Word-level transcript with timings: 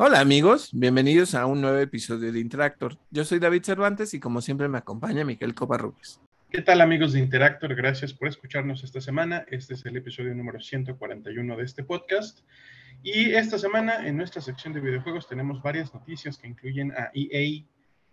Hola 0.00 0.20
amigos, 0.20 0.70
bienvenidos 0.72 1.34
a 1.34 1.44
un 1.46 1.60
nuevo 1.60 1.76
episodio 1.78 2.30
de 2.30 2.38
Interactor. 2.38 2.96
Yo 3.10 3.24
soy 3.24 3.40
David 3.40 3.64
Cervantes 3.64 4.14
y 4.14 4.20
como 4.20 4.40
siempre 4.40 4.68
me 4.68 4.78
acompaña 4.78 5.24
Miguel 5.24 5.56
Covarrubias. 5.56 6.20
¿Qué 6.52 6.62
tal 6.62 6.82
amigos 6.82 7.14
de 7.14 7.18
Interactor? 7.18 7.74
Gracias 7.74 8.14
por 8.14 8.28
escucharnos 8.28 8.84
esta 8.84 9.00
semana. 9.00 9.44
Este 9.48 9.74
es 9.74 9.84
el 9.86 9.96
episodio 9.96 10.32
número 10.36 10.60
141 10.60 11.56
de 11.56 11.64
este 11.64 11.82
podcast. 11.82 12.42
Y 13.02 13.32
esta 13.32 13.58
semana 13.58 14.06
en 14.06 14.16
nuestra 14.16 14.40
sección 14.40 14.72
de 14.72 14.78
videojuegos 14.78 15.26
tenemos 15.26 15.60
varias 15.62 15.92
noticias 15.92 16.38
que 16.38 16.46
incluyen 16.46 16.92
a 16.92 17.10
EA 17.12 17.64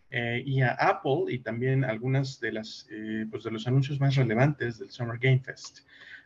eh, 0.09 0.43
y 0.43 0.61
a 0.61 0.71
Apple 0.71 1.25
y 1.27 1.37
también 1.37 1.85
algunas 1.85 2.39
de, 2.39 2.51
las, 2.51 2.87
eh, 2.89 3.27
pues 3.29 3.43
de 3.43 3.51
los 3.51 3.67
anuncios 3.67 3.99
más 3.99 4.15
relevantes 4.15 4.79
del 4.79 4.89
Summer 4.89 5.19
Game 5.19 5.41
Fest. 5.41 5.81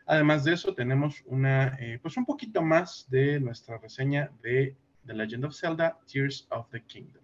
Además 0.06 0.42
de 0.44 0.54
eso 0.54 0.74
tenemos 0.74 1.22
una, 1.26 1.76
eh, 1.78 1.98
pues 2.00 2.16
un 2.16 2.24
poquito 2.24 2.62
más 2.62 3.06
de 3.10 3.38
nuestra 3.40 3.76
reseña 3.76 4.30
de 4.42 4.74
The 5.06 5.14
Legend 5.14 5.44
of 5.44 5.54
Zelda, 5.54 5.98
Tears 6.06 6.46
of 6.50 6.68
the 6.70 6.82
Kingdom. 6.82 7.22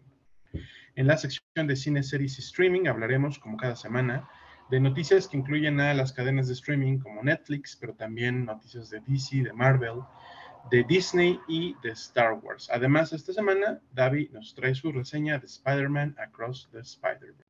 En 0.94 1.06
la 1.06 1.16
sección 1.18 1.66
de 1.66 1.76
cine, 1.76 2.02
series 2.02 2.38
y 2.38 2.42
streaming 2.42 2.86
hablaremos, 2.86 3.38
como 3.38 3.56
cada 3.56 3.76
semana, 3.76 4.28
de 4.70 4.80
noticias 4.80 5.28
que 5.28 5.36
incluyen 5.36 5.80
a 5.80 5.94
las 5.94 6.12
cadenas 6.12 6.48
de 6.48 6.54
streaming 6.54 6.98
como 6.98 7.22
Netflix, 7.22 7.76
pero 7.76 7.94
también 7.94 8.46
noticias 8.46 8.90
de 8.90 9.00
DC, 9.06 9.42
de 9.42 9.52
Marvel, 9.52 10.00
de 10.70 10.84
Disney 10.84 11.38
y 11.48 11.74
de 11.82 11.90
Star 11.90 12.34
Wars. 12.42 12.68
Además, 12.72 13.12
esta 13.12 13.32
semana, 13.32 13.80
David 13.92 14.30
nos 14.32 14.54
trae 14.54 14.74
su 14.74 14.90
reseña 14.90 15.38
de 15.38 15.46
Spider-Man 15.46 16.16
Across 16.18 16.70
the 16.72 16.80
Spider-Verse. 16.80 17.44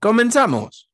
¡Comenzamos! 0.00 0.90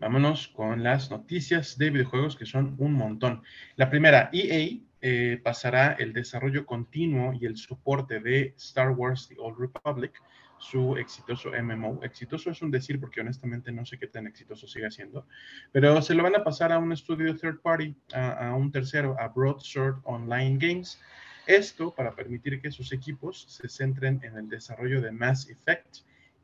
Vámonos 0.00 0.46
con 0.48 0.84
las 0.84 1.10
noticias 1.10 1.76
de 1.76 1.90
videojuegos 1.90 2.36
que 2.36 2.46
son 2.46 2.76
un 2.78 2.92
montón. 2.92 3.42
La 3.74 3.90
primera, 3.90 4.30
EA 4.32 4.78
eh, 5.00 5.40
pasará 5.42 5.94
el 5.94 6.12
desarrollo 6.12 6.66
continuo 6.66 7.32
y 7.32 7.46
el 7.46 7.56
soporte 7.56 8.20
de 8.20 8.54
Star 8.56 8.90
Wars 8.90 9.26
The 9.26 9.34
Old 9.38 9.58
Republic, 9.58 10.22
su 10.58 10.96
exitoso 10.96 11.50
MMO. 11.50 12.00
Exitoso 12.04 12.50
es 12.50 12.62
un 12.62 12.70
decir 12.70 13.00
porque 13.00 13.20
honestamente 13.20 13.72
no 13.72 13.84
sé 13.84 13.98
qué 13.98 14.06
tan 14.06 14.28
exitoso 14.28 14.68
sigue 14.68 14.88
siendo, 14.92 15.26
pero 15.72 16.00
se 16.00 16.14
lo 16.14 16.22
van 16.22 16.36
a 16.36 16.44
pasar 16.44 16.70
a 16.70 16.78
un 16.78 16.92
estudio 16.92 17.36
third 17.36 17.60
party, 17.60 17.96
a, 18.12 18.54
un 18.54 18.70
tercero, 18.70 19.16
a 19.18 19.26
Broadsword 19.26 20.00
Online 20.04 20.58
Games. 20.58 21.00
Esto 21.46 21.92
para 21.92 22.14
permitir 22.14 22.60
que 22.60 22.70
sus 22.70 22.92
equipos 22.92 23.46
se 23.48 23.68
centren 23.68 24.20
en 24.22 24.36
el 24.36 24.48
desarrollo 24.48 25.00
de 25.00 25.10
Mass 25.10 25.48
Effect 25.48 25.98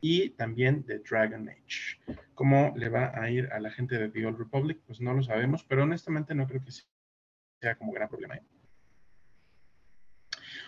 y 0.06 0.28
también 0.28 0.84
de 0.84 0.98
Dragon 0.98 1.48
Age. 1.48 2.18
¿Cómo 2.34 2.74
le 2.76 2.90
va 2.90 3.10
a 3.14 3.30
ir 3.30 3.50
a 3.50 3.58
la 3.58 3.70
gente 3.70 3.96
de 3.96 4.10
The 4.10 4.26
Old 4.26 4.38
Republic? 4.38 4.78
Pues 4.86 5.00
no 5.00 5.14
lo 5.14 5.22
sabemos, 5.22 5.64
pero 5.64 5.84
honestamente 5.84 6.34
no 6.34 6.46
creo 6.46 6.62
que 6.62 6.72
sea 7.62 7.74
como 7.76 7.90
gran 7.90 8.10
problema. 8.10 8.38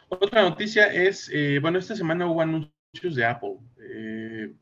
Otra 0.09 0.41
noticia 0.41 0.87
es, 0.91 1.31
eh, 1.31 1.59
bueno, 1.61 1.79
esta 1.79 1.95
semana 1.95 2.27
hubo 2.27 2.41
anuncios 2.41 3.15
de 3.15 3.27
Apple, 3.27 3.59
eh, 3.79 4.55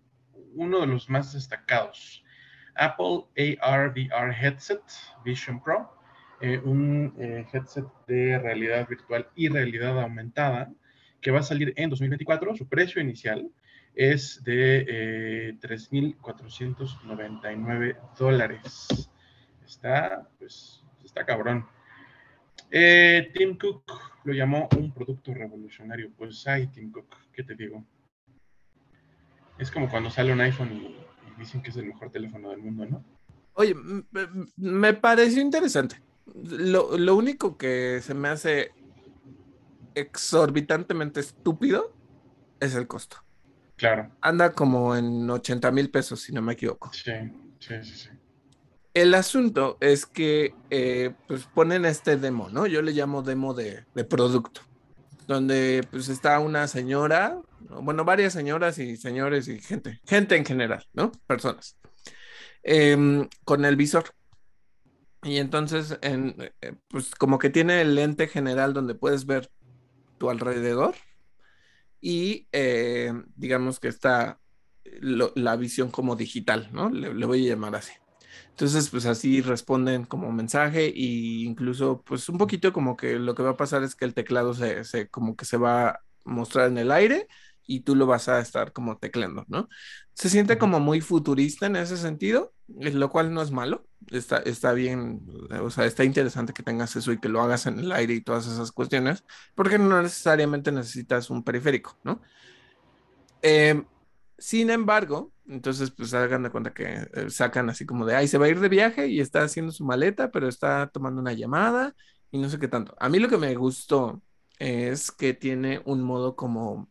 uno 0.55 0.81
de 0.81 0.89
los 0.89 1.09
más 1.09 1.33
destacados. 1.33 2.25
Apple 2.75 3.27
AR 3.61 3.91
VR 3.91 4.35
Headset 4.35 4.83
Vision 5.25 5.63
Pro, 5.63 5.89
eh, 6.41 6.59
un 6.59 7.15
eh, 7.21 7.47
headset 7.53 7.87
de 8.09 8.41
realidad 8.41 8.89
virtual 8.89 9.29
y 9.37 9.49
realidad 9.49 10.01
aumentada 10.01 10.73
que 11.21 11.31
va 11.31 11.39
a 11.39 11.45
salir 11.45 11.73
en 11.77 11.91
2024. 11.91 12.57
Su 12.57 12.69
precio 12.69 13.01
inicial 13.01 13.49
es 13.95 14.43
de 14.45 14.85
eh, 14.89 15.57
3.499 15.61 17.97
dólares. 18.19 19.09
Está, 19.65 20.29
pues, 20.39 20.83
está 21.05 21.25
cabrón. 21.25 21.67
Eh, 22.71 23.31
Tim 23.35 23.57
Cook 23.57 23.85
lo 24.25 24.33
llamó 24.33 24.69
un 24.77 24.93
producto 24.93 25.33
revolucionario. 25.33 26.11
Pues, 26.17 26.47
ay, 26.47 26.67
Tim 26.69 26.91
Cook, 26.91 27.15
¿qué 27.33 27.43
te 27.43 27.55
digo? 27.55 27.85
Es 29.59 29.71
como 29.71 29.89
cuando 29.89 30.11
sale 30.11 30.33
un 30.33 30.41
iPhone 30.41 30.73
y, 30.73 30.87
y 30.87 31.39
dicen 31.39 31.63
que 31.63 31.71
es 31.71 31.77
el 31.77 31.87
mejor 31.87 32.11
teléfono 32.11 32.51
del 32.51 32.59
mundo, 32.59 32.87
¿no? 32.87 33.05
Oye, 33.55 33.75
me 34.57 34.95
pareció 34.95 35.41
interesante. 35.41 36.03
Lo, 36.35 36.99
lo 36.99 37.15
único 37.15 37.57
que 37.57 38.01
se 38.03 38.15
me 38.15 38.29
hace 38.29 38.73
exorbitantemente 39.95 41.21
estúpido 41.21 41.93
es 42.59 42.75
el 42.75 42.89
costo. 42.89 43.19
Claro. 43.77 44.11
Anda 44.21 44.53
como 44.53 44.95
en 44.97 45.29
80 45.29 45.71
mil 45.71 45.91
pesos, 45.91 46.21
si 46.21 46.33
no 46.33 46.43
me 46.43 46.53
equivoco. 46.53 46.93
Sí, 46.93 47.13
sí, 47.59 47.75
sí, 47.83 47.95
sí. 47.95 48.09
El 48.95 49.15
asunto 49.15 49.77
es 49.81 50.07
que 50.07 50.55
eh, 50.71 51.13
pues 51.27 51.47
ponen 51.47 51.85
este 51.85 52.17
demo, 52.17 52.49
¿no? 52.51 52.67
Yo 52.67 52.81
le 52.81 52.93
llamo 52.93 53.23
demo 53.23 53.53
de, 53.53 53.85
de, 53.93 54.05
producto, 54.05 54.61
donde 55.27 55.85
pues 55.91 56.09
está 56.09 56.39
una 56.39 56.69
señora, 56.69 57.41
bueno, 57.83 58.05
varias 58.05 58.33
señoras 58.33 58.79
y 58.79 58.97
señores 58.97 59.49
y 59.49 59.59
gente, 59.59 60.01
gente 60.07 60.37
en 60.37 60.45
general, 60.45 60.87
¿no? 60.93 61.11
Personas, 61.27 61.77
eh, 62.63 63.27
con 63.45 63.65
el 63.65 63.75
visor. 63.75 64.05
Y 65.25 65.39
entonces, 65.39 65.99
en, 66.03 66.37
eh, 66.61 66.75
pues 66.87 67.17
como 67.17 67.41
que 67.41 67.51
tiene 67.51 67.81
el 67.81 67.97
lente 67.97 68.29
general 68.29 68.75
donde 68.75 68.95
puedes 68.95 69.27
ver 69.27 69.51
tu 70.19 70.31
alrededor 70.31 70.95
y 72.05 72.49
eh, 72.53 73.15
digamos 73.35 73.81
que 73.81 73.89
está 73.89 74.39
lo, 75.01 75.33
la 75.37 75.57
visión 75.57 75.91
como 75.91 76.17
digital, 76.17 76.69
¿no? 76.71 76.91
Le, 76.91 77.15
le, 77.15 77.27
voy 77.27 77.47
a 77.47 77.55
llamar 77.55 77.77
así. 77.77 77.93
Entonces, 78.51 78.91
pues 78.91 79.07
así 79.07 79.41
responden 79.41 80.05
como 80.05 80.31
mensaje 80.31 80.89
e 80.89 80.93
incluso 81.45 82.03
pues 82.03 82.29
un 82.29 82.37
poquito 82.37 82.75
como 82.75 82.95
que 82.99 83.19
lo 83.19 83.35
que 83.35 83.43
va 83.43 83.53
a 83.53 83.57
pasar 83.57 83.83
es 83.85 83.95
que 83.97 84.05
el 84.05 84.13
teclado 84.13 84.53
se, 84.53 84.85
se 84.85 85.09
como 85.09 85.35
que 85.35 85.47
se 85.47 85.57
va 85.57 85.89
a 85.89 86.01
mostrar 86.27 86.69
en 86.69 86.77
el 86.77 86.93
aire 86.93 87.27
y 87.67 87.81
tú 87.81 87.97
lo 87.97 88.05
vas 88.07 88.29
a 88.29 88.39
estar 88.41 88.73
como 88.75 88.99
tecleando, 88.99 89.47
¿no? 89.49 89.71
Se 90.13 90.29
siente 90.29 90.59
como 90.59 90.81
muy 90.81 91.01
futurista 91.01 91.67
en 91.67 91.77
ese 91.77 91.97
sentido, 91.97 92.54
lo 92.69 93.11
cual 93.11 93.33
no 93.33 93.43
es 93.43 93.51
malo, 93.51 93.87
está, 94.11 94.39
está 94.39 94.73
bien, 94.73 95.27
o 95.61 95.71
sea, 95.71 95.85
está 95.87 96.05
interesante 96.05 96.53
que 96.53 96.63
tengas 96.63 96.97
eso 96.97 97.13
y 97.13 97.19
que 97.21 97.29
lo 97.29 97.41
hagas 97.43 97.67
en 97.67 97.79
el 97.79 97.93
aire 97.93 98.15
y 98.15 98.21
todas 98.21 98.47
esas 98.47 98.73
cuestiones, 98.73 99.25
porque 99.55 99.79
no 99.79 100.01
necesariamente 100.03 100.73
necesitas 100.73 101.31
un 101.31 101.45
periférico, 101.45 101.97
¿no? 102.05 102.21
Eh, 103.43 103.85
sin 104.39 104.71
embargo, 104.71 105.33
entonces 105.47 105.91
pues 105.91 106.15
hagan 106.15 106.43
de 106.43 106.51
cuenta 106.51 106.73
que 106.73 107.09
eh, 107.13 107.31
sacan 107.31 107.69
así 107.71 107.87
como 107.87 108.07
de, 108.07 108.17
ay, 108.17 108.29
se 108.29 108.39
va 108.39 108.47
a 108.47 108.49
ir 108.49 108.61
de 108.61 108.69
viaje 108.69 109.09
y 109.09 109.21
está 109.21 109.43
haciendo 109.43 109.73
su 109.73 109.85
maleta, 109.85 110.31
pero 110.31 110.49
está 110.49 110.89
tomando 110.89 111.21
una 111.21 111.33
llamada 111.33 111.95
y 112.31 112.39
no 112.39 112.49
sé 112.49 112.59
qué 112.59 112.69
tanto. 112.69 112.95
A 112.99 113.09
mí 113.09 113.19
lo 113.19 113.29
que 113.29 113.39
me 113.39 113.55
gustó 113.55 114.23
es 114.59 115.11
que 115.13 115.35
tiene 115.35 115.83
un 115.85 116.03
modo 116.03 116.37
como 116.37 116.89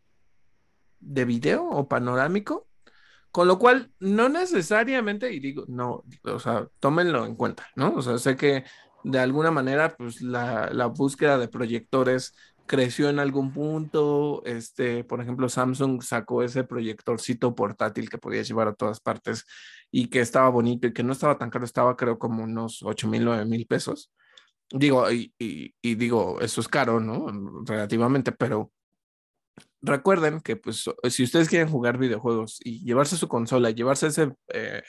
de 0.99 1.25
video 1.25 1.67
o 1.69 1.87
panorámico, 1.87 2.67
con 3.33 3.47
lo 3.47 3.57
cual 3.57 3.91
no 3.99 4.29
necesariamente, 4.29 5.33
y 5.33 5.39
digo, 5.39 5.65
no, 5.67 6.03
o 6.23 6.39
sea, 6.39 6.67
tómenlo 6.79 7.25
en 7.25 7.35
cuenta, 7.35 7.67
¿no? 7.75 7.95
O 7.95 8.01
sea, 8.03 8.19
sé 8.19 8.35
que 8.35 8.63
de 9.03 9.17
alguna 9.17 9.49
manera, 9.49 9.95
pues 9.97 10.21
la, 10.21 10.69
la 10.71 10.85
búsqueda 10.85 11.39
de 11.39 11.47
proyectores 11.47 12.35
creció 12.67 13.09
en 13.09 13.17
algún 13.17 13.51
punto, 13.51 14.43
este, 14.45 15.03
por 15.03 15.19
ejemplo, 15.19 15.49
Samsung 15.49 16.03
sacó 16.03 16.43
ese 16.43 16.63
proyectorcito 16.63 17.55
portátil 17.55 18.07
que 18.07 18.19
podías 18.19 18.47
llevar 18.47 18.67
a 18.67 18.75
todas 18.75 18.99
partes 18.99 19.45
y 19.89 20.09
que 20.09 20.19
estaba 20.19 20.49
bonito 20.49 20.85
y 20.85 20.93
que 20.93 21.01
no 21.01 21.13
estaba 21.13 21.39
tan 21.39 21.49
caro, 21.49 21.65
estaba 21.65 21.97
creo 21.97 22.19
como 22.19 22.43
unos 22.43 22.83
8 22.83 23.07
mil, 23.07 23.25
9 23.25 23.45
mil 23.45 23.65
pesos. 23.65 24.11
Digo, 24.69 25.11
y, 25.11 25.33
y, 25.39 25.73
y 25.81 25.95
digo, 25.95 26.39
eso 26.39 26.61
es 26.61 26.67
caro, 26.67 26.99
¿no? 26.99 27.25
Relativamente, 27.65 28.31
pero 28.31 28.71
recuerden 29.83 30.39
que 30.41 30.55
pues 30.55 30.89
si 31.09 31.23
ustedes 31.23 31.49
quieren 31.49 31.69
jugar 31.69 31.97
videojuegos 31.97 32.59
y 32.63 32.83
llevarse 32.83 33.17
su 33.17 33.27
consola, 33.27 33.69
llevarse 33.69 34.07
ese 34.07 34.33
eh, 34.53 34.81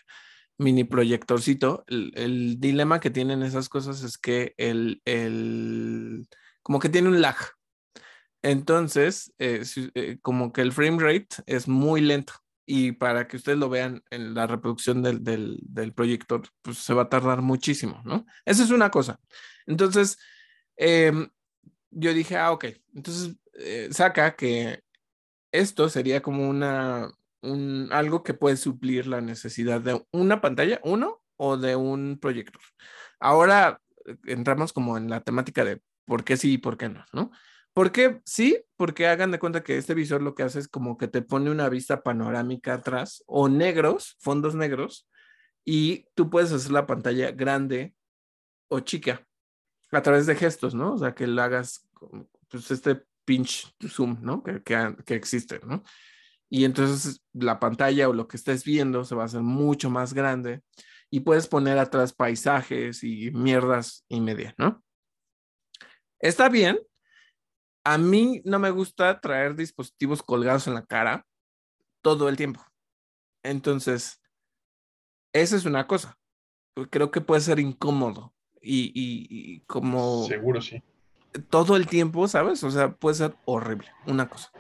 mini 0.57 0.85
proyectorcito, 0.85 1.85
el, 1.89 2.59
dilema 2.61 3.01
que 3.01 3.11
tienen 3.11 3.43
esas 3.43 3.69
cosas 3.69 4.03
es 4.03 4.17
que 4.17 4.55
el, 4.57 5.03
el 5.05 6.27
como 6.63 6.79
que 6.79 6.89
tiene 6.89 7.09
un 7.09 7.21
lag. 7.21 7.37
Entonces, 8.43 9.33
eh, 9.39 9.65
eh, 9.95 10.19
como 10.23 10.53
que 10.53 10.61
el 10.61 10.73
frame 10.73 11.03
rate 11.03 11.43
es 11.47 11.67
muy 11.67 12.01
lento 12.01 12.35
y 12.67 12.93
para 12.93 13.27
que 13.27 13.37
ustedes 13.37 13.59
lo 13.59 13.69
vean 13.69 14.03
en 14.11 14.35
la 14.35 14.47
reproducción 14.47 15.03
del, 15.03 15.23
del, 15.23 15.93
proyector, 15.93 16.43
pues 16.63 16.79
se 16.79 16.95
va 16.95 17.03
a 17.03 17.09
tardar 17.09 17.43
muchísimo, 17.43 18.01
¿no? 18.05 18.25
Esa 18.45 18.65
es 18.65 18.71
una 18.71 18.91
cosa. 18.91 19.21
Entonces, 19.67 20.19
eh, 20.77 21.13
yo 21.91 22.15
dije, 22.15 22.37
ah, 22.37 22.53
ok, 22.53 22.67
entonces 22.95 23.37
eh, 23.55 23.89
saca 23.93 24.35
que 24.35 24.83
esto 25.55 25.89
sería 25.89 26.21
como 26.21 26.49
una, 26.49 27.11
un, 27.43 27.89
algo 27.93 28.25
que 28.25 28.35
puede 28.35 28.57
suplir 28.57 29.07
la 29.07 29.21
necesidad 29.21 29.81
de 29.81 30.05
una 30.11 30.41
pantalla, 30.41 30.81
uno, 30.83 31.23
o 31.37 31.57
de 31.57 31.77
un 31.77 32.19
proyector. 32.21 32.61
Ahora 33.21 33.81
eh, 34.05 34.17
entramos 34.27 34.73
como 34.73 34.97
en 34.99 35.09
la 35.09 35.21
temática 35.21 35.65
de 35.65 35.81
por 36.07 36.25
qué 36.25 36.37
sí 36.37 36.55
y 36.55 36.59
por 36.59 36.77
qué 36.77 36.89
no, 36.89 37.05
¿no? 37.13 37.31
¿Por 37.73 37.93
qué 37.93 38.21
sí? 38.25 38.65
Porque 38.77 39.07
hagan 39.07 39.31
de 39.31 39.39
cuenta 39.39 39.63
que 39.63 39.79
este 39.79 39.95
visor 39.95 40.23
lo 40.23 40.35
que 40.35 40.43
hace 40.43 40.59
es 40.59 40.69
como 40.69 40.97
que 40.99 41.09
te 41.09 41.23
pone 41.23 41.51
una 41.51 41.69
vista 41.69 42.03
panorámica 42.03 42.75
atrás 42.75 43.23
o 43.27 43.49
negros, 43.49 44.17
fondos 44.21 44.55
negros, 44.55 45.09
y 45.65 46.07
tú 46.15 46.31
puedes 46.31 46.53
hacer 46.53 46.73
la 46.73 46.87
pantalla 46.87 47.31
grande 47.33 47.95
o 48.69 48.81
chica. 48.81 49.27
a 49.93 50.03
través 50.03 50.27
de 50.27 50.35
gestos, 50.35 50.75
¿no? 50.75 50.95
O 50.95 50.99
sea, 50.99 51.15
que 51.15 51.27
lo 51.29 51.41
hagas, 51.43 51.89
pues 52.49 52.71
este 52.73 53.05
pinch 53.25 53.75
zoom, 53.89 54.19
¿no? 54.21 54.43
Que, 54.43 54.63
que, 54.63 54.97
que 55.05 55.15
existe, 55.15 55.61
¿no? 55.67 55.83
Y 56.51 56.65
entonces 56.65 57.23
la 57.33 57.59
pantalla 57.59 58.09
o 58.09 58.13
lo 58.13 58.29
que 58.29 58.37
estés 58.37 58.65
viendo 58.65 59.05
se 59.05 59.15
va 59.15 59.23
a 59.23 59.27
hacer 59.27 59.43
mucho 59.43 59.91
más 59.91 60.15
grande 60.15 60.63
y 61.11 61.21
puedes 61.21 61.49
poner 61.49 61.79
atrás 61.79 62.13
paisajes 62.13 63.03
y 63.03 63.31
mierdas 63.33 64.05
y 64.09 64.21
media, 64.21 64.55
¿no? 64.59 64.83
Está 66.19 66.49
bien. 66.49 66.79
A 67.85 67.99
mí 67.99 68.41
no 68.45 68.59
me 68.59 68.71
gusta 68.71 69.21
traer 69.21 69.55
dispositivos 69.55 70.23
colgados 70.23 70.67
en 70.67 70.75
la 70.75 70.85
cara 70.85 71.27
todo 72.03 72.29
el 72.29 72.37
tiempo. 72.37 72.65
Entonces, 73.43 74.21
esa 75.33 75.57
es 75.57 75.65
una 75.67 75.87
cosa. 75.87 76.17
Creo 76.91 77.11
que 77.11 77.21
puede 77.21 77.43
ser 77.43 77.61
incómodo 77.61 78.35
y, 78.61 78.93
y 78.95 79.61
como... 79.67 80.25
Seguro, 80.27 80.63
sí. 80.63 80.83
Todo 81.51 81.77
el 81.77 81.87
tiempo, 81.87 82.29
¿sabes? 82.29 82.63
O 82.63 82.71
sea, 82.71 82.95
puede 82.95 83.17
ser 83.17 83.37
horrible, 83.45 83.89
una 84.07 84.29
cosa. 84.29 84.51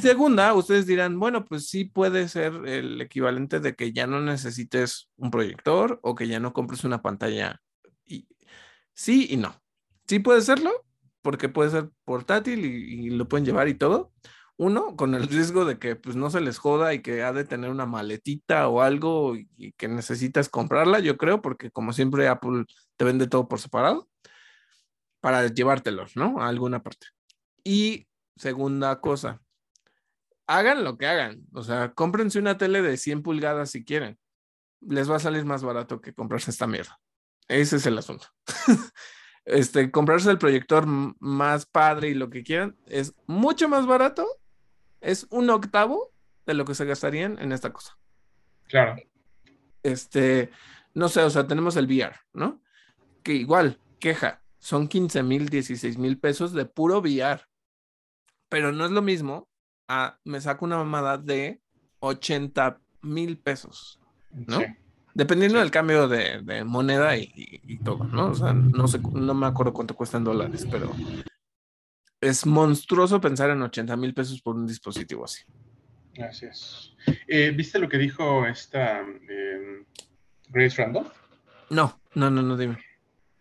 Segunda, 0.00 0.52
ustedes 0.54 0.86
dirán, 0.86 1.18
bueno, 1.18 1.44
pues 1.44 1.68
sí 1.68 1.84
puede 1.84 2.28
ser 2.28 2.52
el 2.66 3.00
equivalente 3.00 3.60
de 3.60 3.76
que 3.76 3.92
ya 3.92 4.06
no 4.06 4.20
necesites 4.20 5.08
un 5.16 5.30
proyector 5.30 6.00
o 6.02 6.16
que 6.16 6.26
ya 6.26 6.40
no 6.40 6.52
compres 6.52 6.82
una 6.82 7.02
pantalla. 7.02 7.60
Y, 8.04 8.26
sí 8.94 9.28
y 9.30 9.36
no. 9.36 9.54
Sí 10.08 10.18
puede 10.18 10.40
serlo, 10.42 10.70
porque 11.22 11.48
puede 11.48 11.70
ser 11.70 11.90
portátil 12.04 12.64
y, 12.64 13.10
lo 13.10 13.28
pueden 13.28 13.46
llevar 13.46 13.68
y 13.68 13.74
todo. 13.74 14.12
Uno, 14.56 14.96
con 14.96 15.14
el 15.14 15.28
riesgo 15.28 15.64
de 15.64 15.78
que 15.78 15.96
pues 15.96 16.16
no 16.16 16.30
se 16.30 16.40
les 16.40 16.58
joda 16.58 16.94
y 16.94 17.02
que 17.02 17.22
ha 17.22 17.32
de 17.32 17.44
tener 17.44 17.70
una 17.70 17.86
maletita 17.86 18.68
o 18.68 18.80
algo 18.80 19.36
y, 19.36 19.72
que 19.72 19.86
necesitas 19.88 20.48
comprarla, 20.48 20.98
yo 20.98 21.16
creo, 21.16 21.42
porque 21.42 21.70
como 21.70 21.92
siempre 21.92 22.26
Apple 22.28 22.64
te 22.96 23.04
vende 23.04 23.28
todo 23.28 23.48
por 23.48 23.60
separado 23.60 24.08
para 25.20 25.46
llevártelos, 25.48 26.16
¿no? 26.16 26.40
A 26.40 26.48
alguna 26.48 26.82
parte. 26.82 27.08
Y 27.64 28.06
segunda 28.36 29.00
cosa, 29.00 29.40
hagan 30.46 30.84
lo 30.84 30.96
que 30.96 31.06
hagan. 31.06 31.46
O 31.52 31.62
sea, 31.62 31.92
cómprense 31.92 32.38
una 32.38 32.58
tele 32.58 32.82
de 32.82 32.96
100 32.96 33.22
pulgadas 33.22 33.70
si 33.70 33.84
quieren. 33.84 34.18
Les 34.80 35.10
va 35.10 35.16
a 35.16 35.20
salir 35.20 35.44
más 35.44 35.62
barato 35.62 36.00
que 36.00 36.14
comprarse 36.14 36.50
esta 36.50 36.66
mierda. 36.66 37.00
Ese 37.48 37.76
es 37.76 37.86
el 37.86 37.98
asunto. 37.98 38.28
este, 39.44 39.90
comprarse 39.90 40.30
el 40.30 40.38
proyector 40.38 40.86
más 40.86 41.66
padre 41.66 42.08
y 42.08 42.14
lo 42.14 42.30
que 42.30 42.42
quieran 42.42 42.76
es 42.86 43.14
mucho 43.26 43.68
más 43.68 43.86
barato. 43.86 44.26
Es 45.00 45.26
un 45.30 45.50
octavo 45.50 46.12
de 46.46 46.54
lo 46.54 46.64
que 46.64 46.74
se 46.74 46.84
gastarían 46.84 47.38
en 47.38 47.52
esta 47.52 47.72
cosa. 47.72 47.98
Claro. 48.64 48.96
Este, 49.82 50.50
no 50.94 51.08
sé, 51.08 51.20
o 51.22 51.30
sea, 51.30 51.46
tenemos 51.46 51.76
el 51.76 51.86
VR, 51.86 52.16
¿no? 52.32 52.60
Que 53.22 53.34
igual, 53.34 53.80
queja, 54.00 54.42
son 54.66 54.88
15 54.88 55.22
mil, 55.22 55.48
16 55.48 55.96
mil 55.96 56.18
pesos 56.18 56.52
de 56.52 56.66
puro 56.66 56.98
VR. 56.98 57.40
Pero 58.48 58.72
no 58.72 58.84
es 58.84 58.90
lo 58.90 59.00
mismo 59.00 59.48
me 60.24 60.40
saco 60.40 60.64
una 60.64 60.78
mamada 60.78 61.18
de 61.18 61.60
80 62.00 62.80
mil 63.02 63.38
pesos, 63.38 64.00
¿no? 64.32 64.58
Dependiendo 65.14 65.60
del 65.60 65.70
cambio 65.70 66.08
de, 66.08 66.64
moneda 66.64 67.16
y, 67.16 67.78
todo, 67.84 68.02
¿no? 68.02 68.30
O 68.30 68.34
sea, 68.34 68.52
no 68.52 68.88
sé, 68.88 68.98
no 69.12 69.34
me 69.34 69.46
acuerdo 69.46 69.72
cuánto 69.72 69.94
cuesta 69.94 70.18
en 70.18 70.24
dólares, 70.24 70.66
pero 70.68 70.92
es 72.20 72.44
monstruoso 72.44 73.20
pensar 73.20 73.50
en 73.50 73.62
80 73.62 73.96
mil 73.96 74.12
pesos 74.12 74.42
por 74.42 74.56
un 74.56 74.66
dispositivo 74.66 75.24
así. 75.24 75.44
Gracias. 76.12 76.92
Eh, 77.28 77.52
¿Viste 77.52 77.78
lo 77.78 77.88
que 77.88 77.98
dijo 77.98 78.44
esta 78.46 79.00
em, 79.00 79.84
Grace 80.48 80.82
Randolph? 80.82 81.12
No, 81.70 82.00
no, 82.14 82.28
no, 82.30 82.42
no, 82.42 82.56
dime. 82.56 82.78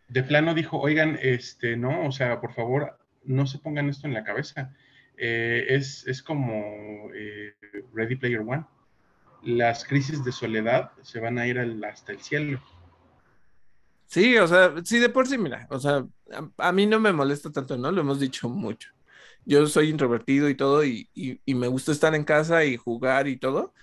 De 0.07 0.23
plano 0.23 0.53
dijo, 0.53 0.79
oigan, 0.79 1.17
este, 1.21 1.77
no, 1.77 2.05
o 2.07 2.11
sea, 2.11 2.39
por 2.39 2.53
favor, 2.53 2.97
no 3.23 3.47
se 3.47 3.57
pongan 3.57 3.89
esto 3.89 4.07
en 4.07 4.13
la 4.13 4.23
cabeza. 4.23 4.73
Eh, 5.17 5.65
es, 5.69 6.21
como 6.23 7.09
eh, 7.13 7.55
Ready 7.93 8.15
Player 8.15 8.41
One. 8.41 8.65
Las 9.43 9.85
crisis 9.85 10.23
de 10.23 10.31
soledad 10.31 10.91
se 11.01 11.19
van 11.19 11.37
a 11.37 11.47
ir 11.47 11.59
hasta 11.59 12.11
el 12.11 12.19
cielo. 12.19 12.61
Sí, 14.07 14.37
o 14.37 14.47
sea, 14.47 14.73
sí, 14.83 14.99
de 14.99 15.09
por 15.09 15.27
sí, 15.27 15.37
mira, 15.37 15.67
o 15.69 15.79
sea, 15.79 16.05
a, 16.57 16.71
mí 16.71 16.85
no 16.85 16.99
me 16.99 17.11
molesta 17.11 17.51
tanto, 17.51 17.77
¿no? 17.77 17.91
Lo 17.91 18.01
hemos 18.01 18.19
dicho 18.19 18.49
mucho. 18.49 18.91
Yo 19.45 19.67
soy 19.67 19.89
introvertido 19.89 20.49
y 20.49 20.55
todo, 20.55 20.83
y, 20.83 21.09
y 21.13 21.53
me 21.53 21.67
gusta 21.67 21.91
estar 21.91 22.15
en 22.15 22.23
casa 22.23 22.65
y 22.65 22.77
jugar 22.77 23.27
y 23.27 23.37
todo, 23.37 23.73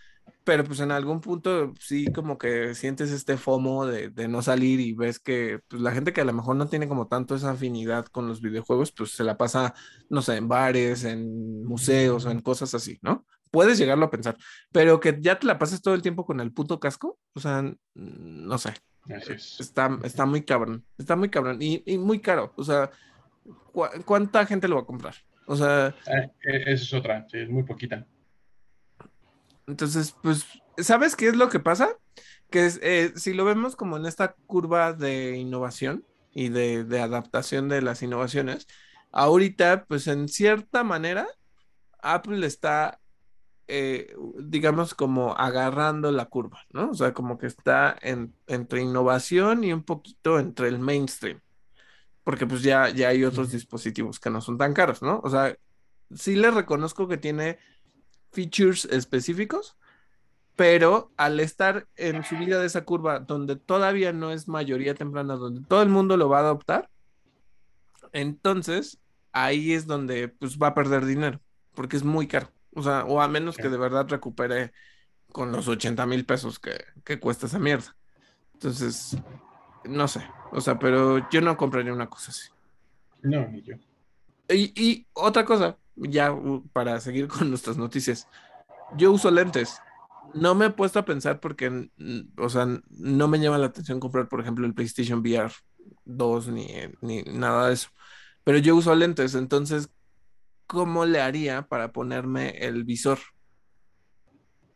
pero 0.45 0.65
pues 0.65 0.81
en 0.81 0.91
algún 0.91 1.21
punto 1.21 1.73
sí 1.79 2.07
como 2.13 2.39
que 2.39 2.75
sientes 2.75 3.11
este 3.11 3.37
FOMO 3.37 3.87
de, 3.87 4.29
no 4.29 4.43
salir 4.43 4.81
y 4.81 4.93
ves 4.93 5.19
que 5.19 5.61
pues, 5.69 5.81
la 5.81 5.93
gente 5.93 6.13
que 6.13 6.21
a 6.21 6.25
lo 6.25 6.33
mejor 6.33 6.57
no 6.57 6.69
tiene 6.69 6.89
como 6.89 7.07
tanto 7.07 7.35
esa 7.35 7.53
afinidad 7.53 8.07
con 8.07 8.29
los 8.29 8.41
videojuegos, 8.41 8.93
pues 8.93 9.13
se 9.13 9.25
la 9.25 9.37
pasa, 9.37 9.75
no 10.09 10.23
sé, 10.23 10.37
en 10.37 10.49
bares, 10.49 11.05
en 11.05 11.65
museos 11.65 12.25
o 12.25 12.31
en 12.31 12.41
cosas 12.41 12.75
así, 12.75 12.99
¿no? 13.03 13.25
Puedes 13.51 13.79
llegarlo 13.79 14.07
a 14.07 14.11
pensar, 14.11 14.37
pero 14.73 14.99
que 14.99 15.19
ya 15.21 15.39
te 15.39 15.47
la 15.47 15.59
pases 15.59 15.83
todo 15.83 15.95
el 15.95 16.03
tiempo 16.03 16.25
con 16.25 16.41
el 16.41 16.53
puto 16.53 16.81
casco, 16.81 17.19
o 17.35 17.41
sea, 17.41 17.63
no 17.95 18.59
sé. 18.59 18.75
Está, 19.09 19.99
está 20.05 20.27
muy 20.27 20.43
cabrón, 20.43 20.85
está 20.97 21.17
muy 21.17 21.29
cabrón 21.29 21.59
y, 21.61 21.83
muy 21.99 22.21
caro, 22.21 22.53
o 22.57 22.65
sea, 22.65 22.91
¿cuánta 24.05 24.47
gente 24.47 24.69
lo 24.69 24.77
va 24.77 24.83
a 24.83 24.87
comprar? 24.87 25.15
O 25.47 25.57
sea... 25.57 25.89
Eh, 26.07 26.31
eh, 26.45 26.63
esa 26.67 26.85
es 26.85 26.95
otra, 26.95 27.27
sí, 27.29 27.39
es 27.39 27.51
muy 27.51 27.65
poquita. 27.65 28.07
Entonces, 29.73 30.15
pues, 30.23 30.45
¿sabes 30.77 31.17
qué 31.17 31.29
es 31.29 31.37
lo 31.37 31.49
que 31.49 31.59
pasa? 31.59 31.97
Que 32.51 32.67
es, 32.67 32.79
eh, 32.83 33.15
si 33.17 33.33
lo 33.33 33.47
vemos 33.47 33.75
como 33.75 33.97
en 33.97 34.05
esta 34.05 34.35
curva 34.47 34.93
de 34.93 35.39
innovación 35.39 36.05
y 36.31 36.51
de, 36.51 37.01
adaptación 37.01 37.71
de 37.71 37.81
las 37.81 38.03
innovaciones, 38.03 38.67
ahorita, 39.13 39.87
pues 39.87 40.09
en 40.09 40.29
cierta 40.29 40.85
manera, 40.85 41.27
Apple 42.03 42.47
está, 42.47 43.01
eh, 43.67 44.15
digamos, 44.41 44.95
como 44.95 45.33
agarrando 45.39 46.13
la 46.13 46.27
curva, 46.27 46.61
¿no? 46.71 46.91
O 46.91 46.95
sea, 46.95 47.15
como 47.15 47.39
que 47.39 47.47
está 47.47 47.97
entre 48.47 48.83
innovación 48.83 49.65
y 49.65 49.73
un 49.73 49.85
poquito 49.85 50.39
entre 50.39 50.69
el 50.69 50.81
mainstream, 50.81 51.41
porque 52.25 52.47
pues 52.47 52.63
ya, 52.63 52.91
ya 52.91 53.09
hay 53.09 53.25
otros 53.25 53.51
dispositivos 53.51 54.21
que 54.21 54.29
no 54.29 54.43
son 54.43 54.59
tan 54.59 54.75
caros, 54.75 55.01
¿no? 55.01 55.23
O 55.25 55.31
sea, 55.31 55.57
sí 56.15 56.37
le 56.37 56.51
reconozco 56.51 57.09
que 57.09 57.17
tiene 57.17 57.59
features 58.33 58.87
específicos, 58.87 59.77
pero 60.57 61.11
al 61.17 61.41
estar 61.41 61.87
en 61.97 62.25
subida 62.25 62.59
de 62.61 62.67
esa 62.67 62.85
curva 62.85 63.21
donde 63.21 63.57
todavía 63.57 64.13
no 64.13 64.31
es 64.31 64.49
mayoría 64.49 64.95
temprana, 64.95 65.37
donde 65.37 65.67
todo 65.67 65.83
el 65.83 65.89
mundo 65.89 66.17
lo 66.17 66.29
va 66.29 66.39
a 66.39 66.43
adoptar, 66.43 66.89
entonces 68.13 68.99
ahí 69.33 69.73
es 69.73 69.87
donde 69.87 70.29
pues 70.29 70.59
va 70.59 70.69
a 70.69 70.75
perder 70.75 71.05
dinero, 71.05 71.41
porque 71.75 71.97
es 71.97 72.05
muy 72.05 72.27
caro. 72.27 72.49
O 72.75 72.83
sea, 72.83 73.05
o 73.05 73.21
a 73.21 73.29
menos 73.29 73.57
que 73.57 73.69
de 73.69 73.77
verdad 73.77 74.09
recupere 74.09 74.73
con 75.31 75.53
los 75.53 75.69
80 75.69 76.07
mil 76.07 76.25
pesos 76.25 76.59
que, 76.59 76.85
que 77.05 77.19
cuesta 77.19 77.47
esa 77.47 77.59
mierda. 77.59 77.97
Entonces, 78.55 79.17
no 79.85 80.09
sé. 80.09 80.27
O 80.53 80.61
sea, 80.61 80.79
pero 80.79 81.29
yo 81.31 81.41
no 81.41 81.57
compraría 81.57 81.93
una 81.93 82.09
cosa 82.09 82.31
así. 82.31 82.49
No, 83.23 83.47
ni 83.49 83.63
yo. 83.63 83.77
Y, 84.49 84.73
y 84.75 85.07
otra 85.13 85.45
cosa, 85.45 85.77
ya 85.97 86.35
para 86.73 87.01
seguir 87.01 87.29
con 87.29 87.51
nuestras 87.51 87.77
noticias, 87.77 88.29
yo 88.97 89.13
uso 89.13 89.31
lentes. 89.31 89.79
No 90.35 90.55
me 90.55 90.67
he 90.67 90.71
puesto 90.71 90.99
a 90.99 91.05
pensar 91.05 91.41
porque, 91.41 91.91
o 92.39 92.49
sea, 92.49 92.67
no 92.91 93.29
me 93.29 93.39
llama 93.39 93.59
la 93.59 93.67
atención 93.67 94.01
comprar, 94.01 94.29
por 94.29 94.41
ejemplo, 94.41 94.67
el 94.67 94.75
PlayStation 94.75 95.21
VR 95.21 95.53
2 96.05 96.49
ni, 96.49 96.69
ni 97.03 97.23
nada 97.23 97.69
de 97.69 97.75
eso. 97.75 97.91
Pero 98.45 98.59
yo 98.59 98.75
uso 98.75 98.95
lentes, 98.95 99.35
entonces, 99.35 99.91
¿cómo 100.67 101.05
le 101.05 101.21
haría 101.21 101.63
para 101.63 101.93
ponerme 101.93 102.51
el 102.67 102.85
visor? 102.85 103.19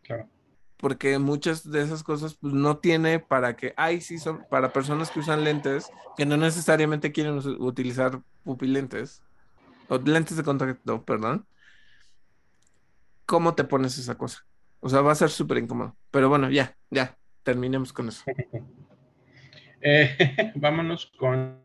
Claro. 0.03 0.29
Porque 0.77 1.19
muchas 1.19 1.69
de 1.71 1.81
esas 1.83 2.03
cosas 2.03 2.35
pues, 2.35 2.53
no 2.53 2.79
tiene 2.79 3.19
para 3.19 3.57
que, 3.57 3.73
ay, 3.79 4.03
sí, 4.03 4.19
son 4.19 4.45
para 4.51 4.75
personas 4.75 5.11
que 5.11 5.21
usan 5.21 5.43
lentes, 5.43 5.91
que 6.19 6.27
no 6.27 6.37
necesariamente 6.37 7.13
quieren 7.13 7.41
utilizar 7.59 8.21
pupilentes 8.45 9.23
o 9.89 9.99
lentes 9.99 10.37
de 10.37 10.43
contacto, 10.43 11.05
perdón, 11.05 11.47
¿cómo 13.25 13.55
te 13.55 13.65
pones 13.65 13.99
esa 13.99 14.17
cosa? 14.17 14.47
O 14.81 14.89
sea, 14.89 15.01
va 15.01 15.13
a 15.13 15.17
ser 15.17 15.31
súper 15.31 15.59
incómodo. 15.59 15.97
Pero 16.11 16.29
bueno, 16.29 16.51
ya, 16.51 16.77
ya, 16.91 17.17
terminemos 17.43 17.93
con 17.93 18.09
eso. 18.09 18.25
Eh, 19.89 20.17
vámonos 20.57 21.13
con 21.17 21.63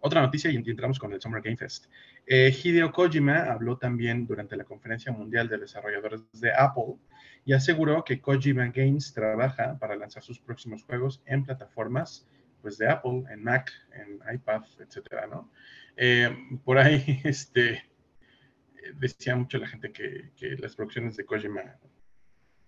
otra 0.00 0.20
noticia 0.20 0.50
y 0.50 0.56
entramos 0.56 0.98
con 0.98 1.12
el 1.12 1.20
Summer 1.20 1.40
Game 1.40 1.56
Fest. 1.56 1.86
Eh, 2.26 2.54
Hideo 2.62 2.92
Kojima 2.92 3.44
habló 3.44 3.78
también 3.78 4.26
durante 4.26 4.56
la 4.56 4.64
conferencia 4.64 5.12
mundial 5.12 5.48
de 5.48 5.56
desarrolladores 5.56 6.24
de 6.32 6.52
Apple 6.52 6.96
y 7.44 7.54
aseguró 7.54 8.04
que 8.04 8.20
Kojima 8.20 8.66
Games 8.66 9.14
trabaja 9.14 9.78
para 9.78 9.96
lanzar 9.96 10.24
sus 10.24 10.40
próximos 10.40 10.82
juegos 10.82 11.22
en 11.24 11.44
plataformas 11.44 12.26
pues, 12.60 12.78
de 12.78 12.88
Apple, 12.88 13.22
en 13.30 13.44
Mac, 13.44 13.70
en 13.94 14.20
iPad, 14.34 14.64
etcétera, 14.80 15.28
¿no? 15.28 15.48
Eh, 15.96 16.36
por 16.64 16.78
ahí, 16.78 17.20
este, 17.24 17.82
decía 18.94 19.34
mucho 19.36 19.58
la 19.58 19.66
gente 19.66 19.92
que, 19.92 20.30
las 20.58 20.76
producciones 20.76 21.16
de 21.16 21.24
Kojima 21.24 21.78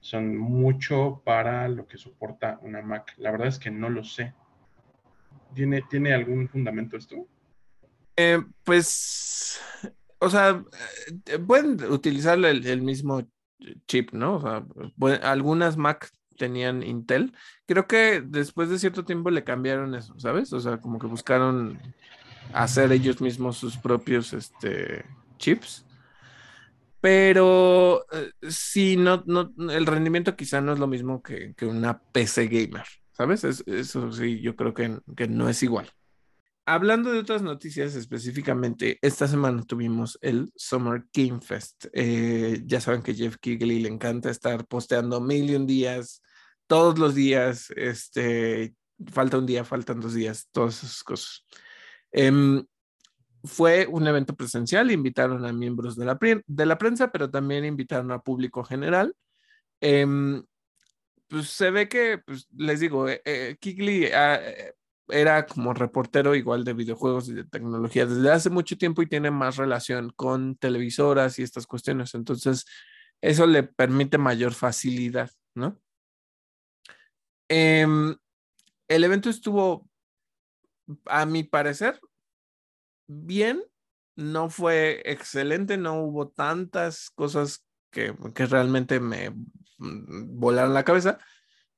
son 0.01 0.37
mucho 0.37 1.23
para 1.25 1.69
lo 1.69 1.87
que 1.87 1.99
soporta 1.99 2.59
una 2.63 2.83
Mac. 2.83 3.15
La 3.19 3.31
verdad 3.31 3.49
es 3.49 3.59
que 3.59 3.71
no 3.71 3.91
lo 3.91 4.05
sé. 4.05 4.35
¿Tiene, 5.55 5.83
¿Tiene 5.83 6.13
algún 6.13 6.49
fundamento 6.49 6.97
esto? 6.97 7.27
Eh, 8.17 8.43
pues, 8.65 9.61
o 10.19 10.31
sea, 10.31 10.63
eh, 11.27 11.39
pueden 11.39 11.83
utilizar 11.91 12.39
el, 12.45 12.83
mismo 12.83 13.29
chip, 13.87 14.13
¿no? 14.13 14.37
O 14.37 14.41
sea, 14.41 14.65
algunas 15.23 15.77
Mac 15.77 16.11
tenían 16.37 16.83
Intel. 16.83 17.35
Creo 17.67 17.87
que 17.87 18.23
después 18.25 18.71
de 18.71 18.79
cierto 18.79 19.05
tiempo 19.05 19.31
le 19.31 19.45
cambiaron 19.45 19.95
eso, 19.95 20.19
¿sabes? 20.19 20.53
O 20.53 20.61
sea, 20.61 20.81
como 20.81 20.99
que 20.99 21.07
buscaron 21.07 21.79
hacer 22.53 22.93
ellos 22.93 23.21
mismos 23.21 23.59
sus 23.59 23.77
propios 23.77 24.33
este, 24.33 25.05
chips. 25.39 25.85
Pero 27.01 28.05
eh, 28.13 28.33
sí, 28.49 28.97
no, 28.97 29.23
no, 29.27 29.53
el 29.71 29.87
rendimiento 29.87 30.37
quizá 30.37 30.61
no 30.61 30.73
es 30.73 30.79
lo 30.79 30.89
mismo 30.89 31.23
que, 31.23 31.55
una 31.63 32.01
PC 32.01 32.49
gamer, 32.49 32.85
¿sabes? 33.13 33.45
eso 33.45 34.13
sí, 34.13 34.41
yo 34.41 34.57
creo 34.57 34.75
que, 34.75 34.99
que, 35.17 35.29
no 35.29 35.49
es 35.49 35.63
igual. 35.63 35.89
Hablando 36.67 37.13
de 37.13 37.21
otras 37.21 37.41
noticias 37.41 37.95
específicamente, 37.95 38.99
esta 39.01 39.29
semana 39.29 39.63
tuvimos 39.63 40.19
el 40.21 40.53
Summer 40.55 41.07
Game 41.15 41.41
Fest. 41.41 41.87
Eh, 41.95 42.63
ya 42.67 42.81
saben 42.81 43.03
que 43.03 43.15
Jeff 43.15 43.37
Kigley 43.41 43.81
le 43.81 43.89
encanta 43.89 44.29
estar 44.29 44.67
posteando 44.67 45.21
mil 45.21 45.49
y 45.49 45.55
un 45.55 45.67
días, 45.67 46.21
todos 46.67 46.99
los 46.99 47.15
días, 47.15 47.73
este, 47.77 48.75
falta 49.07 49.39
un 49.39 49.47
día, 49.47 49.65
faltan 49.65 50.01
dos 50.01 50.15
días, 50.15 50.49
todas 50.53 50.83
esas 50.83 51.03
cosas. 51.05 51.47
Em, 52.13 52.65
fue 53.45 53.87
un 53.87 54.07
evento 54.07 54.35
presencial, 54.35 54.91
invitaron 54.91 55.45
a 55.45 55.53
miembros 55.53 55.97
de 55.97 56.05
la, 56.05 56.19
de 56.47 56.67
la 56.67 56.79
prensa, 56.79 57.11
pero 57.13 57.31
también 57.31 57.65
invitaron 57.65 58.11
a 58.13 58.21
público 58.21 58.65
general. 58.65 59.15
Em, 59.81 60.45
pues 61.29 61.51
se 61.51 61.71
ve 61.71 61.89
que, 61.89 62.19
pues, 62.19 62.49
les 62.57 62.81
digo, 62.81 63.09
eh, 63.09 63.23
eh 63.25 63.57
ah, 64.15 64.39
eh, 64.43 64.75
era 65.09 65.47
como 65.47 65.75
reportero 65.75 66.35
igual 66.35 66.65
de 66.65 66.75
videojuegos 66.75 67.29
y 67.29 67.35
de 67.35 67.45
tecnología 67.45 68.07
desde 68.07 68.31
hace 68.31 68.51
mucho 68.51 68.77
tiempo 68.77 69.03
y 69.03 69.07
tiene 69.09 69.31
más 69.31 69.57
relación 69.57 70.11
con 70.17 70.57
televisoras 70.57 71.39
y 71.39 71.43
estas 71.43 71.67
cuestiones. 71.67 72.15
Entonces, 72.15 72.67
eso 73.21 73.47
le 73.47 73.63
permite 73.63 74.19
mayor 74.19 74.55
facilidad, 74.55 75.31
¿no? 75.55 75.81
Em, 77.49 78.17
el 78.89 79.05
evento 79.05 79.31
estuvo, 79.31 79.88
a 81.07 81.27
mi 81.27 81.45
parecer, 81.45 82.01
bien, 83.07 83.63
no 84.17 84.51
fue 84.51 85.03
excelente, 85.05 85.77
no 85.77 86.03
hubo 86.03 86.29
tantas 86.29 87.11
cosas 87.11 87.65
que, 87.91 88.15
realmente 88.35 89.01
me 89.01 89.31
mm, 89.31 90.39
volaron 90.39 90.75
la 90.75 90.85
cabeza, 90.85 91.19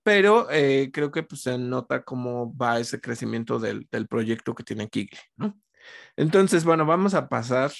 pero 0.02 0.50
eh, 0.50 0.90
creo 0.92 1.10
que 1.10 1.22
pues, 1.22 1.42
se 1.42 1.58
nota 1.58 2.02
cómo 2.02 2.56
va 2.56 2.80
ese 2.80 3.00
crecimiento 3.00 3.58
del, 3.58 3.86
proyecto 4.08 4.54
que 4.54 4.64
tiene 4.64 4.88
Kigley, 4.88 5.20
¿no? 5.36 5.58
Entonces, 6.16 6.64
bueno, 6.64 6.86
vamos 6.86 7.14
a 7.14 7.28
pasar, 7.28 7.72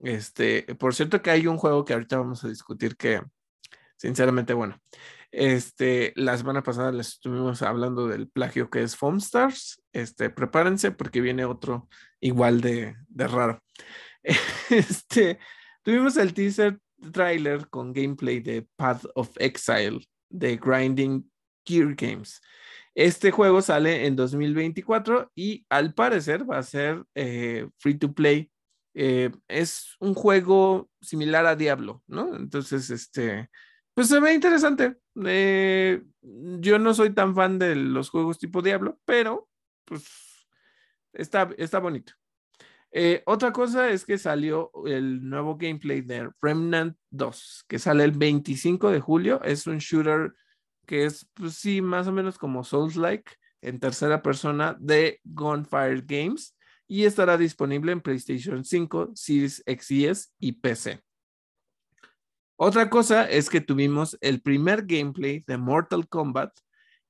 este, 0.00 0.62
por 0.78 0.94
cierto 0.94 1.22
que 1.22 1.30
hay 1.30 1.46
un 1.46 1.58
juego 1.58 1.84
que 1.84 1.94
ahorita 1.94 2.18
vamos 2.18 2.44
a 2.44 2.48
discutir 2.48 2.96
que, 2.96 3.22
sinceramente, 3.96 4.54
bueno, 4.54 4.80
este, 5.32 6.12
la 6.16 6.36
semana 6.36 6.62
pasada 6.62 6.92
les 6.92 7.08
estuvimos 7.08 7.62
hablando 7.62 8.06
del 8.06 8.28
plagio 8.28 8.70
que 8.70 8.82
es 8.82 8.96
Foam 8.96 9.18
Stars. 9.18 9.82
Este, 9.92 10.30
prepárense 10.30 10.90
porque 10.90 11.20
viene 11.20 11.44
otro 11.44 11.88
igual 12.20 12.60
de, 12.60 12.96
raro. 13.14 13.62
Este, 14.70 15.38
tuvimos 15.82 16.16
el 16.16 16.34
teaser 16.34 16.80
trailer 17.12 17.68
con 17.68 17.92
gameplay 17.92 18.40
de 18.40 18.66
Path 18.76 19.04
of 19.14 19.30
Exile 19.36 20.00
de 20.28 20.56
Grinding 20.56 21.30
Gear 21.64 21.94
Games. 21.94 22.40
Este 22.94 23.30
juego 23.30 23.60
sale 23.60 24.06
en 24.06 24.16
2024 24.16 25.30
y 25.34 25.66
al 25.68 25.94
parecer 25.94 26.50
va 26.50 26.58
a 26.58 26.62
ser 26.62 27.04
eh, 27.14 27.68
free 27.78 27.98
to 27.98 28.12
play. 28.12 28.50
Eh, 28.94 29.30
es 29.48 29.94
un 30.00 30.14
juego 30.14 30.88
similar 31.02 31.44
a 31.46 31.56
Diablo, 31.56 32.02
¿no? 32.06 32.34
Entonces, 32.34 32.88
este, 32.88 33.50
pues 33.96 34.08
se 34.08 34.20
ve 34.20 34.34
interesante. 34.34 34.98
Eh, 35.24 36.02
yo 36.20 36.78
no 36.78 36.92
soy 36.92 37.14
tan 37.14 37.34
fan 37.34 37.58
de 37.58 37.74
los 37.74 38.10
juegos 38.10 38.38
tipo 38.38 38.60
Diablo, 38.60 39.00
pero 39.06 39.48
pues 39.86 40.04
está, 41.14 41.48
está 41.56 41.78
bonito. 41.78 42.12
Eh, 42.90 43.22
otra 43.24 43.54
cosa 43.54 43.88
es 43.88 44.04
que 44.04 44.18
salió 44.18 44.70
el 44.84 45.26
nuevo 45.26 45.56
gameplay 45.56 46.02
de 46.02 46.28
Remnant 46.42 46.94
2, 47.08 47.64
que 47.66 47.78
sale 47.78 48.04
el 48.04 48.12
25 48.12 48.90
de 48.90 49.00
julio. 49.00 49.42
Es 49.42 49.66
un 49.66 49.78
shooter 49.78 50.34
que 50.84 51.06
es, 51.06 51.26
pues 51.32 51.54
sí, 51.54 51.80
más 51.80 52.06
o 52.06 52.12
menos 52.12 52.36
como 52.36 52.64
Souls-like 52.64 53.32
en 53.62 53.80
tercera 53.80 54.20
persona 54.20 54.76
de 54.78 55.22
Gunfire 55.24 56.02
Games 56.06 56.54
y 56.86 57.04
estará 57.04 57.38
disponible 57.38 57.92
en 57.92 58.02
PlayStation 58.02 58.62
5, 58.62 59.12
Series 59.14 59.62
X 59.64 59.90
y 59.90 60.10
y 60.48 60.52
PC. 60.52 61.02
Otra 62.56 62.88
cosa 62.88 63.28
es 63.28 63.50
que 63.50 63.60
tuvimos 63.60 64.16
el 64.22 64.40
primer 64.40 64.86
gameplay 64.86 65.44
de 65.46 65.58
Mortal 65.58 66.08
Kombat 66.08 66.52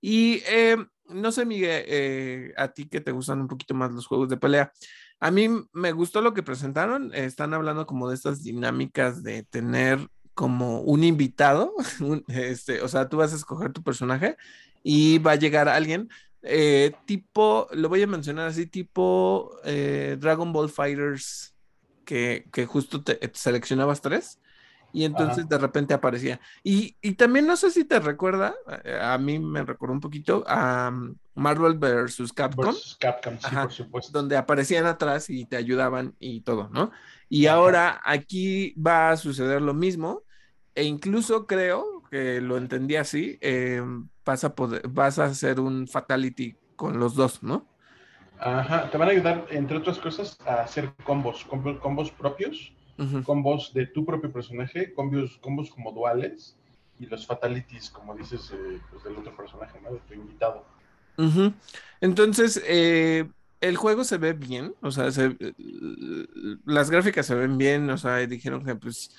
y 0.01 0.43
eh, 0.49 0.77
no 1.09 1.31
sé, 1.31 1.47
Miguel, 1.47 1.85
eh, 1.87 2.53
a 2.57 2.69
ti 2.69 2.89
que 2.89 3.01
te 3.01 3.13
gustan 3.13 3.41
un 3.41 3.49
poquito 3.49 3.73
más 3.73 3.93
los 3.93 4.07
juegos 4.07 4.29
de 4.29 4.37
pelea. 4.37 4.73
A 5.21 5.31
mí 5.31 5.49
me 5.73 5.93
gustó 5.93 6.21
lo 6.21 6.35
que 6.35 6.43
presentaron. 6.43 7.15
Están 7.15 7.55
hablando 7.55 7.87
como 7.87 8.09
de 8.09 8.17
estas 8.17 8.43
dinámicas 8.43 9.23
de 9.23 9.45
tener 9.45 10.09
como 10.35 10.81
un 10.81 11.05
invitado, 11.05 11.73
este, 12.29 12.83
o 12.83 12.89
sea, 12.89 13.09
tú 13.09 13.19
vas 13.19 13.33
a 13.33 13.37
escoger 13.37 13.73
tu 13.73 13.83
personaje 13.83 14.37
y 14.83 15.19
va 15.19 15.33
a 15.33 15.37
llegar 15.37 15.69
alguien 15.69 16.11
eh, 16.43 16.93
tipo, 17.07 17.67
lo 17.73 17.89
voy 17.89 18.03
a 18.03 18.07
mencionar 18.07 18.49
así, 18.49 18.67
tipo 18.67 19.51
Dragon 19.65 20.53
Ball 20.53 20.69
Fighters, 20.69 21.55
que, 22.05 22.47
que 22.53 22.67
justo 22.67 23.03
te 23.03 23.19
seleccionabas 23.33 24.03
tres 24.03 24.39
y 24.97 25.05
entonces 25.05 25.47
de 25.47 25.59
repente 25.59 25.93
aparecía. 25.93 26.41
Y, 26.63 26.93
también 27.17 27.47
no 27.47 27.59
sé 27.59 27.71
si 27.71 27.85
te 27.85 28.01
recuerda, 28.01 28.55
eh, 28.83 28.99
a 28.99 29.19
mí 29.19 29.39
me 29.39 29.63
recordó 29.63 29.93
un 29.93 30.01
poquito 30.01 30.43
a 30.47 30.91
mm, 30.91 31.17
Marvel 31.35 31.75
vs. 31.75 32.33
Capcom. 32.33 32.75
Capcom, 32.99 33.39
sí, 33.39 33.55
por 33.55 33.73
supuesto. 33.73 34.13
Donde 34.19 34.39
aparecían 34.39 34.87
atrás 34.87 35.29
y 35.29 35.45
te 35.45 35.57
ayudaban 35.57 36.15
y 36.19 36.41
todo, 36.41 36.71
¿no? 36.73 36.93
Y 37.29 37.45
ahora 37.45 38.01
aquí 38.05 38.73
va 38.75 39.11
a 39.11 39.19
suceder 39.19 39.61
lo 39.61 39.75
mismo, 39.75 40.23
e 40.75 40.85
incluso 40.85 41.47
creo 41.47 42.03
que 42.11 42.41
lo 42.41 42.57
entendí 42.57 42.97
así, 42.97 43.37
eh, 43.43 43.83
vas, 44.25 44.45
a 44.45 44.55
poder, 44.55 44.89
vas 44.89 45.19
a 45.19 45.27
hacer 45.27 45.61
un 45.61 45.87
fatality 45.87 46.57
con 46.75 46.99
los 46.99 47.15
dos, 47.15 47.43
¿no? 47.43 47.69
Ajá, 48.39 48.91
te 48.91 48.97
van 48.97 49.09
a 49.09 49.13
ayudar, 49.13 49.47
entre 49.51 49.77
otras 49.77 49.99
cosas, 49.99 50.39
a 50.47 50.63
hacer 50.63 50.95
combos, 51.05 51.45
combos 51.45 52.11
propios 52.13 52.73
combos 53.25 53.73
de 53.75 53.87
tu 53.87 54.05
propio 54.05 54.33
personaje, 54.33 54.93
combos, 54.93 55.39
combos 55.39 55.71
como 55.71 55.93
duales 55.93 56.57
y 56.99 57.07
los 57.07 57.27
fatalities, 57.27 57.91
como 57.91 58.15
dices, 58.15 58.53
eh, 58.53 58.81
pues 58.91 59.05
del 59.05 59.17
otro 59.17 59.37
personaje, 59.37 59.79
¿no? 59.83 59.93
De 59.93 60.01
tu 60.01 60.15
invitado. 60.15 60.65
Entonces, 62.01 62.63
eh, 62.67 63.29
el 63.61 63.77
juego 63.77 64.05
se 64.05 64.19
ve 64.19 64.33
bien, 64.33 64.75
o 64.83 64.91
sea, 64.91 65.09
las 66.65 66.91
gráficas 66.91 67.27
se 67.27 67.35
ven 67.35 67.59
bien, 67.59 67.89
o 67.91 67.99
sea, 67.99 68.19
dijeron 68.27 68.65
que 68.65 68.75
pues 68.75 69.11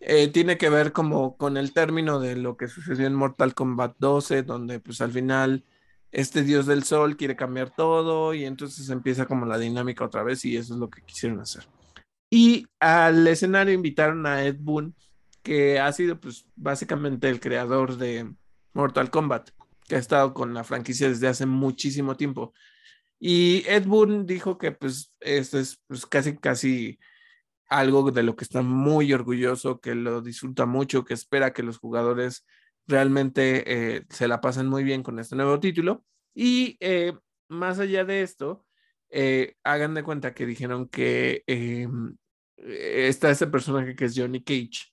eh, 0.00 0.28
tiene 0.28 0.58
que 0.58 0.68
ver 0.68 0.92
como 0.92 1.36
con 1.36 1.56
el 1.56 1.72
término 1.72 2.20
de 2.20 2.36
lo 2.36 2.56
que 2.56 2.68
sucedió 2.68 3.06
en 3.06 3.14
Mortal 3.14 3.54
Kombat 3.54 3.96
12, 3.98 4.42
donde 4.42 4.80
pues 4.80 5.00
al 5.00 5.12
final 5.12 5.64
este 6.12 6.42
dios 6.42 6.66
del 6.66 6.84
sol 6.84 7.16
quiere 7.16 7.36
cambiar 7.36 7.70
todo 7.74 8.34
y 8.34 8.44
entonces 8.44 8.88
empieza 8.90 9.26
como 9.26 9.46
la 9.46 9.58
dinámica 9.58 10.04
otra 10.04 10.22
vez 10.22 10.44
y 10.44 10.56
eso 10.56 10.74
es 10.74 10.80
lo 10.80 10.90
que 10.90 11.02
quisieron 11.02 11.40
hacer. 11.40 11.66
Y 12.30 12.66
al 12.80 13.26
escenario 13.26 13.74
invitaron 13.74 14.26
a 14.26 14.44
Ed 14.44 14.56
Boon, 14.58 14.94
que 15.42 15.78
ha 15.78 15.92
sido 15.92 16.20
pues 16.20 16.46
básicamente 16.56 17.28
el 17.28 17.40
creador 17.40 17.96
de 17.96 18.34
Mortal 18.72 19.10
Kombat, 19.10 19.50
que 19.86 19.96
ha 19.96 19.98
estado 19.98 20.34
con 20.34 20.52
la 20.54 20.64
franquicia 20.64 21.08
desde 21.08 21.28
hace 21.28 21.46
muchísimo 21.46 22.16
tiempo. 22.16 22.52
Y 23.18 23.64
Ed 23.68 23.86
Boon 23.86 24.26
dijo 24.26 24.58
que 24.58 24.72
pues 24.72 25.14
esto 25.20 25.58
es 25.58 25.80
pues, 25.86 26.04
casi 26.06 26.36
casi 26.36 26.98
algo 27.68 28.10
de 28.10 28.22
lo 28.22 28.36
que 28.36 28.44
está 28.44 28.62
muy 28.62 29.12
orgulloso, 29.12 29.80
que 29.80 29.94
lo 29.94 30.20
disfruta 30.20 30.66
mucho, 30.66 31.04
que 31.04 31.14
espera 31.14 31.52
que 31.52 31.62
los 31.62 31.78
jugadores 31.78 32.44
realmente 32.86 33.96
eh, 33.96 34.04
se 34.10 34.28
la 34.28 34.40
pasen 34.40 34.66
muy 34.66 34.84
bien 34.84 35.02
con 35.02 35.18
este 35.18 35.36
nuevo 35.36 35.58
título. 35.60 36.04
Y 36.34 36.76
eh, 36.80 37.14
más 37.48 37.78
allá 37.78 38.04
de 38.04 38.22
esto, 38.22 38.65
eh, 39.10 39.54
hagan 39.64 39.94
de 39.94 40.02
cuenta 40.02 40.34
que 40.34 40.46
dijeron 40.46 40.88
que 40.88 41.42
em, 41.46 42.16
está 42.56 43.30
ese 43.30 43.46
personaje 43.46 43.94
que 43.94 44.06
es 44.06 44.14
Johnny 44.16 44.42
Cage. 44.42 44.92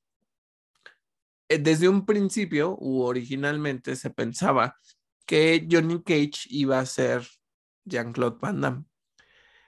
Eh, 1.50 1.60
desde 1.60 1.89
un 1.89 2.05
principio 2.05 2.77
u 2.79 3.01
originalmente 3.01 3.96
se 3.96 4.10
pensaba 4.10 4.77
que 5.25 5.67
Johnny 5.70 6.01
Cage 6.03 6.48
iba 6.50 6.79
a 6.79 6.86
ser 6.86 7.25
Jean-Claude 7.86 8.38
Van 8.41 8.62
Damme. 8.62 8.86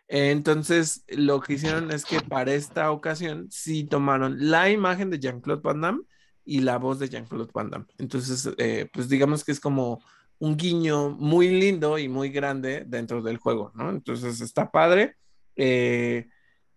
Entonces, 0.07 1.03
lo 1.07 1.41
que 1.41 1.53
hicieron 1.53 1.91
es 1.91 2.05
que 2.05 2.21
para 2.21 2.53
esta 2.53 2.91
ocasión 2.91 3.47
sí 3.49 3.85
tomaron 3.85 4.37
la 4.51 4.69
imagen 4.69 5.09
de 5.09 5.19
Jean-Claude 5.19 5.61
Van 5.63 5.81
Damme 5.81 6.01
y 6.43 6.61
la 6.61 6.77
voz 6.77 6.99
de 6.99 7.09
Jean-Claude 7.09 7.51
Van 7.53 7.71
Damme. 7.71 7.85
Entonces, 7.97 8.49
eh, 8.57 8.87
pues 8.93 9.09
digamos 9.09 9.43
que 9.43 9.51
es 9.51 9.59
como 9.59 10.03
un 10.39 10.57
guiño 10.57 11.09
muy 11.09 11.49
lindo 11.49 11.97
y 11.97 12.07
muy 12.07 12.29
grande 12.29 12.83
dentro 12.85 13.21
del 13.21 13.37
juego, 13.37 13.71
¿no? 13.75 13.89
Entonces 13.89 14.41
está 14.41 14.71
padre. 14.71 15.15
Eh, 15.55 16.27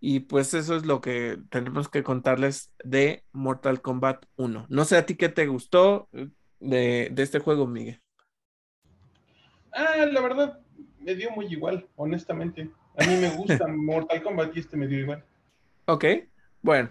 y 0.00 0.20
pues 0.20 0.54
eso 0.54 0.76
es 0.76 0.86
lo 0.86 1.00
que 1.00 1.38
tenemos 1.50 1.88
que 1.88 2.04
contarles 2.04 2.72
de 2.84 3.24
Mortal 3.32 3.82
Kombat 3.82 4.24
1. 4.36 4.66
No 4.68 4.84
sé 4.84 4.96
a 4.96 5.06
ti 5.06 5.16
qué 5.16 5.28
te 5.28 5.46
gustó 5.46 6.08
eh, 6.12 6.28
de, 6.60 7.08
de 7.10 7.22
este 7.22 7.40
juego, 7.40 7.66
Miguel. 7.66 8.00
Ah, 9.72 10.06
la 10.10 10.20
verdad, 10.20 10.60
me 11.00 11.14
dio 11.14 11.30
muy 11.32 11.46
igual, 11.46 11.86
honestamente. 11.96 12.70
A 12.96 13.04
mí 13.04 13.16
me 13.16 13.30
gusta 13.30 13.66
Mortal 13.68 14.22
Kombat 14.22 14.56
y 14.56 14.60
este 14.60 14.76
me 14.76 14.86
dio 14.86 15.00
igual. 15.00 15.24
Ok, 15.86 16.04
bueno. 16.62 16.90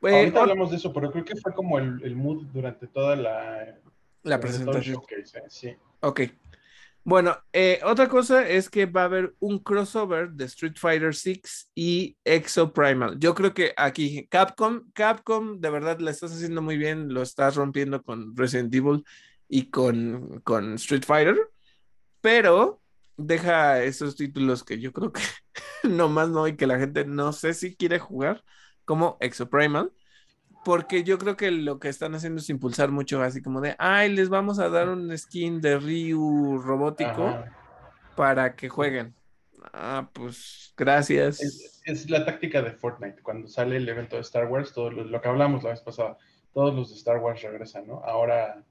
Ahorita 0.00 0.42
hablamos 0.42 0.70
de 0.70 0.76
eso, 0.76 0.92
pero 0.92 1.10
creo 1.10 1.24
que 1.24 1.34
fue 1.36 1.52
como 1.52 1.78
el, 1.78 2.00
el 2.04 2.14
mood 2.14 2.44
durante 2.52 2.86
toda 2.86 3.16
la, 3.16 3.76
la 4.28 4.40
presentación. 4.40 5.00
sí. 5.48 5.76
Ok. 6.00 6.20
Bueno, 7.04 7.38
eh, 7.54 7.80
otra 7.84 8.06
cosa 8.06 8.46
es 8.46 8.68
que 8.68 8.84
va 8.84 9.02
a 9.02 9.04
haber 9.04 9.34
un 9.38 9.60
crossover 9.60 10.30
de 10.30 10.44
Street 10.44 10.74
Fighter 10.76 11.14
6 11.14 11.70
y 11.74 12.18
Exo 12.22 12.72
Primal. 12.72 13.18
Yo 13.18 13.34
creo 13.34 13.54
que 13.54 13.72
aquí 13.78 14.26
Capcom, 14.28 14.90
Capcom 14.92 15.58
de 15.58 15.70
verdad 15.70 16.00
la 16.00 16.10
estás 16.10 16.32
haciendo 16.32 16.60
muy 16.60 16.76
bien, 16.76 17.14
lo 17.14 17.22
estás 17.22 17.56
rompiendo 17.56 18.02
con 18.02 18.36
Resident 18.36 18.74
Evil 18.74 19.04
y 19.48 19.70
con, 19.70 20.40
con 20.40 20.74
Street 20.74 21.04
Fighter, 21.06 21.38
pero 22.20 22.82
deja 23.16 23.82
esos 23.82 24.14
títulos 24.14 24.62
que 24.62 24.78
yo 24.78 24.92
creo 24.92 25.10
que 25.10 25.22
no 25.88 26.10
más 26.10 26.28
no 26.28 26.46
y 26.46 26.56
que 26.56 26.66
la 26.66 26.78
gente 26.78 27.06
no 27.06 27.32
sé 27.32 27.54
si 27.54 27.74
quiere 27.74 27.98
jugar 27.98 28.44
como 28.84 29.16
Exo 29.20 29.48
Primal 29.48 29.92
porque 30.68 31.02
yo 31.02 31.16
creo 31.16 31.34
que 31.34 31.50
lo 31.50 31.78
que 31.78 31.88
están 31.88 32.14
haciendo 32.14 32.42
es 32.42 32.50
impulsar 32.50 32.90
mucho, 32.90 33.22
así 33.22 33.40
como 33.40 33.62
de, 33.62 33.74
ay, 33.78 34.14
les 34.14 34.28
vamos 34.28 34.58
a 34.58 34.68
dar 34.68 34.90
un 34.90 35.16
skin 35.16 35.62
de 35.62 35.78
Ryu 35.78 36.58
robótico 36.58 37.42
para 38.14 38.54
que 38.54 38.68
jueguen. 38.68 39.14
Ah, 39.72 40.10
pues 40.12 40.74
gracias. 40.76 41.40
Es, 41.86 42.10
la 42.10 42.26
táctica 42.26 42.60
de 42.60 42.72
Fortnite. 42.72 43.22
Cuando 43.22 43.48
sale 43.48 43.78
el 43.78 43.88
evento 43.88 44.16
de 44.16 44.20
Star 44.20 44.44
Wars, 44.44 44.74
todo 44.74 44.90
lo, 44.90 45.20
que 45.22 45.28
hablamos 45.28 45.64
la 45.64 45.70
vez 45.70 45.80
pasada, 45.80 46.18
todos 46.52 46.74
los 46.74 46.90
de 46.90 46.96
Star 46.96 47.16
Wars 47.16 47.40
regresan, 47.40 47.86
¿no? 47.86 48.04
Ahora 48.04 48.62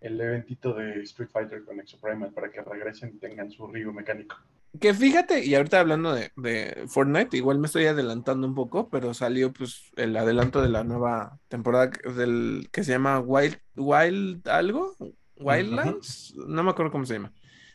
el 0.00 0.20
eventito 0.20 0.74
de 0.74 1.00
Street 1.02 1.30
Fighter 1.32 1.64
con 1.64 1.78
Exo 1.78 2.00
Primal 2.00 2.32
para 2.32 2.50
que 2.50 2.60
regresen 2.60 3.10
y 3.14 3.20
tengan 3.20 3.52
su 3.52 3.68
Ryu 3.68 3.92
mecánico. 3.92 4.34
Que 4.80 4.92
fíjate, 4.92 5.44
y 5.44 5.54
ahorita 5.54 5.80
hablando 5.80 6.14
de, 6.14 6.84
Fortnite, 6.88 7.36
igual 7.36 7.58
me 7.58 7.66
estoy 7.66 7.86
adelantando 7.86 8.46
un 8.46 8.54
poco, 8.54 8.90
pero 8.90 9.14
salió 9.14 9.52
pues 9.52 9.90
el 9.96 10.16
adelanto 10.16 10.60
de 10.60 10.68
la 10.68 10.84
nueva 10.84 11.38
temporada 11.48 11.90
del 12.16 12.68
que 12.72 12.84
se 12.84 12.92
llama 12.92 13.20
Wild, 13.20 13.58
Wild 13.76 14.48
algo, 14.48 14.94
Wildlands, 15.38 16.34
no 16.36 16.62
me 16.62 16.70
acuerdo 16.70 16.92
cómo 16.92 17.06
se 17.06 17.14
llama, 17.14 17.32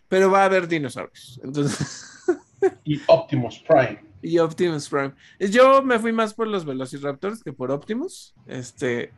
pero 0.07 0.29
va 0.29 0.43
a 0.43 0.45
haber 0.45 0.67
dinosaurios. 0.67 1.39
Entonces. 1.43 2.23
y 2.83 3.01
Optimus 3.07 3.59
Prime. 3.67 4.03
Y 4.21 4.37
Optimus 4.37 4.87
Prime. 4.87 5.13
Yo 5.39 5.81
me 5.81 5.97
fui 5.97 6.11
más 6.13 6.33
por 6.33 6.47
los 6.47 6.65
Velociraptors 6.65 7.43
que 7.43 7.53
por 7.53 7.71
Optimus. 7.71 8.35
Este, 8.45 9.11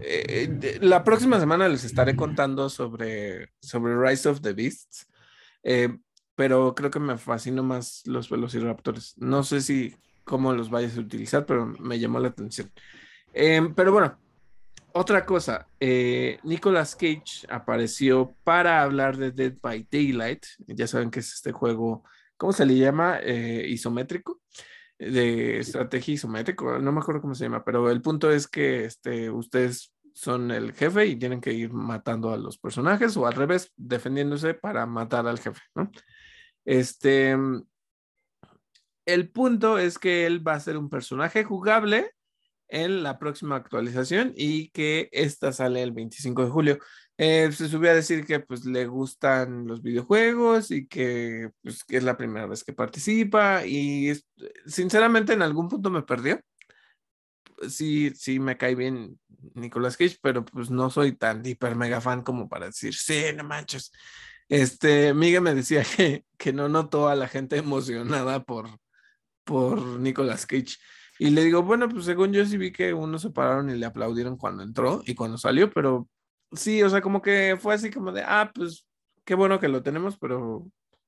eh, 0.00 0.78
la 0.80 1.04
próxima 1.04 1.38
semana 1.38 1.68
les 1.68 1.84
estaré 1.84 2.16
contando 2.16 2.68
sobre, 2.68 3.52
sobre 3.60 3.96
Rise 3.96 4.28
of 4.28 4.40
the 4.40 4.52
Beasts. 4.52 5.08
Eh, 5.62 5.96
pero 6.40 6.74
creo 6.74 6.90
que 6.90 6.98
me 6.98 7.18
fascino 7.18 7.62
más 7.62 8.00
los 8.06 8.30
velociraptors. 8.30 9.14
No 9.18 9.42
sé 9.42 9.60
si 9.60 9.94
cómo 10.24 10.54
los 10.54 10.70
vayas 10.70 10.96
a 10.96 11.00
utilizar, 11.00 11.44
pero 11.44 11.66
me 11.66 11.98
llamó 11.98 12.18
la 12.18 12.28
atención. 12.28 12.70
Em, 13.34 13.74
pero 13.74 13.92
bueno, 13.92 14.18
otra 14.92 15.26
cosa, 15.26 15.68
eh, 15.78 16.38
Nicolas 16.42 16.96
Cage 16.96 17.46
apareció 17.50 18.34
para 18.42 18.80
hablar 18.80 19.18
de 19.18 19.32
Dead 19.32 19.52
by 19.60 19.86
Daylight. 19.90 20.46
Ya 20.66 20.86
saben 20.86 21.10
que 21.10 21.20
es 21.20 21.30
este 21.34 21.52
juego, 21.52 22.04
¿cómo 22.38 22.54
se 22.54 22.64
le 22.64 22.78
llama? 22.78 23.18
Eh, 23.22 23.66
isométrico, 23.68 24.40
de 24.98 25.58
estrategia 25.58 26.14
isométrico, 26.14 26.78
no 26.78 26.90
me 26.90 27.00
acuerdo 27.00 27.20
cómo 27.20 27.34
se 27.34 27.44
llama, 27.44 27.62
pero 27.66 27.90
el 27.90 28.00
punto 28.00 28.30
es 28.30 28.48
que 28.48 28.86
este, 28.86 29.28
ustedes 29.28 29.92
son 30.14 30.50
el 30.52 30.72
jefe 30.72 31.04
y 31.04 31.16
tienen 31.16 31.42
que 31.42 31.52
ir 31.52 31.70
matando 31.70 32.32
a 32.32 32.38
los 32.38 32.56
personajes 32.56 33.14
o 33.18 33.26
al 33.26 33.34
revés, 33.34 33.74
defendiéndose 33.76 34.54
para 34.54 34.86
matar 34.86 35.26
al 35.26 35.38
jefe, 35.38 35.60
¿no? 35.74 35.90
Este, 36.64 37.36
el 39.06 39.30
punto 39.30 39.78
es 39.78 39.98
que 39.98 40.26
él 40.26 40.46
va 40.46 40.54
a 40.54 40.60
ser 40.60 40.76
un 40.76 40.88
personaje 40.88 41.44
jugable 41.44 42.12
en 42.68 43.02
la 43.02 43.18
próxima 43.18 43.56
actualización 43.56 44.32
y 44.36 44.70
que 44.70 45.08
esta 45.12 45.52
sale 45.52 45.82
el 45.82 45.92
25 45.92 46.44
de 46.44 46.50
julio. 46.50 46.78
Eh, 47.18 47.50
se 47.52 47.68
subió 47.68 47.90
a 47.90 47.94
decir 47.94 48.24
que 48.24 48.40
pues 48.40 48.64
le 48.64 48.86
gustan 48.86 49.66
los 49.66 49.82
videojuegos 49.82 50.70
y 50.70 50.86
que, 50.86 51.50
pues, 51.62 51.84
es 51.88 52.02
la 52.02 52.16
primera 52.16 52.46
vez 52.46 52.64
que 52.64 52.72
participa 52.72 53.66
y 53.66 54.12
sinceramente 54.66 55.34
en 55.34 55.42
algún 55.42 55.68
punto 55.68 55.90
me 55.90 56.02
perdió. 56.02 56.40
Sí, 57.68 58.10
sí 58.14 58.40
me 58.40 58.56
cae 58.56 58.74
bien 58.74 59.20
Nicolas 59.54 59.98
Cage, 59.98 60.16
pero 60.22 60.44
pues 60.44 60.70
no 60.70 60.88
soy 60.88 61.12
tan 61.12 61.44
hiper 61.44 61.76
mega 61.76 62.00
fan 62.00 62.22
como 62.22 62.48
para 62.48 62.66
decir, 62.66 62.94
sí, 62.94 63.24
no 63.36 63.44
manches. 63.44 63.92
Este, 64.50 65.14
Miguel 65.14 65.42
me 65.42 65.54
decía 65.54 65.84
que, 65.96 66.24
que 66.36 66.52
no 66.52 66.68
notó 66.68 67.08
a 67.08 67.14
la 67.14 67.28
gente 67.28 67.56
emocionada 67.56 68.42
por, 68.42 68.68
por 69.44 69.80
Nicolas 69.80 70.44
Cage. 70.44 70.76
Y 71.20 71.30
le 71.30 71.44
digo, 71.44 71.62
bueno, 71.62 71.88
pues 71.88 72.04
según 72.04 72.32
yo 72.32 72.44
sí 72.44 72.58
vi 72.58 72.72
que 72.72 72.92
unos 72.92 73.22
se 73.22 73.30
pararon 73.30 73.70
y 73.70 73.76
le 73.76 73.86
aplaudieron 73.86 74.36
cuando 74.36 74.64
entró 74.64 75.02
y 75.06 75.14
cuando 75.14 75.38
salió, 75.38 75.70
pero 75.70 76.08
sí, 76.52 76.82
o 76.82 76.90
sea, 76.90 77.00
como 77.00 77.22
que 77.22 77.56
fue 77.60 77.74
así 77.74 77.90
como 77.90 78.10
de, 78.10 78.22
ah, 78.26 78.50
pues 78.52 78.88
qué 79.24 79.36
bueno 79.36 79.60
que 79.60 79.68
lo 79.68 79.84
tenemos, 79.84 80.18
pero 80.18 80.66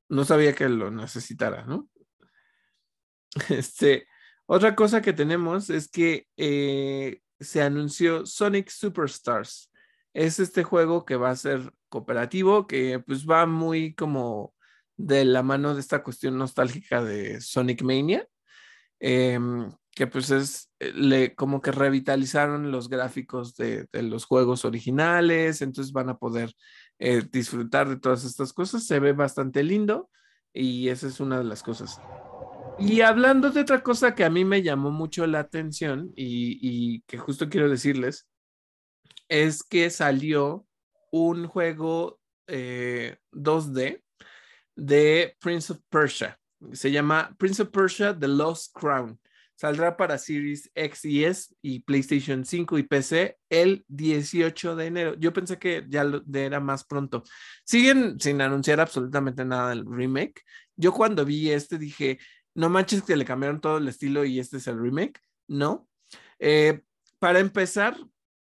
no 0.09 0.25
sabía 0.25 0.55
que 0.55 0.69
lo 0.69 0.91
necesitara, 0.91 1.65
¿no? 1.65 1.89
Este, 3.49 4.07
otra 4.47 4.77
cosa 4.77 5.03
que 5.03 5.13
tenemos 5.13 5.69
es 5.69 5.89
que 5.89 6.29
eh, 6.37 7.23
se 7.41 7.63
anunció 7.63 8.25
Sonic 8.25 8.69
Superstars. 8.69 9.71
Es 10.13 10.39
este 10.39 10.63
juego 10.63 11.05
que 11.05 11.17
va 11.17 11.31
a 11.31 11.37
ser 11.37 11.73
cooperativo, 11.93 12.67
que 12.67 13.01
pues 13.01 13.27
va 13.27 13.45
muy 13.47 13.95
como 13.95 14.55
de 14.97 15.27
la 15.27 15.43
mano 15.43 15.75
de 15.75 15.81
esta 15.81 16.03
cuestión 16.03 16.39
nostálgica 16.39 17.05
de 17.05 17.41
Sonic 17.43 17.83
Mania, 17.83 18.27
em, 18.99 19.71
que 19.91 20.07
pues 20.07 20.31
es, 20.31 20.71
eh, 20.81 21.35
como 21.37 21.61
que 21.61 21.71
revitalizaron 21.71 22.73
los 22.73 22.89
gráficos 22.89 23.57
de, 23.57 23.87
los 23.93 24.25
juegos 24.25 24.65
originales, 24.65 25.61
entonces 25.61 25.93
van 25.93 26.09
a 26.09 26.17
poder 26.19 26.55
eh, 26.99 27.23
disfrutar 27.31 27.89
de 27.89 27.99
todas 27.99 28.25
estas 28.25 28.55
cosas, 28.55 28.87
se 28.87 28.99
ve 28.99 29.13
bastante 29.13 29.63
lindo 29.63 30.09
y 30.55 30.89
esa 30.89 31.09
es 31.09 31.21
una 31.21 31.39
de 31.39 31.45
las 31.45 31.63
cosas. 31.63 32.01
Y 32.79 33.03
hablando 33.03 33.51
de 33.51 33.61
otra 33.61 33.83
cosa 33.83 34.15
que 34.15 34.25
a 34.25 34.31
mí 34.31 34.45
me 34.47 34.63
llamó 34.63 34.91
mucho 34.91 35.27
la 35.27 35.41
atención 35.41 36.13
y 36.17 37.03
que 37.03 37.19
justo 37.19 37.51
quiero 37.51 37.69
decirles, 37.69 38.29
es 39.29 39.63
que 39.63 39.91
salió 39.91 40.67
un 41.13 41.47
juego 41.47 42.19
2D 42.49 43.79
eh, 43.81 44.03
de 44.75 45.37
Prince 45.39 45.73
of 45.73 45.81
Persia. 45.89 46.39
Se 46.73 46.91
llama 46.91 47.35
Prince 47.39 47.63
of 47.63 47.71
Persia 47.71 48.19
The 48.19 48.29
Lost 48.29 48.73
Crown. 48.75 49.19
Saldrá 49.55 49.97
para 49.97 50.19
Series 50.19 50.71
X 50.75 51.05
y 51.05 51.25
S 51.25 51.55
y 51.63 51.81
PlayStation 51.81 52.45
5 52.45 52.79
y 52.79 52.83
PC 52.83 53.39
el 53.49 53.85
18 53.87 54.75
de 54.75 54.87
enero. 54.87 55.15
Yo 55.15 55.33
pensé 55.33 55.59
que 55.59 55.85
ya 55.89 56.05
era 56.35 56.59
más 56.59 56.85
pronto. 56.85 57.23
Siguen 57.65 58.19
sin 58.19 58.41
anunciar 58.41 58.81
absolutamente 58.81 59.45
nada 59.45 59.69
del 59.71 59.85
remake. 59.87 60.43
Yo 60.75 60.93
cuando 60.93 61.25
vi 61.25 61.51
este 61.51 61.79
dije, 61.79 62.19
no 62.55 62.71
manches 62.71 63.03
que 63.03 63.15
le 63.15 63.25
cambiaron 63.25 63.61
todo 63.61 63.79
el 63.79 63.87
estilo 63.87 64.25
y 64.25 64.41
este 64.41 64.57
es 64.57 64.67
el 64.67 64.81
remake. 64.81 65.21
No. 65.47 65.87
Eh, 66.39 66.81
para 67.19 67.39
empezar, 67.39 67.97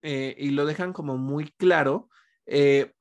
eh, 0.02 0.36
y 0.38 0.50
lo 0.50 0.66
dejan 0.66 0.92
como 0.92 1.16
muy 1.16 1.52
claro, 1.56 2.08
eh, 2.48 2.92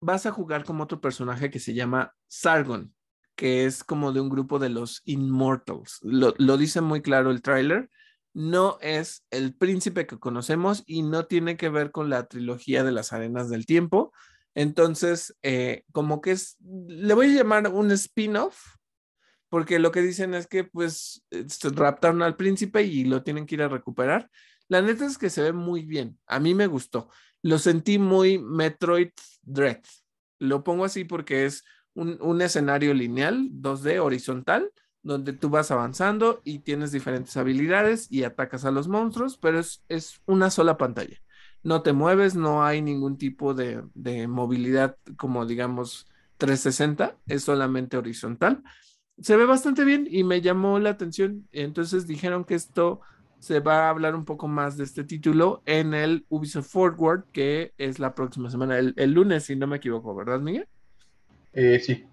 vas 0.00 0.26
a 0.26 0.32
jugar 0.32 0.64
como 0.64 0.84
otro 0.84 1.00
personaje 1.00 1.50
que 1.50 1.60
se 1.60 1.74
llama 1.74 2.14
Sargon, 2.26 2.92
que 3.36 3.66
es 3.66 3.84
como 3.84 4.12
de 4.12 4.20
un 4.20 4.28
grupo 4.28 4.58
de 4.58 4.70
los 4.70 5.02
Immortals. 5.04 6.00
Lo, 6.02 6.56
dice 6.56 6.80
muy 6.80 7.02
claro 7.02 7.30
el 7.30 7.42
tráiler. 7.42 7.88
No 8.34 8.78
es 8.80 9.26
el 9.30 9.54
príncipe 9.54 10.06
que 10.06 10.18
conocemos 10.18 10.82
y 10.86 11.02
no 11.02 11.26
tiene 11.26 11.58
que 11.58 11.68
ver 11.68 11.92
con 11.92 12.08
la 12.08 12.26
trilogía 12.26 12.82
de 12.82 12.92
las 12.92 13.12
arenas 13.12 13.50
del 13.50 13.66
tiempo. 13.66 14.12
Entonces, 14.54 15.36
eh, 15.42 15.84
como 15.92 16.20
que 16.20 16.32
es, 16.32 16.56
le 16.60 17.12
voy 17.14 17.26
a 17.26 17.42
llamar 17.42 17.68
un 17.68 17.90
spin-off, 17.92 18.58
porque 19.50 19.78
lo 19.78 19.92
que 19.92 20.00
dicen 20.00 20.32
es 20.32 20.46
que 20.46 20.64
pues 20.64 21.22
raptaron 21.62 22.22
al 22.22 22.36
príncipe 22.36 22.82
y 22.82 23.04
lo 23.04 23.22
tienen 23.22 23.44
que 23.44 23.56
ir 23.56 23.62
a 23.62 23.68
recuperar. 23.68 24.30
La 24.68 24.80
neta 24.80 25.04
es 25.04 25.18
que 25.18 25.28
se 25.28 25.42
ve 25.42 25.52
muy 25.52 25.84
bien. 25.84 26.18
A 26.26 26.40
mí 26.40 26.54
me 26.54 26.66
gustó. 26.66 27.10
Lo 27.42 27.58
sentí 27.58 27.98
muy 27.98 28.38
Metroid 28.38 29.10
Dread. 29.42 29.80
Lo 30.38 30.64
pongo 30.64 30.84
así 30.84 31.04
porque 31.04 31.44
es 31.44 31.64
un, 31.94 32.40
escenario 32.40 32.94
lineal, 32.94 33.50
2D, 33.52 34.00
horizontal, 34.00 34.70
donde 35.02 35.32
tú 35.32 35.50
vas 35.50 35.70
avanzando 35.70 36.40
y 36.44 36.60
tienes 36.60 36.92
diferentes 36.92 37.36
habilidades 37.36 38.10
y 38.10 38.24
atacas 38.24 38.64
a 38.64 38.70
los 38.70 38.88
monstruos, 38.88 39.36
pero 39.36 39.58
es, 39.58 39.82
es 39.88 40.20
una 40.26 40.50
sola 40.50 40.76
pantalla. 40.78 41.18
no 41.64 41.82
te 41.82 41.92
mueves, 41.92 42.34
no 42.34 42.64
hay 42.64 42.82
ningún 42.82 43.18
tipo 43.18 43.54
de, 43.54 43.82
de 43.94 44.26
movilidad 44.26 44.96
como 45.16 45.46
digamos 45.46 46.06
360, 46.38 47.16
es 47.26 47.44
solamente 47.44 47.96
horizontal. 47.96 48.62
Se 49.20 49.36
ve 49.36 49.44
bastante 49.44 49.84
bien 49.84 50.08
y 50.10 50.24
me 50.24 50.40
llamó 50.40 50.78
la 50.80 50.90
atención. 50.90 51.48
Entonces 51.52 52.06
dijeron 52.06 52.44
que 52.44 52.54
esto 52.54 53.00
se 53.42 53.58
va 53.58 53.86
a 53.86 53.88
hablar 53.88 54.14
un 54.14 54.24
poco 54.24 54.46
más 54.46 54.76
de 54.76 54.84
este 54.84 55.02
título 55.02 55.64
en 55.66 55.94
el 55.94 56.24
Ubisoft 56.28 56.70
Forward, 56.70 57.24
que 57.32 57.74
es 57.76 57.98
la 57.98 58.14
próxima 58.14 58.48
semana, 58.48 58.78
el, 58.78 59.12
lunes, 59.12 59.42
si 59.42 59.56
no 59.56 59.66
me 59.66 59.78
equivoco, 59.78 60.14
¿verdad, 60.14 60.38
Miguel? 60.38 60.68
Eh, 61.52 61.80
sí. 61.80 62.06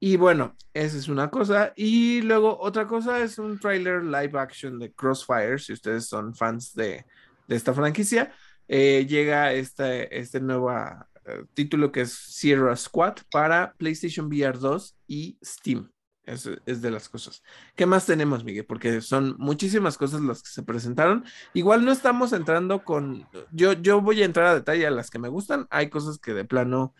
Y 0.00 0.16
bueno, 0.16 0.56
esa 0.72 0.96
es 0.96 1.08
una 1.08 1.28
cosa. 1.28 1.74
Y 1.76 2.22
luego 2.22 2.58
otra 2.58 2.86
cosa 2.86 3.22
es 3.22 3.38
un 3.38 3.58
trailer 3.60 4.02
live 4.04 4.38
action 4.38 4.78
de 4.78 4.90
Crossfire, 4.90 5.58
si 5.58 5.74
ustedes 5.74 6.06
son 6.06 6.34
fans 6.34 6.74
de, 6.74 7.04
esta 7.46 7.74
franquicia. 7.74 8.32
Eh, 8.66 9.04
llega 9.06 9.52
este, 9.52 10.18
este 10.18 10.40
nuevo 10.40 10.72
eh, 10.72 11.44
título 11.52 11.92
que 11.92 12.00
es 12.00 12.12
Sierra 12.14 12.74
Squad 12.74 13.16
para 13.30 13.74
PlayStation 13.76 14.28
VR 14.28 14.58
2 14.58 14.96
y 15.08 15.36
Steam. 15.44 15.93
Eso 16.26 16.52
es 16.64 16.80
de 16.80 16.90
las 16.90 17.08
cosas. 17.08 17.42
¿Qué 17.76 17.84
más 17.84 18.06
tenemos, 18.06 18.44
Miguel? 18.44 18.64
Porque 18.64 19.00
son 19.00 19.34
muchísimas 19.38 19.98
cosas 19.98 20.22
las 20.22 20.42
que 20.42 20.48
se 20.48 20.62
presentaron. 20.62 21.24
Igual 21.52 21.84
no 21.84 21.92
estamos 21.92 22.32
entrando 22.32 22.82
con. 22.82 23.28
Yo, 23.52 23.74
yo 23.74 24.00
voy 24.00 24.22
a 24.22 24.24
entrar 24.24 24.46
a 24.46 24.54
detalle 24.54 24.86
a 24.86 24.90
las 24.90 25.10
que 25.10 25.18
me 25.18 25.28
gustan. 25.28 25.66
Hay 25.70 25.90
cosas 25.90 26.18
que 26.18 26.32
de 26.32 26.44
plano, 26.44 26.94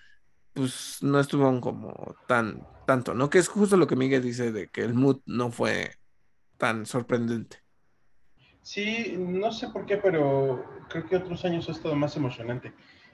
pues 0.52 0.98
no 1.00 1.20
estuvieron 1.20 1.60
como 1.60 2.16
tan 2.26 2.66
tanto, 2.86 3.14
¿no? 3.14 3.30
Que 3.30 3.38
es 3.38 3.48
justo 3.48 3.76
lo 3.76 3.86
que 3.86 3.96
Miguel 3.96 4.22
dice 4.22 4.52
de 4.52 4.68
que 4.68 4.82
el 4.82 4.94
mood 4.94 5.20
no 5.26 5.50
fue 5.50 5.92
tan 6.58 6.86
sorprendente. 6.86 7.58
Sí, 8.62 9.14
no 9.18 9.52
sé 9.52 9.68
por 9.68 9.84
qué, 9.86 9.98
pero 9.98 10.64
creo 10.88 11.06
que 11.06 11.16
otros 11.16 11.44
años 11.44 11.68
ha 11.68 11.72
estado 11.72 11.94
más 11.94 12.16
emocionante. 12.16 12.72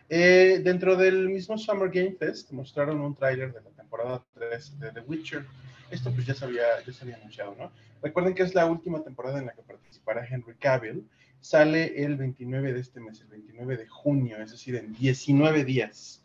Eh, 0.09 0.61
dentro 0.64 0.96
del 0.96 1.29
mismo 1.29 1.57
Summer 1.57 1.88
Game 1.88 2.16
Fest 2.18 2.51
mostraron 2.53 3.01
un 3.01 3.14
tráiler 3.14 3.53
de 3.53 3.62
la 3.62 3.70
temporada 3.70 4.25
3 4.35 4.79
de 4.81 4.92
The 4.92 5.01
Witcher. 5.01 5.46
Esto 5.90 6.12
pues 6.12 6.26
ya 6.26 6.35
se, 6.35 6.44
había, 6.44 6.64
ya 6.87 6.92
se 6.92 7.05
había 7.05 7.16
anunciado, 7.16 7.55
¿no? 7.59 7.70
Recuerden 8.03 8.35
que 8.35 8.42
es 8.42 8.55
la 8.55 8.66
última 8.66 9.03
temporada 9.03 9.38
en 9.38 9.46
la 9.46 9.53
que 9.53 9.62
participará 9.62 10.26
Henry 10.26 10.55
Cavill. 10.55 11.05
Sale 11.40 12.05
el 12.05 12.16
29 12.16 12.72
de 12.72 12.81
este 12.81 13.00
mes, 13.00 13.20
el 13.20 13.29
29 13.29 13.76
de 13.76 13.87
junio, 13.87 14.38
es 14.42 14.53
decir, 14.53 14.76
en 14.76 14.92
19 14.94 15.64
días. 15.64 16.22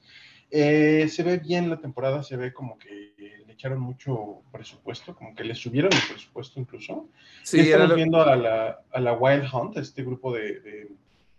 Eh, 0.51 1.07
se 1.09 1.23
ve 1.23 1.37
bien 1.37 1.69
la 1.69 1.79
temporada, 1.79 2.21
se 2.23 2.37
ve 2.37 2.53
como 2.53 2.77
que 2.77 3.13
le 3.17 3.53
echaron 3.53 3.79
mucho 3.79 4.41
presupuesto, 4.51 5.15
como 5.15 5.33
que 5.33 5.43
le 5.43 5.55
subieron 5.55 5.91
el 5.93 6.07
presupuesto 6.07 6.59
incluso. 6.59 7.07
Sí, 7.43 7.61
estamos 7.61 7.95
viendo 7.95 8.21
a 8.21 8.35
la, 8.35 8.79
a 8.91 8.99
la, 8.99 9.13
Wild 9.13 9.45
Hunt, 9.53 9.77
este 9.77 10.03
grupo 10.03 10.33
de 10.33 10.89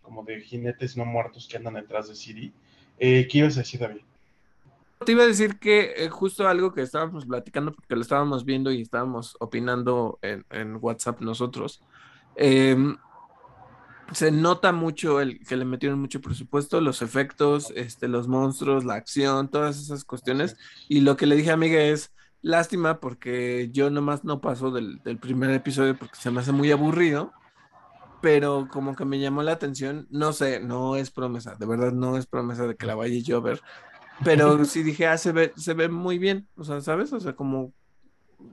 como 0.06 0.22
de 0.22 0.40
jinetes 0.40 0.96
no 0.96 1.04
muertos 1.04 1.48
que 1.48 1.56
andan 1.56 1.74
detrás 1.74 2.08
de 2.08 2.14
Siri. 2.14 2.52
Eh, 2.98 3.26
¿Qué 3.28 3.38
ibas 3.38 3.56
a 3.56 3.60
decir, 3.60 3.80
David? 3.80 4.02
Te 5.04 5.12
iba 5.12 5.24
a 5.24 5.26
decir 5.26 5.58
que 5.58 5.92
eh, 5.96 6.08
justo 6.08 6.48
algo 6.48 6.72
que 6.72 6.82
estábamos 6.82 7.26
platicando, 7.26 7.72
porque 7.72 7.94
lo 7.94 8.00
estábamos 8.00 8.44
viendo 8.44 8.72
y 8.72 8.80
estábamos 8.80 9.36
opinando 9.40 10.18
en, 10.22 10.78
WhatsApp 10.80 11.20
nosotros. 11.20 11.82
Em, 12.34 12.96
se 14.12 14.30
nota 14.30 14.72
mucho 14.72 15.20
el 15.20 15.44
que 15.46 15.56
le 15.56 15.64
metieron 15.64 16.00
mucho 16.00 16.20
presupuesto, 16.20 16.80
los 16.80 17.02
efectos, 17.02 17.72
este, 17.76 18.08
los 18.08 18.28
monstruos, 18.28 18.84
la 18.84 18.94
acción, 18.94 19.48
todas 19.50 19.78
esas 19.78 20.04
cuestiones. 20.04 20.56
Y 20.88 21.00
lo 21.02 21.16
que 21.16 21.26
le 21.26 21.36
dije 21.36 21.50
a 21.50 21.54
Amiga 21.54 21.80
es 21.80 22.12
lástima 22.40 23.00
porque 23.00 23.70
yo 23.72 23.90
nomás 23.90 24.24
no 24.24 24.40
paso 24.40 24.70
del, 24.70 25.02
del 25.02 25.18
primer 25.18 25.50
episodio 25.50 25.96
porque 25.98 26.16
se 26.16 26.30
me 26.30 26.40
hace 26.40 26.52
muy 26.52 26.70
aburrido 26.70 27.32
pero 28.20 28.68
como 28.72 28.96
que 28.96 29.04
me 29.04 29.20
llamó 29.20 29.42
la 29.42 29.52
atención, 29.52 30.06
no 30.10 30.32
sé, 30.32 30.60
no 30.60 30.96
es 30.96 31.10
promesa, 31.10 31.54
de 31.54 31.66
verdad 31.66 31.92
no 31.92 32.16
es 32.16 32.26
promesa 32.26 32.66
de 32.66 32.74
que 32.76 32.86
la 32.86 32.94
vaya 32.94 33.20
yo 33.22 33.36
a 33.36 33.40
ver, 33.40 33.60
pero 34.24 34.64
sí 34.64 34.82
dije, 34.82 35.06
ah, 35.06 35.18
se 35.18 35.32
ve, 35.32 35.52
se 35.56 35.74
ve 35.74 35.88
muy 35.88 36.18
bien, 36.18 36.48
o 36.56 36.64
sea, 36.64 36.80
¿sabes? 36.80 37.12
O 37.12 37.20
sea, 37.20 37.34
como 37.34 37.72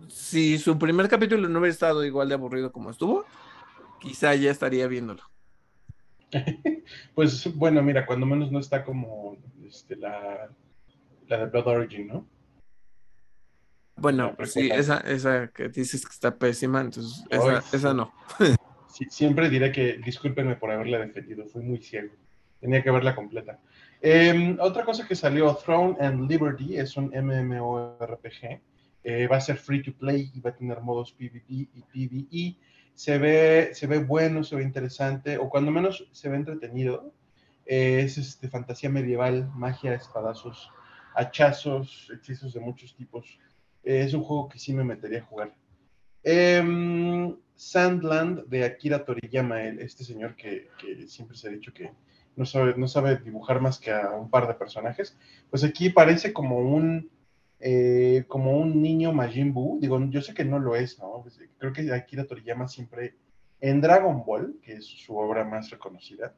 si 0.07 0.57
su 0.57 0.77
primer 0.77 1.07
capítulo 1.07 1.47
no 1.47 1.59
hubiera 1.59 1.73
estado 1.73 2.03
igual 2.05 2.29
de 2.29 2.35
aburrido 2.35 2.71
como 2.71 2.89
estuvo, 2.89 3.25
quizá 3.99 4.35
ya 4.35 4.51
estaría 4.51 4.87
viéndolo. 4.87 5.23
Pues 7.15 7.55
bueno, 7.55 7.81
mira, 7.81 8.05
cuando 8.05 8.25
menos 8.25 8.51
no 8.51 8.59
está 8.59 8.83
como 8.83 9.37
este, 9.65 9.95
la, 9.95 10.49
la 11.27 11.37
de 11.37 11.45
Blood 11.45 11.67
Origin, 11.67 12.07
¿no? 12.07 12.27
Bueno, 13.95 14.35
sí, 14.45 14.69
esa, 14.71 14.97
esa 14.97 15.47
que 15.47 15.69
dices 15.69 16.05
que 16.05 16.11
está 16.11 16.35
pésima, 16.35 16.81
entonces 16.81 17.23
esa, 17.29 17.63
esa 17.71 17.93
no. 17.93 18.11
siempre 19.09 19.49
diré 19.49 19.71
que 19.71 19.99
discúlpenme 20.03 20.55
por 20.55 20.71
haberla 20.71 20.99
defendido, 20.99 21.45
fui 21.45 21.61
muy 21.63 21.77
ciego. 21.77 22.13
Tenía 22.63 22.81
que 22.81 22.91
verla 22.91 23.13
completa. 23.13 23.59
Em, 23.99 24.57
otra 24.57 24.85
cosa 24.85 25.05
que 25.05 25.15
salió, 25.15 25.53
Throne 25.53 25.97
and 25.99 26.31
Liberty, 26.31 26.77
es 26.77 26.95
un 26.95 27.11
MMORPG. 27.13 28.61
Eh, 29.03 29.27
va 29.27 29.35
a 29.35 29.41
ser 29.41 29.57
free 29.57 29.83
to 29.83 29.91
play 29.91 30.31
y 30.33 30.39
va 30.39 30.51
a 30.51 30.55
tener 30.55 30.79
modos 30.79 31.11
PvP 31.11 31.43
y 31.49 31.81
PvE. 31.91 32.57
Se 32.95 33.17
ve, 33.17 33.71
se 33.73 33.85
ve 33.85 33.97
bueno, 33.97 34.45
se 34.45 34.55
ve 34.55 34.63
interesante, 34.63 35.37
o 35.37 35.49
cuando 35.49 35.71
menos 35.71 36.07
se 36.13 36.29
ve 36.29 36.37
entretenido. 36.37 37.11
Eh, 37.65 38.03
es 38.05 38.17
este, 38.17 38.47
fantasía 38.47 38.89
medieval, 38.89 39.51
magia, 39.55 39.93
espadazos, 39.93 40.69
hachazos, 41.15 42.09
hechizos 42.15 42.53
de 42.53 42.61
muchos 42.61 42.95
tipos. 42.95 43.37
Eh, 43.83 44.03
es 44.05 44.13
un 44.13 44.23
juego 44.23 44.47
que 44.47 44.57
sí 44.57 44.73
me 44.73 44.85
metería 44.85 45.19
a 45.19 45.25
jugar. 45.25 45.53
Em, 46.23 47.35
Sandland 47.55 48.45
de 48.47 48.63
Akira 48.63 49.03
Toriyama, 49.03 49.63
este 49.65 50.05
señor 50.05 50.37
que, 50.37 50.69
siempre 51.07 51.35
se 51.35 51.49
ha 51.49 51.51
dicho 51.51 51.73
que 51.73 51.91
no 52.35 52.45
sabe, 52.45 52.75
no 52.77 52.87
sabe 52.87 53.17
dibujar 53.17 53.61
más 53.61 53.79
que 53.79 53.91
a 53.91 54.11
un 54.11 54.29
par 54.29 54.47
de 54.47 54.53
personajes, 54.53 55.17
pues 55.49 55.63
aquí 55.63 55.89
parece 55.89 56.33
como 56.33 56.59
un, 56.59 57.09
eh, 57.59 58.25
como 58.27 58.57
un 58.57 58.81
niño 58.81 59.13
Majin 59.13 59.53
Buu. 59.53 59.79
Digo, 59.79 59.99
yo 60.09 60.21
sé 60.21 60.33
que 60.33 60.45
no 60.45 60.59
lo 60.59 60.75
es, 60.75 60.99
¿no? 60.99 61.21
Pues, 61.21 61.39
creo 61.57 61.73
que 61.73 61.91
Akira 61.93 62.25
Toriyama 62.25 62.67
siempre, 62.67 63.15
en 63.61 63.81
Dragon 63.81 64.23
Ball, 64.25 64.59
que 64.61 64.73
es 64.73 64.85
su 64.85 65.17
obra 65.17 65.45
más 65.45 65.69
reconocida, 65.69 66.33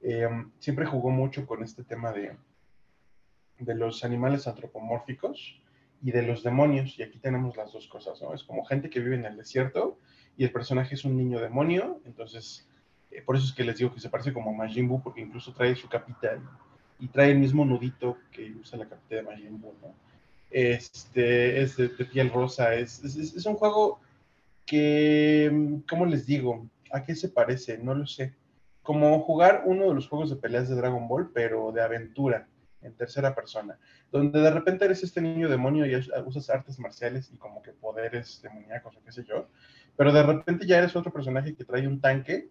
eh, 0.00 0.28
siempre 0.58 0.86
jugó 0.86 1.10
mucho 1.10 1.46
con 1.46 1.62
este 1.62 1.84
tema 1.84 2.12
de, 2.12 2.36
de 3.58 3.74
los 3.74 4.04
animales 4.04 4.46
antropomórficos 4.46 5.60
y 6.02 6.10
de 6.10 6.22
los 6.22 6.42
demonios. 6.42 6.98
Y 6.98 7.02
aquí 7.02 7.18
tenemos 7.18 7.56
las 7.56 7.72
dos 7.72 7.86
cosas, 7.88 8.20
¿no? 8.22 8.34
Es 8.34 8.42
como 8.42 8.64
gente 8.64 8.90
que 8.90 9.00
vive 9.00 9.16
en 9.16 9.26
el 9.26 9.36
desierto 9.36 9.98
y 10.36 10.44
el 10.44 10.52
personaje 10.52 10.94
es 10.94 11.04
un 11.04 11.16
niño 11.16 11.40
demonio, 11.40 12.00
entonces 12.04 12.68
eh, 13.12 13.22
por 13.22 13.36
eso 13.36 13.46
es 13.46 13.52
que 13.52 13.64
les 13.64 13.76
digo 13.76 13.92
que 13.92 14.00
se 14.00 14.08
parece 14.08 14.32
como 14.32 14.50
a 14.50 14.54
Majin 14.54 14.88
Buu, 14.88 15.02
porque 15.02 15.20
incluso 15.20 15.52
trae 15.52 15.74
su 15.76 15.88
capita 15.88 16.38
y, 16.98 17.08
trae 17.08 17.32
el 17.32 17.38
mismo 17.38 17.64
nudito 17.64 18.16
que 18.30 18.52
usa 18.52 18.78
la 18.78 18.88
capita 18.88 19.16
de 19.16 19.22
Majin 19.22 19.60
Buu. 19.60 19.74
Este, 20.50 21.62
es 21.62 21.76
de, 21.76 21.88
piel 21.88 22.30
rosa, 22.30 22.74
es, 22.74 23.02
es, 23.04 23.46
un 23.46 23.54
juego 23.54 24.00
que, 24.66 25.80
¿cómo 25.88 26.06
les 26.06 26.26
digo? 26.26 26.66
¿A 26.90 27.02
qué 27.02 27.14
se 27.14 27.28
parece? 27.28 27.78
No 27.78 27.94
lo 27.94 28.06
sé. 28.06 28.34
Como 28.82 29.20
jugar 29.20 29.62
uno 29.64 29.88
de 29.88 29.94
los 29.94 30.08
juegos 30.08 30.30
de 30.30 30.36
peleas 30.36 30.68
de 30.68 30.74
Dragon 30.74 31.08
Ball, 31.08 31.30
pero 31.32 31.72
de 31.72 31.82
aventura, 31.82 32.46
en 32.82 32.94
tercera 32.94 33.34
persona, 33.34 33.78
donde 34.10 34.40
de 34.40 34.50
repente 34.50 34.84
eres 34.84 35.02
este 35.02 35.20
niño 35.20 35.48
demonio 35.48 35.86
y 35.86 35.94
usas 35.94 36.50
artes 36.50 36.78
marciales 36.78 37.30
y 37.32 37.36
como 37.36 37.62
que 37.62 37.72
poderes 37.72 38.40
demoníacos 38.42 38.96
o 38.96 39.02
qué 39.04 39.12
sé 39.12 39.24
yo, 39.24 39.48
pero 39.96 40.12
de 40.12 40.22
repente 40.22 40.66
ya 40.66 40.78
eres 40.78 40.96
otro 40.96 41.12
personaje 41.12 41.54
que 41.54 41.64
trae 41.64 41.86
un 41.86 42.00
tanque 42.00 42.48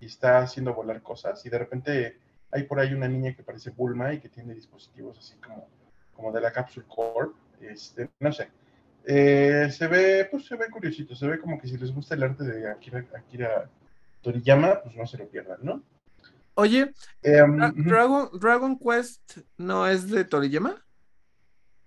y 0.00 0.06
está 0.06 0.38
haciendo 0.38 0.74
volar 0.74 1.02
cosas, 1.02 1.44
y 1.44 1.50
de 1.50 1.58
repente 1.58 2.16
hay 2.50 2.64
por 2.64 2.80
ahí 2.80 2.92
una 2.94 3.08
niña 3.08 3.34
que 3.34 3.42
parece 3.42 3.70
Bulma 3.70 4.12
y 4.12 4.20
que 4.20 4.28
tiene 4.28 4.54
dispositivos 4.54 5.18
así 5.18 5.34
como, 5.36 5.68
como 6.14 6.32
de 6.32 6.40
la 6.40 6.52
Capsule 6.52 6.86
Core, 6.88 7.30
este, 7.60 8.08
no 8.18 8.32
sé. 8.32 8.48
Eh, 9.04 9.68
se 9.70 9.86
ve, 9.86 10.28
pues 10.30 10.46
se 10.46 10.56
ve 10.56 10.70
curiosito, 10.70 11.14
se 11.14 11.26
ve 11.26 11.38
como 11.38 11.60
que 11.60 11.68
si 11.68 11.76
les 11.78 11.92
gusta 11.92 12.14
el 12.14 12.22
arte 12.22 12.44
de 12.44 12.70
Akira, 12.70 13.04
Akira 13.14 13.70
Toriyama, 14.20 14.82
pues 14.82 14.96
no 14.96 15.06
se 15.06 15.18
lo 15.18 15.28
pierdan, 15.28 15.58
¿no? 15.62 15.82
Oye, 16.54 16.92
Dragon, 17.22 18.28
Dragon 18.38 18.78
Quest 18.78 19.38
no 19.56 19.86
es 19.86 20.10
de 20.10 20.24
Toriyama? 20.24 20.84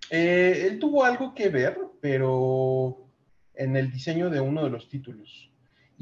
Eh, 0.10 0.68
él 0.68 0.80
tuvo 0.80 1.04
algo 1.04 1.34
que 1.36 1.50
ver, 1.50 1.78
pero 2.02 3.08
en 3.54 3.76
el 3.76 3.92
diseño 3.92 4.30
de 4.30 4.42
uno 4.42 4.64
de 4.64 4.70
los 4.70 4.90
títulos. 4.90 5.52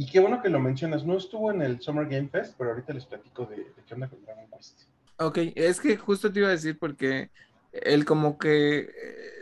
Y 0.02 0.08
qué 0.08 0.20
bueno 0.20 0.42
que 0.42 0.50
lo 0.50 0.60
mencionas, 0.60 1.06
no 1.06 1.16
estuvo 1.16 1.52
en 1.52 1.62
el 1.62 1.80
Summer 1.80 2.08
Game 2.08 2.28
Fest, 2.28 2.56
pero 2.58 2.72
ahorita 2.72 2.92
les 2.92 3.06
platico 3.06 3.46
de, 3.46 3.72
qué 3.86 3.94
onda 3.94 4.10
con 4.10 4.20
Dragon 4.26 4.50
Quest. 4.50 4.82
Ok, 5.18 5.38
es 5.54 5.80
que 5.80 5.96
justo 5.96 6.34
te 6.34 6.40
iba 6.40 6.48
a 6.48 6.54
decir 6.54 6.80
porque 6.80 7.30
él 7.72 8.04
como 8.04 8.40
que, 8.40 8.80
eh, 8.80 8.90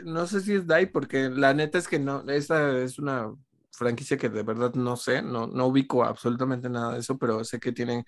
no 0.03 0.27
sé 0.27 0.41
si 0.41 0.55
es 0.55 0.67
Dai, 0.67 0.87
porque 0.87 1.29
la 1.29 1.53
neta 1.53 1.77
es 1.77 1.87
que 1.87 1.97
no, 1.97 2.29
esta 2.29 2.77
es 2.77 2.99
una 2.99 3.33
franquicia 3.71 4.17
que 4.17 4.27
de 4.27 4.43
verdad 4.43 4.73
no 4.73 4.97
sé, 4.97 5.21
no, 5.21 5.47
no 5.47 5.67
ubico 5.67 6.03
absolutamente 6.03 6.69
nada 6.69 6.91
de 6.91 6.99
eso, 6.99 7.17
pero 7.17 7.41
sé 7.45 7.61
que 7.61 7.71
tienen 7.71 8.03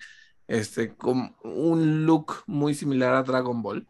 este, 0.46 0.94
como 0.94 1.34
un 1.44 2.04
look 2.04 2.34
muy 2.46 2.74
similar 2.74 3.14
a 3.14 3.22
Dragon 3.22 3.62
Ball. 3.62 3.88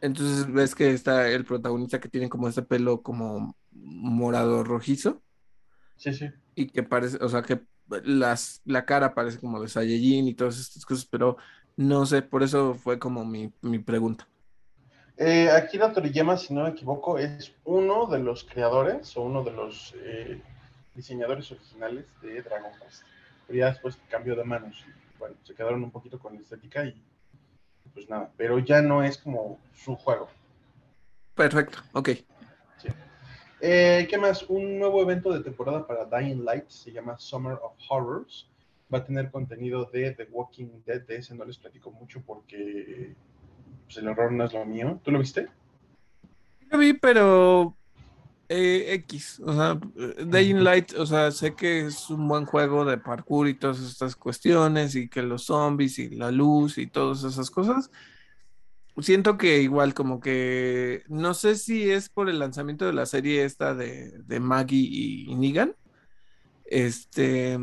Entonces 0.00 0.50
ves 0.50 0.74
que 0.74 0.92
está 0.92 1.28
el 1.28 1.44
protagonista 1.44 2.00
que 2.00 2.08
tiene 2.08 2.30
como 2.30 2.48
ese 2.48 2.62
pelo 2.62 3.02
como 3.02 3.54
morado 3.70 4.64
rojizo. 4.64 5.20
Sí, 5.98 6.14
sí. 6.14 6.30
Y 6.58 6.66
que 6.66 6.82
parece, 6.82 7.18
o 7.20 7.28
sea, 7.28 7.42
que 7.42 7.60
las, 8.02 8.62
la 8.64 8.84
cara 8.84 9.14
parece 9.14 9.38
como 9.38 9.60
de 9.60 9.68
Saiyajin 9.68 10.26
y 10.26 10.34
todas 10.34 10.58
estas 10.58 10.84
cosas, 10.84 11.06
pero 11.06 11.36
No 11.76 12.04
sé, 12.04 12.22
por 12.22 12.42
eso 12.42 12.74
fue 12.74 12.98
como 12.98 13.24
mi, 13.24 13.52
mi 13.60 13.78
pregunta. 13.78 14.26
Eh, 15.16 15.48
Akira 15.48 15.92
Toriyama, 15.92 16.36
si 16.36 16.52
no 16.52 16.64
me 16.64 16.70
equivoco, 16.70 17.16
es 17.16 17.54
uno 17.64 18.06
de 18.06 18.18
los 18.18 18.42
creadores 18.42 19.16
o 19.16 19.22
uno 19.22 19.44
de 19.44 19.52
los 19.52 19.94
eh, 20.02 20.42
diseñadores 20.96 21.52
originales 21.52 22.06
de 22.22 22.42
Dragon 22.42 22.72
Quest. 22.72 23.04
Pero 23.46 23.58
ya 23.60 23.66
después 23.66 23.96
cambió 24.10 24.34
de 24.34 24.42
manos. 24.42 24.84
Y, 24.84 25.18
bueno, 25.20 25.36
se 25.44 25.54
quedaron 25.54 25.84
un 25.84 25.92
poquito 25.92 26.18
con 26.18 26.34
la 26.34 26.40
estética 26.40 26.84
y 26.84 27.00
pues 27.94 28.10
nada. 28.10 28.32
Pero 28.36 28.58
ya 28.58 28.82
no 28.82 29.04
es 29.04 29.16
como 29.16 29.60
su 29.76 29.94
juego. 29.94 30.28
Perfecto, 31.36 31.78
ok. 31.92 32.08
Eh, 33.60 34.06
¿Qué 34.08 34.18
más? 34.18 34.44
Un 34.48 34.78
nuevo 34.78 35.02
evento 35.02 35.32
de 35.32 35.42
temporada 35.42 35.86
para 35.86 36.04
Dying 36.04 36.44
Light 36.44 36.68
se 36.68 36.92
llama 36.92 37.18
Summer 37.18 37.54
of 37.62 37.72
Horrors. 37.88 38.48
Va 38.92 38.98
a 38.98 39.04
tener 39.04 39.30
contenido 39.30 39.84
de 39.92 40.12
The 40.12 40.28
Walking 40.30 40.82
Dead. 40.86 41.02
De 41.02 41.16
ese 41.16 41.34
no 41.34 41.44
les 41.44 41.58
platico 41.58 41.90
mucho 41.90 42.22
porque 42.24 43.14
pues, 43.84 43.96
el 43.98 44.08
horror 44.08 44.32
no 44.32 44.44
es 44.44 44.52
lo 44.52 44.64
mío. 44.64 45.00
¿Tú 45.02 45.10
lo 45.10 45.18
viste? 45.18 45.48
Lo 46.70 46.78
vi, 46.78 46.92
pero 46.92 47.76
eh, 48.48 48.94
X, 48.94 49.40
o 49.44 49.52
sea, 49.52 49.78
Dying 50.24 50.62
Light, 50.62 50.94
o 50.94 51.04
sea, 51.04 51.30
sé 51.30 51.54
que 51.54 51.86
es 51.86 52.08
un 52.10 52.28
buen 52.28 52.46
juego 52.46 52.84
de 52.84 52.96
parkour 52.96 53.48
y 53.48 53.54
todas 53.54 53.80
estas 53.80 54.16
cuestiones 54.16 54.94
y 54.94 55.08
que 55.08 55.22
los 55.22 55.44
zombies 55.44 55.98
y 55.98 56.10
la 56.10 56.30
luz 56.30 56.78
y 56.78 56.86
todas 56.86 57.24
esas 57.24 57.50
cosas. 57.50 57.90
Siento 59.00 59.38
que 59.38 59.60
igual 59.60 59.94
como 59.94 60.20
que, 60.20 61.02
no 61.08 61.34
sé 61.34 61.54
si 61.54 61.90
es 61.90 62.08
por 62.08 62.28
el 62.28 62.38
lanzamiento 62.38 62.84
de 62.86 62.92
la 62.92 63.06
serie 63.06 63.44
esta 63.44 63.74
de, 63.74 64.12
de 64.24 64.40
Maggie 64.40 64.88
y, 65.28 65.34
Negan, 65.34 65.74
este, 66.64 67.58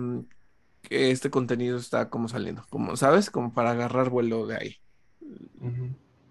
que 0.82 1.12
este 1.12 1.30
contenido 1.30 1.78
está 1.78 2.10
como 2.10 2.28
saliendo, 2.28 2.66
como, 2.70 2.96
¿sabes? 2.96 3.30
Como 3.30 3.54
para 3.54 3.72
agarrar 3.72 4.10
vuelo 4.10 4.48
de 4.48 4.56
ahí. 4.56 4.76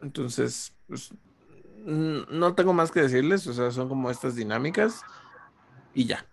Entonces, 0.01 0.75
pues, 0.87 1.13
no 1.85 2.55
tengo 2.55 2.73
más 2.73 2.91
que 2.91 3.03
decirles, 3.03 3.47
o 3.47 3.53
sea, 3.53 3.71
son 3.71 3.89
como 3.89 4.11
estas 4.11 4.35
dinámicas 4.37 5.03
y 5.93 6.07
ya. 6.07 6.27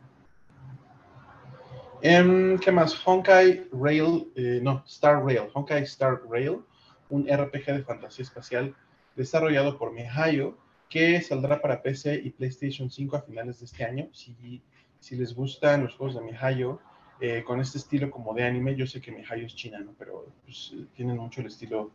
Em, 2.02 2.58
¿Qué 2.58 2.72
más? 2.72 3.00
Honkai 3.06 3.68
Rail, 3.72 4.32
eh, 4.36 4.60
no, 4.64 4.84
Star 4.88 5.24
Rail, 5.24 5.50
Honkai 5.54 5.84
Star 5.84 6.22
Rail, 6.30 6.60
un 7.12 7.28
RPG 7.28 7.66
de 7.66 7.84
fantasía 7.84 8.24
espacial 8.24 8.76
desarrollado 9.16 9.78
por 9.78 9.94
Mihayo, 9.94 10.58
que 10.90 11.22
saldrá 11.22 11.62
para 11.62 11.84
PC 11.84 12.22
y 12.24 12.32
PlayStation 12.32 12.90
5 12.90 13.16
a 13.16 13.22
finales 13.22 13.60
de 13.60 13.66
este 13.66 13.86
año. 13.86 14.10
Si, 14.12 14.62
si 15.00 15.16
les 15.16 15.36
gustan 15.36 15.84
los 15.84 15.96
juegos 15.96 16.16
de 16.16 16.22
Mihayo, 16.22 16.80
eh, 17.20 17.44
con 17.46 17.62
este 17.62 17.78
estilo 17.78 18.10
como 18.10 18.34
de 18.34 18.44
anime, 18.44 18.76
yo 18.76 18.88
sé 18.88 19.00
que 19.00 19.12
Mihayo 19.12 19.46
es 19.46 19.56
china. 19.56 19.86
Pero 20.00 20.26
pues, 20.44 20.74
tienen 20.96 21.18
mucho 21.18 21.42
el 21.42 21.48
estilo 21.48 21.92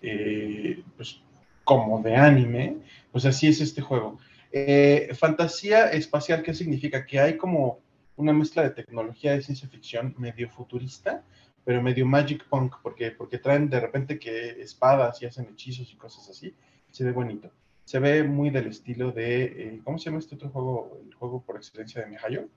eh, 0.00 0.82
pues, 0.96 1.20
como 1.64 2.02
de 2.02 2.16
anime, 2.16 2.78
pues 3.12 3.26
así 3.26 3.46
es 3.46 3.60
este 3.60 3.82
juego. 3.82 4.18
Eh, 4.50 5.10
fantasía 5.14 5.90
espacial, 5.90 6.42
¿qué 6.42 6.54
significa? 6.54 7.04
Que 7.04 7.20
hay 7.20 7.36
como 7.36 7.78
una 8.16 8.32
mezcla 8.32 8.62
de 8.62 8.70
tecnología 8.70 9.32
de 9.32 9.42
ciencia 9.42 9.68
ficción 9.68 10.14
medio 10.18 10.48
futurista, 10.48 11.22
pero 11.64 11.82
medio 11.82 12.06
magic 12.06 12.44
punk, 12.48 12.76
porque, 12.82 13.10
porque 13.10 13.38
traen 13.38 13.68
de 13.68 13.80
repente 13.80 14.18
que 14.18 14.60
espadas 14.62 15.20
y 15.22 15.26
hacen 15.26 15.48
hechizos 15.52 15.92
y 15.92 15.96
cosas 15.96 16.28
así. 16.28 16.54
Se 16.90 17.04
ve 17.04 17.12
bonito. 17.12 17.50
Se 17.84 17.98
ve 17.98 18.22
muy 18.24 18.50
del 18.50 18.68
estilo 18.68 19.12
de, 19.12 19.44
eh, 19.44 19.80
¿cómo 19.84 19.98
se 19.98 20.06
llama 20.06 20.18
este 20.18 20.36
otro 20.36 20.48
juego? 20.50 21.00
El 21.04 21.14
juego 21.14 21.42
por 21.42 21.56
excelencia 21.56 22.00
de 22.00 22.08
Mihayo. 22.08 22.48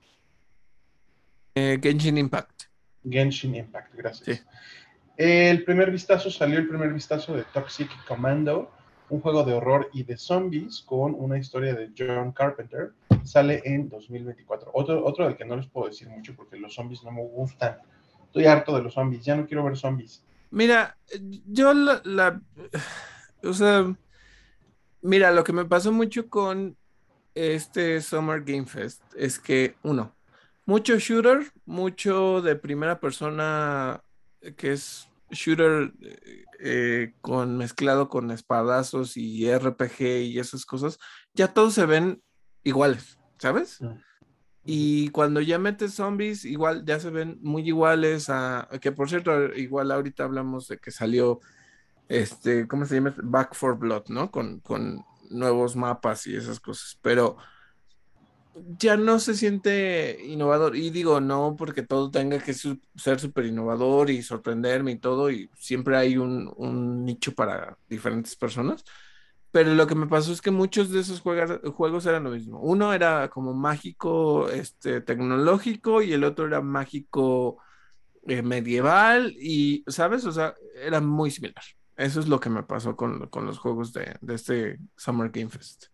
Eh, 1.56 1.80
Genshin 1.82 2.18
Impact. 2.18 2.64
Genshin 3.08 3.56
Impact, 3.56 3.94
gracias. 3.96 4.46
El 5.18 5.64
primer 5.64 5.92
vistazo 5.92 6.32
salió 6.32 6.58
el 6.58 6.68
primer 6.68 6.92
vistazo 6.92 7.36
de 7.36 7.44
Toxic 7.44 7.90
Commando, 8.08 8.72
un 9.10 9.22
juego 9.22 9.44
de 9.44 9.54
horror 9.54 9.90
y 9.94 10.04
de 10.04 10.18
zombies 10.18 10.82
con 10.82 11.14
una 11.14 11.38
historia 11.38 11.76
de 11.76 11.92
John 11.96 12.32
Carpenter. 12.32 12.94
Sale 13.24 13.62
en 13.64 13.90
2024. 13.90 14.72
Otro, 14.74 15.06
otro 15.06 15.26
del 15.26 15.38
que 15.38 15.46
no 15.46 15.56
les 15.56 15.68
puedo 15.68 15.88
decir 15.88 16.10
mucho 16.10 16.36
porque 16.36 16.58
los 16.58 16.74
zombies 16.74 17.04
no 17.04 17.12
me 17.12 17.24
gustan. 17.24 17.78
Estoy 18.34 18.48
harto 18.48 18.76
de 18.76 18.82
los 18.82 18.96
zombies, 18.96 19.24
ya 19.24 19.36
no 19.36 19.46
quiero 19.46 19.64
ver 19.64 19.78
zombies. 19.78 20.24
Mira, 20.50 20.98
yo 21.46 21.72
la, 21.72 22.42
o 23.44 23.54
sea, 23.54 23.96
mira, 25.04 25.30
lo 25.30 25.44
que 25.44 25.54
me 25.54 25.66
pasó 25.66 25.92
mucho 25.92 26.28
con 26.30 26.76
este 27.36 28.02
Summer 28.02 28.42
Game 28.44 28.66
Fest 28.66 29.04
es 29.16 29.38
que, 29.38 29.76
uno, 29.84 30.16
mucho 30.66 30.98
shooter, 30.98 31.52
mucho 31.68 32.42
de 32.42 32.56
primera 32.56 33.00
persona 33.00 34.02
que 34.58 34.72
es 34.72 35.08
shooter 35.30 35.94
eh, 36.60 37.14
con 37.22 37.56
mezclado 37.56 38.10
con 38.10 38.32
espadazos 38.32 39.16
y 39.16 39.48
RPG 39.56 40.02
y 40.24 40.40
esas 40.40 40.66
cosas, 40.66 40.98
ya 41.36 41.54
todos 41.54 41.76
se 41.76 41.86
ven 41.86 42.24
iguales, 42.64 43.20
¿sabes? 43.38 43.80
Y 44.66 45.10
cuando 45.10 45.42
ya 45.42 45.60
metes 45.60 45.94
zombies, 45.94 46.46
igual 46.46 46.86
ya 46.86 47.00
se 47.00 47.10
ven 47.10 47.40
muy 47.42 47.68
iguales 47.68 48.30
a, 48.30 48.70
que 48.82 48.92
por 48.92 49.10
cierto, 49.10 49.54
igual 49.56 49.92
ahorita 49.92 50.24
hablamos 50.24 50.68
de 50.68 50.78
que 50.78 50.92
salió, 50.92 51.42
este, 52.08 52.68
¿cómo 52.68 52.86
se 52.86 52.96
llama? 52.96 53.14
Back 53.24 53.56
for 53.56 53.78
Blood, 53.78 54.06
¿no? 54.10 54.32
Con, 54.32 54.60
con 54.62 55.04
nuevos 55.30 55.76
mapas 55.76 56.28
y 56.28 56.36
esas 56.36 56.60
cosas, 56.60 56.98
pero 57.02 57.38
ya 58.56 58.98
no 58.98 59.20
se 59.20 59.36
siente 59.36 60.20
innovador. 60.26 60.76
Y 60.76 60.90
digo, 60.90 61.20
no 61.20 61.56
porque 61.58 61.84
todo 61.84 62.12
tenga 62.12 62.40
que 62.40 62.54
ser 62.54 63.20
súper 63.20 63.46
innovador 63.46 64.10
y 64.10 64.22
sorprenderme 64.22 64.92
y 64.92 64.98
todo, 64.98 65.32
y 65.32 65.50
siempre 65.58 65.98
hay 65.98 66.18
un, 66.18 67.06
nicho 67.06 67.34
para 67.34 67.78
diferentes 67.90 68.36
personas. 68.36 68.84
Pero 69.54 69.76
lo 69.76 69.86
que 69.86 69.94
me 69.94 70.08
pasó 70.08 70.34
es 70.34 70.42
que 70.42 70.50
muchos 70.50 70.90
de 70.90 71.00
esos 71.00 71.22
juegos 71.22 72.06
eran 72.08 72.24
lo 72.24 72.32
mismo. 72.32 72.60
Uno 72.60 72.92
era 72.92 73.30
como 73.30 73.54
mágico, 73.54 74.50
este, 74.50 75.00
tecnológico, 75.00 76.02
y 76.02 76.12
el 76.12 76.24
otro 76.24 76.48
era 76.48 76.60
mágico 76.60 77.60
eh, 78.24 78.42
medieval, 78.42 79.32
y, 79.40 79.84
¿sabes? 79.86 80.26
O 80.26 80.32
sea, 80.32 80.56
era 80.84 81.00
muy 81.02 81.30
similar. 81.30 81.64
Eso 81.96 82.20
es 82.20 82.28
lo 82.28 82.40
que 82.40 82.50
me 82.50 82.64
pasó 82.64 82.96
con, 82.96 83.30
los 83.32 83.60
juegos 83.60 83.94
de, 83.94 84.16
de 84.22 84.34
este 84.34 84.80
Summer 84.98 85.30
Game 85.30 85.52
Fest. 85.52 85.86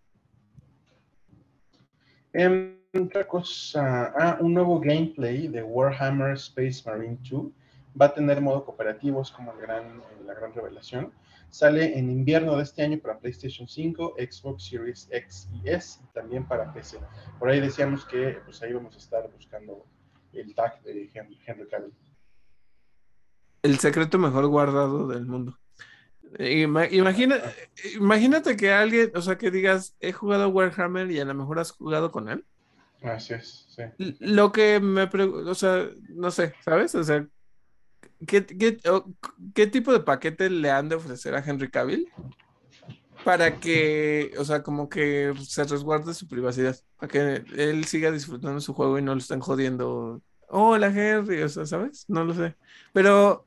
Em, 2.31 2.77
otra 2.93 3.27
cosa, 3.27 4.13
ah, 4.17 4.37
un 4.39 4.53
nuevo 4.53 4.79
gameplay 4.79 5.49
de 5.49 5.63
Warhammer 5.63 6.31
Space 6.35 6.81
Marine 6.85 7.17
2 7.29 7.51
va 7.99 8.05
a 8.05 8.13
tener 8.13 8.39
modo 8.39 8.63
cooperativo, 8.63 9.21
es 9.21 9.31
como 9.31 9.53
gran, 9.57 9.83
eh, 9.83 10.23
la 10.25 10.33
gran 10.33 10.53
revelación. 10.53 11.11
Sale 11.49 11.97
en 11.97 12.09
invierno 12.11 12.55
de 12.57 12.63
este 12.63 12.83
año 12.83 12.99
para 12.99 13.19
PlayStation 13.19 13.67
5, 13.67 14.15
Xbox 14.17 14.65
Series 14.65 15.07
X 15.11 15.49
y 15.51 15.69
S, 15.69 15.99
y 16.03 16.13
también 16.13 16.47
para 16.47 16.71
PC. 16.73 16.99
Por 17.39 17.49
ahí 17.49 17.59
decíamos 17.59 18.05
que 18.05 18.39
pues 18.45 18.61
ahí 18.61 18.73
vamos 18.73 18.95
a 18.95 18.99
estar 18.99 19.29
buscando 19.31 19.85
el 20.33 20.53
tag 20.53 20.81
de 20.83 21.09
Henry, 21.13 21.67
Cavill. 21.67 21.93
El 23.63 23.79
secreto 23.79 24.17
mejor 24.19 24.47
guardado 24.47 25.07
del 25.07 25.25
mundo. 25.25 25.57
Imagina, 26.37 27.41
imagínate 27.95 28.55
que 28.55 28.71
alguien, 28.71 29.11
o 29.15 29.21
sea, 29.21 29.37
que 29.37 29.49
digas, 29.49 29.95
he 29.99 30.13
jugado 30.13 30.49
Warhammer 30.49 31.09
y 31.09 31.19
a 31.19 31.25
lo 31.25 31.33
mejor 31.33 31.59
has 31.59 31.71
jugado 31.71 32.11
con 32.11 32.29
él. 32.29 32.45
Así 33.01 33.33
es, 33.33 33.65
sí. 33.69 33.83
Lo 34.19 34.51
que 34.51 34.79
me 34.79 35.07
pregunto, 35.07 35.49
o 35.49 35.55
sea, 35.55 35.89
no 36.09 36.29
sé, 36.29 36.53
¿sabes? 36.63 36.93
O 36.95 37.03
sea, 37.03 37.27
¿qué, 38.27 38.45
qué, 39.53 39.67
tipo 39.67 39.91
de 39.91 39.99
paquete 39.99 40.49
le 40.49 40.71
han 40.71 40.89
de 40.89 40.95
ofrecer 40.95 41.35
a 41.35 41.43
Henry 41.45 41.69
Cavill 41.69 42.07
para 43.23 43.59
que, 43.59 44.31
o 44.37 44.45
sea, 44.45 44.63
como 44.63 44.89
que 44.89 45.33
se 45.41 45.63
resguarde 45.65 46.13
su 46.13 46.27
privacidad, 46.27 46.77
para 46.97 47.11
que 47.11 47.43
él 47.57 47.85
siga 47.85 48.11
disfrutando 48.11 48.61
su 48.61 48.73
juego 48.73 48.97
y 48.97 49.01
no 49.01 49.13
lo 49.13 49.19
estén 49.19 49.39
jodiendo? 49.39 50.21
Hola, 50.47 50.87
Henry, 50.87 51.41
o 51.41 51.49
sea, 51.49 51.65
¿sabes? 51.65 52.05
No 52.07 52.23
lo 52.23 52.33
sé. 52.33 52.55
Pero 52.93 53.45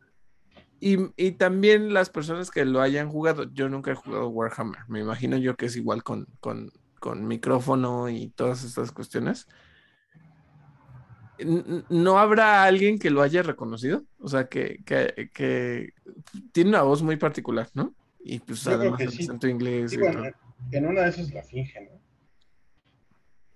y, 0.84 1.32
también 1.32 1.94
las 1.94 2.10
personas 2.10 2.50
que 2.50 2.64
lo 2.64 2.80
hayan 2.80 3.08
jugado, 3.08 3.44
yo 3.52 3.68
nunca 3.68 3.92
he 3.92 3.94
jugado 3.94 4.28
Warhammer, 4.30 4.80
me 4.88 4.98
imagino 4.98 5.36
yo 5.36 5.54
que 5.54 5.66
es 5.66 5.76
igual 5.76 6.02
con, 6.02 6.26
micrófono 7.20 8.08
y 8.08 8.30
todas 8.30 8.64
estas 8.64 8.90
cuestiones. 8.90 9.46
¿No 11.38 12.18
habrá 12.18 12.64
alguien 12.64 12.98
que 12.98 13.10
lo 13.10 13.22
haya 13.22 13.42
reconocido? 13.42 14.04
O 14.18 14.28
sea, 14.28 14.48
que, 14.48 15.92
tiene 16.52 16.70
una 16.70 16.82
voz 16.82 17.02
muy 17.02 17.16
particular, 17.16 17.68
¿no? 17.74 17.94
Y 18.20 18.38
pues 18.38 18.66
además 18.66 19.00
el 19.00 19.08
acento 19.08 19.48
inglés. 19.48 19.92
en 20.70 20.86
una 20.86 21.02
de 21.02 21.08
esas 21.08 21.32
la 21.32 21.42
finge, 21.42 21.80
¿no? 21.80 22.02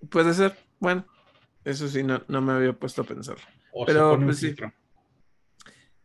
Puede 0.09 0.35
ser, 0.35 0.57
bueno, 0.79 1.07
eso 1.65 1.89
sí, 1.89 2.03
no, 2.03 2.23
me 2.29 2.53
había 2.53 2.73
puesto 2.73 3.03
a 3.03 3.05
pensar. 3.05 3.37
Pero 3.87 4.19
pues 4.21 4.39
sí. 4.39 4.55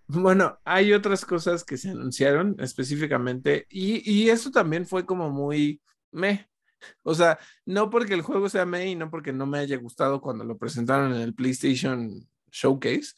Bueno, 0.07 0.59
hay 0.65 0.91
otras 0.91 1.23
cosas 1.23 1.63
que 1.63 1.77
se 1.77 1.91
anunciaron 1.91 2.57
específicamente 2.59 3.65
y, 3.69 4.29
eso 4.29 4.51
también 4.51 4.85
fue 4.85 5.05
como 5.05 5.29
muy 5.29 5.81
me. 6.11 6.49
O 7.03 7.15
sea, 7.15 7.39
no 7.65 7.89
porque 7.89 8.13
el 8.13 8.21
juego 8.21 8.49
sea 8.49 8.65
y 8.85 8.95
no 8.95 9.09
porque 9.09 9.33
no 9.33 9.45
me 9.45 9.59
haya 9.59 9.77
gustado 9.77 10.21
cuando 10.21 10.43
lo 10.43 10.57
presentaron 10.57 11.13
en 11.13 11.21
el 11.21 11.33
PlayStation 11.33 12.27
Showcase, 12.51 13.13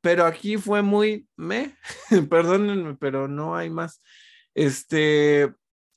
pero 0.00 0.24
aquí 0.24 0.56
fue 0.56 0.82
muy 0.82 1.26
me, 1.36 1.76
perdónenme, 2.30 2.96
pero 2.96 3.28
no 3.28 3.56
hay 3.56 3.70
más. 3.70 4.02
Este 4.54 5.52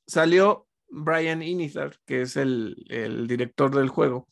salió 0.06 0.68
Brian 0.90 1.42
Inizar, 1.42 1.98
que 2.06 2.22
es 2.22 2.36
el, 2.36 2.86
el 2.90 3.28
director 3.28 3.74
del 3.74 3.90
juego, 3.90 4.28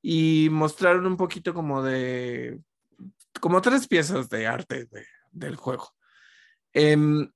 y 0.00 0.48
mostraron 0.50 1.06
un 1.06 1.16
poquito 1.16 1.54
como 1.54 1.82
de, 1.82 2.60
como 3.40 3.60
tres 3.62 3.88
piezas 3.88 4.28
de 4.28 4.46
arte 4.46 4.88
del 5.32 5.56
juego. 5.56 5.90
Em, 6.72 7.30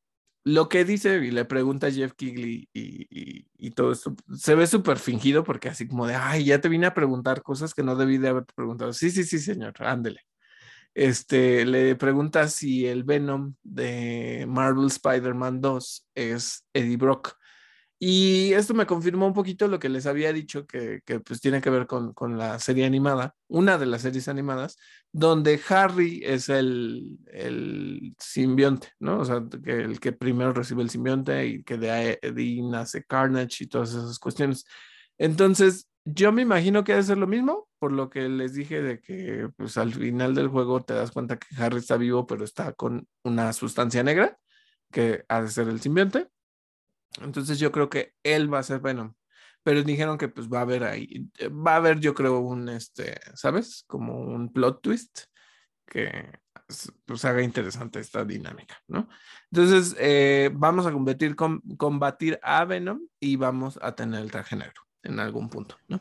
lo 0.44 0.68
que 0.68 0.85
dice 0.85 1.16
y 1.24 1.31
le 1.31 1.44
pregunta 1.44 1.88
a 1.88 1.90
Jeff 1.90 2.12
Kigley 2.14 2.68
y, 2.72 3.70
todo 3.72 3.92
esto, 3.92 4.14
se 4.35 4.55
ve 4.55 4.66
súper 4.66 4.98
fingido 4.98 5.44
porque 5.44 5.68
así 5.68 5.87
como 5.87 6.07
de, 6.07 6.14
ay, 6.14 6.44
ya 6.44 6.61
te 6.61 6.68
vine 6.68 6.87
a 6.87 6.94
preguntar 6.94 7.42
cosas 7.42 7.74
que 7.74 7.83
no 7.83 7.96
debí 7.96 8.18
de 8.18 8.29
haberte 8.29 8.55
preguntado. 8.55 8.92
Sí, 8.92 9.11
sí, 9.11 9.24
sí, 9.24 9.38
señor, 9.38 9.74
ándele. 9.81 10.20
Este, 10.94 11.64
le 11.64 11.94
pregunta 11.96 12.48
si 12.48 12.87
el 12.87 13.05
Venom 13.05 13.55
de 13.62 14.46
Marvel 14.48 14.87
Spider-Man 14.87 15.61
2 15.61 16.09
es 16.14 16.66
Eddie 16.72 16.96
Brock. 16.96 17.37
Y 18.00 18.52
esto 18.52 18.74
me 18.74 18.87
confirmó 18.87 19.26
un 19.26 19.34
poquito 19.34 19.66
lo 19.66 19.80
que 19.80 19.88
les 19.88 20.06
había 20.06 20.32
dicho, 20.32 20.66
que, 20.66 21.02
pues 21.24 21.40
tiene 21.40 21.61
que 21.61 21.70
ver 21.70 21.87
con, 21.87 22.38
la 22.38 22.58
serie 22.61 22.87
animada, 22.87 23.34
una 23.48 23.76
de 23.76 23.87
las 23.87 24.02
series 24.02 24.28
animadas, 24.28 24.76
donde 25.11 25.61
Harry 25.68 26.22
es 26.24 26.48
el, 26.48 27.18
el 27.26 28.14
simbionte, 28.18 28.88
¿no? 29.00 29.18
O 29.18 29.24
sea, 29.24 29.42
que 29.64 29.72
el 29.72 29.98
que 29.98 30.12
primero 30.12 30.52
recibe 30.52 30.82
el 30.82 30.90
simbionte 30.90 31.46
y 31.46 31.64
que 31.64 31.76
de 31.76 31.90
ahí 31.90 32.62
nace 32.62 33.02
Carnage 33.02 33.64
y 33.64 33.66
todas 33.66 33.90
esas 33.90 34.18
cuestiones. 34.20 34.64
Entonces, 35.18 35.88
yo 36.04 36.30
me 36.32 36.42
imagino 36.42 36.84
que 36.84 36.92
debe 36.92 37.04
ser 37.04 37.18
lo 37.18 37.26
mismo, 37.26 37.68
por 37.78 37.92
lo 37.92 38.11
que 38.11 38.28
les 38.28 38.54
dije 38.54 38.80
de 38.80 39.00
que 39.00 39.48
pues 39.56 39.76
al 39.76 39.92
final 39.92 40.34
del 40.34 40.48
juego 40.48 40.82
te 40.82 40.94
das 40.94 41.11
cuenta 41.11 41.37
que 41.38 41.48
Harry 41.61 41.78
está 41.78 41.96
vivo, 41.96 42.26
pero 42.26 42.44
está 42.44 42.72
con 42.72 43.08
una 43.24 43.52
sustancia 43.52 44.02
negra, 44.02 44.38
que 44.92 45.24
ha 45.28 45.42
de 45.42 45.48
ser 45.48 45.68
el 45.68 45.80
simbionte. 45.80 46.28
Entonces 47.22 47.59
yo 47.59 47.72
creo 47.72 47.88
que 47.88 48.14
él 48.22 48.52
va 48.52 48.61
a 48.61 48.62
ser 48.62 48.81
Venom. 48.81 49.14
Pero 49.62 49.83
dijeron 49.83 50.18
que 50.18 50.28
pues 50.28 50.48
va 50.48 50.59
a 50.59 50.62
haber 50.62 50.85
ahí, 50.85 51.28
va 51.50 51.74
a 51.74 51.76
haber 51.76 52.00
yo 52.00 52.14
creo 52.14 52.38
un, 52.38 52.68
este, 52.68 53.20
¿sabes? 53.35 53.85
Como 53.87 54.20
un 54.20 54.52
plot 54.52 54.81
twist 54.81 55.24
que 55.85 56.31
pues 57.04 57.24
haga 57.24 57.42
interesante 57.42 57.98
esta 57.98 58.24
dinámica, 58.24 58.76
¿no? 58.88 59.09
Entonces 59.50 59.96
eh, 59.98 60.50
vamos 60.52 60.87
a 60.87 60.92
combatir 61.76 62.38
a 62.42 62.64
Venom 62.64 63.00
y 63.18 63.37
vamos 63.37 63.78
a 63.83 63.94
tener 63.94 64.20
el 64.20 64.31
traje 64.31 64.57
negro 64.57 64.83
en 65.02 65.18
algún 65.18 65.48
punto, 65.48 65.76
¿no? 65.88 66.00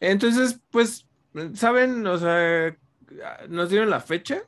Entonces, 0.00 0.60
pues, 0.70 1.06
¿saben? 1.54 2.06
O 2.06 2.18
sea, 2.18 2.76
nos 3.48 3.68
dieron 3.68 3.90
la 3.90 4.00
fecha, 4.00 4.42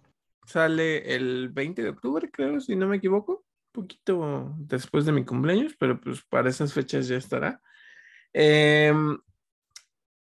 sale 0.47 1.15
el 1.15 1.51
20 1.51 1.83
de 1.83 1.91
octubre, 1.91 2.31
creo, 2.31 2.61
si 2.61 2.75
no 2.75 2.87
me 2.87 2.97
equivoco 2.97 3.45
poquito 3.73 4.55
después 4.59 5.05
de 5.05 5.13
mi 5.13 5.25
cumpleaños, 5.25 5.75
pero 5.79 6.01
pues 6.01 6.23
para 6.29 6.51
esas 6.51 6.73
fechas 6.73 7.09
ya 7.09 7.17
estará. 7.17 7.61
Em, 8.33 9.19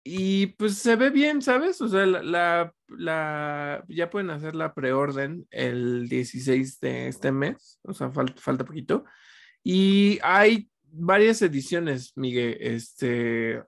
y 0.03 0.47
pues 0.47 0.77
se 0.77 0.95
ve 0.95 1.09
bien, 1.09 1.41
¿sabes? 1.41 1.79
O 1.81 1.87
sea, 1.87 2.05
la, 2.05 2.73
la, 2.89 3.83
ya 3.87 4.09
pueden 4.09 4.31
hacer 4.31 4.55
la 4.55 4.73
preorden 4.73 5.47
el 5.51 6.09
16 6.09 6.79
de 6.81 7.07
este 7.07 7.31
mes, 7.31 7.79
o 7.83 7.93
sea, 7.93 8.11
falta, 8.11 8.41
falta 8.41 8.65
poquito. 8.65 9.05
Y 9.63 10.19
hay 10.23 10.69
varias 10.83 11.41
ediciones, 11.41 12.13
Miguel. 12.17 12.57
Este, 12.59 13.63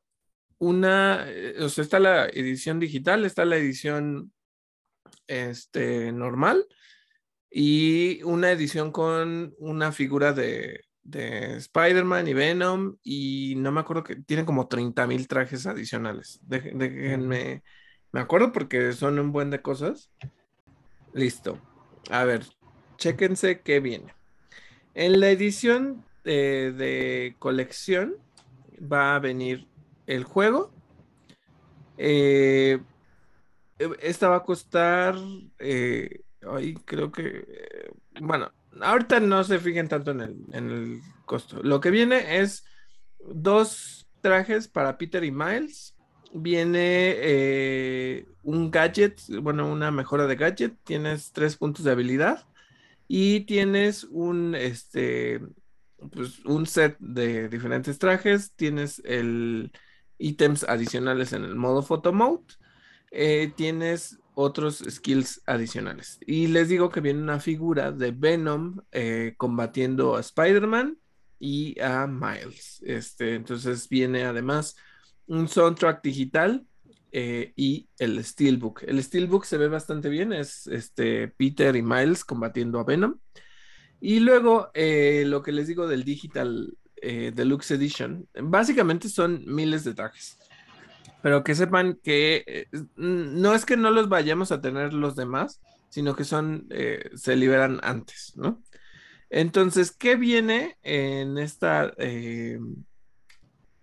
una, 0.58 1.26
eh, 1.28 1.56
o 1.62 1.70
sea, 1.70 1.84
está 1.84 2.00
la 2.00 2.28
edición 2.28 2.80
digital, 2.80 3.26
está 3.26 3.46
la 3.46 3.58
edición 3.58 4.34
este, 5.28 6.12
normal 6.12 6.66
y 7.58 8.22
una 8.24 8.52
edición 8.52 8.92
con 8.92 9.56
una 9.60 9.94
figura 9.94 10.34
de, 10.34 10.82
de 11.04 11.56
Spider-Man 11.56 12.28
y 12.28 12.34
Venom 12.34 12.98
y 13.02 13.54
no 13.56 13.72
me 13.72 13.80
acuerdo 13.80 14.04
que 14.04 14.18
tiene 14.18 14.44
como 14.44 14.68
30 14.68 15.08
mil 15.08 15.26
trajes 15.30 15.66
adicionales. 15.66 16.42
déjenme, 16.44 17.64
me 18.12 18.20
acuerdo 18.20 18.52
porque 18.52 18.92
son 18.92 19.20
un 19.20 19.32
buen 19.32 19.52
de 19.52 19.62
cosas. 19.62 20.12
Listo. 21.14 21.58
A 22.10 22.26
ver, 22.26 22.46
chéquense 22.98 23.62
qué 23.62 23.80
viene. 23.80 24.14
En 24.94 25.22
la 25.22 25.30
edición 25.30 26.04
de, 26.26 27.38
colección 27.40 28.18
va 28.82 29.16
a 29.16 29.20
venir 29.20 29.66
el 30.08 30.26
juego. 30.26 30.74
Eh, 31.98 32.82
esta 34.02 34.28
va 34.28 34.36
a 34.36 34.44
costar 34.44 35.16
eh, 35.60 36.25
Ahí 36.52 36.76
creo 36.76 37.12
que, 37.12 37.46
eh, 37.48 37.92
bueno, 38.22 38.52
ahorita 38.82 39.20
no 39.20 39.44
se 39.44 39.60
fijen 39.60 39.88
tanto 39.88 40.12
en 40.12 40.22
el, 40.22 40.38
en 40.52 40.70
el 40.70 41.02
costo. 41.26 41.62
Lo 41.64 41.80
que 41.80 41.92
viene 41.92 42.40
es 42.40 42.66
dos 43.20 44.08
trajes 44.22 44.68
para 44.68 44.98
Peter 44.98 45.24
y 45.24 45.32
Miles. 45.32 45.96
Viene 46.34 47.16
eh, 47.18 48.26
un 48.44 48.70
gadget, 48.70 49.22
bueno, 49.42 49.72
una 49.72 49.92
mejora 49.92 50.28
de 50.28 50.36
gadget. 50.36 50.76
Tienes 50.84 51.32
tres 51.32 51.56
puntos 51.56 51.86
de 51.86 51.92
habilidad 51.92 52.46
y 53.08 53.42
tienes 53.42 54.04
un, 54.06 54.56
este, 54.56 55.42
pues, 56.12 56.44
un 56.46 56.66
set 56.66 56.98
de 57.00 57.48
diferentes 57.50 58.00
trajes. 58.00 58.52
Tienes 58.56 59.02
el 59.06 59.72
ítems 60.18 60.64
adicionales 60.64 61.34
en 61.34 61.44
el 61.44 61.56
modo 61.56 61.82
photo 61.82 62.12
mode. 62.12 62.44
Eh, 63.12 63.54
tienes 63.56 64.20
otros 64.36 64.84
skills 64.88 65.42
adicionales. 65.46 66.20
Y 66.26 66.48
les 66.48 66.70
digo 66.70 66.90
que 66.90 67.02
viene 67.02 67.22
una 67.22 67.40
figura 67.40 67.92
de 67.92 68.12
Venom 68.12 68.82
eh, 68.92 69.34
combatiendo 69.38 70.16
a 70.16 70.20
Spider-Man 70.20 70.98
y 71.40 71.80
a 71.80 72.06
Miles. 72.06 72.82
Este, 72.86 73.36
entonces 73.36 73.90
viene 73.90 74.26
además 74.26 74.76
un 75.28 75.48
soundtrack 75.48 76.04
digital 76.04 76.66
eh, 77.12 77.54
y 77.56 77.90
el 77.98 78.24
Steelbook. 78.24 78.84
El 78.84 79.02
Steelbook 79.02 79.46
se 79.46 79.58
ve 79.58 79.70
bastante 79.70 80.10
bien, 80.10 80.34
es 80.34 80.68
este, 80.68 81.30
Peter 81.30 81.76
y 81.76 81.82
Miles 81.82 82.24
combatiendo 82.24 82.80
a 82.80 82.84
Venom. 82.84 83.18
Y 84.02 84.20
luego 84.20 84.70
eh, 84.74 85.24
lo 85.26 85.42
que 85.42 85.54
les 85.54 85.68
digo 85.68 85.88
del 85.88 86.04
Digital 86.04 86.78
Deluxe 87.02 87.70
Edition, 87.70 88.28
básicamente 88.34 89.10
son 89.10 89.44
miles 89.46 89.84
de 89.84 89.94
trajes 89.94 90.40
pero 91.26 91.44
que 91.44 91.56
sepan 91.56 92.00
que 92.04 92.44
eh, 92.46 92.68
no 92.98 93.56
es 93.56 93.66
que 93.66 93.78
no 93.78 93.90
los 93.90 94.10
vayamos 94.10 94.52
a 94.52 94.62
tener 94.62 94.94
los 94.94 95.16
demás, 95.16 95.60
sino 95.90 96.16
que 96.16 96.24
son, 96.24 96.68
eh, 96.70 97.10
se 97.16 97.36
liberan 97.36 97.80
antes, 97.82 98.34
¿no? 98.36 98.62
Entonces, 99.32 99.90
¿qué 99.90 100.18
viene 100.18 100.78
en 100.84 101.40
esta 101.40 101.92
eh, 101.98 102.60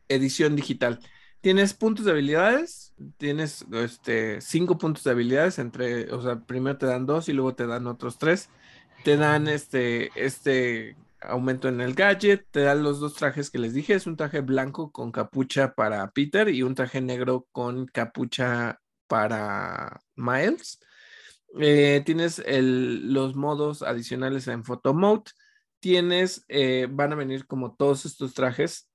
edición 0.06 0.54
digital? 0.54 1.00
Tienes 1.40 1.74
puntos 1.74 2.04
de 2.04 2.12
habilidades, 2.12 2.94
tienes 3.16 3.66
este, 3.72 4.40
cinco 4.40 4.78
puntos 4.78 5.02
de 5.02 5.10
habilidades, 5.10 5.58
entre, 5.58 6.12
o 6.12 6.22
sea, 6.22 6.38
primero 6.42 6.78
te 6.78 6.86
dan 6.86 7.06
dos 7.06 7.28
y 7.28 7.32
luego 7.32 7.56
te 7.56 7.66
dan 7.66 7.88
otros 7.88 8.18
tres. 8.18 8.50
Te 9.02 9.16
dan 9.16 9.48
este, 9.48 10.12
este 10.14 10.94
aumento 11.24 11.68
en 11.68 11.80
el 11.80 11.94
gadget, 11.94 12.46
te 12.50 12.60
dan 12.60 12.82
los 12.82 13.00
dos 13.00 13.14
trajes 13.14 13.50
que 13.50 13.58
les 13.58 13.74
dije, 13.74 13.94
es 13.94 14.06
un 14.06 14.16
traje 14.16 14.40
blanco 14.40 14.92
con 14.92 15.12
capucha 15.12 15.74
para 15.74 16.10
Peter 16.10 16.48
y 16.48 16.62
un 16.62 16.74
traje 16.74 17.00
negro 17.00 17.46
con 17.52 17.86
capucha 17.86 18.80
para 19.06 20.00
Miles. 20.16 20.80
Eh, 21.58 22.02
tienes 22.04 22.42
los 22.46 23.34
modos 23.36 23.82
adicionales 23.82 24.48
en 24.48 24.64
Photo 24.64 24.94
Mode. 24.94 25.30
Tienes, 25.80 26.44
eh, 26.48 26.86
van 26.90 27.12
a 27.12 27.16
venir 27.16 27.46
como 27.46 27.74
todos 27.74 28.06
estos 28.06 28.34
trajes, 28.34 28.88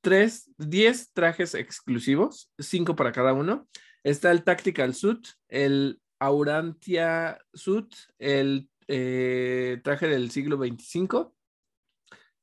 tres, 0.00 0.50
diez 0.56 1.12
trajes 1.12 1.54
exclusivos, 1.54 2.50
cinco 2.58 2.96
para 2.96 3.12
cada 3.12 3.32
uno. 3.32 3.68
Está 4.02 4.30
el 4.32 4.42
Tactical 4.42 4.94
Suit, 4.94 5.28
el 5.48 6.00
Aurantia 6.18 7.38
Suit, 7.52 7.94
el 8.18 8.68
eh, 8.88 9.80
traje 9.84 10.08
del 10.08 10.30
siglo 10.30 10.58
25 10.58 11.34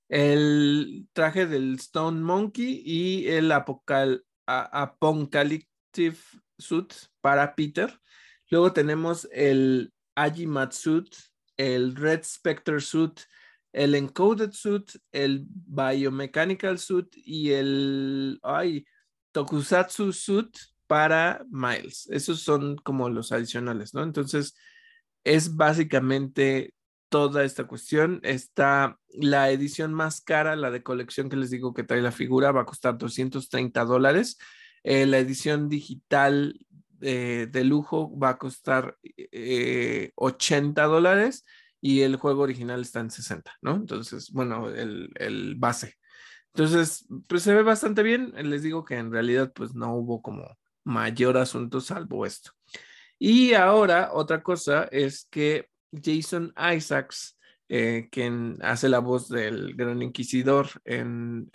el 0.09 1.07
traje 1.13 1.45
del 1.45 1.75
Stone 1.75 2.19
Monkey 2.21 2.81
y 2.83 3.27
el 3.27 3.51
Apocal 3.51 4.25
Apocalyptic 4.45 6.17
Suit 6.57 6.93
para 7.21 7.55
Peter. 7.55 7.97
Luego 8.49 8.73
tenemos 8.73 9.29
el 9.31 9.93
Agimat 10.15 10.73
Suit, 10.73 11.15
el 11.55 11.95
Red 11.95 12.23
Spectre 12.23 12.81
Suit, 12.81 13.21
el 13.71 13.93
Encoded 13.93 14.51
Suit, 14.51 14.91
el 15.11 15.45
Biomechanical 15.47 16.79
Suit 16.79 17.15
y 17.15 17.51
el 17.51 18.39
ay, 18.41 18.85
Tokusatsu 19.31 20.11
Suit 20.11 20.57
para 20.87 21.45
Miles. 21.51 22.07
Esos 22.09 22.41
son 22.41 22.77
como 22.77 23.09
los 23.09 23.31
adicionales, 23.31 23.93
¿no? 23.93 24.01
Entonces, 24.01 24.55
es 25.23 25.55
básicamente 25.55 26.73
toda 27.09 27.43
esta 27.43 27.65
cuestión. 27.65 28.19
Está 28.23 28.99
la 29.09 29.49
edición 29.51 29.93
más 29.93 30.21
cara, 30.21 30.55
la 30.55 30.71
de 30.71 30.83
colección 30.83 31.29
que 31.29 31.35
les 31.35 31.49
digo 31.49 31.73
que 31.73 31.83
trae 31.83 32.01
la 32.01 32.11
figura, 32.11 32.51
va 32.51 32.61
a 32.61 32.65
costar 32.65 32.97
230 32.97 33.83
dólares. 33.85 34.37
Eh, 34.83 35.05
la 35.05 35.19
edición 35.19 35.69
digital 35.69 36.57
de 36.99 37.63
lujo 37.63 38.13
va 38.19 38.31
a 38.31 38.37
costar 38.37 38.97
80 40.15 40.83
dólares 40.83 41.45
y 41.81 42.01
el 42.01 42.17
juego 42.17 42.43
original 42.43 42.81
está 42.81 42.99
en 42.99 43.11
60, 43.11 43.57
¿no? 43.61 43.75
Entonces, 43.75 44.31
bueno, 44.31 44.69
el, 44.69 45.11
el, 45.15 45.55
base. 45.55 45.95
Entonces, 46.53 47.05
pues 47.27 47.43
se 47.43 47.53
ve 47.53 47.63
bastante 47.63 48.03
bien. 48.03 48.33
Les 48.49 48.63
digo 48.63 48.83
que 48.83 48.95
en 48.97 49.11
realidad, 49.11 49.51
pues 49.53 49.73
no 49.73 49.95
hubo 49.95 50.21
como 50.21 50.57
mayor 50.83 51.37
asunto 51.37 51.79
salvo 51.79 52.25
esto. 52.25 52.51
Y 53.17 53.53
ahora, 53.53 54.11
otra 54.13 54.43
cosa 54.43 54.85
es 54.91 55.27
que 55.29 55.69
Jason 55.91 56.53
Isaacs, 56.57 57.37
eh, 57.67 58.07
quien 58.11 58.57
hace 58.61 58.89
la 58.89 58.99
voz 58.99 59.29
del 59.29 59.75
Gran 59.75 60.01
Inquisidor 60.01 60.67
en, 60.85 61.49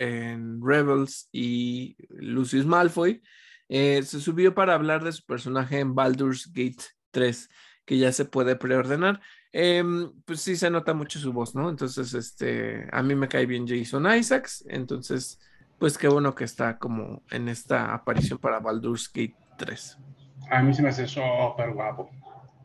Rebels 0.61 1.29
y 1.31 1.95
Lucius 2.09 2.65
Malfoy, 2.65 3.21
eh, 3.69 4.01
se 4.03 4.19
subió 4.19 4.53
para 4.53 4.75
hablar 4.75 5.03
de 5.03 5.11
su 5.11 5.25
personaje 5.25 5.79
en 5.79 5.95
Baldur's 5.95 6.51
Gate 6.53 6.83
3, 7.11 7.49
que 7.85 7.97
ya 7.97 8.11
se 8.11 8.25
puede 8.25 8.55
preordenar. 8.55 9.21
Em, 9.51 10.11
pues 10.25 10.41
sí 10.41 10.57
se 10.57 10.69
nota 10.69 10.93
mucho 10.93 11.17
su 11.17 11.31
voz, 11.31 11.55
¿no? 11.55 11.69
Entonces, 11.69 12.13
este, 12.13 12.87
a 12.91 13.01
mí 13.01 13.15
me 13.15 13.29
cae 13.29 13.45
bien 13.45 13.65
Jason 13.65 14.05
Isaacs, 14.13 14.65
entonces, 14.67 15.39
pues 15.79 15.97
qué 15.97 16.09
bueno 16.09 16.35
que 16.35 16.43
está 16.43 16.77
como 16.77 17.23
en 17.31 17.47
esta 17.47 17.93
aparición 17.93 18.37
para 18.37 18.59
Baldur's 18.59 19.09
Gate 19.11 19.35
3. 19.57 19.97
A 20.51 20.61
mí 20.61 20.73
se 20.73 20.81
me 20.81 20.89
hace 20.89 21.07
súper 21.07 21.71
guapo. 21.73 22.09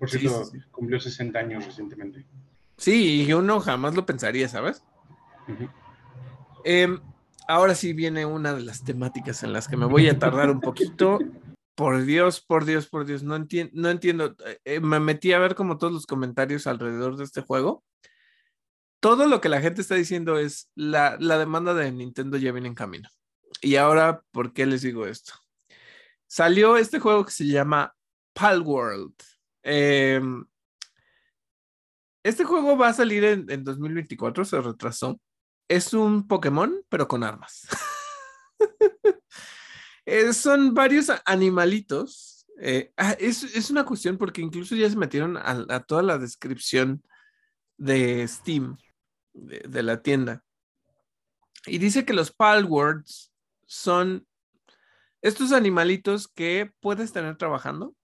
Por 0.01 0.09
cierto, 0.09 0.51
cumplió 0.71 0.99
60 0.99 1.39
años 1.39 1.67
recientemente. 1.67 2.25
Sí, 2.79 3.27
y 3.27 3.33
uno 3.35 3.61
jamás 3.61 3.95
lo 3.95 4.07
pensaría, 4.07 4.49
¿sabes? 4.49 4.83
Em, 6.65 6.99
ahora 7.47 7.75
sí 7.75 7.93
viene 7.93 8.25
una 8.25 8.55
de 8.55 8.63
las 8.63 8.83
temáticas 8.83 9.43
en 9.43 9.53
las 9.53 9.69
que 9.69 9.77
me 9.77 9.85
voy 9.85 10.09
a 10.09 10.19
tardar 10.19 10.51
un 10.51 10.61
poquito 10.61 11.19
por 11.75 12.03
Dios, 12.03 12.41
por 12.41 12.65
Dios, 12.65 12.87
por 12.87 13.05
Dios, 13.05 13.23
no, 13.23 13.37
entiendo, 13.37 13.73
no 13.75 13.91
entiendo. 13.91 14.35
Eh, 14.65 14.81
me 14.81 15.01
metí 15.01 15.35
a 15.35 15.39
ver 15.39 15.55
como 15.55 15.77
todos 15.77 15.93
los 15.93 16.07
comentarios 16.07 16.67
alrededor 16.67 17.19
de 17.19 17.25
este 17.25 17.43
juego. 17.43 17.85
Todo 19.01 19.27
lo 19.27 19.43
que 19.43 19.51
la 19.51 19.61
gente 19.61 19.83
está 19.83 19.97
diciendo 19.97 20.39
es 20.39 20.71
la, 20.75 21.19
demanda 21.19 21.75
de 21.75 21.93
Nintendo 21.93 22.39
ya 22.39 22.53
viene 22.53 22.69
en 22.69 22.75
camino. 22.75 23.11
Y 23.61 23.77
ahora, 23.77 24.23
¿por 24.31 24.55
qué 24.55 24.65
les 24.65 24.81
digo 24.81 25.07
esto? 25.07 25.35
Salió 26.27 26.79
este 26.79 27.01
juego 27.01 27.27
que 27.27 27.33
se 27.33 27.47
llama 27.47 27.95
Palworld. 28.33 29.15
Em, 29.63 30.45
este 32.23 32.45
juego 32.45 32.77
va 32.77 32.89
a 32.89 32.95
salir 32.95 33.25
en, 33.25 33.51
en 33.51 33.65
2024, 33.65 34.45
se 34.45 34.61
retrasó. 34.61 35.21
Es 35.69 35.95
un 35.95 36.27
Pokémon, 36.27 36.85
pero 36.89 37.09
con 37.09 37.25
armas. 37.25 37.67
Eh, 40.07 40.33
son 40.33 40.75
varios 40.75 41.07
animalitos. 41.25 42.45
Eh, 42.61 42.93
ah, 42.97 43.13
es, 43.21 43.71
una 43.71 43.85
cuestión 43.85 44.19
porque 44.19 44.43
incluso 44.43 44.75
ya 44.75 44.91
se 44.91 44.97
metieron 44.97 45.37
a, 45.37 45.85
toda 45.85 46.03
la 46.03 46.19
descripción 46.19 47.03
de 47.77 48.27
Steam, 48.27 48.77
de, 49.33 49.83
la 49.85 50.03
tienda. 50.03 50.43
Y 51.67 51.79
dice 51.79 52.05
que 52.05 52.13
los 52.13 52.33
Palwords 52.33 53.33
son 53.67 54.27
estos 55.23 55.53
animalitos 55.53 56.27
que 56.27 56.73
puedes 56.81 57.13
tener 57.13 57.37
trabajando, 57.37 57.95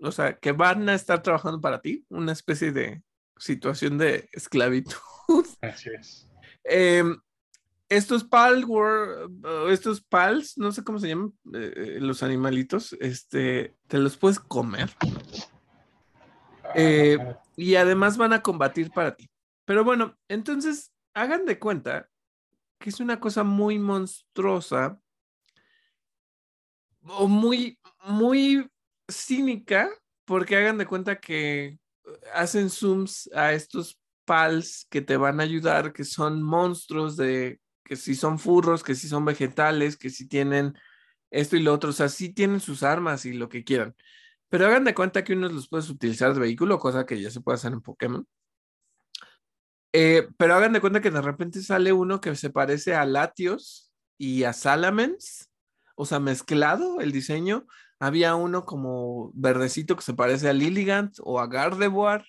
o 0.00 0.12
sea, 0.12 0.36
que 0.38 0.52
van 0.52 0.88
a 0.88 0.94
estar 0.94 1.22
trabajando 1.22 1.60
para 1.60 1.80
ti, 1.80 2.04
una 2.08 2.32
especie 2.32 2.72
de 2.72 3.02
situación 3.36 3.98
de 3.98 4.28
esclavitud. 4.32 4.94
Así 5.60 5.90
es. 5.90 6.28
Em, 6.64 7.16
estos 7.88 8.24
pal, 8.24 8.64
estos 9.68 10.00
pals, 10.02 10.58
no 10.58 10.72
sé 10.72 10.82
cómo 10.82 10.98
se 10.98 11.08
llaman, 11.08 11.32
eh, 11.54 11.72
eh, 11.76 11.98
los 12.00 12.22
animalitos, 12.22 12.94
este, 12.94 13.76
te 13.86 13.98
los 13.98 14.16
puedes 14.16 14.40
comer. 14.40 14.90
Eh, 16.74 17.18
y 17.56 17.76
además 17.76 18.16
van 18.16 18.32
a 18.32 18.42
combatir 18.42 18.90
para 18.90 19.14
ti. 19.14 19.30
Pero 19.64 19.84
bueno, 19.84 20.16
entonces 20.28 20.92
hagan 21.14 21.44
de 21.44 21.58
cuenta 21.58 22.08
que 22.78 22.90
es 22.90 23.00
una 23.00 23.20
cosa 23.20 23.44
muy 23.44 23.78
monstruosa 23.78 25.00
o 27.02 27.28
muy, 27.28 27.78
muy 28.04 28.68
cínica, 29.08 29.90
porque 30.24 30.56
hagan 30.56 30.78
de 30.78 30.86
cuenta 30.86 31.20
que 31.20 31.78
hacen 32.34 32.70
zooms 32.70 33.30
a 33.34 33.52
estos 33.52 34.00
pals 34.24 34.86
que 34.90 35.02
te 35.02 35.16
van 35.16 35.40
a 35.40 35.44
ayudar, 35.44 35.92
que 35.92 36.04
son 36.04 36.42
monstruos 36.42 37.16
de 37.16 37.60
que 37.84 37.96
si 37.96 38.14
son 38.14 38.38
furros, 38.38 38.82
que 38.82 38.94
si 38.94 39.08
son 39.08 39.24
vegetales, 39.24 39.96
que 39.96 40.10
si 40.10 40.26
tienen 40.26 40.76
esto 41.30 41.56
y 41.56 41.62
lo 41.62 41.72
otro, 41.72 41.90
o 41.90 41.92
sea, 41.92 42.08
sí 42.08 42.32
tienen 42.32 42.60
sus 42.60 42.82
armas 42.82 43.24
y 43.24 43.32
lo 43.32 43.48
que 43.48 43.64
quieran. 43.64 43.94
Pero 44.48 44.66
hagan 44.66 44.84
de 44.84 44.94
cuenta 44.94 45.24
que 45.24 45.32
unos 45.32 45.52
los 45.52 45.68
puedes 45.68 45.88
utilizar 45.88 46.34
de 46.34 46.40
vehículo, 46.40 46.78
cosa 46.78 47.06
que 47.06 47.20
ya 47.20 47.30
se 47.30 47.40
puede 47.40 47.56
hacer 47.56 47.72
en 47.72 47.80
Pokémon. 47.80 48.26
Eh, 49.92 50.28
pero 50.36 50.54
hagan 50.54 50.72
de 50.72 50.80
cuenta 50.80 51.00
que 51.00 51.10
de 51.10 51.22
repente 51.22 51.62
sale 51.62 51.92
uno 51.92 52.20
que 52.20 52.34
se 52.36 52.50
parece 52.50 52.94
a 52.94 53.06
Latios 53.06 53.90
y 54.18 54.44
a 54.44 54.52
Salamence, 54.52 55.46
o 55.94 56.04
sea, 56.04 56.20
mezclado 56.20 57.00
el 57.00 57.12
diseño. 57.12 57.66
Había 58.00 58.34
uno 58.34 58.64
como 58.64 59.30
verdecito 59.34 59.96
que 59.96 60.02
se 60.02 60.14
parece 60.14 60.48
a 60.48 60.52
Lilligant 60.52 61.14
o 61.22 61.40
a 61.40 61.46
Gardevoir. 61.46 62.24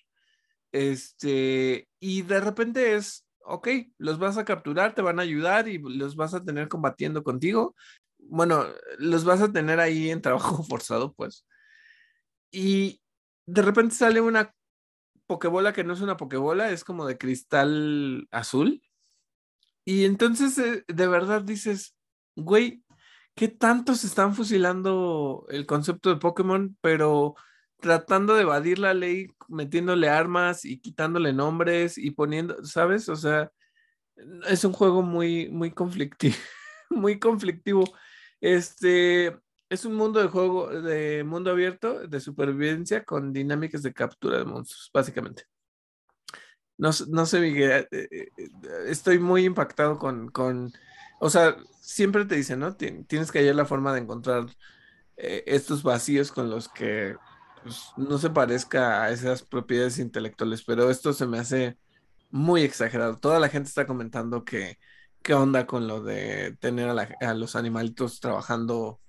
Este, 0.72 1.88
y 1.99 2.22
de 2.24 2.39
repente 2.39 2.95
es 2.95 3.28
ok, 3.47 3.68
los 3.97 4.20
vas 4.20 4.38
a 4.38 4.45
capturar, 4.45 4.93
te 4.93 5.01
van 5.01 5.20
a 5.20 5.24
ayudar 5.24 5.68
y 5.68 5.80
los 5.80 6.15
vas 6.15 6.34
a 6.34 6.43
tener 6.43 6.68
combatiendo 6.68 7.24
contigo. 7.24 7.76
Bueno, 8.20 8.65
los 8.99 9.24
vas 9.24 9.41
a 9.41 9.51
tener 9.51 9.80
ahí 9.80 10.09
en 10.11 10.22
trabajo 10.22 10.63
forzado, 10.70 11.13
pues. 11.13 11.45
Y 12.51 13.01
de 13.45 13.61
repente 13.61 13.95
sale 13.95 14.22
una 14.22 14.53
pokebola 15.28 15.74
que 15.74 15.84
no 15.84 15.93
es 15.93 16.01
una 16.01 16.18
pokebola, 16.18 16.72
es 16.72 16.84
como 16.84 17.05
de 17.05 17.18
cristal 17.18 18.28
azul. 18.32 18.82
Y 19.86 20.05
entonces 20.05 20.57
eh, 20.57 20.84
de 20.88 21.07
verdad 21.07 21.41
dices, 21.41 21.95
güey, 22.36 22.84
¿qué 23.38 23.47
tanto 23.47 23.95
se 23.95 24.07
están 24.07 24.35
fusilando 24.35 25.45
el 25.49 25.65
concepto 25.67 26.09
de 26.09 26.17
Pokémon? 26.17 26.75
Pero 26.81 27.35
tratando 27.79 28.35
de 28.35 28.41
evadir 28.41 28.79
la 28.79 28.93
ley, 28.93 29.27
metiéndole 29.47 30.09
armas 30.09 30.65
y 30.65 30.79
quitándole 30.79 31.33
nombres 31.33 31.97
y 31.97 32.11
poniendo, 32.11 32.65
¿sabes? 32.65 33.07
O 33.09 33.15
sea, 33.15 33.51
es 34.47 34.63
un 34.65 34.73
juego 34.73 35.03
muy, 35.03 35.49
muy 35.49 35.71
conflictivo, 35.71 36.35
muy 36.89 37.19
conflictivo. 37.19 37.83
Este, 38.41 39.38
es 39.69 39.85
un 39.85 39.95
mundo 39.95 40.19
de 40.21 40.29
juego, 40.29 40.69
de 40.69 41.23
mundo 41.23 41.51
abierto, 41.51 42.07
de 42.07 42.19
supervivencia 42.19 43.03
con 43.05 43.33
dinámicas 43.33 43.83
de 43.83 43.93
captura 43.93 44.39
de 44.39 44.45
monstruos, 44.45 44.89
básicamente. 44.93 45.43
No, 46.77 46.89
no 47.09 47.25
sé, 47.25 47.39
Miguel, 47.39 47.88
eh, 47.91 48.07
eh, 48.11 48.29
eh, 48.38 48.49
estoy 48.88 49.19
muy 49.19 49.45
impactado 49.45 49.97
con, 49.97 50.29
con, 50.29 50.71
o 51.20 51.30
sea, 51.30 51.55
siempre 51.82 52.26
te 52.26 52.36
dicen, 52.36 52.59
¿no? 52.59 52.76
Tienes 52.76 53.32
que 53.32 53.39
hallar 53.39 53.55
la 53.55 53.65
forma 53.65 53.93
de 53.93 54.01
encontrar 54.01 54.45
estos 55.15 55.82
vacíos 55.82 56.32
con 56.32 56.49
los 56.49 56.70
que 56.70 57.15
pues, 57.63 57.91
no 57.97 58.18
se 58.18 58.30
parezca 58.30 59.03
a 59.03 59.11
esas 59.11 59.43
propiedades 59.43 59.99
intelectuales, 59.99 60.63
pero 60.63 60.89
esto 60.89 61.11
se 61.11 61.26
me 61.26 61.39
hace 61.39 61.78
muy 62.32 62.61
exagerado. 62.61 63.18
Toda 63.18 63.39
la 63.39 63.49
gente 63.49 63.68
está 63.68 63.86
comentando 63.86 64.45
que 64.45 64.78
qué 65.22 65.34
onda 65.34 65.68
con 65.68 65.88
lo 65.88 66.01
de 66.01 66.55
tener 66.61 66.89
a, 66.89 67.34
los 67.34 67.55
animalitos 67.57 68.22
trabajando 68.22 69.01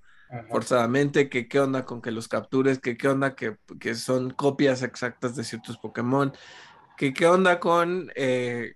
forzadamente, 0.51 1.29
que 1.29 1.47
qué 1.47 1.61
onda 1.61 1.85
con 1.85 2.03
que 2.03 2.11
los 2.11 2.27
captures, 2.27 2.81
que 2.81 2.97
qué 2.97 3.09
onda 3.09 3.37
que, 3.37 3.57
son 3.95 4.31
copias 4.31 4.83
exactas 4.83 5.37
de 5.37 5.45
ciertos 5.45 5.79
Pokémon, 5.79 6.33
que 6.97 7.15
qué 7.15 7.27
onda 7.27 7.61
con, 7.61 8.11
eh, 8.17 8.75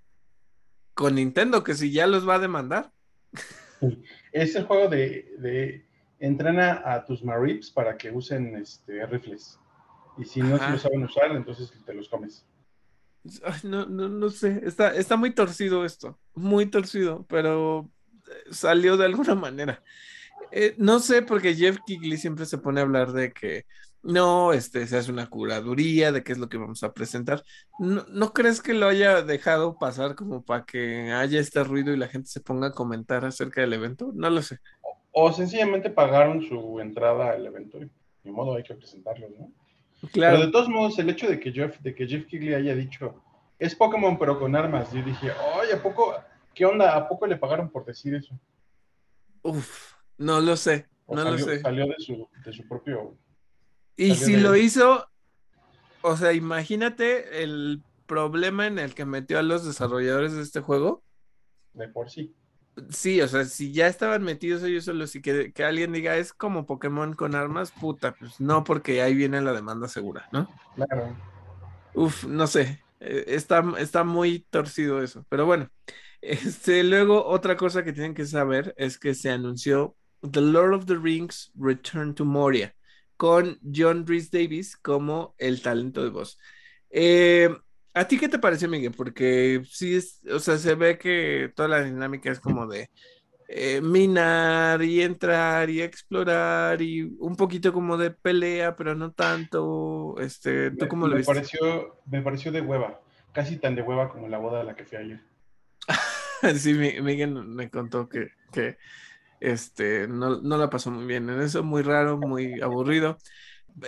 con 0.95 1.17
Nintendo, 1.17 1.65
que 1.65 1.75
si 1.75 1.91
ya 1.91 2.07
los 2.07 2.29
va 2.29 2.37
a 2.37 2.39
demandar. 2.39 2.93
Ese 4.33 4.63
juego 4.63 4.89
de, 4.89 5.85
entrena 6.19 6.83
a 6.85 7.05
tus 7.05 7.23
Marips 7.23 7.71
para 7.71 7.97
que 7.97 8.11
usen 8.11 8.57
este 8.57 9.05
rifles. 9.07 9.59
Y 10.19 10.25
si 10.25 10.41
no 10.41 10.59
se 10.59 10.71
lo 10.71 10.79
saben 10.79 11.05
usar, 11.05 11.33
entonces 11.33 11.73
te 11.85 11.95
los 11.95 12.09
comes. 12.09 12.47
no, 13.65 13.87
no, 13.87 14.09
no 14.09 14.31
sé, 14.31 14.61
está, 14.65 14.95
está 14.95 15.17
muy 15.17 15.35
torcido 15.35 15.85
esto, 15.85 16.19
muy 16.35 16.67
torcido, 16.67 17.25
pero 17.29 17.91
eh, 18.29 18.53
salió 18.53 18.97
de 18.97 19.07
alguna 19.07 19.35
manera. 19.35 19.83
Eh, 20.51 20.75
no 20.77 20.99
sé, 20.99 21.23
porque 21.23 21.55
Jeff 21.55 21.79
Kigley 21.87 22.19
siempre 22.19 22.45
se 22.45 22.59
pone 22.59 22.81
a 22.81 22.83
hablar 22.83 23.13
de 23.13 23.33
que 23.33 23.65
no, 24.03 24.53
este, 24.53 24.87
se 24.87 24.97
hace 24.97 25.13
una 25.13 25.29
curaduría, 25.29 26.11
de 26.11 26.25
qué 26.25 26.33
es 26.33 26.39
lo 26.39 26.49
que 26.49 26.59
vamos 26.59 26.83
a 26.83 26.93
presentar. 26.93 27.45
¿No, 27.79 28.05
¿No, 28.09 28.33
crees 28.33 28.61
que 28.61 28.75
lo 28.75 28.89
haya 28.89 29.23
dejado 29.23 29.79
pasar 29.79 30.17
como 30.17 30.43
para 30.43 30.65
que 30.65 31.13
haya 31.13 31.39
este 31.39 31.63
ruido 31.63 31.93
y 31.93 31.97
la 31.97 32.09
gente 32.09 32.29
se 32.29 32.41
ponga 32.41 32.69
a 32.69 32.73
comentar 32.73 33.25
acerca 33.25 33.61
del 33.61 33.73
evento? 33.75 34.11
No 34.15 34.29
lo 34.29 34.43
sé. 34.43 34.59
O, 35.13 35.33
sencillamente 35.33 35.91
pagaron 35.91 36.43
su 36.43 36.81
entrada 36.81 37.31
al 37.31 37.47
evento 37.47 37.79
y 37.79 37.91
de 38.25 38.33
modo 38.33 38.57
hay 38.57 38.63
que 38.63 38.75
presentarlo, 38.75 39.29
¿no? 39.39 39.53
Pero 40.13 40.41
de 40.41 40.51
todos 40.51 40.69
modos, 40.69 40.99
el 40.99 41.09
hecho 41.11 41.29
de 41.29 41.39
que 41.39 41.53
Jeff, 41.53 41.79
de 41.79 41.95
que 41.95 42.09
Jeff 42.09 42.27
Kigley 42.27 42.55
haya 42.55 42.75
dicho, 42.75 43.23
es 43.59 43.77
Pokémon 43.77 44.19
pero 44.19 44.41
con 44.41 44.57
armas, 44.57 44.93
yo 44.93 45.03
dije, 45.03 45.31
oye, 45.61 45.75
¿a 45.75 45.83
poco, 45.83 46.17
qué 46.53 46.67
onda? 46.67 46.97
¿A 46.97 47.09
poco 47.09 47.27
le 47.27 47.37
pagaron 47.37 47.71
por 47.71 47.85
decir 47.85 48.17
eso? 48.17 48.37
Uf, 49.43 49.95
no 50.19 50.41
lo 50.41 50.57
sé, 50.57 50.89
no 51.07 51.23
lo 51.23 51.39
sé. 51.39 51.61
Salió 51.61 51.87
de 51.87 51.95
su, 51.99 52.29
de 52.45 52.53
su 52.53 52.67
propio 52.67 53.17
Y 53.97 54.15
si 54.15 54.37
lo 54.37 54.57
hizo, 54.57 55.07
o 56.03 56.17
sea, 56.17 56.33
imagínate 56.33 57.43
el 57.43 57.83
problema 58.07 58.67
en 58.67 58.79
el 58.79 58.95
que 58.95 59.05
metió 59.05 59.39
a 59.39 59.43
los 59.43 59.65
desarrolladores 59.65 60.35
de 60.35 60.43
este 60.43 60.61
juego. 60.61 61.03
De 61.73 61.89
por 61.89 62.11
sí. 62.11 62.35
Sí, 62.89 63.21
o 63.21 63.29
sea, 63.29 63.45
si 63.45 63.73
ya 63.73 63.87
estaban 63.87 64.23
metidos 64.23 64.63
ellos 64.63 64.85
solos 64.85 65.15
y 65.15 65.21
que, 65.21 65.53
que 65.53 65.65
alguien 65.65 65.93
diga 65.93 66.17
es 66.17 66.33
como 66.33 66.65
Pokémon 66.65 67.13
con 67.15 67.35
armas, 67.35 67.71
puta, 67.71 68.15
pues 68.15 68.41
no, 68.41 68.65
porque 68.65 69.03
ahí 69.03 69.15
viene 69.15 69.43
la 69.43 69.53
demanda 69.53 69.89
segura, 69.89 70.27
¿no? 70.33 70.49
Claro. 70.75 71.15
Uf, 71.95 72.25
no 72.25 72.47
sé, 72.47 72.83
eh, 73.01 73.25
está, 73.29 73.63
está 73.79 74.05
muy 74.05 74.47
torcido 74.51 75.03
eso, 75.03 75.27
pero 75.29 75.45
bueno. 75.45 75.69
Este, 76.23 76.85
luego, 76.85 77.27
otra 77.27 77.57
cosa 77.57 77.83
que 77.83 77.93
tienen 77.93 78.15
que 78.15 78.27
saber 78.27 78.75
es 78.79 78.99
que 78.99 79.15
se 79.15 79.31
anunció 79.31 79.97
The 80.21 80.41
Lord 80.41 80.73
of 80.73 80.87
the 80.87 80.95
Rings 80.95 81.51
Return 81.55 82.15
to 82.15 82.25
Moria 82.25 82.75
con 83.23 83.57
John 83.63 84.05
Rhys 84.05 84.33
Davis 84.33 84.77
como 84.77 85.37
el 85.39 85.63
talento 85.63 86.03
de 86.03 86.11
voz. 86.11 86.41
Eh, 86.91 87.49
¿A 87.95 88.09
ti 88.09 88.19
qué 88.19 88.29
te 88.29 88.41
pareció, 88.41 88.69
Miguel? 88.69 88.91
Porque 88.97 89.63
sí, 89.65 89.95
es, 89.95 90.21
o 90.29 90.41
sea, 90.41 90.59
se 90.59 90.75
ve 90.75 90.99
que 90.99 91.53
toda 91.55 91.69
la 91.69 91.85
dinámica 91.85 92.33
es 92.33 92.41
como 92.41 92.67
de 92.67 92.91
eh, 93.47 93.81
minar 93.81 94.83
y 94.83 95.03
entrar 95.03 95.71
y 95.71 95.83
explorar 95.83 96.83
y 96.83 97.15
un 97.21 97.37
poquito 97.37 97.73
como 97.73 97.97
de 97.97 98.11
pelea, 98.11 98.75
pero 98.75 98.97
no 98.97 99.13
tanto. 99.13 100.17
Este, 100.19 100.73
¿Tú 100.73 100.89
cómo 100.89 101.07
lo 101.07 101.15
viste? 101.15 101.33
Pareció, 101.33 102.03
me 102.07 102.23
pareció 102.23 102.51
de 102.51 102.61
hueva, 102.61 103.03
casi 103.31 103.57
tan 103.57 103.77
de 103.77 103.83
hueva 103.83 104.09
como 104.09 104.27
la 104.27 104.39
boda 104.39 104.63
a 104.63 104.65
la 104.65 104.75
que 104.75 104.85
fui 104.85 104.99
ayer. 104.99 105.21
sí, 106.57 106.75
Miguel 106.75 107.35
me 107.35 107.71
contó 107.71 108.09
que, 108.09 108.33
que 108.51 108.79
este, 109.43 110.07
no, 110.07 110.41
no, 110.41 110.57
la 110.57 110.71
pasó 110.71 110.93
muy 110.93 111.05
bien 111.05 111.29
en 111.29 111.43
eso, 111.43 111.65
muy 111.65 111.83
raro, 111.83 112.17
muy 112.17 112.61
aburrido. 112.61 113.19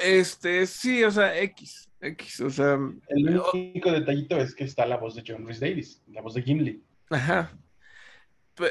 Este, 0.03 0.67
sí, 0.67 1.05
o 1.05 1.13
sea, 1.13 1.39
X, 1.39 1.89
X, 2.01 2.41
o 2.41 2.51
sea. 2.51 2.77
El 3.09 3.41
único 3.55 3.93
detallito 3.93 4.37
es 4.37 4.53
que 4.53 4.65
está 4.65 4.85
la 4.85 4.97
voz 4.97 5.15
de 5.15 5.23
John 5.25 5.47
Rhys 5.47 5.61
Davis, 5.61 6.03
la 6.09 6.23
voz 6.23 6.35
de 6.35 6.43
Gimli. 6.43 6.83
Ajá. 7.09 7.57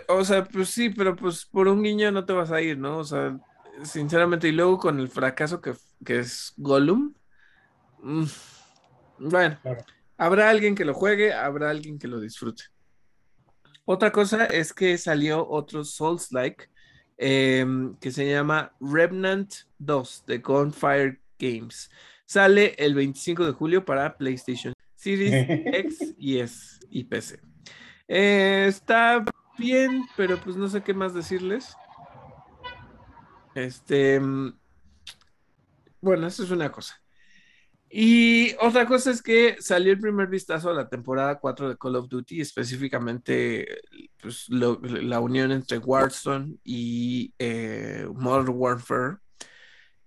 O 0.09 0.25
sea, 0.25 0.43
pues 0.43 0.69
sí, 0.69 0.89
pero 0.89 1.15
pues 1.15 1.45
por 1.45 1.69
un 1.69 1.83
guiño 1.83 2.11
no 2.11 2.25
te 2.25 2.33
vas 2.33 2.51
a 2.51 2.61
ir, 2.61 2.77
¿no? 2.77 2.97
O 2.97 3.03
sea, 3.05 3.39
sinceramente, 3.83 4.49
y 4.49 4.51
luego 4.51 4.77
con 4.77 4.99
el 4.99 5.07
fracaso 5.07 5.61
que, 5.61 5.73
que 6.05 6.19
es 6.19 6.53
Gollum. 6.57 7.13
Mm, 8.01 8.25
bueno, 9.19 9.57
habrá 10.17 10.49
alguien 10.49 10.75
que 10.75 10.83
lo 10.83 10.93
juegue, 10.93 11.31
habrá 11.31 11.69
alguien 11.69 11.97
que 11.97 12.09
lo 12.09 12.19
disfrute. 12.19 12.63
Otra 13.85 14.11
cosa 14.11 14.45
es 14.47 14.73
que 14.73 14.97
salió 14.97 15.47
otro 15.47 15.85
Souls-like 15.85 16.72
em, 17.17 17.95
que 17.95 18.11
se 18.11 18.29
llama 18.29 18.73
Remnant 18.79 19.53
2 19.79 20.23
de 20.27 20.37
Gunfire 20.39 21.19
Games. 21.39 21.89
Sale 22.25 22.75
el 22.77 22.95
25 22.95 23.45
de 23.45 23.51
julio 23.51 23.85
para 23.85 24.17
PlayStation 24.17 24.73
Series 24.95 25.33
X 25.49 26.15
y 26.17 26.39
S 26.39 26.79
y 26.89 27.03
PC. 27.03 27.39
Eh, 28.07 28.65
está 28.67 29.23
bien, 29.57 30.05
pero 30.15 30.37
pues 30.39 30.55
no 30.55 30.67
sé 30.67 30.81
qué 30.81 30.93
más 30.93 31.13
decirles. 31.13 31.75
Este. 33.55 34.19
Mm, 34.19 34.57
bueno, 36.01 36.27
eso 36.27 36.43
es 36.43 36.51
una 36.51 36.71
cosa. 36.71 37.02
Y 37.95 38.55
otra 38.59 38.87
cosa 38.87 39.11
es 39.11 39.21
que 39.21 39.55
salió 39.59 39.91
el 39.91 39.99
primer 39.99 40.27
vistazo 40.27 40.71
a 40.71 40.73
la 40.73 40.89
temporada 40.89 41.37
4 41.37 41.69
de 41.69 41.77
Call 41.77 41.95
of 41.95 42.09
Duty, 42.09 42.41
específicamente 42.41 43.67
pues, 44.19 44.49
la 44.49 45.19
unión 45.19 45.51
entre 45.51 45.77
Warzone 45.77 46.55
y 46.63 47.35
eh, 47.37 48.07
Modern 48.15 48.49
Warfare. 48.55 49.17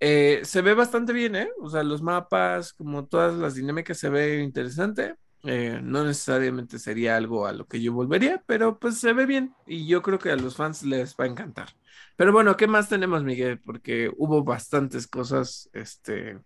Eh, 0.00 0.40
se 0.42 0.62
ve 0.62 0.74
bastante 0.74 1.12
bien, 1.12 1.36
¿eh? 1.36 1.48
O 1.60 1.70
sea, 1.70 1.84
los 1.84 2.02
mapas, 2.02 2.72
como 2.72 3.06
todas 3.06 3.36
las 3.36 3.54
dinámicas, 3.54 3.98
se 3.98 4.08
ve 4.08 4.42
interesante. 4.42 5.14
Eh, 5.44 5.78
no 5.80 6.02
necesariamente 6.02 6.80
sería 6.80 7.16
algo 7.16 7.46
a 7.46 7.52
lo 7.52 7.68
que 7.68 7.80
yo 7.80 7.92
volvería, 7.92 8.42
pero 8.46 8.80
pues 8.80 8.98
se 8.98 9.12
ve 9.12 9.26
bien 9.26 9.54
y 9.64 9.86
yo 9.86 10.02
creo 10.02 10.18
que 10.18 10.32
a 10.32 10.36
los 10.36 10.56
fans 10.56 10.82
les 10.82 11.14
va 11.14 11.24
a 11.26 11.28
encantar. 11.28 11.68
Pero 12.16 12.32
bueno, 12.32 12.56
¿qué 12.56 12.66
más 12.66 12.88
tenemos, 12.88 13.22
Miguel? 13.22 13.60
Porque 13.60 14.10
hubo 14.16 14.42
bastantes 14.42 15.06
cosas, 15.06 15.70
este 15.72 16.40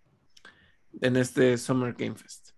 en 1.00 1.16
este 1.16 1.56
Summer 1.58 1.94
Game 1.94 2.14
Fest? 2.14 2.50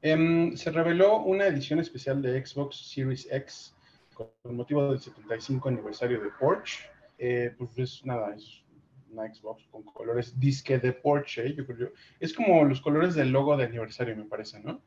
Em, 0.00 0.56
se 0.56 0.70
reveló 0.70 1.22
una 1.22 1.46
edición 1.46 1.80
especial 1.80 2.22
de 2.22 2.44
Xbox 2.44 2.76
Series 2.90 3.26
X 3.30 3.74
con 4.14 4.56
motivo 4.56 4.90
del 4.90 5.00
75 5.00 5.68
aniversario 5.68 6.20
de 6.20 6.30
Porsche. 6.38 6.84
Eh, 7.18 7.54
pues 7.58 7.76
es 7.78 8.04
nada, 8.04 8.34
es 8.34 8.62
una 9.10 9.32
Xbox 9.32 9.64
con 9.70 9.82
colores 9.84 10.38
disque 10.38 10.78
de 10.78 10.92
Porsche, 10.92 11.54
yo 11.54 11.66
creo. 11.66 11.90
Es 12.20 12.32
como 12.32 12.64
los 12.64 12.80
colores 12.80 13.14
del 13.14 13.30
logo 13.30 13.56
de 13.56 13.64
aniversario, 13.64 14.16
me 14.16 14.24
parece, 14.24 14.60
¿no? 14.60 14.80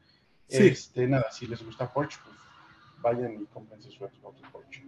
Sí. 0.47 0.67
Este, 0.67 1.07
nada, 1.07 1.31
si 1.31 1.47
les 1.47 1.63
gusta 1.63 1.91
Porsche, 1.91 2.19
pues 2.23 2.37
vayan 3.01 3.41
y 3.41 3.45
cómprense 3.45 3.89
su 3.89 4.05
Xbox 4.05 4.41
de 4.41 4.47
Porsche. 4.49 4.83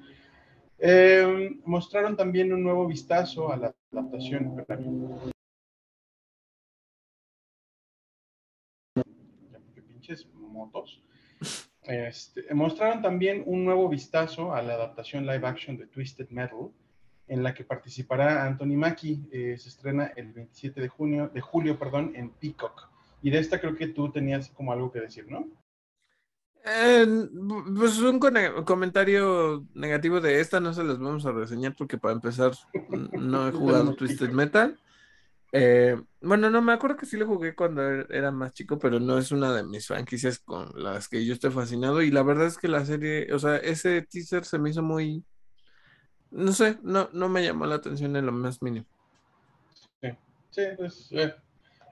Em, 0.77 1.61
mostraron 1.65 2.15
también 2.15 2.53
un 2.53 2.63
nuevo 2.63 2.85
vistazo 2.87 3.51
a 3.51 3.57
la 3.57 3.73
adaptación 3.91 4.65
motos. 10.35 11.01
Este, 11.83 12.53
mostraron 12.53 13.01
también 13.01 13.43
un 13.45 13.65
nuevo 13.65 13.89
vistazo 13.89 14.53
a 14.53 14.61
la 14.61 14.73
adaptación 14.75 15.25
live 15.25 15.45
action 15.45 15.77
de 15.77 15.87
Twisted 15.87 16.29
Metal, 16.29 16.71
en 17.27 17.43
la 17.43 17.53
que 17.53 17.63
participará 17.63 18.45
Anthony 18.45 18.77
Mackie. 18.77 19.27
Eh, 19.31 19.57
se 19.57 19.69
estrena 19.69 20.13
el 20.15 20.31
27 20.31 20.79
de 20.79 20.87
junio, 20.87 21.29
de 21.33 21.41
julio, 21.41 21.77
perdón, 21.77 22.13
en 22.15 22.29
Peacock. 22.29 22.89
Y 23.21 23.31
de 23.31 23.39
esta 23.39 23.59
creo 23.59 23.75
que 23.75 23.87
tú 23.87 24.11
tenías 24.11 24.49
como 24.49 24.71
algo 24.71 24.91
que 24.91 24.99
decir, 24.99 25.25
¿no? 25.29 25.47
Eh, 26.65 27.05
pues 27.75 27.99
un 27.99 28.19
comentario 28.65 29.65
negativo 29.73 30.21
de 30.21 30.39
esta 30.39 30.61
no 30.61 30.73
se 30.73 30.85
las 30.85 30.97
vamos 30.97 31.25
a 31.25 31.33
reseñar 31.33 31.75
porque 31.75 31.97
para 31.97 32.13
empezar 32.13 32.53
no 33.11 33.49
he 33.49 33.51
jugado 33.51 33.95
Twisted 33.95 34.29
Metal. 34.29 34.79
Eh, 35.55 35.95
bueno, 36.19 36.49
no, 36.49 36.63
me 36.63 36.73
acuerdo 36.73 36.97
que 36.97 37.05
sí 37.05 37.15
lo 37.15 37.27
jugué 37.27 37.53
cuando 37.53 37.83
er, 37.83 38.07
era 38.09 38.31
más 38.31 38.53
chico, 38.53 38.79
pero 38.79 38.99
no 38.99 39.19
es 39.19 39.31
una 39.31 39.53
de 39.53 39.63
mis 39.63 39.85
franquicias 39.85 40.39
con 40.39 40.71
las 40.75 41.07
que 41.07 41.23
yo 41.23 41.33
estoy 41.33 41.51
fascinado. 41.51 42.01
Y 42.01 42.09
la 42.09 42.23
verdad 42.23 42.47
es 42.47 42.57
que 42.57 42.67
la 42.67 42.83
serie, 42.83 43.31
o 43.31 43.37
sea, 43.37 43.57
ese 43.57 44.01
teaser 44.01 44.45
se 44.45 44.57
me 44.57 44.71
hizo 44.71 44.81
muy, 44.81 45.23
no 46.31 46.51
sé, 46.53 46.79
no, 46.81 47.07
no 47.13 47.29
me 47.29 47.43
llamó 47.43 47.67
la 47.67 47.75
atención 47.75 48.15
en 48.15 48.25
lo 48.25 48.31
más 48.31 48.63
mínimo. 48.63 48.87
Sí, 50.01 50.09
sí, 50.49 50.61
pues, 50.75 51.09
eh, 51.11 51.35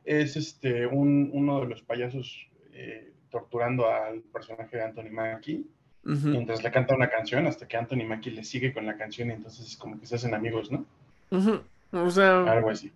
es 0.06 0.36
este 0.36 0.88
un, 0.88 1.30
uno 1.32 1.62
de 1.62 1.68
los 1.68 1.84
payasos 1.84 2.48
eh, 2.74 3.14
torturando 3.30 3.92
al 3.92 4.22
personaje 4.22 4.78
de 4.78 4.84
Anthony 4.84 5.12
Mackie. 5.12 5.68
Mientras 6.04 6.64
le 6.64 6.72
canta 6.72 6.96
una 6.96 7.12
canción, 7.12 7.46
hasta 7.46 7.68
que 7.68 7.78
Anthony 7.78 8.06
Mackie 8.08 8.32
le 8.32 8.44
sigue 8.44 8.74
con 8.74 8.88
la 8.88 8.98
canción 8.98 9.30
y 9.30 9.34
entonces 9.34 9.78
como 9.78 10.00
que 10.00 10.08
se 10.08 10.16
hacen 10.16 10.34
amigos, 10.34 10.72
¿no? 10.72 10.84
O 11.92 12.10
sea, 12.10 12.42
algo 12.52 12.72
así. 12.72 12.92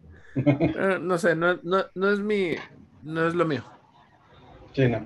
No 1.02 1.18
sé, 1.18 1.36
no, 1.36 1.52
es 1.52 2.20
mi, 2.20 2.56
no 3.04 3.28
es 3.28 3.36
lo 3.36 3.46
mío. 3.46 3.64
Sí, 4.74 4.88
no. 4.88 5.06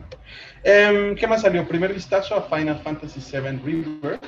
Em, 0.64 1.16
¿Qué 1.16 1.28
más 1.28 1.42
salió? 1.42 1.68
Primer 1.68 1.94
vistazo 1.94 2.36
a 2.36 2.42
Final 2.44 2.80
Fantasy 2.80 3.20
VII 3.20 3.60
Rebirth, 3.60 4.24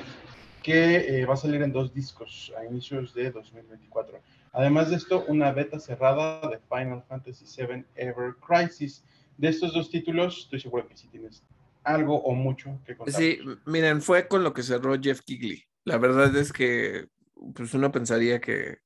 que 0.62 1.22
eh, 1.22 1.26
va 1.26 1.34
a 1.34 1.38
salir 1.38 1.62
en 1.64 1.72
dos 1.72 1.94
discos 1.94 2.54
a 2.58 2.66
inicios 2.66 3.14
de 3.16 3.32
2024. 3.32 4.22
Además 4.54 4.90
de 4.90 4.98
esto, 4.98 5.26
una 5.28 5.52
beta 5.52 5.80
cerrada 5.80 6.48
de 6.48 6.60
Final 6.70 7.04
Fantasy 7.10 7.46
VII 7.46 7.86
Ever 7.96 8.36
Crisis. 8.36 9.04
De 9.38 9.50
estos 9.50 9.74
dos 9.74 9.90
títulos, 9.90 10.38
estoy 10.44 10.60
seguro 10.60 10.88
que 10.88 10.96
sí 10.96 11.08
tienes 11.08 11.44
algo 11.84 12.22
o 12.22 12.36
mucho 12.36 12.80
que 12.86 12.96
contar. 12.96 13.20
Sí, 13.20 13.40
miren, 13.66 14.02
fue 14.02 14.28
con 14.28 14.44
lo 14.44 14.54
que 14.54 14.62
cerró 14.62 14.96
Jeff 15.02 15.22
Kigley. 15.22 15.64
La 15.84 15.98
verdad 15.98 16.36
es 16.36 16.54
que 16.54 17.08
pues 17.56 17.74
uno 17.74 17.92
pensaría 17.92 18.40
que, 18.40 18.80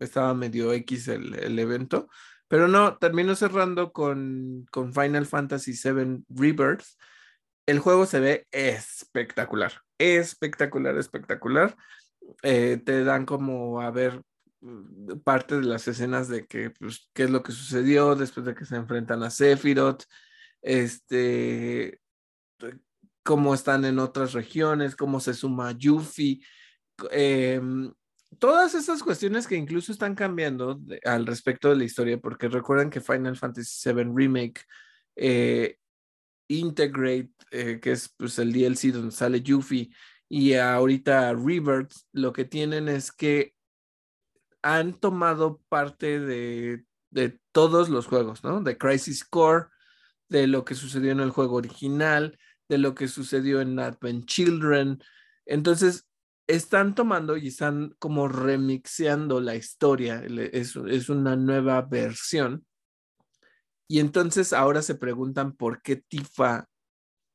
estaba 0.00 0.32
medio 0.34 0.72
X 0.72 1.08
el, 1.08 1.58
evento, 1.58 2.08
pero 2.48 2.68
no, 2.68 2.96
terminó 2.98 3.34
cerrando 3.34 3.92
con, 3.92 4.66
Final 4.94 5.26
Fantasy 5.26 5.72
VII 5.72 6.24
Rebirth. 6.28 6.84
El 7.66 7.80
juego 7.80 8.06
se 8.06 8.20
ve 8.20 8.46
espectacular, 8.52 9.72
espectacular, 9.98 10.96
espectacular. 10.96 11.76
Eh, 12.42 12.80
te 12.84 13.04
dan 13.04 13.26
como 13.26 13.80
a 13.80 13.90
ver 13.90 14.22
mm, 14.60 15.18
parte 15.24 15.56
de 15.56 15.66
las 15.66 15.88
escenas 15.88 16.28
de 16.28 16.46
que, 16.46 16.70
pues, 16.70 17.10
qué 17.12 17.24
es 17.24 17.30
lo 17.30 17.42
que 17.42 17.52
sucedió 17.52 18.14
después 18.14 18.46
de 18.46 18.54
que 18.54 18.64
se 18.64 18.76
enfrentan 18.76 19.22
a 19.24 19.30
Sephiroth, 19.30 20.04
este, 20.62 22.00
cómo 23.24 23.54
están 23.54 23.84
en 23.84 23.98
otras 23.98 24.32
regiones, 24.32 24.94
cómo 24.94 25.18
se 25.18 25.34
suma 25.34 25.72
Yuffie, 25.72 26.40
Em, 27.10 27.92
todas 28.38 28.74
esas 28.74 29.02
cuestiones 29.02 29.46
que 29.46 29.56
incluso 29.56 29.92
están 29.92 30.14
cambiando 30.14 30.80
al 31.04 31.26
respecto 31.26 31.70
de 31.70 31.76
la 31.76 31.84
historia, 31.84 32.18
porque 32.18 32.48
recuerdan 32.48 32.90
que 32.90 33.00
Final 33.00 33.36
Fantasy 33.36 33.92
VII 33.92 34.12
Remake 34.14 34.62
eh, 35.16 35.78
Integrate, 36.48 37.32
eh, 37.50 37.80
que 37.80 37.92
es 37.92 38.08
pues, 38.16 38.38
el 38.38 38.52
DLC 38.52 38.92
donde 38.92 39.12
sale 39.12 39.42
Yuffie, 39.42 39.90
y 40.28 40.54
ahorita 40.54 41.32
Rebirth, 41.34 41.92
lo 42.12 42.32
que 42.32 42.44
tienen 42.44 42.88
es 42.88 43.12
que 43.12 43.54
han 44.62 44.94
tomado 44.94 45.60
parte 45.68 46.18
de, 46.18 46.84
de 47.10 47.38
todos 47.52 47.88
los 47.88 48.06
juegos, 48.06 48.42
¿no? 48.42 48.60
De 48.62 48.76
Crisis 48.76 49.24
Core, 49.24 49.66
de 50.28 50.46
lo 50.46 50.64
que 50.64 50.74
sucedió 50.74 51.12
en 51.12 51.20
el 51.20 51.30
juego 51.30 51.56
original, 51.56 52.38
de 52.68 52.78
lo 52.78 52.94
que 52.94 53.08
sucedió 53.08 53.60
en 53.60 53.78
Advent 53.78 54.26
Children. 54.26 55.00
Entonces, 55.46 56.08
están 56.46 56.94
tomando 56.94 57.36
y 57.36 57.48
están 57.48 57.94
como 57.98 58.28
remixeando 58.28 59.40
la 59.40 59.56
historia. 59.56 60.22
Es, 60.52 60.76
es 60.76 61.08
una 61.08 61.36
nueva 61.36 61.82
versión. 61.82 62.66
Y 63.88 64.00
entonces 64.00 64.52
ahora 64.52 64.82
se 64.82 64.96
preguntan 64.96 65.54
por 65.54 65.82
qué 65.82 65.96
Tifa 65.96 66.68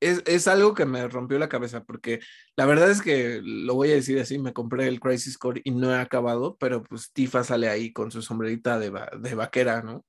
es, 0.01 0.47
algo 0.47 0.73
que 0.73 0.85
me 0.85 1.07
rompió 1.07 1.37
la 1.37 1.47
cabeza 1.47 1.83
porque 1.83 2.19
la 2.57 2.65
verdad 2.65 2.89
es 2.89 3.01
que 3.01 3.39
lo 3.43 3.75
voy 3.75 3.91
a 3.91 3.95
decir 3.95 4.19
así, 4.19 4.39
me 4.39 4.53
compré 4.53 4.87
el 4.87 4.99
Crisis 4.99 5.37
Core 5.37 5.61
y 5.63 5.71
no 5.71 5.91
he 5.91 5.99
acabado, 5.99 6.57
pero 6.59 6.83
pues 6.83 7.11
Tifa 7.13 7.43
sale 7.43 7.69
ahí 7.69 7.93
con 7.93 8.11
su 8.11 8.21
sombrerita 8.21 8.79
de, 8.79 8.91
de 9.19 9.35
vaquera, 9.35 9.83
¿no? 9.83 10.03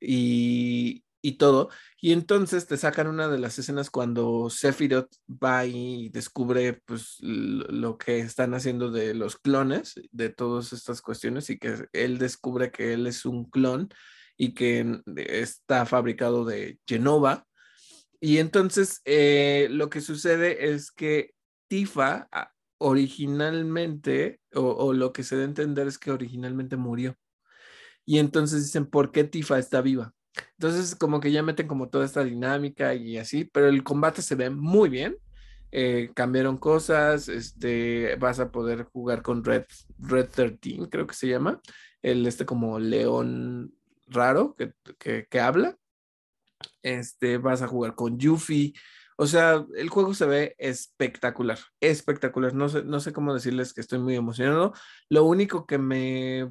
Y, 0.00 1.04
y, 1.22 1.32
todo. 1.32 1.70
Y 2.00 2.12
entonces 2.12 2.66
te 2.66 2.76
sacan 2.76 3.06
una 3.06 3.28
de 3.28 3.38
las 3.38 3.58
escenas 3.58 3.90
cuando 3.90 4.50
Sephiroth 4.50 5.10
va 5.28 5.66
y 5.66 6.08
descubre 6.10 6.80
pues 6.84 7.16
lo 7.20 7.98
que 7.98 8.20
están 8.20 8.54
haciendo 8.54 8.90
de 8.90 9.14
los 9.14 9.36
clones, 9.36 9.94
de 10.10 10.30
todas 10.30 10.72
estas 10.72 11.02
cuestiones 11.02 11.50
y 11.50 11.58
que 11.58 11.88
él 11.92 12.18
descubre 12.18 12.70
que 12.70 12.92
él 12.94 13.06
es 13.06 13.24
un 13.24 13.48
clon 13.50 13.88
y 14.36 14.54
que 14.54 15.00
está 15.06 15.86
fabricado 15.86 16.44
de 16.44 16.78
Genova 16.86 17.46
y 18.20 18.38
entonces 18.38 19.00
eh, 19.06 19.68
lo 19.70 19.88
que 19.88 20.02
sucede 20.02 20.72
es 20.72 20.92
que 20.92 21.34
Tifa 21.68 22.28
ah, 22.30 22.52
originalmente, 22.78 24.40
o, 24.54 24.92
lo 24.92 25.12
que 25.12 25.22
se 25.22 25.36
debe 25.36 25.48
entender 25.48 25.86
es 25.86 25.98
que 25.98 26.10
originalmente 26.10 26.76
murió. 26.76 27.16
Y 28.04 28.18
entonces 28.18 28.64
dicen, 28.64 28.86
¿por 28.86 29.10
qué 29.10 29.24
Tifa 29.24 29.58
está 29.58 29.80
viva? 29.80 30.12
Entonces 30.52 30.94
como 30.94 31.20
que 31.20 31.32
ya 31.32 31.42
meten 31.42 31.66
como 31.66 31.88
toda 31.88 32.04
esta 32.04 32.24
dinámica 32.24 32.94
y 32.94 33.18
así, 33.18 33.44
pero 33.44 33.68
el 33.68 33.82
combate 33.82 34.22
se 34.22 34.34
ve 34.34 34.50
muy 34.50 34.88
bien. 34.88 35.16
Eh, 35.72 36.10
cambiaron 36.14 36.58
cosas, 36.58 37.28
este, 37.28 38.16
vas 38.16 38.40
a 38.40 38.50
poder 38.50 38.84
jugar 38.84 39.22
con 39.22 39.44
Red, 39.44 39.66
Red 39.98 40.28
13, 40.30 40.88
creo 40.90 41.06
que 41.06 41.14
se 41.14 41.28
llama, 41.28 41.60
el 42.02 42.26
este 42.26 42.44
como 42.44 42.80
león 42.80 43.72
raro 44.08 44.56
que, 44.56 44.74
que 45.28 45.40
habla 45.40 45.78
este, 46.82 47.38
vas 47.38 47.62
a 47.62 47.68
jugar 47.68 47.94
con 47.94 48.18
Yuffie. 48.18 48.74
O 49.16 49.26
sea, 49.26 49.66
el 49.76 49.90
juego 49.90 50.14
se 50.14 50.24
ve 50.26 50.54
espectacular, 50.58 51.58
espectacular. 51.80 52.54
No 52.54 52.68
sé, 52.68 52.82
no 52.84 53.00
sé 53.00 53.12
cómo 53.12 53.34
decirles 53.34 53.74
que 53.74 53.82
estoy 53.82 53.98
muy 53.98 54.16
emocionado. 54.16 54.72
Lo 55.10 55.24
único 55.24 55.66
que 55.66 55.78
me, 55.78 56.50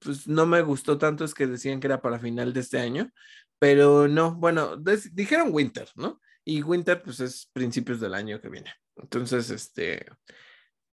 pues 0.00 0.26
no 0.28 0.46
me 0.46 0.62
gustó 0.62 0.98
tanto 0.98 1.24
es 1.24 1.34
que 1.34 1.46
decían 1.46 1.80
que 1.80 1.86
era 1.86 2.02
para 2.02 2.18
final 2.18 2.52
de 2.52 2.60
este 2.60 2.78
año, 2.78 3.10
pero 3.58 4.08
no, 4.08 4.34
bueno, 4.34 4.76
dijeron 5.12 5.50
Winter, 5.52 5.88
¿no? 5.96 6.20
Y 6.44 6.62
Winter, 6.62 7.02
pues 7.02 7.20
es 7.20 7.50
principios 7.52 8.00
del 8.00 8.14
año 8.14 8.40
que 8.40 8.48
viene. 8.48 8.72
Entonces, 8.96 9.50
este, 9.50 10.06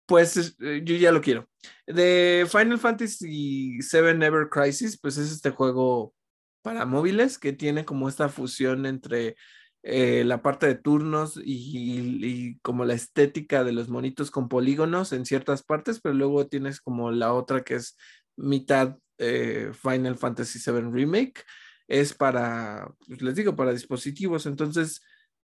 pues 0.05 0.55
eh, 0.59 0.81
yo 0.83 0.95
ya 0.95 1.11
lo 1.11 1.21
quiero. 1.21 1.49
De 1.87 2.47
Final 2.49 2.79
Fantasy 2.79 3.79
VII 3.79 4.23
Ever 4.25 4.49
Crisis, 4.49 4.99
pues 4.99 5.17
es 5.17 5.31
este 5.31 5.51
juego 5.51 6.13
para 6.61 6.85
móviles 6.85 7.37
que 7.37 7.53
tiene 7.53 7.85
como 7.85 8.07
esta 8.07 8.29
fusión 8.29 8.85
entre 8.85 9.35
eh, 9.83 10.23
la 10.25 10.43
parte 10.43 10.67
de 10.67 10.75
turnos 10.75 11.39
y, 11.43 12.59
como 12.59 12.85
la 12.85 12.93
estética 12.93 13.63
de 13.63 13.71
los 13.71 13.89
monitos 13.89 14.29
con 14.29 14.47
polígonos 14.47 15.11
en 15.11 15.25
ciertas 15.25 15.63
partes, 15.63 15.99
pero 15.99 16.13
luego 16.13 16.47
tienes 16.47 16.79
como 16.81 17.11
la 17.11 17.33
otra 17.33 17.63
que 17.63 17.75
es 17.75 17.97
mitad 18.37 18.97
eh, 19.17 19.71
Final 19.73 20.17
Fantasy 20.17 20.59
VII 20.59 20.91
Remake. 20.91 21.43
Es 21.87 22.13
para, 22.13 22.93
pues, 23.07 23.21
les 23.21 23.35
digo, 23.35 23.55
para 23.55 23.73
dispositivos. 23.73 24.45
Entonces, 24.45 25.01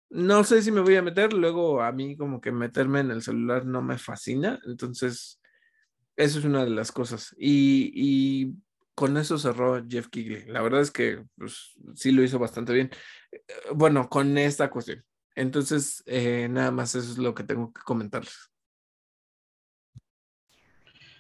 no 0.10 0.44
sé 0.44 0.62
si 0.62 0.72
me 0.72 0.82
voy 0.82 0.96
a 0.96 1.02
meter. 1.02 1.34
Luego 1.34 1.82
a 1.82 1.92
mí 1.92 2.16
como 2.18 2.42
que 2.42 2.52
meterme 2.52 3.02
en 3.02 3.12
el 3.12 3.22
celular 3.22 3.66
no 3.66 3.82
me 3.82 3.98
fascina. 3.98 4.60
Entonces, 4.66 5.42
eso 6.16 6.40
es 6.40 6.46
una 6.46 6.64
de 6.64 6.72
las 6.72 6.92
cosas. 6.92 7.36
y 7.38 8.56
con 8.98 9.16
eso 9.16 9.38
cerró 9.38 9.86
Jeff 9.88 10.08
Kigley. 10.08 10.46
La 10.48 10.64
verdad 10.64 10.82
es 10.82 10.90
que 10.90 11.24
pues, 11.38 11.76
sí 11.94 12.12
lo 12.12 12.24
hizo 12.24 12.40
bastante 12.40 12.74
bien. 12.74 12.90
Eh, 13.32 13.40
bueno, 13.76 14.10
con 14.10 14.36
esta 14.40 14.72
cuestión. 14.72 15.06
Entonces, 15.36 16.02
eh, 16.08 16.48
nada 16.50 16.72
más 16.72 16.96
eso 16.96 17.12
es 17.12 17.20
lo 17.20 17.36
que 17.36 17.44
tengo 17.44 17.72
que 17.72 17.82
comentarles. 17.84 18.50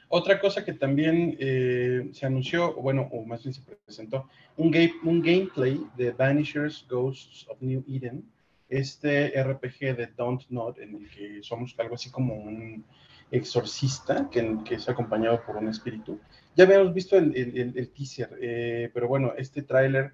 Otra 0.09 0.39
cosa 0.39 0.63
que 0.63 0.73
también 0.73 1.35
eh, 1.39 2.09
se 2.13 2.25
anunció, 2.25 2.73
bueno, 2.75 3.09
o 3.11 3.25
más 3.25 3.43
bien 3.43 3.53
se 3.53 3.61
presentó, 3.61 4.29
un, 4.55 4.71
game, 4.71 4.93
un 5.03 5.21
gameplay 5.21 5.81
de 5.97 6.11
Vanishers 6.11 6.85
Ghosts 6.89 7.45
of 7.49 7.61
New 7.61 7.83
Eden, 7.87 8.23
este 8.69 9.31
RPG 9.41 9.97
de 9.97 10.07
Don't 10.15 10.43
Nod, 10.49 10.79
en 10.79 10.95
el 10.95 11.09
que 11.09 11.43
somos 11.43 11.75
algo 11.77 11.95
así 11.95 12.09
como 12.09 12.35
un 12.35 12.85
exorcista 13.31 14.29
que, 14.31 14.57
que 14.63 14.75
es 14.75 14.87
acompañado 14.87 15.41
por 15.45 15.57
un 15.57 15.67
espíritu. 15.67 16.19
Ya 16.55 16.63
habíamos 16.63 16.93
visto 16.93 17.17
el, 17.17 17.35
el, 17.35 17.89
teaser, 17.89 18.37
eh, 18.41 18.89
pero 18.93 19.09
bueno, 19.09 19.33
este 19.37 19.61
tráiler 19.61 20.13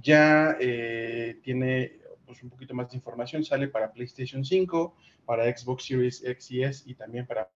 ya 0.00 0.56
eh, 0.58 1.38
tiene 1.42 1.98
pues, 2.24 2.42
un 2.42 2.50
poquito 2.50 2.74
más 2.74 2.90
de 2.90 2.96
información. 2.96 3.44
Sale 3.44 3.68
para 3.68 3.92
PlayStation 3.92 4.44
5, 4.44 4.96
para 5.26 5.44
Xbox 5.56 5.84
Series 5.84 6.24
X 6.24 6.50
y 6.50 6.62
S 6.62 6.82
y 6.86 6.94
también 6.94 7.26
para 7.26 7.50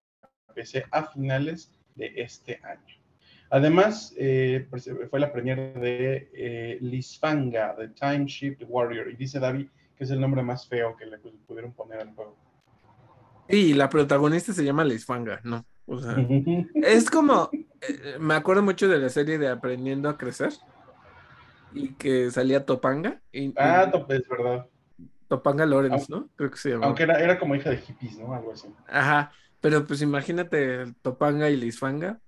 PC 0.54 0.84
a 0.90 1.04
finales 1.04 1.72
de 1.98 2.12
este 2.16 2.60
año. 2.62 2.96
Además, 3.50 4.14
eh, 4.16 4.66
pues, 4.70 4.90
fue 5.10 5.20
la 5.20 5.32
premiere 5.32 5.72
de 5.74 6.78
Lisfanga, 6.80 7.74
The 7.76 7.88
Time 7.88 8.26
Shift 8.26 8.62
Warrior, 8.66 9.10
y 9.10 9.16
dice 9.16 9.38
David 9.38 9.68
que 9.98 10.04
es 10.04 10.10
el 10.10 10.20
nombre 10.20 10.42
más 10.42 10.68
feo 10.68 10.96
que 10.96 11.04
le 11.06 11.18
pudieron 11.18 11.72
poner 11.72 12.00
al 12.00 12.14
juego. 12.14 12.36
Y 13.48 13.74
la 13.74 13.88
protagonista 13.88 14.52
se 14.52 14.64
llama 14.64 14.84
Lisfanga, 14.84 15.40
¿no? 15.42 15.64
O 15.86 15.98
sea, 15.98 16.14
es 16.74 17.10
como, 17.10 17.50
eh, 17.52 18.16
me 18.20 18.34
acuerdo 18.34 18.62
mucho 18.62 18.88
de 18.88 18.98
la 18.98 19.08
serie 19.08 19.38
de 19.38 19.48
Aprendiendo 19.48 20.08
a 20.08 20.16
Crecer 20.16 20.52
y 21.72 21.94
que 21.94 22.30
salía 22.30 22.64
Topanga. 22.64 23.20
Y, 23.32 23.52
ah, 23.58 23.90
es 24.08 24.28
verdad. 24.28 24.66
Topanga 25.26 25.66
Lorenz, 25.66 26.08
¿no? 26.08 26.28
Creo 26.36 26.50
que 26.50 26.58
se 26.58 26.70
llama. 26.70 26.86
Aunque 26.86 27.02
era, 27.02 27.20
era 27.20 27.38
como 27.38 27.56
hija 27.56 27.70
de 27.70 27.78
hippies, 27.78 28.18
¿no? 28.18 28.32
Algo 28.32 28.52
así. 28.52 28.68
Ajá, 28.86 29.32
pero 29.60 29.86
pues 29.86 30.02
imagínate 30.02 30.92
Topanga 31.02 31.50
y 31.50 31.56
Lisfanga. 31.56 32.20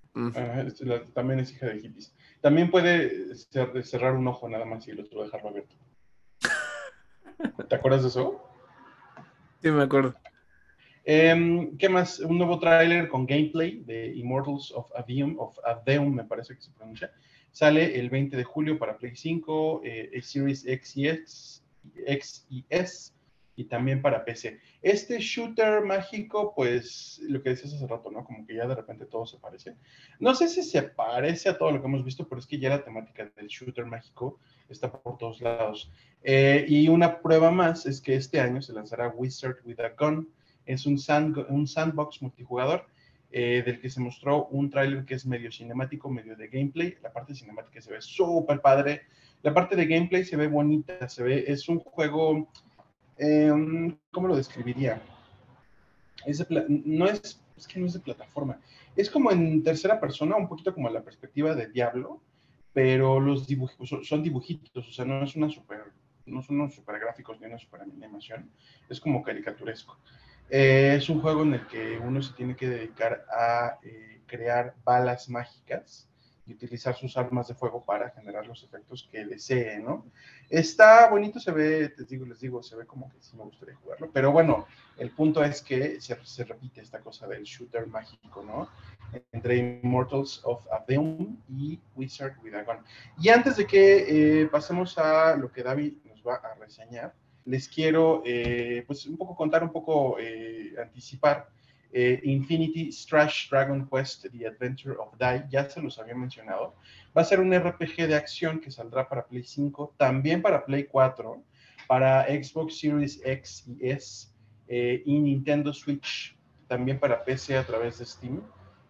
Este, 0.66 0.87
también 1.14 1.41
es 1.41 1.53
hija 1.53 1.66
de 1.66 1.81
hippies. 1.81 2.14
También 2.41 2.70
puede 2.70 3.35
cerrar 3.85 4.14
un 4.14 4.26
ojo 4.26 4.49
nada 4.49 4.64
más 4.64 4.87
y 4.89 4.91
el 4.91 5.01
otro 5.01 5.22
dejarlo 5.22 5.51
abierto. 5.51 5.76
¿Te 7.68 7.74
acuerdas 7.74 8.03
de 8.03 8.09
eso? 8.09 8.43
Sí, 9.62 9.70
me 9.70 9.83
acuerdo. 9.83 10.14
Em, 11.05 11.76
¿Qué 11.76 11.89
más? 11.89 12.18
Un 12.20 12.39
nuevo 12.39 12.59
tráiler 12.59 13.09
con 13.09 13.26
gameplay 13.26 13.83
de 13.85 14.14
Immortals 14.14 14.72
of 14.72 14.91
Aveum, 14.97 15.39
of 15.39 15.57
Aveum, 15.64 16.14
me 16.14 16.24
parece 16.24 16.55
que 16.55 16.62
se 16.62 16.72
pronuncia. 16.72 17.12
Sale 17.53 17.99
el 17.99 18.11
20 18.11 18.37
de 18.37 18.45
julio 18.45 18.78
para 18.78 18.97
Play 18.97 19.16
5, 19.16 19.83
eh, 19.85 20.20
Series 20.22 20.66
X 20.66 20.97
y, 20.97 21.09
X, 21.09 21.64
X 22.07 22.47
y 22.49 22.64
S 22.68 23.12
y 23.61 23.64
también 23.64 24.00
para 24.00 24.24
PC. 24.24 24.58
Este 24.80 25.18
shooter 25.18 25.82
mágico, 25.82 26.54
pues 26.54 27.20
lo 27.28 27.42
que 27.42 27.50
decías 27.50 27.74
hace 27.74 27.86
rato, 27.86 28.11
¿no? 28.11 28.24
Como 28.24 28.46
que 28.46 28.54
ya 28.54 28.66
de 28.66 28.74
repente 28.74 29.04
todo 29.04 29.26
se 29.26 29.36
parece. 29.36 29.76
No 30.18 30.34
sé 30.34 30.48
si 30.48 30.62
se 30.62 30.82
parece 30.82 31.50
a 31.50 31.58
todo 31.58 31.70
lo 31.70 31.80
que 31.80 31.86
hemos 31.86 32.04
visto, 32.04 32.26
pero 32.26 32.40
es 32.40 32.46
que 32.46 32.58
ya 32.58 32.70
la 32.70 32.82
temática 32.82 33.30
del 33.36 33.48
shooter 33.48 33.84
mágico 33.84 34.38
está 34.70 34.90
por 34.90 35.18
todos 35.18 35.42
lados. 35.42 35.92
Eh, 36.22 36.64
y 36.68 36.88
una 36.88 37.20
prueba 37.20 37.50
más 37.50 37.84
es 37.84 38.00
que 38.00 38.14
este 38.14 38.40
año 38.40 38.62
se 38.62 38.72
lanzará 38.72 39.08
Wizard 39.08 39.58
with 39.64 39.80
a 39.80 39.90
Gun 39.90 40.28
es 40.66 40.86
un, 40.86 40.98
un 41.48 41.66
sandbox 41.66 42.22
multijugador 42.22 42.86
eh, 43.32 43.62
del 43.64 43.80
que 43.80 43.90
se 43.90 44.00
mostró 44.00 44.46
un 44.46 44.70
tráiler 44.70 45.04
que 45.04 45.14
es 45.14 45.26
medio 45.26 45.52
cinemático, 45.52 46.11
medio 46.11 46.36
de 46.36 46.48
gameplay. 46.48 46.96
La 47.02 47.12
parte 47.12 47.34
cinemática 47.34 47.80
se 47.80 47.92
ve 47.92 48.00
súper 48.00 48.61
padre. 48.61 49.02
La 49.42 49.54
parte 49.54 49.76
de 49.76 49.86
gameplay 49.86 50.24
se 50.24 50.36
ve 50.36 50.48
bonita, 50.48 51.08
se 51.08 51.22
ve, 51.22 51.44
es 51.46 51.68
un 51.68 51.78
juego, 51.78 52.48
em, 53.20 53.96
¿cómo 54.10 54.28
lo 54.28 54.36
describiría? 54.36 55.00
no 56.68 57.06
es, 57.06 57.40
es 57.56 57.66
que 57.66 57.80
no 57.80 57.86
es 57.86 57.92
de 57.92 58.00
plataforma. 58.00 58.60
Es 58.96 59.10
como 59.10 59.30
en 59.30 59.62
tercera 59.62 60.00
persona, 60.00 60.36
un 60.36 60.48
poquito 60.48 60.74
como 60.74 60.90
la 60.90 61.02
perspectiva 61.02 61.54
de 61.54 61.68
Diablo, 61.68 62.20
pero 62.72 63.20
los 63.20 63.46
dibujos 63.46 63.90
son 64.06 64.22
dibujitos, 64.22 64.88
o 64.88 64.92
sea, 64.92 65.04
no 65.04 65.22
es 65.22 65.36
una 65.36 65.48
super, 65.50 65.92
no 66.26 66.42
son 66.42 66.60
unos 66.60 66.74
super 66.74 66.98
gráficos 66.98 67.40
ni 67.40 67.46
una 67.46 67.58
super 67.58 67.80
animación, 67.82 68.50
es 68.88 69.00
como 69.00 69.22
caricaturesco. 69.22 69.98
Eh, 70.48 70.94
es 70.96 71.08
un 71.08 71.20
juego 71.20 71.42
en 71.42 71.54
el 71.54 71.66
que 71.66 71.98
uno 71.98 72.20
se 72.22 72.34
tiene 72.34 72.56
que 72.56 72.68
dedicar 72.68 73.24
a 73.32 73.78
eh, 73.82 74.20
crear 74.26 74.74
balas 74.84 75.28
mágicas 75.28 76.09
y 76.47 76.53
utilizar 76.53 76.95
sus 76.97 77.16
armas 77.16 77.49
de 77.49 77.55
fuego 77.55 77.84
para 77.84 78.11
generar 78.11 78.47
los 78.47 78.62
efectos 78.62 79.09
que 79.11 79.24
desee, 79.24 79.78
¿no? 79.78 80.07
Está 80.49 81.09
bonito, 81.09 81.38
se 81.38 81.53
ve, 81.53 81.88
te 81.91 82.05
digo, 82.05 82.26
les 82.26 82.41
digo, 82.41 82.62
se 82.62 82.76
ve 82.76 82.86
como 82.86 83.11
que 83.11 83.20
sí 83.20 83.36
me 83.36 83.45
gustaría 83.45 83.76
jugarlo, 83.76 84.11
pero 84.12 84.32
bueno, 84.32 84.66
el 84.99 85.11
punto 85.11 85.45
es 85.45 85.62
que 85.62 86.01
se, 86.01 86.18
se 86.24 86.45
repite 86.45 86.80
esta 86.80 87.01
cosa 87.01 87.26
del 87.26 87.45
shooter 87.45 87.86
mágico, 87.86 88.43
¿no? 88.43 88.68
Entre 89.32 89.57
Immortals 89.57 90.41
of 90.45 90.66
Aveum 90.72 91.38
y 91.49 91.78
Wizard 91.97 92.36
with 92.43 92.55
a 92.55 92.62
Gun. 92.62 92.78
Y 93.18 93.28
antes 93.28 93.57
de 93.57 93.66
que 93.66 94.43
eh, 94.43 94.47
pasemos 94.47 94.99
a 94.99 95.36
lo 95.36 95.51
que 95.53 95.62
David 95.62 95.95
nos 96.05 96.22
va 96.26 96.36
a 96.36 96.55
reseñar, 96.55 97.14
les 97.45 97.68
quiero, 97.68 98.22
eh, 98.24 98.84
pues, 98.86 99.07
un 99.07 99.16
poco 99.16 99.34
contar, 99.34 99.62
un 99.62 99.72
poco 99.72 100.16
eh, 100.18 100.74
anticipar 100.80 101.49
eh, 101.93 102.20
Infinity 102.22 102.93
Strash 102.93 103.51
Dragon 103.51 103.86
Quest 103.86 104.26
The 104.30 104.47
Adventure 104.47 104.97
of 104.99 105.16
Die, 105.18 105.45
ya 105.51 105.68
se 105.68 105.80
los 105.80 105.99
había 105.99 106.14
mencionado. 106.14 106.74
Va 107.16 107.22
a 107.22 107.24
ser 107.24 107.41
un 107.41 107.53
RPG 107.53 108.07
de 108.07 108.14
acción 108.14 108.61
que 108.61 108.70
saldrá 108.70 109.09
para 109.09 109.26
Play 109.26 109.43
5, 109.43 109.95
también 109.97 110.41
para 110.41 110.64
Play 110.64 110.84
4, 110.84 111.43
para 111.88 112.26
Xbox 112.26 112.78
Series 112.78 113.20
X 113.24 113.64
y 113.66 113.88
S 113.88 114.28
eh, 114.68 115.03
y 115.05 115.18
Nintendo 115.18 115.72
Switch, 115.72 116.36
también 116.68 117.01
para 117.01 117.24
PC 117.24 117.57
a 117.57 117.66
través 117.66 117.99
de 117.99 118.07
Steam, 118.07 118.41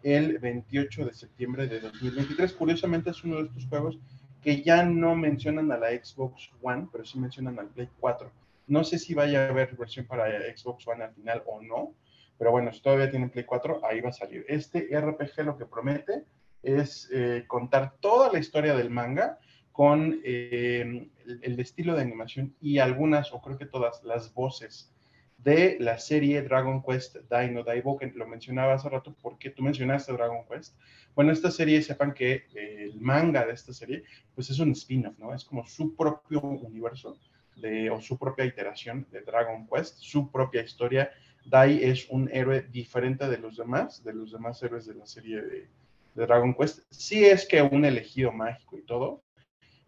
el 0.03 0.39
28 0.39 1.07
de 1.07 1.15
septiembre 1.15 1.67
de 1.67 1.81
2023. 1.81 2.53
Curiosamente 2.53 3.11
es 3.11 3.25
uno 3.25 3.37
de 3.37 3.45
estos 3.45 3.67
juegos 3.67 3.99
que 4.43 4.63
ya 4.63 4.85
no 4.85 5.15
mencionan 5.15 5.73
a 5.73 5.79
la 5.79 5.89
Xbox 5.91 6.51
One, 6.63 6.89
pero 6.93 7.05
sí 7.05 7.19
mencionan 7.19 7.59
al 7.59 7.69
Play 7.69 7.89
4. 7.99 8.31
No 8.67 8.85
sé 8.85 8.99
si 8.99 9.15
vaya 9.15 9.47
a 9.47 9.49
haber 9.49 9.75
versión 9.77 10.07
para 10.07 10.29
Xbox 10.55 10.87
One 10.87 11.03
al 11.03 11.15
final 11.15 11.43
o 11.47 11.63
no, 11.63 11.95
pero 12.41 12.53
bueno, 12.53 12.73
si 12.73 12.81
todavía 12.81 13.11
tienen 13.11 13.29
Play 13.29 13.45
4, 13.45 13.83
ahí 13.85 14.01
va 14.01 14.09
a 14.09 14.15
salir. 14.15 14.47
Este 14.49 14.89
RPG 14.99 15.45
lo 15.45 15.59
que 15.59 15.67
promete 15.67 16.25
es 16.63 17.07
eh, 17.13 17.45
contar 17.47 17.97
toda 18.01 18.33
la 18.33 18.39
historia 18.39 18.75
del 18.75 18.89
manga 18.89 19.39
con 19.73 20.23
eh, 20.25 21.11
el, 21.43 21.61
estilo 21.61 21.95
de 21.95 22.01
animación 22.01 22.57
y 22.59 22.79
algunas, 22.79 23.31
o 23.35 23.43
creo 23.43 23.59
que 23.59 23.67
todas, 23.67 24.03
las 24.05 24.33
voces 24.33 24.91
de 25.37 25.77
la 25.81 25.99
serie 25.99 26.41
Dragon 26.41 26.83
Quest 26.83 27.19
Dino 27.31 27.63
Daibo, 27.63 27.99
que 27.99 28.07
lo 28.07 28.27
mencionaba 28.27 28.73
hace 28.73 28.89
rato 28.89 29.15
porque 29.21 29.51
tú 29.51 29.63
mencionaste 29.63 30.15
Dragon 30.15 30.47
Quest. 30.51 30.79
Bueno, 31.15 31.33
esta 31.33 31.51
serie, 31.51 31.83
sepan 31.83 32.15
que 32.15 32.47
eh, 32.55 32.89
el 32.91 33.03
manga 33.03 33.45
de 33.45 33.53
esta 33.53 33.75
serie, 33.75 34.05
pues 34.35 34.49
es 34.49 34.59
un 34.61 34.73
spin-off, 34.73 35.19
¿no? 35.19 35.35
Es 35.35 35.45
como 35.45 35.67
su 35.67 35.95
propio 35.95 36.41
universo 36.41 37.19
de, 37.57 37.91
o 37.91 38.01
su 38.01 38.19
propia 38.19 38.47
iteración 38.47 39.07
de 39.11 39.21
Dragon 39.21 39.69
Quest, 39.69 39.99
su 39.99 40.31
propia 40.31 40.63
historia 40.63 41.11
Dai 41.51 41.83
es 41.83 42.09
un 42.11 42.31
héroe 42.33 42.63
diferente 42.71 43.29
de 43.29 43.37
los 43.37 43.57
demás, 43.57 44.05
de 44.05 44.15
los 44.15 44.31
demás 44.31 44.63
héroes 44.63 44.87
de 44.87 44.95
la 44.95 45.05
serie 45.05 45.43
de, 45.43 45.69
Dragon 46.15 46.55
Quest. 46.55 46.81
Sí 46.91 47.25
es 47.25 47.47
que 47.47 47.61
un 47.63 47.85
elegido 47.85 48.31
mágico 48.31 48.79
y 48.79 48.83
todo, 48.83 49.23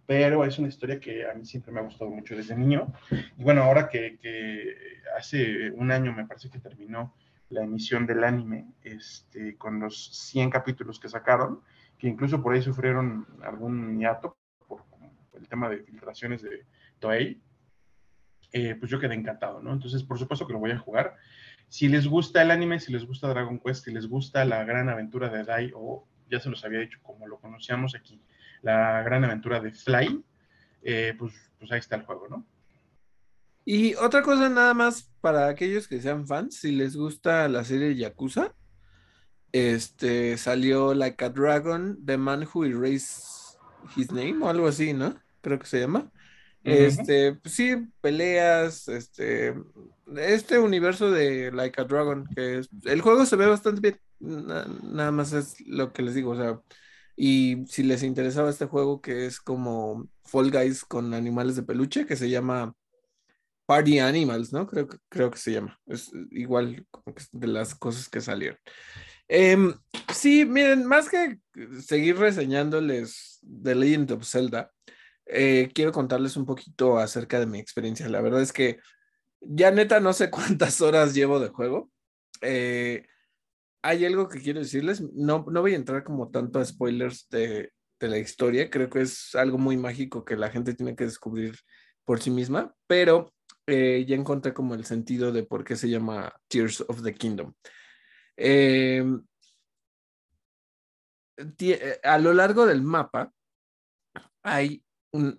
pero 0.07 0.45
es 0.45 0.59
una 0.59 0.69
historia 0.69 0.99
que 0.99 1.29
a 1.29 1.35
mí 1.35 1.45
siempre 1.45 1.73
me 1.73 1.81
ha 1.81 1.85
gustado 1.85 2.11
mucho 2.11 2.35
desde 2.35 2.57
niño. 2.57 2.93
Y 3.11 3.43
bueno, 3.43 3.63
ahora 3.63 3.89
que, 3.89 4.19
hace 5.17 5.71
un 5.73 5.91
año 5.93 6.13
me 6.13 6.27
parece 6.27 6.51
que 6.51 6.59
terminó 6.59 7.15
la 7.51 7.63
emisión 7.63 8.07
del 8.07 8.25
anime, 8.25 8.67
este, 8.83 9.57
con 9.57 9.79
los 9.79 10.17
100 10.31 10.51
capítulos 10.51 10.99
que 10.99 11.09
sacaron, 11.09 11.61
que 11.99 12.09
incluso 12.09 12.43
por 12.43 12.55
ahí 12.55 12.63
sufrieron 12.63 13.27
algún 13.43 13.99
hiato 13.99 14.37
por, 14.67 14.85
el 15.35 15.47
tema 15.49 15.69
de 15.69 15.83
filtraciones 15.83 16.43
de 16.43 16.65
Toei, 16.99 17.41
eh, 18.53 18.75
pues 18.75 18.91
yo 18.91 19.01
quedé 19.01 19.15
encantado, 19.15 19.63
¿no? 19.63 19.73
Entonces, 19.73 20.03
por 20.03 20.19
supuesto 20.19 20.47
que 20.47 20.53
lo 20.53 20.59
voy 20.59 20.73
a 20.73 20.79
jugar. 20.79 21.17
Si 21.73 21.89
les 21.89 22.07
gusta 22.07 22.43
el 22.43 22.51
anime, 22.51 22.81
si 22.81 22.93
les 22.93 23.07
gusta 23.07 23.29
Dragon 23.29 23.59
Quest, 23.59 23.87
si 23.87 23.93
les 23.93 24.07
gusta 24.07 24.45
la 24.45 24.63
gran 24.63 24.91
aventura 24.91 25.31
de 25.31 25.43
Dai, 25.43 25.73
o 25.75 26.07
ya 26.31 26.39
se 26.39 26.51
los 26.51 26.63
había 26.67 26.81
dicho 26.81 26.99
como 27.03 27.27
lo 27.27 27.41
conocíamos 27.41 27.95
aquí, 27.95 28.21
la 28.61 29.03
gran 29.03 29.25
aventura 29.25 29.59
de 29.59 29.73
Fly, 29.73 30.23
eh, 30.83 31.15
pues, 31.19 31.33
pues 31.59 31.73
ahí 31.73 31.79
está 31.79 31.97
el 31.97 32.03
juego, 32.03 32.29
¿no? 32.29 32.47
Y 33.65 33.95
otra 33.95 34.21
cosa 34.21 34.51
nada 34.51 34.75
más 34.75 35.11
para 35.23 35.49
aquellos 35.49 35.89
que 35.89 36.03
sean 36.03 36.27
fans, 36.27 36.57
si 36.57 36.73
les 36.73 36.95
gusta 36.95 37.49
la 37.49 37.65
serie 37.65 37.97
Yakuza, 37.97 38.55
este 39.53 40.37
salió 40.37 40.93
Like 40.93 41.25
a 41.25 41.31
Dragon, 41.31 42.05
The 42.05 42.19
Man 42.19 42.47
Who 42.53 42.67
Erased 42.67 43.59
His 43.97 44.13
Name 44.13 44.37
o 44.43 44.51
algo 44.51 44.69
así, 44.69 44.93
¿no? 44.93 45.17
Creo 45.41 45.59
que 45.59 45.67
se 45.67 45.81
llama. 45.81 46.13
Este, 46.65 47.35
pues 47.35 47.55
sí, 47.55 47.75
peleas, 48.01 48.89
este, 48.89 49.55
este 50.17 50.59
universo 50.59 51.11
de 51.11 51.51
Like 51.51 51.81
a 51.81 51.85
Dragon, 51.85 52.27
que 52.35 52.63
el 52.85 53.01
juego 53.01 53.27
se 53.27 53.37
ve 53.37 53.47
bastante 53.47 53.81
bien, 53.81 54.01
nada 54.21 55.11
más 55.11 55.33
es 55.33 55.61
lo 55.67 55.93
que 55.93 56.03
les 56.03 56.15
digo, 56.15 56.31
o 56.31 56.37
sea, 56.37 56.61
y 57.17 57.65
si 57.69 57.83
les 57.83 58.03
interesaba 58.03 58.51
este 58.51 58.67
juego 58.67 59.01
que 59.01 59.27
es 59.27 59.41
como 59.41 60.09
Fall 60.25 60.51
Guys 60.51 60.85
con 60.85 61.15
animales 61.15 61.57
de 61.57 61.65
peluche, 61.65 62.07
que 62.07 62.17
se 62.17 62.31
llama 62.31 62.75
Party 63.67 63.99
Animals, 63.99 64.53
¿no? 64.53 64.67
Creo, 64.67 64.89
creo 65.09 65.31
que 65.31 65.39
se 65.39 65.53
llama, 65.53 65.79
es 65.87 66.11
igual 66.31 66.87
de 67.33 67.47
las 67.47 67.75
cosas 67.75 68.09
que 68.09 68.21
salieron. 68.21 68.59
Em, 69.29 69.75
sí, 70.13 70.45
miren, 70.45 70.87
más 70.87 71.09
que 71.09 71.39
seguir 71.81 72.19
reseñándoles 72.19 73.41
The 73.63 73.75
Legend 73.75 74.13
of 74.13 74.29
Zelda, 74.29 74.71
eh, 75.27 75.71
quiero 75.75 75.93
contarles 75.93 76.37
un 76.37 76.47
poquito 76.47 76.99
acerca 76.99 77.39
de 77.41 77.47
mi 77.47 77.59
experiencia. 77.59 78.09
La 78.09 78.21
verdad 78.21 78.43
es 78.43 78.53
que 78.53 78.81
ya 79.41 79.71
neta 79.71 80.01
no 80.01 80.13
sé 80.13 80.31
cuántas 80.31 80.81
horas 80.81 81.15
llevo 81.15 81.41
de 81.41 81.49
juego. 81.49 81.91
Eh, 82.41 83.07
hay 83.83 84.05
algo 84.05 84.29
que 84.29 84.41
quiero 84.41 84.61
decirles. 84.61 85.03
No, 85.15 85.45
no 85.49 85.61
voy 85.61 85.73
a 85.75 85.77
entrar 85.77 86.05
como 86.05 86.31
tanto 86.31 86.59
a 86.59 86.65
spoilers 86.65 87.29
de, 87.31 87.73
de 88.01 88.09
la 88.09 88.19
historia. 88.19 88.71
Creo 88.71 88.91
que 88.91 89.03
es 89.03 89.35
algo 89.35 89.59
muy 89.59 89.77
mágico 89.77 90.25
que 90.25 90.37
la 90.37 90.51
gente 90.51 90.75
tiene 90.75 90.97
que 90.97 91.05
descubrir 91.05 91.57
por 92.05 92.21
sí 92.21 92.31
misma, 92.31 92.75
pero 92.87 93.33
eh, 93.67 94.05
ya 94.07 94.17
encontré 94.17 94.53
como 94.53 94.75
el 94.75 94.85
sentido 94.85 95.31
de 95.33 95.45
por 95.45 95.65
qué 95.65 95.77
se 95.77 95.89
llama 95.89 96.35
Tears 96.49 96.81
of 96.89 97.03
the 97.03 97.15
Kingdom. 97.15 97.55
a 102.03 102.19
lo 102.19 102.35
largo 102.35 102.67
del 102.67 102.83
mapa 102.83 103.33
hay 104.43 104.83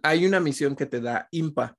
hay 0.03 0.26
una 0.26 0.39
misión 0.39 0.76
que 0.76 0.86
te 0.86 1.01
da 1.01 1.28
IMPA. 1.32 1.78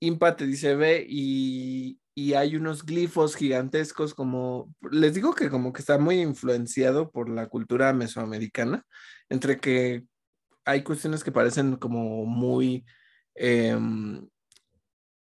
IMPA 0.00 0.36
te 0.36 0.46
dice, 0.46 0.74
ve 0.76 1.06
y, 1.08 2.00
hay 2.34 2.56
unos 2.56 2.84
glifos 2.84 3.36
gigantescos 3.36 4.12
como, 4.12 4.74
les 4.90 5.14
digo 5.14 5.34
que 5.34 5.48
como 5.50 5.72
que 5.72 5.80
está 5.80 5.98
muy 5.98 6.20
influenciado 6.20 7.12
por 7.12 7.28
la 7.28 7.46
cultura 7.48 7.92
mesoamericana, 7.92 8.84
entre 9.28 9.60
que 9.60 10.04
hay 10.64 10.82
cuestiones 10.82 11.22
que 11.22 11.30
parecen 11.32 11.76
como 11.76 12.26
muy, 12.26 12.84
em, 13.36 14.28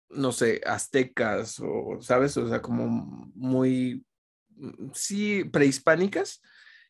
no 0.09 0.31
sé, 0.31 0.61
aztecas 0.65 1.59
o, 1.59 1.99
¿sabes? 2.01 2.37
O 2.37 2.47
sea, 2.47 2.61
como 2.61 2.87
muy, 3.35 4.05
mm, 4.49 4.91
sí, 4.93 5.43
prehispánicas. 5.45 6.41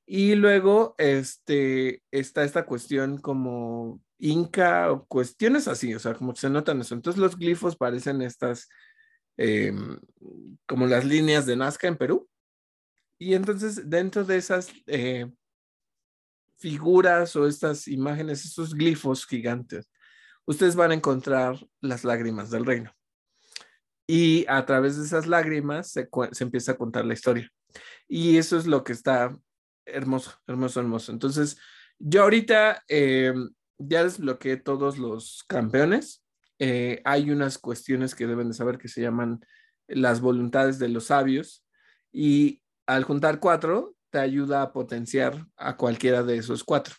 Y 0.05 0.35
luego, 0.35 0.95
este, 0.97 2.03
está 2.11 2.43
esta 2.43 2.65
cuestión 2.65 3.19
como 3.19 4.01
inca 4.19 4.91
o 4.91 5.05
cuestiones 5.05 5.67
así, 5.67 5.93
o 5.93 5.99
sea, 5.99 6.13
como 6.13 6.35
se 6.35 6.49
notan 6.49 6.81
eso. 6.81 6.95
Entonces 6.95 7.21
los 7.21 7.37
glifos 7.37 7.75
parecen 7.75 8.21
estas, 8.21 8.69
em, 9.37 9.99
como 10.67 10.87
las 10.87 11.05
líneas 11.05 11.45
de 11.45 11.55
Nazca 11.55 11.87
en 11.87 11.97
Perú. 11.97 12.29
Y 13.17 13.33
entonces 13.33 13.89
dentro 13.89 14.23
de 14.23 14.37
esas 14.37 14.71
eh, 14.87 15.31
figuras 16.57 17.35
o 17.35 17.47
estas 17.47 17.87
imágenes, 17.87 18.45
estos 18.45 18.73
glifos 18.73 19.25
gigantes, 19.25 19.89
ustedes 20.45 20.75
van 20.75 20.91
a 20.91 20.95
encontrar 20.95 21.57
las 21.81 22.03
lágrimas 22.03 22.49
del 22.49 22.65
reino. 22.65 22.93
Y 24.07 24.45
a 24.47 24.65
través 24.65 24.97
de 24.97 25.05
esas 25.05 25.27
lágrimas 25.27 25.91
se, 25.91 26.09
empieza 26.39 26.73
a 26.73 26.77
contar 26.77 27.05
la 27.05 27.13
historia. 27.13 27.49
Y 28.07 28.37
eso 28.37 28.57
es 28.57 28.67
lo 28.67 28.83
que 28.83 28.93
está 28.93 29.35
hermoso, 29.85 30.33
hermoso, 30.47 30.79
hermoso. 30.79 31.11
Entonces, 31.11 31.57
yo 31.99 32.23
ahorita 32.23 32.83
eh, 32.87 33.33
ya 33.77 34.03
desbloqueé 34.03 34.57
todos 34.57 34.97
los 34.97 35.43
campeones. 35.47 36.23
Eh, 36.59 37.01
hay 37.05 37.31
unas 37.31 37.57
cuestiones 37.57 38.15
que 38.15 38.27
deben 38.27 38.49
de 38.49 38.53
saber 38.53 38.77
que 38.77 38.87
se 38.87 39.01
llaman 39.01 39.41
las 39.87 40.21
voluntades 40.21 40.79
de 40.79 40.89
los 40.89 41.05
sabios 41.05 41.65
y 42.11 42.61
al 42.85 43.03
juntar 43.03 43.39
cuatro 43.39 43.95
te 44.09 44.19
ayuda 44.19 44.61
a 44.61 44.71
potenciar 44.71 45.47
a 45.57 45.75
cualquiera 45.77 46.23
de 46.23 46.37
esos 46.37 46.63
cuatro. 46.63 46.95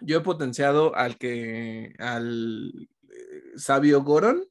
Yo 0.00 0.18
he 0.18 0.20
potenciado 0.20 0.94
al 0.96 1.16
que 1.16 1.94
al 1.98 2.88
eh, 3.08 3.52
sabio 3.56 4.02
Goron 4.02 4.44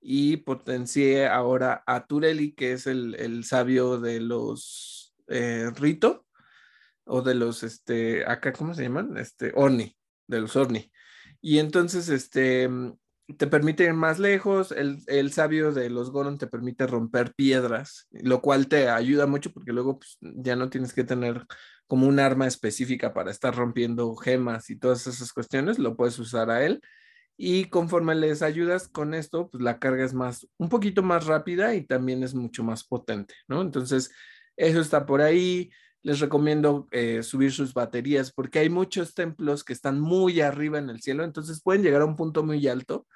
y 0.00 0.38
potencié 0.38 1.26
ahora 1.26 1.82
a 1.86 2.06
Tureli, 2.06 2.52
que 2.52 2.72
es 2.72 2.86
el, 2.86 3.44
sabio 3.44 3.98
de 3.98 4.20
los 4.20 5.14
Rito 5.26 6.26
o 7.04 7.22
de 7.22 7.34
los, 7.34 7.62
este, 7.62 8.24
acá, 8.26 8.52
¿cómo 8.52 8.74
se 8.74 8.82
llaman? 8.82 9.16
Este, 9.16 9.52
Orni, 9.54 9.96
de 10.26 10.40
los 10.40 10.56
Orni. 10.56 10.90
Y 11.40 11.58
entonces, 11.58 12.08
este, 12.08 12.68
te 13.38 13.46
permite 13.46 13.84
ir 13.84 13.94
más 13.94 14.18
lejos, 14.18 14.72
el, 14.72 14.98
el, 15.06 15.32
sabio 15.32 15.72
de 15.72 15.88
los 15.90 16.10
Goron 16.10 16.38
te 16.38 16.46
permite 16.46 16.86
romper 16.86 17.34
piedras, 17.34 18.06
lo 18.10 18.42
cual 18.42 18.68
te 18.68 18.88
ayuda 18.88 19.26
mucho 19.26 19.50
porque 19.52 19.72
luego 19.72 19.98
pues, 19.98 20.18
ya 20.20 20.56
no 20.56 20.68
tienes 20.68 20.92
que 20.92 21.04
tener 21.04 21.46
como 21.86 22.06
un 22.06 22.18
arma 22.18 22.46
específica 22.46 23.14
para 23.14 23.30
estar 23.30 23.54
rompiendo 23.54 24.14
gemas 24.16 24.70
y 24.70 24.78
todas 24.78 25.06
esas 25.06 25.32
cuestiones, 25.32 25.78
lo 25.78 25.96
puedes 25.96 26.18
usar 26.18 26.50
a 26.50 26.64
él. 26.64 26.80
Y 27.36 27.64
conforme 27.66 28.14
les 28.14 28.42
ayudas 28.42 28.88
con 28.88 29.12
esto, 29.12 29.50
pues 29.50 29.62
la 29.62 29.78
carga 29.78 30.04
es 30.04 30.14
más, 30.14 30.46
un 30.56 30.68
poquito 30.68 31.02
más 31.02 31.26
rápida 31.26 31.74
y 31.74 31.84
también 31.84 32.22
es 32.22 32.34
mucho 32.34 32.62
más 32.62 32.84
potente, 32.84 33.34
¿no? 33.48 33.60
Entonces, 33.60 34.12
eso 34.56 34.80
está 34.80 35.04
por 35.04 35.20
ahí. 35.20 35.70
Les 36.04 36.20
recomiendo 36.20 36.86
eh, 36.92 37.24
subir 37.24 37.50
sus 37.50 37.74
baterías 37.74 38.32
porque 38.32 38.60
hay 38.60 38.68
muchos 38.68 39.14
templos 39.14 39.64
que 39.64 39.72
están 39.72 39.98
muy 39.98 40.40
arriba 40.40 40.78
en 40.78 40.90
el 40.90 41.00
cielo, 41.00 41.24
entonces 41.24 41.60
pueden 41.60 41.82
llegar 41.82 42.02
a 42.02 42.06
un 42.06 42.14
punto 42.14 42.44
muy 42.44 42.68
alto 42.68 43.06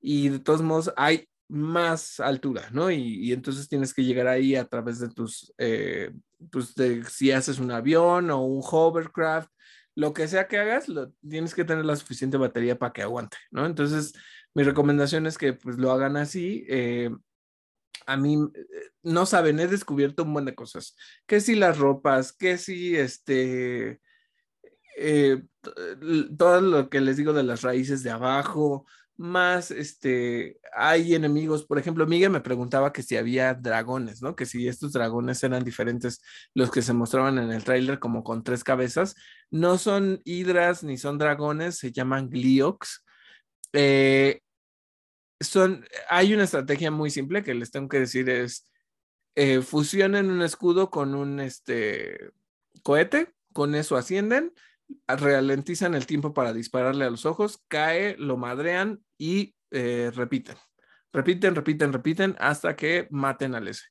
y 0.00 0.30
de 0.30 0.38
todos 0.38 0.62
modos 0.62 0.90
hay 0.96 1.28
más 1.48 2.20
altura, 2.20 2.68
¿no? 2.72 2.90
Y, 2.90 3.32
entonces 3.32 3.68
tienes 3.68 3.92
que 3.94 4.04
llegar 4.04 4.28
ahí 4.28 4.54
a 4.54 4.64
través 4.66 5.00
de 5.00 5.08
tus, 5.08 5.52
eh, 5.58 6.12
pues 6.50 6.74
si 7.10 7.32
haces 7.32 7.58
un 7.58 7.70
avión 7.70 8.30
o 8.30 8.42
un 8.42 8.62
hovercraft, 8.64 9.50
lo 9.94 10.12
que 10.12 10.28
sea 10.28 10.46
que 10.46 10.58
hagas, 10.58 10.88
lo, 10.88 11.10
tienes 11.28 11.54
que 11.54 11.64
tener 11.64 11.84
la 11.84 11.96
suficiente 11.96 12.36
batería 12.36 12.78
para 12.78 12.92
que 12.92 13.02
aguante, 13.02 13.36
¿no? 13.50 13.66
Entonces, 13.66 14.14
mi 14.54 14.62
recomendación 14.62 15.26
es 15.26 15.38
que 15.38 15.54
pues 15.54 15.78
lo 15.78 15.90
hagan 15.90 16.16
así. 16.16 16.64
Eh, 16.68 17.10
a 18.06 18.16
mí, 18.16 18.34
eh, 18.34 18.66
no 19.02 19.26
saben, 19.26 19.60
he 19.60 19.66
descubierto 19.66 20.22
un 20.24 20.30
montón 20.30 20.46
de 20.46 20.54
cosas. 20.54 20.96
Que 21.26 21.40
si 21.40 21.54
las 21.54 21.78
ropas, 21.78 22.32
que 22.32 22.58
si 22.58 22.96
este, 22.96 24.00
eh, 24.96 25.42
todo 26.36 26.60
lo 26.60 26.88
que 26.90 27.00
les 27.00 27.16
digo 27.16 27.32
de 27.32 27.42
las 27.42 27.62
raíces 27.62 28.02
de 28.02 28.10
abajo, 28.10 28.86
más, 29.18 29.72
este, 29.72 30.60
hay 30.74 31.14
enemigos, 31.14 31.64
por 31.66 31.78
ejemplo, 31.78 32.06
Miguel 32.06 32.30
me 32.30 32.40
preguntaba 32.40 32.92
que 32.92 33.02
si 33.02 33.16
había 33.16 33.52
dragones, 33.54 34.22
¿no? 34.22 34.36
Que 34.36 34.46
si 34.46 34.68
estos 34.68 34.92
dragones 34.92 35.42
eran 35.42 35.64
diferentes 35.64 36.22
los 36.54 36.70
que 36.70 36.82
se 36.82 36.92
mostraban 36.92 37.38
en 37.38 37.50
el 37.52 37.64
tráiler 37.64 37.98
como 37.98 38.22
con 38.22 38.44
tres 38.44 38.62
cabezas. 38.64 39.16
No 39.50 39.76
son 39.76 40.20
hidras 40.24 40.84
ni 40.84 40.98
son 40.98 41.18
dragones, 41.18 41.78
se 41.78 41.90
llaman 41.92 42.30
gliox. 42.30 43.04
Eh, 43.72 44.40
son, 45.40 45.86
hay 46.08 46.34
una 46.34 46.44
estrategia 46.44 46.90
muy 46.90 47.10
simple 47.10 47.42
que 47.42 47.54
les 47.54 47.70
tengo 47.70 47.88
que 47.88 48.00
decir 48.00 48.28
es, 48.28 48.68
eh, 49.34 49.62
fusionen 49.62 50.30
un 50.30 50.42
escudo 50.42 50.90
con 50.90 51.14
un, 51.14 51.40
este, 51.40 52.30
cohete, 52.82 53.32
con 53.52 53.74
eso 53.74 53.96
ascienden, 53.96 54.52
ralentizan 55.06 55.94
el 55.94 56.06
tiempo 56.06 56.34
para 56.34 56.52
dispararle 56.52 57.04
a 57.04 57.10
los 57.10 57.26
ojos, 57.26 57.62
cae, 57.68 58.16
lo 58.18 58.36
madrean 58.36 59.02
y 59.16 59.54
eh, 59.70 60.10
repiten. 60.14 60.56
Repiten, 61.12 61.54
repiten, 61.54 61.92
repiten 61.92 62.36
hasta 62.38 62.76
que 62.76 63.06
maten 63.10 63.54
al 63.54 63.68
ese. 63.68 63.86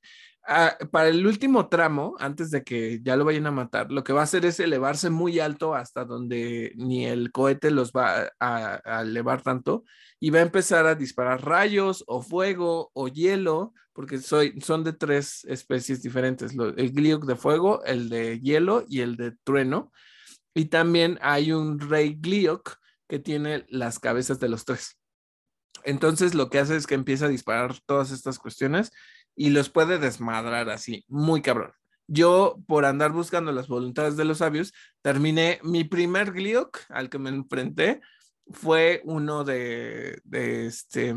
Ah, 0.50 0.78
para 0.92 1.10
el 1.10 1.28
último 1.28 1.68
tramo, 1.68 2.16
antes 2.20 2.52
de 2.52 2.64
que 2.64 3.02
ya 3.04 3.18
lo 3.18 3.26
vayan 3.26 3.48
a 3.48 3.52
matar, 3.52 3.92
lo 3.92 4.06
que 4.06 4.14
va 4.14 4.22
a 4.22 4.24
hacer 4.24 4.46
es 4.46 4.62
elevarse 4.62 5.10
muy 5.10 5.42
alto 5.42 5.76
hasta 5.76 6.06
donde 6.06 6.72
ni 6.78 7.06
el 7.06 7.34
cohete 7.34 7.70
los 7.70 7.92
va 7.92 8.32
a, 8.40 9.02
elevar 9.02 9.42
tanto 9.42 9.84
y 10.22 10.30
va 10.30 10.40
a 10.40 10.44
empezar 10.44 10.86
a 10.86 10.96
disparar 10.96 11.44
rayos 11.44 12.06
o 12.08 12.22
fuego 12.22 12.92
o 12.94 13.10
hielo, 13.10 13.74
porque 13.92 14.20
son 14.20 14.86
de 14.86 14.94
tres 14.94 15.44
especies 15.50 16.02
diferentes, 16.02 16.54
el 16.54 16.92
Gliok 16.94 17.26
de 17.26 17.36
fuego, 17.36 17.84
el 17.84 18.08
de 18.08 18.40
hielo 18.40 18.86
y 18.88 19.02
el 19.02 19.18
de 19.18 19.34
trueno. 19.44 19.92
Y 20.54 20.66
también 20.68 21.20
hay 21.22 21.52
un 21.52 21.78
rey 21.78 22.16
Gliok 22.18 22.78
que 23.10 23.20
tiene 23.20 23.66
las 23.68 24.00
cabezas 24.00 24.40
de 24.40 24.48
los 24.48 24.64
tres. 24.64 24.98
Entonces 25.84 26.36
lo 26.36 26.50
que 26.50 26.60
hace 26.60 26.78
es 26.78 26.88
que 26.88 26.96
empieza 26.96 27.26
a 27.26 27.30
disparar 27.30 27.76
todas 27.86 28.12
estas 28.12 28.40
cuestiones 28.40 28.92
y 29.38 29.52
los 29.52 29.70
puede 29.70 30.00
desmadrar 30.00 30.70
así, 30.70 31.06
muy 31.08 31.42
cabrón. 31.42 31.72
Yo, 32.08 32.58
por 32.68 32.86
andar 32.86 33.12
buscando 33.12 33.52
las 33.52 33.68
voluntades 33.68 34.18
de 34.18 34.26
los 34.26 34.40
sabios, 34.40 34.74
terminé 35.02 35.60
mi 35.64 35.84
primer 35.84 36.32
Gliok 36.34 36.80
al 36.90 37.10
que 37.10 37.20
me 37.20 37.30
enfrenté, 37.30 38.02
fue 38.50 39.02
uno 39.06 39.44
de, 39.44 40.20
este, 40.32 41.14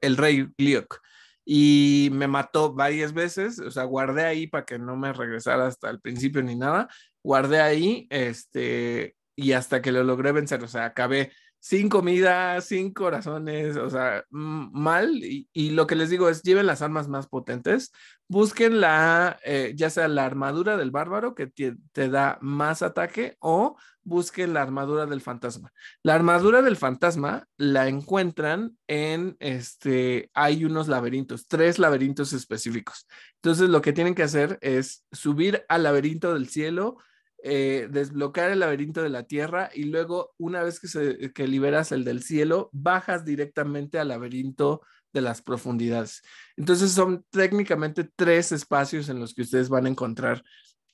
el 0.00 0.16
rey 0.16 0.48
Gliok. 0.56 1.00
Y 1.44 2.10
me 2.12 2.28
mató 2.28 2.74
varias 2.74 3.12
veces, 3.12 3.58
o 3.58 3.70
sea, 3.72 3.84
guardé 3.84 4.24
ahí 4.24 4.46
para 4.46 4.64
que 4.64 4.78
no 4.78 4.96
me 4.96 5.12
regresara 5.12 5.66
hasta 5.66 5.90
el 5.90 6.00
principio 6.00 6.42
ni 6.42 6.54
nada, 6.54 6.88
guardé 7.24 7.60
ahí, 7.60 8.06
este, 8.10 9.16
y 9.34 9.52
hasta 9.52 9.82
que 9.82 9.90
lo 9.90 10.04
logré 10.04 10.30
vencer, 10.30 10.62
o 10.62 10.68
sea, 10.68 10.84
acabé 10.84 11.32
sin 11.60 11.90
comida, 11.90 12.60
sin 12.62 12.92
corazones, 12.92 13.76
o 13.76 13.90
sea, 13.90 14.24
mal. 14.30 15.10
Y, 15.22 15.70
lo 15.70 15.86
que 15.86 15.94
les 15.94 16.08
digo 16.10 16.28
es, 16.28 16.42
lleven 16.42 16.66
las 16.66 16.80
armas 16.82 17.06
más 17.06 17.28
potentes, 17.28 17.92
busquen 18.28 18.80
la, 18.80 19.38
eh, 19.44 19.74
ya 19.76 19.90
sea 19.90 20.08
la 20.08 20.24
armadura 20.24 20.78
del 20.78 20.90
bárbaro 20.90 21.34
que 21.34 21.46
te, 21.46 22.08
da 22.08 22.38
más 22.40 22.82
ataque 22.82 23.36
o 23.40 23.76
busquen 24.02 24.54
la 24.54 24.62
armadura 24.62 25.04
del 25.04 25.20
fantasma. 25.20 25.70
La 26.02 26.14
armadura 26.14 26.62
del 26.62 26.76
fantasma 26.76 27.46
la 27.58 27.88
encuentran 27.88 28.78
en, 28.88 29.36
este, 29.38 30.30
hay 30.32 30.64
unos 30.64 30.88
laberintos, 30.88 31.46
tres 31.46 31.78
laberintos 31.78 32.32
específicos. 32.32 33.06
Entonces 33.36 33.68
lo 33.68 33.82
que 33.82 33.92
tienen 33.92 34.14
que 34.14 34.22
hacer 34.22 34.58
es 34.62 35.04
subir 35.12 35.64
al 35.68 35.82
laberinto 35.82 36.32
del 36.32 36.48
cielo, 36.48 36.96
eh, 37.42 37.88
desbloquear 37.90 38.50
el 38.50 38.60
laberinto 38.60 39.02
de 39.02 39.08
la 39.08 39.24
tierra 39.24 39.70
y 39.74 39.84
luego 39.84 40.34
una 40.38 40.62
vez 40.62 40.80
que, 40.80 40.88
se, 40.88 41.32
que 41.32 41.48
liberas 41.48 41.92
el 41.92 42.04
del 42.04 42.22
cielo, 42.22 42.68
bajas 42.72 43.24
directamente 43.24 43.98
al 43.98 44.08
laberinto 44.08 44.82
de 45.12 45.20
las 45.20 45.42
profundidades. 45.42 46.22
Entonces 46.56 46.92
son 46.92 47.24
técnicamente 47.30 48.08
tres 48.16 48.52
espacios 48.52 49.08
en 49.08 49.20
los 49.20 49.34
que 49.34 49.42
ustedes 49.42 49.68
van 49.68 49.86
a 49.86 49.90
encontrar. 49.90 50.42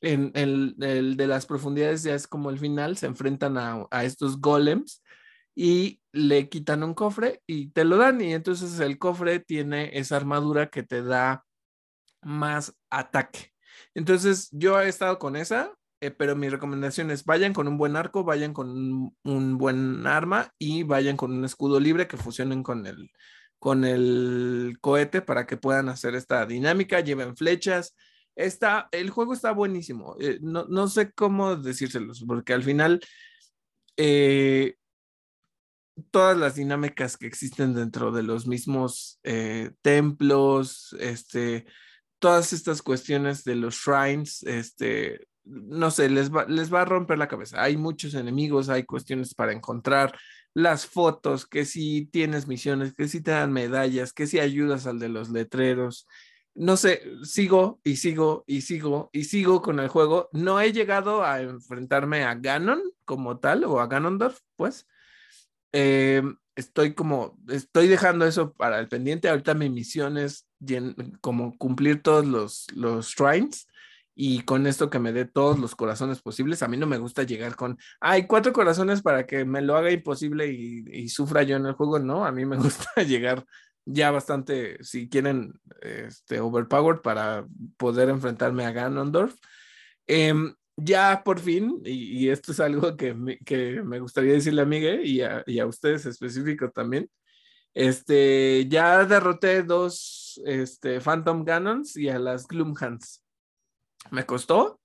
En 0.00 0.30
el, 0.34 0.74
de 0.76 1.26
las 1.26 1.46
profundidades 1.46 2.02
ya 2.02 2.14
es 2.14 2.26
como 2.26 2.50
el 2.50 2.58
final, 2.58 2.96
se 2.96 3.06
enfrentan 3.06 3.56
a, 3.58 3.86
a 3.90 4.04
estos 4.04 4.40
golems 4.40 5.02
y 5.54 6.02
le 6.12 6.48
quitan 6.48 6.82
un 6.82 6.94
cofre 6.94 7.42
y 7.46 7.70
te 7.70 7.84
lo 7.84 7.96
dan 7.96 8.20
y 8.20 8.34
entonces 8.34 8.78
el 8.78 8.98
cofre 8.98 9.40
tiene 9.40 9.98
esa 9.98 10.16
armadura 10.16 10.68
que 10.68 10.82
te 10.82 11.02
da 11.02 11.44
más 12.22 12.76
ataque. 12.90 13.52
Entonces 13.94 14.48
yo 14.52 14.78
he 14.80 14.88
estado 14.88 15.18
con 15.18 15.34
esa, 15.34 15.72
eh, 16.06 16.10
pero 16.12 16.36
mi 16.36 16.48
recomendación 16.48 17.10
es 17.10 17.24
vayan 17.24 17.52
con 17.52 17.66
un 17.66 17.78
buen 17.78 17.96
arco, 17.96 18.22
vayan 18.22 18.52
con 18.52 19.12
un, 19.24 19.58
buen 19.58 20.06
arma 20.06 20.52
y 20.58 20.84
vayan 20.84 21.16
con 21.16 21.32
un 21.32 21.44
escudo 21.44 21.80
libre 21.80 22.06
que 22.06 22.16
fusionen 22.16 22.62
con 22.62 22.86
el, 22.86 23.10
con 23.58 23.84
el 23.84 24.78
cohete 24.80 25.20
para 25.20 25.46
que 25.46 25.56
puedan 25.56 25.88
hacer 25.88 26.14
esta 26.14 26.46
dinámica, 26.46 27.00
lleven 27.00 27.36
flechas. 27.36 27.96
Está, 28.36 28.88
el 28.92 29.10
juego 29.10 29.32
está 29.32 29.50
buenísimo. 29.50 30.16
Eh, 30.20 30.38
no, 30.42 30.88
sé 30.88 31.10
cómo 31.12 31.56
decírselos, 31.56 32.24
porque 32.24 32.52
al 32.52 32.62
final 32.62 33.00
eh, 33.96 34.76
todas 36.12 36.36
las 36.38 36.54
dinámicas 36.54 37.16
que 37.16 37.26
existen 37.26 37.74
dentro 37.74 38.12
de 38.12 38.22
los 38.22 38.46
mismos 38.46 39.18
templos, 39.82 40.94
este, 41.00 41.66
todas 42.20 42.52
estas 42.52 42.80
cuestiones 42.82 43.42
de 43.42 43.56
los 43.56 43.74
shrines, 43.74 44.44
este, 44.44 45.26
no 45.46 45.90
sé, 45.90 46.08
les 46.08 46.34
va, 46.34 46.44
les 46.46 46.72
va 46.72 46.82
a 46.82 46.84
romper 46.84 47.18
la 47.18 47.28
cabeza. 47.28 47.62
Hay 47.62 47.76
muchos 47.76 48.14
enemigos, 48.14 48.68
hay 48.68 48.84
cuestiones 48.84 49.34
para 49.34 49.52
encontrar, 49.52 50.16
las 50.54 50.86
fotos, 50.86 51.46
que 51.46 51.66
si 51.66 52.06
tienes 52.06 52.46
misiones, 52.46 52.94
que 52.94 53.08
si 53.08 53.20
te 53.20 53.30
dan 53.30 53.52
medallas, 53.52 54.14
que 54.14 54.26
si 54.26 54.40
ayudas 54.40 54.86
al 54.86 54.98
de 54.98 55.10
los 55.10 55.28
letreros. 55.28 56.08
No 56.54 56.78
sé, 56.78 57.02
sigo 57.24 57.78
y 57.84 57.96
sigo 57.96 58.42
y 58.46 58.62
sigo 58.62 59.10
y 59.12 59.24
sigo 59.24 59.60
con 59.60 59.80
el 59.80 59.88
juego. 59.88 60.30
No 60.32 60.58
he 60.58 60.72
llegado 60.72 61.22
a 61.24 61.42
enfrentarme 61.42 62.24
a 62.24 62.34
Ganon 62.36 62.80
como 63.04 63.38
tal 63.38 63.64
o 63.64 63.80
a 63.80 63.86
Ganondorf, 63.86 64.40
pues. 64.56 64.86
Eh, 65.72 66.22
estoy 66.54 66.94
como, 66.94 67.38
estoy 67.48 67.86
dejando 67.86 68.24
eso 68.24 68.54
para 68.54 68.78
el 68.80 68.88
pendiente. 68.88 69.28
Ahorita 69.28 69.52
mi 69.52 69.68
misión 69.68 70.16
es 70.16 70.48
como 71.20 71.58
cumplir 71.58 72.02
todos 72.02 72.24
los, 72.24 72.66
los 72.74 73.08
shrines 73.08 73.66
y 74.18 74.40
con 74.40 74.66
esto 74.66 74.88
que 74.88 74.98
me 74.98 75.12
dé 75.12 75.26
todos 75.26 75.58
los 75.58 75.76
corazones 75.76 76.22
posibles. 76.22 76.62
A 76.62 76.68
mí 76.68 76.78
no 76.78 76.86
me 76.86 76.96
gusta 76.96 77.22
llegar 77.24 77.54
con, 77.54 77.78
hay 78.00 78.26
cuatro 78.26 78.52
corazones 78.54 79.02
para 79.02 79.26
que 79.26 79.44
me 79.44 79.60
lo 79.60 79.76
haga 79.76 79.92
imposible 79.92 80.48
y, 80.48 81.08
sufra 81.10 81.42
yo 81.42 81.56
en 81.56 81.66
el 81.66 81.74
juego. 81.74 81.98
No, 81.98 82.24
a 82.24 82.32
mí 82.32 82.46
me 82.46 82.56
gusta 82.56 83.02
llegar 83.02 83.44
ya 83.84 84.10
bastante, 84.10 84.82
si 84.82 85.08
quieren, 85.08 85.52
este, 85.82 86.40
overpowered 86.40 87.02
para 87.02 87.46
poder 87.76 88.08
enfrentarme 88.08 88.64
a 88.64 88.72
Ganondorf. 88.72 89.34
Em, 90.06 90.54
ya 90.76 91.22
por 91.24 91.38
fin, 91.38 91.82
y, 91.84 92.28
esto 92.30 92.52
es 92.52 92.60
algo 92.60 92.96
que 92.96 93.14
me, 93.14 93.38
que 93.38 93.82
me 93.82 94.00
gustaría 94.00 94.32
decirle 94.32 94.62
a 94.62 94.66
Miguel 94.66 95.06
y 95.06 95.20
a, 95.22 95.44
y 95.46 95.58
a 95.60 95.66
ustedes 95.66 96.06
específico 96.06 96.70
también. 96.70 97.10
Este, 97.74 98.66
ya 98.68 99.04
derroté 99.04 99.62
dos 99.62 100.40
este, 100.46 101.00
Phantom 101.00 101.44
Ganons 101.44 101.96
y 101.96 102.08
a 102.08 102.18
las 102.18 102.46
Gloomhands. 102.46 103.25
Me 104.10 104.24
costó, 104.24 104.80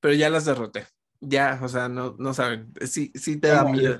pero 0.00 0.14
ya 0.14 0.30
las 0.30 0.44
derroté. 0.44 0.86
Ya, 1.20 1.58
o 1.62 1.68
sea, 1.68 1.88
no, 1.88 2.16
no 2.18 2.34
saben. 2.34 2.72
Sí, 2.86 3.12
sí 3.14 3.38
te 3.38 3.48
da 3.48 3.64
miedo. 3.64 3.98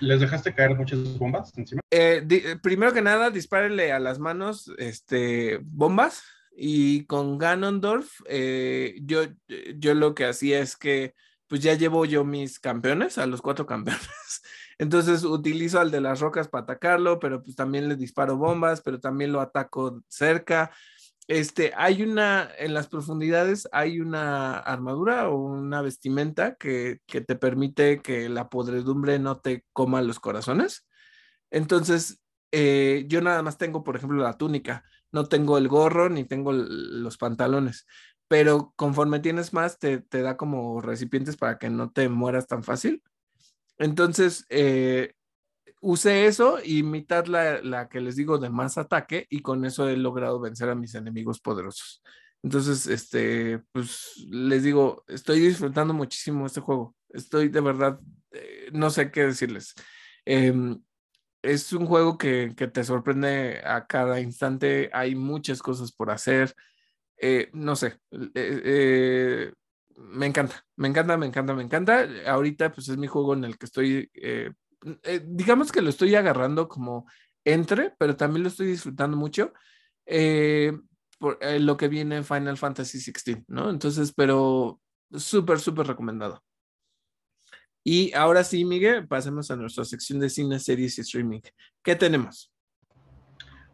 ¿Les 0.00 0.20
dejaste 0.20 0.54
caer 0.54 0.76
muchas 0.76 1.18
bombas 1.18 1.56
encima? 1.56 1.80
Eh, 1.90 2.58
primero 2.62 2.92
que 2.92 3.02
nada, 3.02 3.30
dispárenle 3.30 3.92
a 3.92 3.98
las 3.98 4.18
manos 4.18 4.70
este, 4.78 5.58
bombas 5.62 6.22
y 6.54 7.04
con 7.04 7.38
Ganondorf, 7.38 8.20
eh, 8.26 8.98
yo, 9.02 9.22
yo 9.76 9.94
lo 9.94 10.14
que 10.14 10.26
hacía 10.26 10.60
es 10.60 10.76
que 10.76 11.14
pues 11.48 11.60
ya 11.62 11.74
llevo 11.74 12.04
yo 12.04 12.24
mis 12.24 12.58
campeones, 12.58 13.18
a 13.18 13.26
los 13.26 13.40
cuatro 13.40 13.66
campeones. 13.66 14.02
Entonces 14.78 15.24
utilizo 15.24 15.80
al 15.80 15.90
de 15.90 16.00
las 16.00 16.20
rocas 16.20 16.48
para 16.48 16.64
atacarlo, 16.64 17.18
pero 17.18 17.42
pues 17.42 17.56
también 17.56 17.88
le 17.88 17.96
disparo 17.96 18.36
bombas, 18.36 18.82
pero 18.82 19.00
también 19.00 19.32
lo 19.32 19.40
ataco 19.40 20.02
cerca. 20.08 20.70
Este, 21.28 21.72
hay 21.76 22.02
una, 22.02 22.48
en 22.56 22.72
las 22.72 22.86
profundidades 22.86 23.68
hay 23.72 24.00
una 24.00 24.58
armadura 24.58 25.28
o 25.28 25.36
una 25.36 25.82
vestimenta 25.82 26.54
que, 26.54 27.00
que 27.06 27.20
te 27.20 27.34
permite 27.34 28.00
que 28.00 28.28
la 28.28 28.48
podredumbre 28.48 29.18
no 29.18 29.40
te 29.40 29.64
coma 29.72 30.02
los 30.02 30.20
corazones. 30.20 30.86
Entonces, 31.50 32.20
eh, 32.52 33.04
yo 33.08 33.20
nada 33.22 33.42
más 33.42 33.58
tengo, 33.58 33.82
por 33.82 33.96
ejemplo, 33.96 34.22
la 34.22 34.38
túnica, 34.38 34.84
no 35.12 35.26
tengo 35.26 35.58
el 35.58 35.68
gorro 35.68 36.08
ni 36.08 36.24
tengo 36.24 36.52
los 36.52 37.16
pantalones, 37.18 37.86
pero 38.28 38.72
conforme 38.76 39.20
tienes 39.20 39.52
más, 39.52 39.78
te, 39.78 39.98
te, 39.98 40.22
da 40.22 40.36
como 40.36 40.80
recipientes 40.80 41.36
para 41.36 41.58
que 41.58 41.70
no 41.70 41.90
te 41.90 42.08
mueras 42.08 42.46
tan 42.46 42.62
fácil. 42.62 43.02
Entonces, 43.78 44.46
eh, 44.48 45.14
usé 45.80 46.26
eso 46.26 46.58
y 46.64 46.82
mitad 46.82 47.26
la, 47.26 47.60
la, 47.62 47.88
que 47.88 48.00
les 48.00 48.16
digo 48.16 48.38
de 48.38 48.50
más 48.50 48.78
ataque 48.78 49.26
y 49.30 49.40
con 49.40 49.64
eso 49.64 49.88
he 49.88 49.96
logrado 49.96 50.40
vencer 50.40 50.68
a 50.68 50.74
mis 50.74 50.94
enemigos 50.94 51.40
poderosos. 51.40 52.02
Entonces, 52.42 52.86
este, 52.86 53.60
pues 53.72 54.24
les 54.28 54.62
digo, 54.62 55.04
estoy 55.08 55.40
disfrutando 55.40 55.94
muchísimo 55.94 56.46
este 56.46 56.60
juego. 56.60 56.94
Estoy 57.08 57.48
de 57.48 57.60
verdad, 57.60 57.98
eh, 58.32 58.68
no 58.72 58.90
sé 58.90 59.10
qué 59.10 59.26
decirles. 59.26 59.74
Eh, 60.24 60.76
es 61.42 61.72
un 61.72 61.86
juego 61.86 62.18
que, 62.18 62.54
que, 62.56 62.66
te 62.68 62.84
sorprende 62.84 63.62
a 63.64 63.86
cada 63.86 64.20
instante. 64.20 64.90
Hay 64.92 65.14
muchas 65.14 65.62
cosas 65.62 65.92
por 65.92 66.10
hacer. 66.10 66.54
Eh, 67.18 67.48
no 67.52 67.76
sé, 67.76 67.98
eh, 68.34 69.52
me 69.96 70.26
encanta, 70.26 70.66
me 70.76 70.88
encanta, 70.88 71.16
me 71.16 71.26
encanta, 71.26 71.54
me 71.54 71.62
encanta. 71.62 72.06
Ahorita 72.26 72.72
pues 72.72 72.88
es 72.88 72.96
mi 72.98 73.06
juego 73.06 73.34
en 73.34 73.44
el 73.44 73.58
que 73.58 73.66
estoy, 73.66 74.10
digamos 75.24 75.72
que 75.72 75.82
lo 75.82 75.90
estoy 75.90 76.14
agarrando 76.14 76.68
como 76.68 77.06
entre, 77.44 77.94
pero 77.98 78.16
también 78.16 78.42
lo 78.42 78.48
estoy 78.48 78.66
disfrutando 78.66 79.16
mucho. 79.16 79.52
por 81.18 81.38
lo 81.60 81.76
que 81.76 81.88
viene 81.88 82.16
en 82.16 82.24
Final 82.24 82.56
Fantasy 82.56 83.00
XVI, 83.00 83.44
¿no? 83.48 83.70
Entonces, 83.70 84.12
pero 84.14 84.80
súper, 85.12 85.58
súper 85.60 85.86
recomendado. 85.86 86.42
Y 87.88 88.12
ahora 88.14 88.42
sí, 88.42 88.64
Miguel, 88.64 89.06
pasemos 89.06 89.48
a 89.52 89.56
nuestra 89.56 89.84
sección 89.84 90.18
de 90.18 90.28
cine, 90.28 90.58
series 90.58 90.98
y 90.98 91.02
streaming. 91.02 91.40
¿Qué 91.84 91.94
tenemos? 91.94 92.52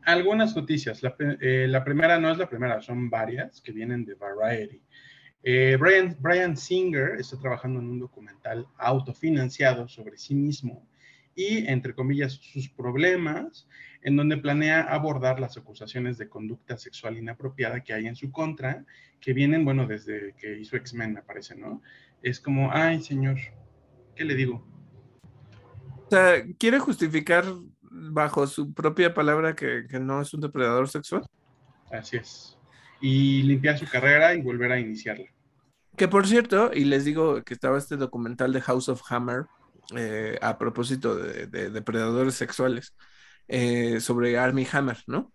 Algunas 0.04 0.54
noticias. 0.54 1.02
La, 1.02 1.16
eh, 1.40 1.66
la 1.66 1.82
primera 1.82 2.20
no 2.20 2.30
es 2.30 2.36
la 2.36 2.46
primera, 2.46 2.82
son 2.82 3.08
varias 3.08 3.62
que 3.62 3.72
vienen 3.72 4.04
de 4.04 4.14
Variety. 4.14 4.82
Eh, 5.42 5.78
Brian, 5.80 6.14
Brian 6.20 6.58
Singer 6.58 7.18
está 7.18 7.38
trabajando 7.38 7.80
en 7.80 7.88
un 7.88 8.00
documental 8.00 8.66
autofinanciado 8.76 9.88
sobre 9.88 10.18
sí 10.18 10.34
mismo 10.34 10.86
y, 11.34 11.66
entre 11.66 11.94
comillas, 11.94 12.32
sus 12.32 12.68
problemas, 12.68 13.66
en 14.02 14.16
donde 14.16 14.36
planea 14.36 14.82
abordar 14.82 15.40
las 15.40 15.56
acusaciones 15.56 16.18
de 16.18 16.28
conducta 16.28 16.76
sexual 16.76 17.18
inapropiada 17.18 17.82
que 17.82 17.92
hay 17.92 18.06
en 18.06 18.16
su 18.16 18.30
contra, 18.30 18.84
que 19.20 19.32
vienen, 19.32 19.64
bueno, 19.64 19.86
desde 19.86 20.34
que 20.38 20.58
hizo 20.58 20.76
X-Men, 20.76 21.14
me 21.14 21.22
parece, 21.22 21.54
¿no? 21.54 21.82
Es 22.22 22.40
como, 22.40 22.70
ay, 22.72 23.00
señor, 23.02 23.38
¿Qué 24.14 24.24
le 24.24 24.34
digo? 24.34 24.64
O 26.06 26.10
sea, 26.10 26.44
¿quiere 26.58 26.78
justificar 26.78 27.44
bajo 27.80 28.46
su 28.46 28.72
propia 28.72 29.14
palabra 29.14 29.54
que, 29.54 29.86
no 30.00 30.20
es 30.20 30.34
un 30.34 30.40
depredador 30.40 30.88
sexual? 30.88 31.24
Así 31.90 32.16
es. 32.16 32.58
Y 33.00 33.42
limpiar 33.42 33.78
su 33.78 33.86
carrera 33.86 34.34
y 34.34 34.42
volver 34.42 34.72
a 34.72 34.80
iniciarla. 34.80 35.26
Que 35.96 36.08
por 36.08 36.26
cierto, 36.26 36.70
y 36.72 36.84
les 36.84 37.04
digo 37.04 37.42
que 37.42 37.54
estaba 37.54 37.78
este 37.78 37.96
documental 37.96 38.52
de 38.52 38.60
House 38.60 38.88
of 38.88 39.02
Hammer 39.10 39.46
eh, 39.96 40.38
a 40.40 40.58
propósito 40.58 41.16
de, 41.16 41.46
depredadores 41.70 42.34
sexuales 42.34 42.94
eh, 43.48 44.00
sobre 44.00 44.38
Army 44.38 44.66
Hammer, 44.72 44.98
¿no? 45.06 45.32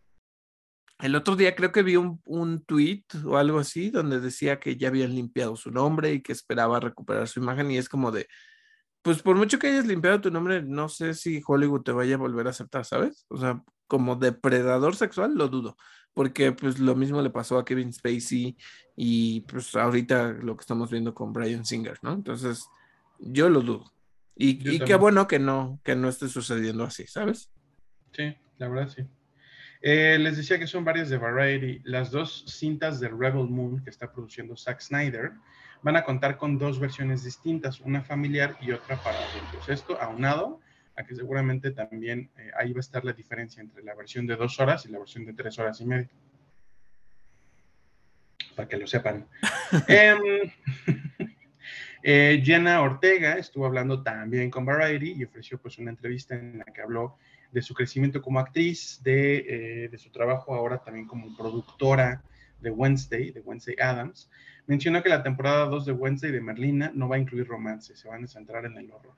El 1.00 1.16
otro 1.16 1.36
día 1.36 1.56
creo 1.56 1.72
que 1.72 1.84
vi 1.84 1.96
un, 1.96 2.20
un 2.26 2.64
tweet 2.66 3.04
o 3.26 3.38
algo 3.38 3.60
así 3.60 3.92
donde 3.92 4.20
decía 4.20 4.60
que 4.60 4.78
ya 4.78 4.88
habían 4.88 5.14
limpiado 5.14 5.56
su 5.56 5.70
nombre 5.70 6.12
y 6.14 6.22
que 6.22 6.32
esperaba 6.32 6.80
recuperar 6.80 7.28
su 7.28 7.40
imagen 7.40 7.70
y 7.70 7.78
es 7.78 7.88
como 7.88 8.12
de, 8.12 8.28
pues 9.04 9.22
por 9.22 9.36
mucho 9.38 9.60
que 9.60 9.68
hayas 9.68 9.86
limpiado 9.86 10.22
tu 10.22 10.32
nombre, 10.32 10.64
no 10.64 10.90
sé 10.90 11.14
si 11.14 11.42
Hollywood 11.46 11.84
te 11.84 11.92
vaya 11.92 12.16
a 12.16 12.18
volver 12.18 12.48
a 12.48 12.50
aceptar, 12.50 12.84
¿sabes? 12.86 13.26
O 13.30 13.38
sea, 13.38 13.64
como 13.88 14.16
depredador 14.16 14.96
sexual, 14.96 15.36
lo 15.36 15.48
dudo, 15.50 15.78
porque 16.14 16.52
pues 16.52 16.80
lo 16.80 16.96
mismo 16.96 17.22
le 17.22 17.30
pasó 17.30 17.58
a 17.58 17.66
Kevin 17.66 17.94
Spacey 17.94 18.58
y 18.96 19.42
pues 19.42 19.76
ahorita 19.76 20.34
lo 20.34 20.58
que 20.58 20.62
estamos 20.62 20.92
viendo 20.92 21.14
con 21.14 21.32
Brian 21.32 21.64
Singer, 21.64 22.00
¿no? 22.02 22.14
Entonces, 22.14 22.68
yo 23.20 23.50
lo 23.50 23.62
dudo. 23.62 23.94
Y, 24.40 24.80
qué 24.80 24.96
bueno 24.96 25.28
que 25.28 25.40
no, 25.40 25.80
que 25.84 25.96
no 25.96 26.10
esté 26.10 26.28
sucediendo 26.28 26.84
así, 26.84 27.08
¿sabes? 27.08 27.52
Sí, 28.12 28.36
la 28.58 28.68
verdad 28.68 28.90
sí. 28.90 29.04
Eh, 29.82 30.18
les 30.20 30.38
decía 30.38 30.60
que 30.60 30.68
son 30.68 30.84
varias 30.84 31.10
de 31.10 31.18
Variety. 31.18 31.82
Las 31.84 32.12
dos 32.12 32.46
cintas 32.48 33.00
de 33.00 33.10
Rebel 33.10 33.48
Moon 33.48 33.84
que 33.84 33.90
está 33.90 34.12
produciendo 34.12 34.56
Zack 34.56 34.82
Snyder 34.82 35.32
van 35.82 35.96
a 35.96 36.04
contar 36.04 36.38
con 36.38 36.58
dos 36.58 36.80
versiones 36.80 37.24
distintas, 37.24 37.80
una 37.80 38.02
familiar 38.02 38.58
y 38.62 38.72
otra 38.72 38.98
para 38.98 39.18
adultos. 39.18 39.70
Esto 39.70 40.00
aunado 40.02 40.60
a 40.96 41.04
que 41.04 41.16
seguramente 41.16 41.72
también 41.72 42.32
eh, 42.38 42.52
ahí 42.58 42.74
va 42.74 42.80
a 42.80 42.82
estar 42.82 43.06
la 43.06 43.14
diferencia 43.14 43.62
entre 43.62 43.84
la 43.84 43.94
versión 43.94 44.26
de 44.26 44.36
dos 44.36 44.60
horas 44.60 44.86
y 44.86 44.90
la 44.90 44.98
versión 44.98 45.26
de 45.26 45.34
tres 45.34 45.58
horas 45.60 45.80
y 45.80 45.86
media. 45.86 46.10
Para 48.56 48.68
que 48.68 48.78
lo 48.78 48.88
sepan. 48.88 49.28
Em, 49.88 50.52
eh, 52.04 52.42
Jenna 52.44 52.82
Ortega 52.82 53.34
estuvo 53.34 53.66
hablando 53.66 54.04
también 54.04 54.50
con 54.50 54.66
Variety 54.66 55.16
y 55.18 55.24
ofreció 55.24 55.58
pues 55.58 55.78
una 55.78 55.92
entrevista 55.92 56.36
en 56.36 56.60
la 56.60 56.66
que 56.66 56.82
habló 56.82 57.18
de 57.52 57.62
su 57.62 57.74
crecimiento 57.74 58.22
como 58.22 58.40
actriz, 58.40 59.02
de, 59.04 59.86
eh, 59.86 59.98
su 59.98 60.12
trabajo 60.12 60.54
ahora 60.54 60.78
también 60.84 61.08
como 61.08 61.36
productora 61.36 62.22
de 62.60 62.72
Wednesday, 62.72 63.32
de 63.32 63.42
Wednesday 63.42 63.76
Adams, 63.80 64.30
mencionó 64.66 65.02
que 65.02 65.10
la 65.10 65.24
temporada 65.24 65.66
2 65.66 65.86
de 65.86 65.92
Wednesday 65.92 66.32
de 66.32 66.42
Merlina 66.42 66.92
no 66.94 67.08
va 67.08 67.16
a 67.16 67.20
incluir 67.20 67.48
romance, 67.48 67.96
se 67.96 68.08
van 68.08 68.24
a 68.24 68.28
centrar 68.28 68.66
en 68.66 68.78
el 68.78 68.92
horror. 68.92 69.16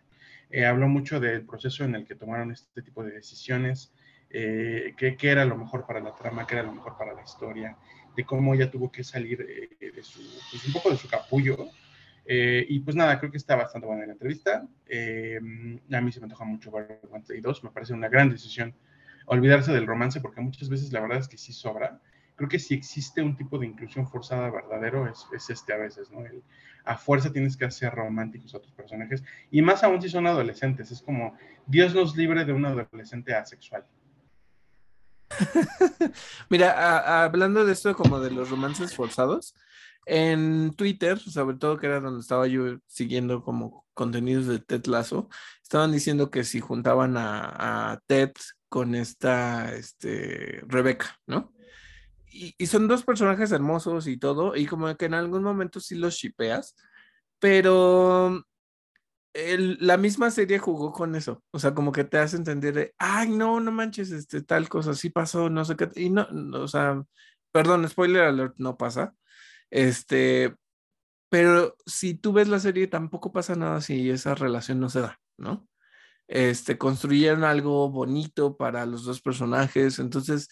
Eh, 0.52 0.66
habló 0.66 0.88
mucho 0.88 1.20
del 1.20 1.46
proceso 1.46 1.84
en 1.84 1.96
el 1.96 2.06
que 2.06 2.16
tomaron 2.16 2.52
este 2.52 2.82
tipo 2.82 3.04
de 3.04 3.12
decisiones, 3.12 3.94
eh, 4.30 4.94
qué, 4.98 5.18
era 5.22 5.46
lo 5.46 5.58
mejor 5.58 5.86
para 5.86 6.00
la 6.00 6.16
trama, 6.16 6.46
qué 6.46 6.56
era 6.56 6.64
lo 6.64 6.74
mejor 6.74 6.98
para 6.98 7.14
la 7.14 7.24
historia, 7.24 7.78
de 8.16 8.26
cómo 8.26 8.54
ella 8.54 8.70
tuvo 8.70 8.92
que 8.92 9.04
salir 9.04 9.78
pues 9.80 10.68
un 10.68 10.74
poco 10.74 10.92
de 10.92 10.98
su 10.98 11.08
capullo. 11.08 11.70
Y 12.32 12.80
pues 12.82 12.96
nada, 12.96 13.20
creo 13.20 13.32
que 13.32 13.38
está 13.38 13.56
bastante 13.56 13.88
buena 13.88 14.06
la 14.06 14.14
entrevista. 14.14 14.58
a 14.62 16.02
mí 16.02 16.12
se 16.12 16.20
me 16.20 16.26
antoja 16.26 16.46
mucho 16.46 16.72
ver 16.72 17.00
Wednesday 17.10 17.42
2, 17.42 17.64
me 17.64 17.72
parece 17.72 17.94
una 17.94 18.10
gran 18.10 18.30
decisión 18.30 18.76
olvidarse 19.26 19.72
del 19.72 19.88
romance, 19.88 20.22
porque 20.22 20.42
muchas 20.42 20.70
veces 20.70 20.92
la 20.92 21.02
verdad 21.02 21.20
es 21.20 21.28
que 21.28 21.38
sí 21.38 21.54
sobra 21.54 22.00
creo 22.40 22.48
que 22.48 22.58
si 22.58 22.74
existe 22.74 23.22
un 23.22 23.36
tipo 23.36 23.60
de 23.60 23.66
inclusión 23.66 24.08
forzada 24.08 24.50
verdadero 24.50 25.10
es, 25.10 25.28
es 25.34 25.50
este 25.50 25.74
a 25.74 25.78
veces, 25.78 26.10
¿no? 26.10 26.24
a 26.86 26.96
fuerza 26.96 27.34
tienes 27.34 27.58
que 27.58 27.66
hacer 27.66 27.94
románticos 27.94 28.56
a 28.56 28.62
tus 28.62 28.72
personajes, 28.72 29.22
y 29.52 29.62
más 29.62 29.84
aún 29.84 30.02
si 30.02 30.08
son 30.08 30.26
adolescentes, 30.26 30.90
es 30.90 31.02
como 31.02 31.36
Dios 31.68 31.94
nos 31.94 32.16
libre 32.16 32.46
de 32.46 32.54
un 32.54 32.66
adolescente 32.66 33.36
asexual. 33.36 33.86
Mira, 36.50 37.24
hablando 37.24 37.66
de 37.66 37.74
esto 37.74 37.94
como 37.94 38.22
de 38.22 38.32
los 38.32 38.50
romances 38.50 38.96
forzados, 38.96 39.54
en 40.10 40.74
Twitter, 40.74 41.20
sobre 41.20 41.58
todo 41.58 41.78
que 41.78 41.88
era 41.88 42.00
donde 42.00 42.22
estaba 42.22 42.48
yo 42.48 42.80
siguiendo 42.88 43.44
como 43.44 43.86
contenidos 43.94 44.48
de 44.48 44.60
Ted 44.60 44.86
Lasso, 44.88 45.30
estaban 45.62 45.92
diciendo 45.92 46.32
que 46.32 46.44
si 46.44 46.60
juntaban 46.60 47.16
a, 47.18 48.00
Ted 48.08 48.32
con 48.70 48.96
esta 48.96 49.74
este, 49.76 50.62
Rebeca, 50.68 51.20
¿no? 51.28 51.54
y, 52.32 52.66
son 52.68 52.88
dos 52.88 53.04
personajes 53.04 53.52
hermosos 53.52 54.08
y 54.08 54.18
todo, 54.18 54.56
y 54.56 54.66
como 54.66 54.96
que 54.96 55.06
en 55.06 55.14
algún 55.14 55.44
momento 55.44 55.80
sí 55.80 55.96
los 55.96 56.16
shipeas, 56.16 56.76
pero 57.40 58.44
la 59.34 59.98
misma 59.98 60.32
serie 60.32 60.60
jugó 60.60 60.92
con 60.92 61.16
eso, 61.16 61.44
o 61.52 61.60
sea, 61.60 61.74
como 61.74 61.92
que 61.92 62.04
te 62.04 62.18
hace 62.18 62.36
entender 62.38 62.94
ay, 62.98 63.30
no, 63.30 63.60
no 63.60 63.72
manches, 63.72 64.12
este, 64.12 64.42
tal 64.42 64.70
cosa, 64.70 64.94
sí 64.94 65.10
pasó, 65.10 65.50
no 65.50 65.66
sé 65.66 65.76
qué, 65.76 65.90
y 65.96 66.10
no, 66.10 66.28
o 66.54 66.68
sea, 66.68 67.04
perdón, 67.52 67.88
spoiler 67.88 68.24
alert, 68.24 68.56
no 68.58 68.78
pasa, 68.78 69.14
este, 69.72 70.56
pero 71.30 71.76
si 71.86 72.16
tú 72.16 72.34
ves 72.34 72.48
la 72.48 72.60
serie 72.60 72.88
tampoco 72.88 73.32
pasa 73.32 73.56
nada 73.56 73.82
si 73.82 74.10
esa 74.10 74.36
relación 74.36 74.80
no 74.80 74.90
se 74.90 75.02
da, 75.02 75.20
¿no? 75.38 75.68
Este, 76.28 76.78
construyeron 76.78 77.44
algo 77.44 77.90
bonito 77.90 78.56
para 78.58 78.86
los 78.86 79.04
dos 79.04 79.22
personajes, 79.22 80.00
entonces 80.00 80.48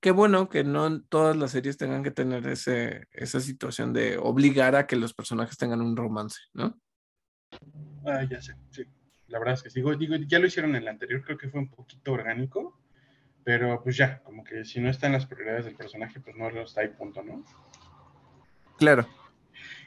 qué 0.00 0.10
bueno 0.10 0.48
que 0.48 0.64
no 0.64 1.02
todas 1.02 1.36
las 1.36 1.52
series 1.52 1.78
tengan 1.78 2.02
que 2.02 2.10
tener 2.10 2.46
ese, 2.48 3.06
esa 3.12 3.40
situación 3.40 3.92
de 3.92 4.18
obligar 4.18 4.74
a 4.74 4.86
que 4.86 4.96
los 4.96 5.14
personajes 5.14 5.56
tengan 5.56 5.80
un 5.80 5.96
romance, 5.96 6.38
¿no? 6.52 6.78
Ah, 8.04 8.24
ya 8.28 8.42
sé, 8.42 8.54
sí. 8.70 8.84
La 9.28 9.38
verdad 9.38 9.54
es 9.54 9.62
que 9.62 9.70
digo, 9.70 9.94
digo, 9.94 10.16
ya 10.16 10.38
lo 10.38 10.46
hicieron 10.46 10.74
en 10.76 10.82
el 10.82 10.88
anterior, 10.88 11.22
creo 11.24 11.38
que 11.38 11.48
fue 11.48 11.60
un 11.60 11.70
poquito 11.70 12.12
orgánico, 12.12 12.78
pero 13.44 13.82
pues 13.82 13.96
ya, 13.96 14.22
como 14.22 14.44
que 14.44 14.64
si 14.64 14.80
no 14.80 14.90
está 14.90 15.06
en 15.06 15.14
las 15.14 15.26
prioridades 15.26 15.64
del 15.64 15.76
personaje, 15.76 16.20
pues 16.20 16.36
no 16.36 16.50
lo 16.50 16.62
está 16.62 16.82
ahí, 16.82 16.88
punto, 16.88 17.22
¿no? 17.22 17.44
Claro. 18.82 19.06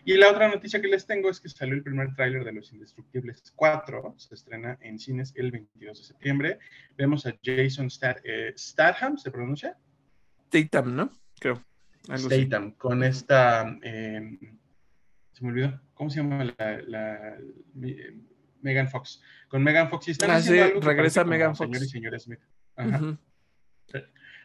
Y 0.05 0.13
la 0.15 0.31
otra 0.31 0.47
noticia 0.47 0.81
que 0.81 0.87
les 0.87 1.05
tengo 1.05 1.29
es 1.29 1.41
que 1.41 1.49
salió 1.49 1.75
el 1.75 1.83
primer 1.83 2.15
tráiler 2.15 2.45
de 2.45 2.53
Los 2.53 2.71
Indestructibles 2.71 3.51
4, 3.57 4.15
se 4.17 4.35
estrena 4.35 4.77
en 4.79 4.97
cines 4.99 5.33
el 5.35 5.51
22 5.51 5.97
de 5.97 6.03
septiembre. 6.05 6.59
Vemos 6.95 7.25
a 7.25 7.35
Jason 7.43 7.89
eh, 8.23 8.53
Statham, 8.55 9.17
¿se 9.17 9.31
pronuncia? 9.31 9.77
Statham, 10.47 10.95
¿no? 10.95 11.11
Creo. 11.37 11.61
Statham, 12.15 12.71
con 12.73 13.03
esta, 13.03 13.77
em, 13.81 14.39
se 15.33 15.43
me 15.43 15.51
olvidó, 15.51 15.81
¿cómo 15.93 16.09
se 16.09 16.21
llama 16.21 16.45
la, 16.55 17.37
Megan 18.61 18.87
Fox? 18.87 19.21
Con 19.49 19.61
Megan 19.61 19.89
Fox 19.89 20.07
y 20.07 20.11
están 20.11 20.31
ah, 20.31 20.41
sí, 20.41 20.53
regresa 20.53 21.25
Megan 21.25 21.53
Fox. 21.53 21.67
Señor 21.67 21.83
y 21.83 21.89
señora 21.89 22.19
Smith. 22.19 22.39
Ajá. 22.77 23.17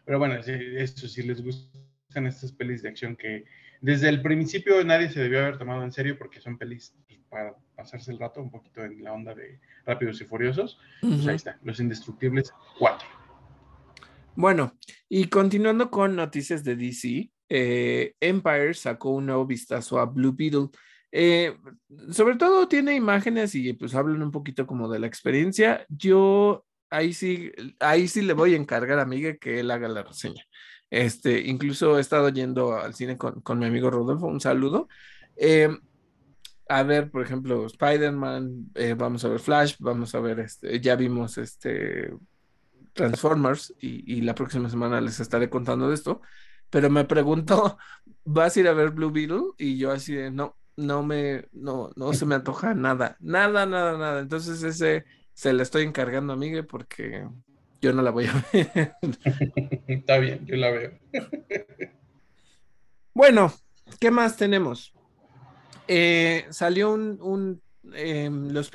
Pero 0.05 0.19
bueno, 0.19 0.35
eso, 0.35 1.07
si 1.07 1.23
les 1.23 1.41
gustan 1.41 2.27
estas 2.27 2.51
pelis 2.51 2.83
de 2.83 2.89
acción 2.89 3.15
que 3.15 3.45
desde 3.81 4.09
el 4.09 4.23
principio 4.23 4.85
nadie 4.85 5.11
se 5.11 5.21
debió 5.21 5.41
haber 5.41 5.59
tomado 5.59 5.83
en 5.83 5.93
serio 5.93 6.19
porque 6.19 6.41
son 6.41 6.59
pelis 6.59 6.95
pues, 7.07 7.21
para 7.29 7.55
pasarse 7.75 8.13
el 8.13 8.19
rato 8.19 8.41
un 8.41 8.51
poquito 8.51 8.85
en 8.85 9.03
la 9.03 9.13
onda 9.13 9.35
de 9.35 9.61
Rápidos 9.87 10.21
y 10.21 10.25
Furiosos. 10.25 10.79
Pues 11.01 11.27
ahí 11.27 11.37
está, 11.37 11.59
Los 11.65 11.81
Indestructibles 11.81 12.53
4. 12.79 13.09
Bueno, 14.37 14.77
y 15.09 15.27
continuando 15.27 15.91
con 15.91 16.15
noticias 16.15 16.63
de 16.65 16.77
DC, 16.77 17.31
eh, 17.49 18.15
Empire 18.21 18.75
sacó 18.75 19.11
un 19.11 19.27
nuevo 19.27 19.47
vistazo 19.47 19.99
a 19.99 20.07
Blue 20.07 20.35
Beetle. 20.37 20.69
Eh, 21.13 21.57
sobre 22.11 22.37
todo 22.37 22.69
tiene 22.69 22.95
imágenes 22.95 23.55
y 23.55 23.73
pues 23.73 23.95
hablan 23.95 24.23
un 24.23 24.31
poquito 24.31 24.67
como 24.67 24.89
de 24.89 24.99
la 24.99 25.07
experiencia. 25.07 25.85
Yo 25.89 26.65
ahí 26.91 27.13
sí, 27.13 27.51
ahí 27.81 28.09
sí 28.09 28.23
le 28.23 28.33
voy 28.33 28.55
a 28.55 28.57
encargar 28.57 28.99
a 28.99 29.07
Miguel 29.07 29.39
que 29.39 29.61
él 29.61 29.71
haga 29.71 29.89
la 29.89 30.03
reseña. 30.03 30.45
Este, 30.91 31.41
incluso 31.41 31.99
he 31.99 32.01
estado 32.01 32.29
yendo 32.31 32.77
al 32.77 32.95
cine 32.95 33.17
con, 33.17 33.59
mi 33.59 33.67
amigo 33.67 33.91
Rodolfo, 33.91 34.27
un 34.27 34.41
saludo. 34.41 34.89
Em, 35.37 35.81
a 36.69 36.83
ver, 36.83 37.11
por 37.11 37.23
ejemplo, 37.23 37.67
Spider-Man, 37.67 38.73
eh, 38.75 38.95
vamos 38.95 39.25
a 39.25 39.29
ver 39.29 39.41
Flash, 39.41 39.77
vamos 39.79 40.15
a 40.15 40.21
ver, 40.21 40.41
este, 40.41 40.81
ya 40.81 40.97
vimos 40.97 41.39
este 41.39 42.13
Transformers 42.93 43.75
y, 43.81 44.21
la 44.23 44.35
próxima 44.35 44.69
semana 44.69 45.01
les 45.01 45.21
estaré 45.21 45.49
contando 45.49 45.89
de 45.89 45.95
esto, 45.95 46.23
pero 46.71 46.91
me 46.91 47.05
pregunto, 47.05 47.79
¿vas 48.25 48.57
a 48.57 48.61
ir 48.61 48.69
a 48.69 48.73
ver 48.73 48.91
Blue 48.91 49.11
Beetle? 49.11 49.53
Y 49.59 49.79
yo 49.79 49.93
así 49.93 50.15
de, 50.15 50.31
no, 50.31 50.57
no 50.77 51.03
me, 51.03 51.49
no, 51.53 51.91
no 51.97 52.13
se 52.13 52.27
me 52.27 52.35
antoja 52.35 52.75
nada, 52.75 53.17
nada, 53.21 53.67
nada, 53.67 53.99
nada. 53.99 54.21
Entonces 54.21 54.63
ese 54.63 55.05
se 55.33 55.53
le 55.53 55.63
estoy 55.63 55.85
encargando 55.85 56.33
a 56.33 56.37
Miguel 56.37 56.67
porque 56.67 57.27
yo 57.81 57.93
no 57.93 58.03
la 58.03 58.11
voy 58.11 58.27
a 58.27 58.45
ver. 58.53 58.95
Está 59.87 60.19
bien, 60.19 60.45
yo 60.47 60.57
la 60.57 60.71
veo. 60.71 60.99
bueno, 63.15 63.53
¿qué 63.99 64.11
más 64.11 64.37
tenemos? 64.37 64.93
Eh, 65.89 66.47
salió 66.51 66.93
un, 66.93 67.61
em, 67.95 68.51
los, 68.51 68.71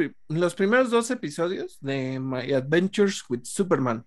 primeros 0.56 0.90
dos 0.90 1.10
episodios 1.12 1.78
de 1.80 2.20
My 2.20 2.52
Adventures 2.52 3.24
with 3.30 3.44
Superman. 3.44 4.04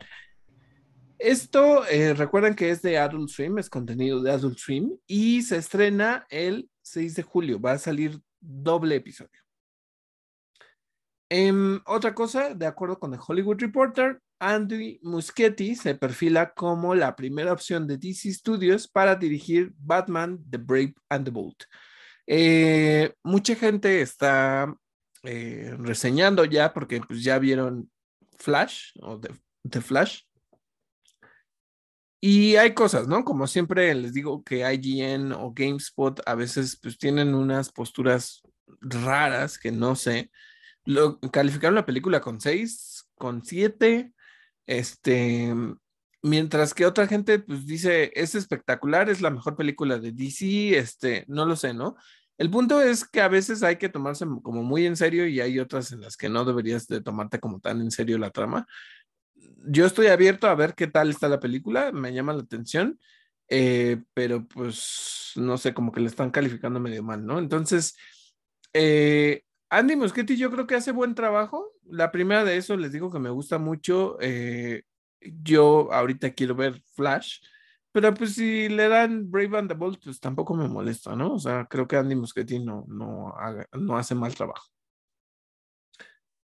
Esto, 1.19 1.87
eh, 1.87 2.15
recuerden 2.15 2.55
que 2.55 2.71
es 2.71 2.83
de 2.83 2.99
Adult 2.99 3.31
Swim, 3.31 3.59
es 3.59 3.71
contenido 3.71 4.23
de 4.23 4.31
Adult 4.31 4.59
Swim 4.59 4.97
y 5.07 5.43
se 5.43 5.57
estrena 5.57 6.27
el 6.31 6.69
6 6.83 7.17
de 7.17 7.23
julio. 7.23 7.61
Va 7.61 7.73
a 7.73 7.79
salir 7.79 8.21
doble 8.41 8.97
episodio. 8.97 9.41
Em, 11.31 11.81
otra 11.87 12.15
cosa, 12.15 12.55
de 12.55 12.67
acuerdo 12.67 12.99
con 12.99 13.11
The 13.11 13.19
Hollywood 13.27 13.61
Reporter, 13.61 14.21
Andy 14.41 15.01
Muschietti 15.03 15.75
se 15.75 15.95
perfila 15.95 16.53
como 16.53 16.95
la 16.95 17.17
primera 17.17 17.53
opción 17.53 17.87
de 17.87 17.97
DC 17.97 18.33
Studios 18.33 18.89
para 18.89 19.17
dirigir 19.17 19.73
Batman, 19.79 20.39
The 20.51 20.59
Brave 20.59 20.95
and 21.09 21.25
the 21.25 21.31
Bold. 21.31 21.57
Eh, 22.27 23.15
mucha 23.23 23.55
gente 23.55 24.01
está 24.03 24.75
eh, 25.23 25.75
reseñando 25.79 26.45
ya 26.45 26.73
porque 26.73 27.01
pues, 27.01 27.23
ya 27.23 27.39
vieron 27.39 27.91
Flash 28.39 28.93
o 29.01 29.21
The, 29.21 29.81
Flash. 29.81 30.23
Y 32.21 32.57
hay 32.57 32.75
cosas, 32.75 33.07
¿no? 33.09 33.25
Como 33.25 33.47
siempre 33.47 33.95
les 33.95 34.13
digo 34.13 34.43
que 34.43 34.71
IGN 34.73 35.33
o 35.33 35.53
GameSpot 35.53 36.21
a 36.27 36.35
veces 36.35 36.79
pues 36.83 36.99
tienen 36.99 37.35
unas 37.35 37.71
posturas 37.71 38.43
raras 38.81 39.59
que 39.59 39.71
no 39.71 39.95
sé. 39.97 40.31
Lo, 40.85 41.21
calificaron 41.21 41.77
la 41.77 41.87
película 41.87 42.21
con 42.21 42.41
6, 42.41 43.09
con 43.15 43.45
7, 43.45 44.13
este, 44.69 45.55
mientras 46.23 46.75
que 46.75 46.85
otra 46.85 47.07
gente 47.07 47.39
pues 47.39 47.67
dice, 47.67 48.13
es 48.15 48.35
espectacular, 48.35 49.09
es 49.09 49.23
la 49.23 49.31
mejor 49.31 49.57
película 49.57 49.99
de 49.99 50.13
DC, 50.13 50.77
este, 50.77 51.25
no 51.27 51.47
lo 51.47 51.57
sé, 51.57 51.73
¿no? 51.73 51.97
El 52.37 52.51
punto 52.51 52.81
es 52.83 53.09
que 53.09 53.23
a 53.23 53.29
veces 53.29 53.63
hay 53.63 53.77
que 53.77 53.89
tomarse 53.89 54.27
como 54.43 54.63
muy 54.63 54.87
en 54.87 54.97
serio 54.97 55.27
y 55.27 55.41
hay 55.41 55.59
otras 55.59 55.91
en 55.91 56.03
las 56.03 56.17
que 56.19 56.29
no 56.29 56.45
deberías 56.45 56.87
de 56.87 57.01
tomarte 57.01 57.41
como 57.41 57.61
tan 57.61 57.81
en 57.81 57.91
serio 57.91 58.19
la 58.19 58.31
trama. 58.31 58.67
Yo 59.67 59.87
estoy 59.87 60.09
abierto 60.09 60.47
a 60.49 60.55
ver 60.55 60.75
qué 60.75 60.87
tal 60.87 61.09
está 61.11 61.29
la 61.29 61.41
película, 61.41 61.91
me 61.91 62.13
llama 62.13 62.35
la 62.35 62.43
atención, 62.43 63.01
eh, 63.49 64.03
pero 64.13 64.47
pues 64.47 65.33
no 65.37 65.57
sé, 65.57 65.73
como 65.73 65.93
que 65.93 66.01
le 66.01 66.09
están 66.09 66.31
calificando 66.31 66.79
medio 66.79 67.03
mal, 67.03 67.25
¿no? 67.25 67.39
Entonces, 67.39 67.97
eh, 68.75 69.45
Andy 69.71 69.97
Muschietti 69.97 70.37
yo 70.37 70.51
creo 70.51 70.67
que 70.67 70.75
hace 70.75 70.93
buen 70.93 71.15
trabajo. 71.15 71.73
La 71.91 72.11
primera 72.11 72.45
de 72.45 72.57
eso 72.57 72.77
les 72.77 72.93
digo 72.93 73.11
que 73.11 73.19
me 73.19 73.31
gusta 73.31 73.59
mucho. 73.59 74.17
Eh, 74.21 74.83
yo 75.21 75.93
ahorita 75.93 76.33
quiero 76.33 76.55
ver 76.55 76.83
Flash, 76.95 77.41
pero 77.93 78.15
pues 78.15 78.35
si 78.35 78.69
le 78.69 78.89
dan 78.89 79.31
Brave 79.31 79.59
and 79.59 79.69
the 79.69 79.75
Bold, 79.75 79.99
pues 80.03 80.21
tampoco 80.21 80.55
me 80.55 80.69
molesta, 80.69 81.17
¿no? 81.17 81.35
O 81.35 81.39
sea, 81.39 81.67
creo 81.67 81.89
que 81.89 81.97
Andy 81.97 82.15
Muschietti 82.15 82.59
no, 82.61 82.85
no, 82.87 83.35
no 83.73 83.97
hace 83.97 84.15
mal 84.15 84.35
trabajo. 84.35 84.67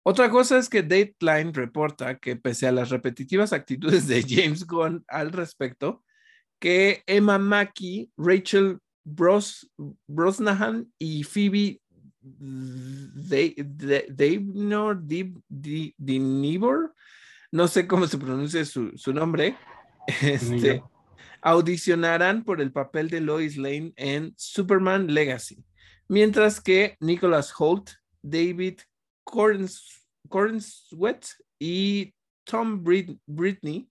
Otra 0.04 0.30
cosa 0.30 0.58
es 0.58 0.68
que 0.68 0.82
Dateline 0.82 1.52
reporta 1.52 2.18
que 2.18 2.36
pese 2.36 2.66
a 2.66 2.72
las 2.72 2.90
repetitivas 2.90 3.52
actitudes 3.52 4.08
de 4.08 4.24
James 4.26 4.66
Gunn 4.66 5.04
al 5.08 5.30
respecto, 5.30 6.02
que 6.58 7.02
Emma 7.06 7.38
Mackey, 7.38 8.10
Rachel 8.16 8.78
Bros, 9.04 9.70
Brosnahan 10.06 10.90
y 10.98 11.24
Phoebe 11.24 11.81
Nibor, 16.18 16.94
no 17.50 17.68
sé 17.68 17.86
cómo 17.86 18.06
se 18.06 18.18
pronuncia 18.18 18.64
su, 18.64 19.12
nombre, 19.12 19.56
este, 20.22 20.82
audicionarán 21.40 22.44
por 22.44 22.60
el 22.60 22.72
papel 22.72 23.10
de 23.10 23.20
Lois 23.20 23.56
Lane 23.56 23.92
en 23.96 24.34
Superman 24.36 25.12
Legacy, 25.12 25.64
mientras 26.08 26.60
que 26.60 26.96
Nicholas 27.00 27.52
Holt, 27.56 27.90
David 28.22 28.80
Cornswet 29.24 31.26
y 31.58 32.14
Tom 32.44 32.82
Britney 32.82 33.88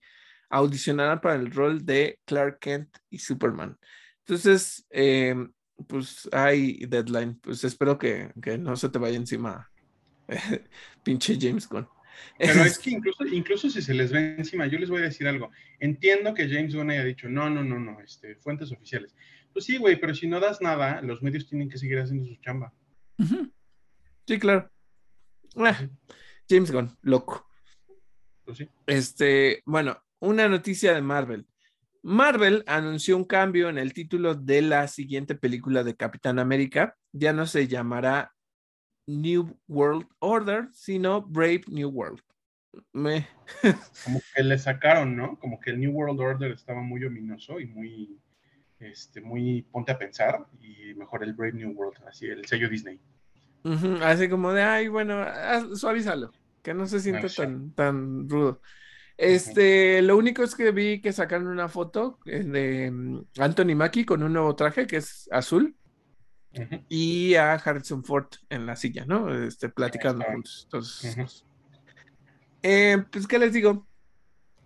audicionarán 0.50 1.20
para 1.20 1.36
el 1.36 1.50
rol 1.50 1.84
de 1.84 2.18
Clark 2.26 2.58
Kent 2.60 2.96
y 3.10 3.18
Superman. 3.18 3.76
Entonces, 4.20 4.86
eh, 4.90 5.34
pues 5.86 6.28
hay 6.32 6.84
deadline. 6.86 7.34
Pues 7.40 7.64
espero 7.64 7.98
que, 7.98 8.30
no 8.58 8.76
se 8.76 8.88
te 8.88 8.98
vaya 8.98 9.16
encima, 9.16 9.70
pinche 11.02 11.38
James 11.40 11.68
Gunn. 11.68 11.88
Pero 12.38 12.64
es 12.64 12.78
que 12.78 12.90
incluso, 12.90 13.24
incluso 13.26 13.70
si 13.70 13.82
se 13.82 13.94
les 13.94 14.12
ve 14.12 14.36
encima, 14.36 14.66
yo 14.66 14.78
les 14.78 14.90
voy 14.90 15.00
a 15.00 15.04
decir 15.04 15.26
algo. 15.26 15.50
Entiendo 15.80 16.34
que 16.34 16.48
James 16.48 16.74
Gunn 16.74 16.90
haya 16.90 17.04
dicho, 17.04 17.28
no, 17.28 17.50
no, 17.50 17.64
no, 17.64 17.78
no, 17.78 18.00
este, 18.00 18.36
fuentes 18.36 18.70
oficiales. 18.72 19.14
Pues 19.52 19.64
sí, 19.64 19.76
güey, 19.76 20.00
pero 20.00 20.14
si 20.14 20.26
no 20.26 20.40
das 20.40 20.60
nada, 20.60 21.02
los 21.02 21.22
medios 21.22 21.46
tienen 21.46 21.68
que 21.68 21.78
seguir 21.78 21.98
haciendo 21.98 22.26
su 22.26 22.36
chamba. 22.36 22.72
Sí, 24.26 24.38
claro. 24.38 24.70
Ah, 25.56 25.88
James 26.48 26.70
Gunn, 26.70 26.96
loco. 27.02 27.48
Pues 28.44 28.58
sí. 28.58 28.68
Este, 28.86 29.62
bueno, 29.66 30.02
una 30.20 30.48
noticia 30.48 30.94
de 30.94 31.02
Marvel. 31.02 31.46
Marvel 32.02 32.64
anunció 32.66 33.16
un 33.16 33.24
cambio 33.24 33.68
en 33.68 33.78
el 33.78 33.92
título 33.92 34.34
de 34.34 34.60
la 34.62 34.88
siguiente 34.88 35.34
película 35.34 35.84
de 35.84 35.96
Capitán 35.96 36.38
América. 36.38 36.96
Ya 37.12 37.32
no 37.32 37.46
se 37.46 37.68
llamará 37.68 38.32
New 39.06 39.58
World 39.68 40.06
Order, 40.18 40.68
sino 40.72 41.22
Brave 41.22 41.62
New 41.68 41.88
World. 41.88 42.20
Como 44.04 44.20
que 44.34 44.42
le 44.42 44.58
sacaron, 44.58 45.16
¿no? 45.16 45.38
Como 45.38 45.60
que 45.60 45.70
el 45.70 45.80
New 45.80 45.92
World 45.92 46.20
Order 46.20 46.52
estaba 46.52 46.80
muy 46.80 47.04
ominoso 47.04 47.60
y 47.60 47.66
muy, 47.66 48.18
este, 48.80 49.20
muy 49.20 49.62
ponte 49.70 49.92
a 49.92 49.98
pensar 49.98 50.46
y 50.60 50.94
mejor 50.94 51.22
el 51.22 51.34
Brave 51.34 51.52
New 51.52 51.72
World, 51.72 52.02
así 52.08 52.26
el 52.26 52.44
sello 52.46 52.68
Disney. 52.68 52.98
así 54.02 54.28
como 54.28 54.52
de, 54.52 54.62
ay, 54.62 54.88
bueno, 54.88 55.24
suavízalo, 55.76 56.32
que 56.62 56.74
no 56.74 56.86
se 56.86 56.98
sienta 56.98 57.28
tan, 57.28 57.72
tan 57.72 58.28
rudo. 58.28 58.60
Este, 59.22 60.02
lo 60.02 60.16
único 60.16 60.42
es 60.42 60.56
que 60.56 60.72
vi 60.72 61.00
que 61.00 61.12
sacaron 61.12 61.46
una 61.46 61.68
foto 61.68 62.18
eh, 62.26 62.42
de 62.42 62.90
mm, 62.90 63.26
Anthony 63.38 63.76
Mackie 63.76 64.04
con 64.04 64.22
un 64.22 64.32
nuevo 64.32 64.56
traje 64.56 64.86
que 64.86 64.96
es 64.96 65.28
azul 65.30 65.76
y 66.88 67.34
a 67.36 67.54
Harrison 67.54 68.04
Ford 68.04 68.26
en 68.50 68.66
la 68.66 68.74
silla, 68.74 69.06
¿no? 69.06 69.32
Este, 69.32 69.68
platicando 69.68 70.24
juntos. 70.24 70.62
Entonces, 70.64 71.46
Eh, 72.62 73.04
pues, 73.10 73.28
¿qué 73.28 73.38
les 73.38 73.52
digo? 73.52 73.86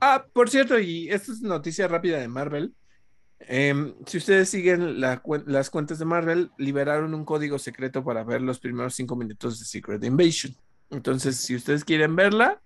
Ah, 0.01 0.25
por 0.33 0.49
cierto, 0.49 0.79
y 0.79 1.11
esta 1.11 1.33
es 1.33 1.43
noticia 1.43 1.87
rápida 1.87 2.19
de 2.19 2.29
Marvel. 2.29 2.75
Em, 3.41 3.95
si 4.07 4.17
ustedes 4.17 4.49
siguen 4.49 5.01
las 5.01 5.71
cuentas 5.71 5.99
de 5.99 6.05
Marvel, 6.07 6.51
liberaron 6.57 7.13
un 7.13 7.27
código 7.27 7.59
secreto 7.59 8.03
para 8.03 8.25
ver 8.25 8.41
los 8.41 8.59
primeros 8.59 8.95
cinco 8.95 9.17
minutos 9.17 9.59
de 9.59 9.67
Secret 9.67 10.03
Invasion. 10.03 10.55
Entonces, 10.91 11.37
si 11.37 11.55
ustedes 11.55 11.85
quieren 11.85 12.17
verla, 12.17 12.63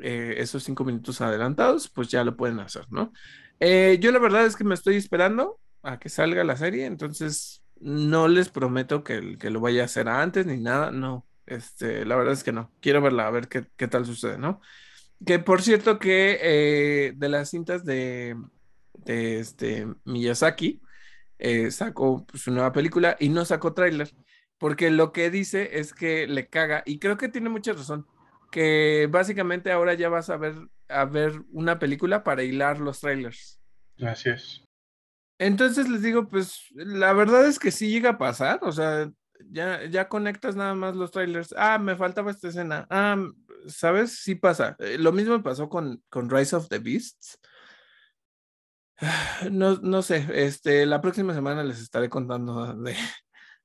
eh, 0.00 0.34
esos 0.38 0.62
cinco 0.64 0.84
minutos 0.84 1.20
adelantados, 1.20 1.88
pues 1.88 2.08
ya 2.08 2.24
lo 2.24 2.36
pueden 2.36 2.60
hacer, 2.60 2.86
¿no? 2.90 3.12
Eh, 3.60 3.98
yo 4.00 4.10
la 4.12 4.18
verdad 4.18 4.46
es 4.46 4.56
que 4.56 4.64
me 4.64 4.74
estoy 4.74 4.96
esperando 4.96 5.60
a 5.82 5.98
que 5.98 6.08
salga 6.08 6.44
la 6.44 6.56
serie, 6.56 6.86
entonces 6.86 7.62
no 7.80 8.28
les 8.28 8.48
prometo 8.48 9.04
que, 9.04 9.36
que 9.38 9.50
lo 9.50 9.60
vaya 9.60 9.82
a 9.82 9.84
hacer 9.86 10.08
antes 10.08 10.46
ni 10.46 10.58
nada, 10.58 10.90
no. 10.90 11.26
Este, 11.46 12.04
la 12.04 12.16
verdad 12.16 12.32
es 12.32 12.44
que 12.44 12.52
no. 12.52 12.72
Quiero 12.80 13.02
verla, 13.02 13.26
a 13.26 13.30
ver 13.30 13.48
qué, 13.48 13.66
qué 13.76 13.88
tal 13.88 14.06
sucede, 14.06 14.38
¿no? 14.38 14.60
Que 15.26 15.38
por 15.38 15.62
cierto 15.62 15.98
que 15.98 16.38
eh, 16.40 17.12
de 17.16 17.28
las 17.28 17.50
cintas 17.50 17.84
de, 17.84 18.36
de 18.94 19.40
este 19.40 19.86
Miyazaki, 20.04 20.80
sacó 21.70 22.24
su 22.34 22.52
nueva 22.52 22.72
película 22.72 23.16
y 23.18 23.28
no 23.28 23.44
sacó 23.44 23.74
tráiler, 23.74 24.14
porque 24.58 24.90
lo 24.90 25.12
que 25.12 25.28
dice 25.28 25.80
es 25.80 25.92
que 25.92 26.28
le 26.28 26.48
caga, 26.48 26.84
y 26.86 27.00
creo 27.00 27.16
que 27.16 27.28
tiene 27.28 27.48
mucha 27.48 27.72
razón, 27.72 28.06
que 28.52 29.08
básicamente 29.10 29.72
ahora 29.72 29.94
ya 29.94 30.08
vas 30.10 30.30
a 30.30 30.36
ver, 30.36 30.54
a 30.88 31.04
ver 31.06 31.42
una 31.50 31.78
película 31.80 32.22
para 32.22 32.44
hilar 32.44 32.78
los 32.78 33.00
trailers. 33.00 33.60
Así 34.00 34.28
es. 34.28 34.62
Entonces 35.38 35.88
les 35.88 36.02
digo, 36.02 36.28
pues 36.28 36.66
la 36.74 37.12
verdad 37.14 37.46
es 37.46 37.58
que 37.58 37.72
sí 37.72 37.90
llega 37.90 38.10
a 38.10 38.18
pasar, 38.18 38.60
o 38.62 38.70
sea, 38.70 39.10
ya, 39.50 39.84
ya 39.86 40.08
conectas 40.08 40.54
nada 40.54 40.74
más 40.74 40.94
los 40.94 41.10
trailers. 41.10 41.54
Ah, 41.56 41.78
me 41.78 41.96
faltaba 41.96 42.30
esta 42.30 42.48
escena. 42.48 42.86
Ah, 42.90 43.16
¿sabes? 43.66 44.20
Sí 44.20 44.34
pasa. 44.34 44.76
Eh, 44.78 44.98
lo 44.98 45.12
mismo 45.12 45.42
pasó 45.42 45.68
con, 45.68 46.02
con 46.10 46.30
Rise 46.30 46.54
of 46.54 46.68
the 46.68 46.78
Beasts. 46.78 47.40
No, 49.50 49.76
no 49.78 50.02
sé, 50.02 50.28
este, 50.32 50.86
la 50.86 51.00
próxima 51.00 51.34
semana 51.34 51.64
les 51.64 51.80
estaré 51.80 52.08
contando 52.08 52.72
de, 52.74 52.94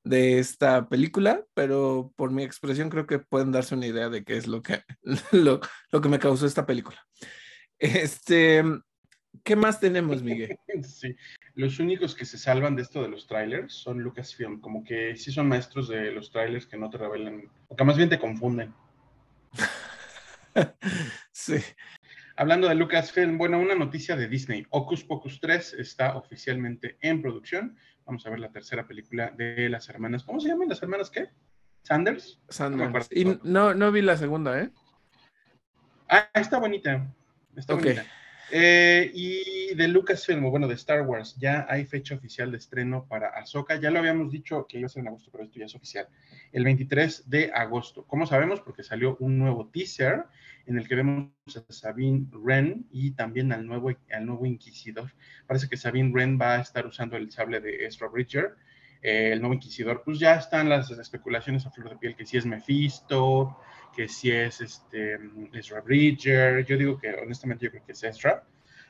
de 0.07 0.39
esta 0.39 0.87
película, 0.89 1.43
pero 1.53 2.13
por 2.15 2.31
mi 2.31 2.43
expresión 2.43 2.89
creo 2.89 3.07
que 3.07 3.19
pueden 3.19 3.51
darse 3.51 3.75
una 3.75 3.87
idea 3.87 4.09
de 4.09 4.23
qué 4.23 4.37
es 4.37 4.47
lo 4.47 4.61
que, 4.61 4.81
lo, 5.31 5.59
lo 5.91 6.01
que 6.01 6.09
me 6.09 6.19
causó 6.19 6.45
esta 6.45 6.65
película. 6.65 6.97
Este, 7.79 8.63
¿qué 9.43 9.55
más 9.55 9.79
tenemos, 9.79 10.21
Miguel? 10.23 10.57
Sí, 10.83 11.15
los 11.55 11.79
únicos 11.79 12.13
que 12.13 12.25
se 12.25 12.37
salvan 12.37 12.75
de 12.75 12.83
esto 12.83 13.01
de 13.01 13.09
los 13.09 13.25
trailers 13.25 13.73
son 13.73 13.99
Lucasfilm, 13.99 14.61
como 14.61 14.83
que 14.83 15.15
sí 15.15 15.31
son 15.31 15.47
maestros 15.47 15.87
de 15.87 16.11
los 16.11 16.31
trailers 16.31 16.67
que 16.67 16.77
no 16.77 16.89
te 16.89 16.97
revelan, 16.97 17.49
o 17.67 17.75
que 17.75 17.83
más 17.83 17.97
bien 17.97 18.09
te 18.09 18.19
confunden. 18.19 18.73
sí. 21.31 21.55
Hablando 22.35 22.67
de 22.67 22.75
Lucasfilm, 22.75 23.39
bueno, 23.39 23.59
una 23.59 23.73
noticia 23.73 24.15
de 24.15 24.27
Disney. 24.27 24.67
Ocus 24.69 25.03
Pocus 25.03 25.39
3 25.39 25.73
está 25.79 26.15
oficialmente 26.15 26.97
en 27.01 27.21
producción. 27.23 27.75
Vamos 28.07 28.25
a 28.25 28.29
ver 28.29 28.39
la 28.39 28.49
tercera 28.49 28.87
película 28.87 29.31
de 29.31 29.67
las 29.67 29.89
hermanas. 29.89 30.23
¿Cómo 30.23 30.39
se 30.39 30.47
llaman 30.47 30.69
las 30.69 30.81
hermanas 30.81 31.09
qué? 31.11 31.29
¿Sanders? 31.83 32.39
Sanders. 32.47 33.09
y 33.11 33.25
no, 33.43 33.73
no 33.73 33.91
vi 33.91 34.01
la 34.01 34.15
segunda, 34.15 34.61
¿eh? 34.61 34.71
Ah, 36.07 36.29
está 36.33 36.57
bonita. 36.57 37.05
Está 37.53 37.73
bonita. 37.75 38.05
Eh, 38.49 39.11
y 39.13 39.75
de 39.75 39.87
Lucasfilm, 39.89 40.49
bueno, 40.49 40.67
de 40.67 40.75
Star 40.75 41.01
Wars, 41.01 41.35
ya 41.37 41.65
hay 41.69 41.85
fecha 41.85 42.15
oficial 42.15 42.51
de 42.51 42.57
estreno 42.57 43.05
para 43.07 43.29
Ahsoka. 43.29 43.75
Ya 43.75 43.91
lo 43.91 43.99
habíamos 43.99 44.31
dicho 44.31 44.65
que 44.67 44.79
iba 44.79 44.85
a 44.85 44.89
ser 44.89 45.01
en 45.01 45.09
agosto, 45.09 45.29
pero 45.31 45.43
esto 45.43 45.59
ya 45.59 45.65
es 45.65 45.75
oficial. 45.75 46.07
El 46.51 46.63
23 46.63 47.29
de 47.29 47.51
agosto. 47.53 48.05
¿Cómo 48.07 48.25
sabemos? 48.25 48.61
Porque 48.61 48.83
salió 48.83 49.17
un 49.19 49.37
nuevo 49.37 49.67
teaser 49.67 50.25
en 50.65 50.77
el 50.77 50.87
que 50.87 50.95
vemos 50.95 51.29
a 51.55 51.73
Sabine 51.73 52.27
Wren 52.31 52.87
y 52.91 53.11
también 53.11 53.51
al 53.51 53.65
nuevo, 53.65 53.91
al 54.11 54.25
nuevo 54.25 54.45
Inquisidor. 54.45 55.11
Parece 55.45 55.67
que 55.67 55.77
Sabine 55.77 56.11
Wren 56.11 56.39
va 56.39 56.55
a 56.55 56.61
estar 56.61 56.85
usando 56.85 57.17
el 57.17 57.31
sable 57.31 57.59
de 57.59 57.85
Ezra 57.85 58.07
Bridger. 58.07 58.55
Eh, 59.01 59.31
el 59.33 59.39
nuevo 59.39 59.53
Inquisidor, 59.53 60.01
pues 60.03 60.19
ya 60.19 60.35
están 60.35 60.69
las 60.69 60.89
especulaciones 60.91 61.65
a 61.65 61.71
flor 61.71 61.89
de 61.89 61.97
piel 61.97 62.15
que 62.15 62.25
si 62.25 62.37
es 62.37 62.45
Mephisto, 62.45 63.57
que 63.95 64.07
si 64.07 64.31
es 64.31 64.61
este, 64.61 65.19
Ezra 65.53 65.81
Bridger, 65.81 66.65
yo 66.65 66.77
digo 66.77 66.97
que 66.97 67.13
honestamente 67.13 67.65
yo 67.65 67.71
creo 67.71 67.85
que 67.85 67.91
es 67.93 68.03
Ezra. 68.03 68.43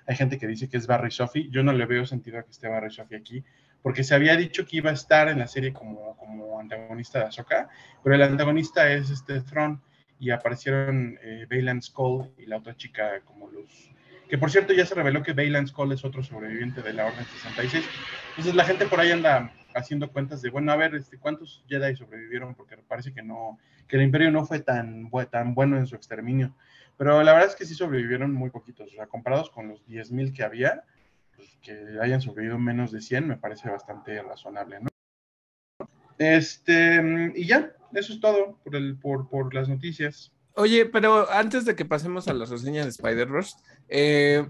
Hay 0.05 0.15
gente 0.15 0.37
que 0.37 0.47
dice 0.47 0.69
que 0.69 0.77
es 0.77 0.87
Barry 0.87 1.11
Sophie, 1.11 1.49
yo 1.49 1.63
no 1.63 1.73
le 1.73 1.85
veo 1.85 2.05
sentido 2.05 2.39
a 2.39 2.43
que 2.43 2.51
esté 2.51 2.67
Barry 2.67 2.91
Sophie 2.91 3.17
aquí, 3.17 3.43
porque 3.81 4.03
se 4.03 4.15
había 4.15 4.35
dicho 4.37 4.65
que 4.65 4.77
iba 4.77 4.89
a 4.89 4.93
estar 4.93 5.27
en 5.27 5.39
la 5.39 5.47
serie 5.47 5.73
como, 5.73 6.15
como 6.17 6.59
antagonista 6.59 7.19
de 7.19 7.25
Ahsoka, 7.25 7.69
pero 8.03 8.15
el 8.15 8.21
antagonista 8.21 8.91
es 8.91 9.09
este 9.09 9.41
Thrawn, 9.41 9.81
y 10.19 10.31
aparecieron 10.31 11.17
eh, 11.21 11.45
Baylan 11.49 11.81
Skull 11.81 12.31
y 12.37 12.45
la 12.45 12.57
otra 12.57 12.75
chica 12.75 13.21
como 13.25 13.49
los... 13.49 13.91
Que 14.29 14.37
por 14.37 14.51
cierto 14.51 14.73
ya 14.73 14.85
se 14.85 14.95
reveló 14.95 15.23
que 15.23 15.33
Baylan 15.33 15.67
Skull 15.67 15.93
es 15.93 16.03
otro 16.03 16.23
sobreviviente 16.23 16.81
de 16.81 16.93
la 16.93 17.05
Orden 17.05 17.23
66. 17.25 17.85
Entonces 18.29 18.55
la 18.55 18.65
gente 18.65 18.85
por 18.85 18.99
ahí 18.99 19.11
anda 19.11 19.53
haciendo 19.77 20.11
cuentas 20.11 20.41
de, 20.41 20.49
bueno, 20.49 20.71
a 20.71 20.75
ver, 20.75 20.95
este, 20.95 21.17
¿cuántos 21.17 21.63
Jedi 21.67 21.95
sobrevivieron? 21.95 22.55
Porque 22.55 22.77
parece 22.77 23.13
que 23.13 23.23
no, 23.23 23.59
que 23.87 23.97
el 23.97 24.03
imperio 24.03 24.31
no 24.31 24.45
fue 24.45 24.59
tan, 24.59 25.09
bueno 25.09 25.77
en 25.77 25.87
su 25.87 25.95
exterminio. 25.95 26.55
Pero 26.97 27.21
la 27.23 27.33
verdad 27.33 27.49
es 27.49 27.55
que 27.55 27.65
sí 27.65 27.75
sobrevivieron 27.75 28.33
muy 28.33 28.49
poquitos. 28.49 28.91
O 28.91 28.95
sea, 28.95 29.07
comparados 29.07 29.49
con 29.49 29.67
los 29.67 29.85
10.000 29.87 30.33
que 30.33 30.43
había, 30.43 30.83
pues, 31.35 31.57
que 31.61 31.99
hayan 32.01 32.21
sobrevivido 32.21 32.57
menos 32.57 32.91
de 32.91 33.01
100 33.01 33.27
me 33.27 33.37
parece 33.37 33.69
bastante 33.69 34.21
razonable, 34.21 34.79
¿no? 34.81 34.89
Este, 36.17 37.31
y 37.35 37.45
ya, 37.45 37.71
eso 37.93 38.13
es 38.13 38.19
todo 38.19 38.57
por, 38.63 38.75
el, 38.75 38.97
por, 38.97 39.29
por 39.29 39.53
las 39.53 39.69
noticias. 39.69 40.31
Oye, 40.55 40.87
pero 40.87 41.29
antes 41.31 41.65
de 41.65 41.75
que 41.75 41.85
pasemos 41.85 42.27
a 42.27 42.33
las 42.33 42.49
reseñas 42.49 42.85
de 42.85 42.89
Spider-Verse, 42.89 43.57
eh, 43.89 44.47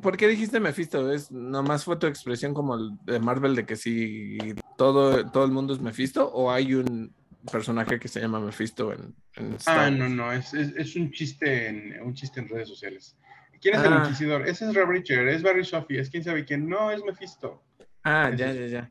¿por 0.00 0.16
qué 0.16 0.28
dijiste 0.28 0.60
Mephisto? 0.60 1.12
¿Es 1.12 1.30
nomás 1.30 1.84
fue 1.84 1.96
tu 1.96 2.06
expresión 2.06 2.54
como 2.54 2.74
el 2.74 2.90
de 3.04 3.20
Marvel 3.20 3.54
de 3.54 3.66
que 3.66 3.76
si 3.76 4.38
todo, 4.76 5.30
todo 5.30 5.44
el 5.44 5.50
mundo 5.50 5.74
es 5.74 5.80
Mephisto 5.80 6.30
o 6.32 6.50
hay 6.50 6.74
un 6.74 7.12
personaje 7.50 7.98
que 7.98 8.08
se 8.08 8.20
llama 8.20 8.40
Mephisto 8.40 8.92
en, 8.92 9.14
Ah, 9.66 9.90
no, 9.90 10.08
no, 10.08 10.32
es, 10.32 10.54
es, 10.54 10.96
un 10.96 11.12
chiste 11.12 11.68
en 11.68 12.00
un 12.02 12.14
chiste 12.14 12.40
en 12.40 12.48
redes 12.48 12.68
sociales. 12.68 13.16
¿Quién 13.60 13.74
es 13.74 13.82
el 13.82 13.92
ah. 13.92 14.02
inquisidor? 14.04 14.48
Ese 14.48 14.68
es 14.68 14.74
Rob 14.74 14.90
Richard, 14.90 15.28
es 15.28 15.42
Barry 15.42 15.64
Sophie, 15.64 16.00
es 16.00 16.10
quién 16.10 16.24
sabe 16.24 16.44
quién. 16.44 16.68
No, 16.68 16.90
es 16.90 17.02
Mephisto. 17.04 17.62
Ah, 18.02 18.30
ya, 18.34 18.52
ya, 18.52 18.66
ya. 18.66 18.90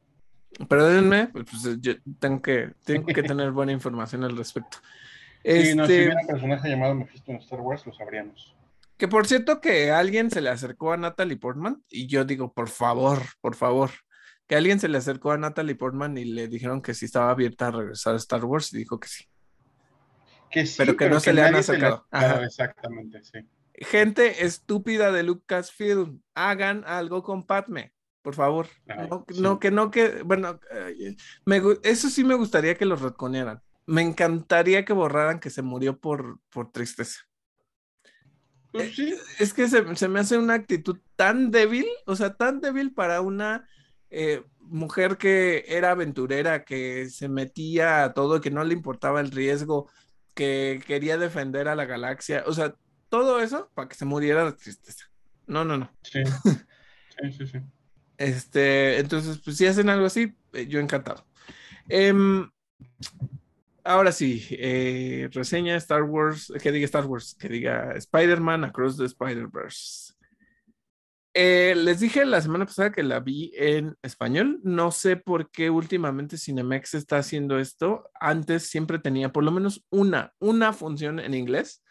Perdónenme, 0.68 1.28
pues, 1.28 1.46
pues 1.50 1.82
yo 1.82 1.94
tengo 2.20 2.42
que, 2.42 2.72
tengo 2.84 3.06
que 3.08 3.24
tener 3.24 3.52
buena 3.52 3.72
información 3.72 4.24
al 4.24 4.38
respecto. 4.38 4.78
Sí, 5.46 5.76
no, 5.76 5.86
si 5.86 5.94
este 5.94 6.06
hubiera 6.06 6.22
un 6.22 6.26
personaje 6.26 6.70
llamado 6.70 6.96
Mephisto 6.96 7.32
en 7.32 7.38
Star 7.38 7.62
Wars, 7.62 7.86
lo 7.86 7.94
sabríamos. 7.94 8.55
Que 8.98 9.08
por 9.08 9.28
cierto 9.28 9.60
que 9.60 9.92
alguien 9.92 10.32
se 10.32 10.42
le 10.42 10.50
acercó 10.50 10.94
a 10.94 10.98
Natalie 10.98 11.38
Portman 11.38 11.84
y 11.90 12.08
yo 12.08 12.24
digo, 12.24 12.54
por 12.54 12.70
favor, 12.70 13.22
por 13.42 13.56
favor, 13.56 13.92
que 14.48 14.56
alguien 14.56 14.80
se 14.80 14.88
le 14.88 14.98
acercó 14.98 15.32
a 15.32 15.38
Natalie 15.38 15.76
Portman 15.76 16.18
y 16.18 16.26
le 16.26 16.48
dijeron 16.48 16.82
que 16.82 16.94
sí 16.94 17.06
estaba 17.06 17.32
abierta 17.32 17.68
a 17.68 17.72
regresar 17.72 18.14
a 18.14 18.18
Star 18.18 18.46
Wars 18.46 18.74
y 18.74 18.78
dijo 18.78 19.00
que 19.00 19.08
sí. 19.08 19.26
Que 20.50 20.66
sí, 20.66 20.76
pero 20.78 20.96
que 20.96 21.10
no 21.10 21.20
se 21.20 21.34
le 21.34 21.42
han 21.42 21.56
acercado. 21.56 22.08
Exactamente, 22.44 23.24
sí. 23.24 23.40
Gente 23.74 24.46
estúpida 24.46 25.12
de 25.12 25.24
Lucasfilm, 25.24 26.22
hagan 26.34 26.84
algo 26.86 27.24
con 27.24 27.44
Padme, 27.44 27.94
por 28.22 28.34
favor. 28.34 28.68
no, 29.38 29.60
que 29.60 29.72
no, 29.72 29.92
que, 29.92 30.22
bueno, 30.24 30.60
eso 31.84 32.10
sí 32.10 32.24
me 32.24 32.36
gustaría 32.36 32.76
que 32.76 32.86
lo 32.86 32.96
reconieran. 32.96 33.62
Me 33.86 34.02
encantaría 34.02 34.86
que 34.86 34.94
borraran 34.94 35.40
que 35.40 35.50
se 35.50 35.62
murió 35.62 36.00
por, 36.00 36.40
por 36.50 36.72
tristeza. 36.72 37.20
Pues 38.76 38.96
sí. 38.96 39.16
Es 39.40 39.54
que 39.54 39.70
se, 39.70 39.96
se, 39.96 40.08
me 40.08 40.20
hace 40.20 40.38
una 40.38 40.56
actitud 40.56 40.98
tan 41.16 41.50
débil, 41.52 41.86
o 42.06 42.16
sea, 42.16 42.34
tan 42.34 42.60
débil 42.60 42.94
para 42.94 43.22
una 43.22 43.68
eh, 44.10 44.44
mujer 44.60 45.18
que 45.18 45.66
era 45.68 45.92
aventurera, 45.92 46.66
que 46.66 47.10
se 47.10 47.30
metía 47.30 48.04
a 48.04 48.14
todo, 48.14 48.42
que 48.42 48.52
no 48.52 48.64
le 48.64 48.74
importaba 48.74 49.22
el 49.22 49.32
riesgo, 49.32 49.90
que 50.34 50.84
quería 50.86 51.18
defender 51.18 51.68
a 51.68 51.76
la 51.76 51.86
galaxia, 51.86 52.44
o 52.46 52.54
sea, 52.54 52.76
todo 53.10 53.40
eso 53.40 53.72
para 53.74 53.88
que 53.88 53.96
se 53.96 54.06
muriera 54.06 54.46
de 54.46 54.54
tristeza. 54.54 55.06
No, 55.48 55.64
no, 55.64 55.78
no. 55.78 55.90
Sí, 56.04 56.24
sí, 57.38 57.48
sí. 57.48 57.60
Este, 58.18 59.00
entonces, 59.00 59.40
pues 59.44 59.58
si 59.58 59.66
hacen 59.68 59.90
algo 59.90 60.06
así, 60.06 60.34
eh, 60.54 60.68
yo 60.68 60.80
encantado. 60.80 61.26
Em, 61.88 62.50
ahora 63.86 64.12
sí, 64.12 64.46
eh, 64.52 65.30
reseña 65.32 65.76
Star 65.78 66.04
Wars, 66.04 66.52
que 66.62 66.72
diga 66.72 66.86
Star 66.86 67.06
Wars, 67.06 67.36
que 67.40 67.48
diga 67.48 67.94
Spider-Man 67.94 68.66
Across 68.66 68.98
the 68.98 69.06
Spider-Verse. 69.06 70.14
Eh, 71.38 71.76
les 71.76 72.00
dije 72.00 72.26
la 72.26 72.42
semana 72.42 72.66
pasada 72.66 72.94
que 72.94 73.04
la 73.04 73.20
vi 73.20 73.52
en 73.56 73.98
español. 74.02 74.62
No 74.64 74.92
sé 74.92 75.18
por 75.18 75.52
qué 75.52 75.70
últimamente 75.70 76.38
Cinemex 76.38 76.94
está 76.94 77.18
haciendo 77.18 77.60
esto. 77.60 78.10
Antes 78.20 78.64
siempre 78.64 79.00
tenía 79.00 79.34
por 79.34 79.44
lo 79.44 79.52
menos 79.52 79.86
una, 79.90 80.34
una 80.40 80.72
función 80.72 81.20
en 81.20 81.34
inglés 81.34 81.84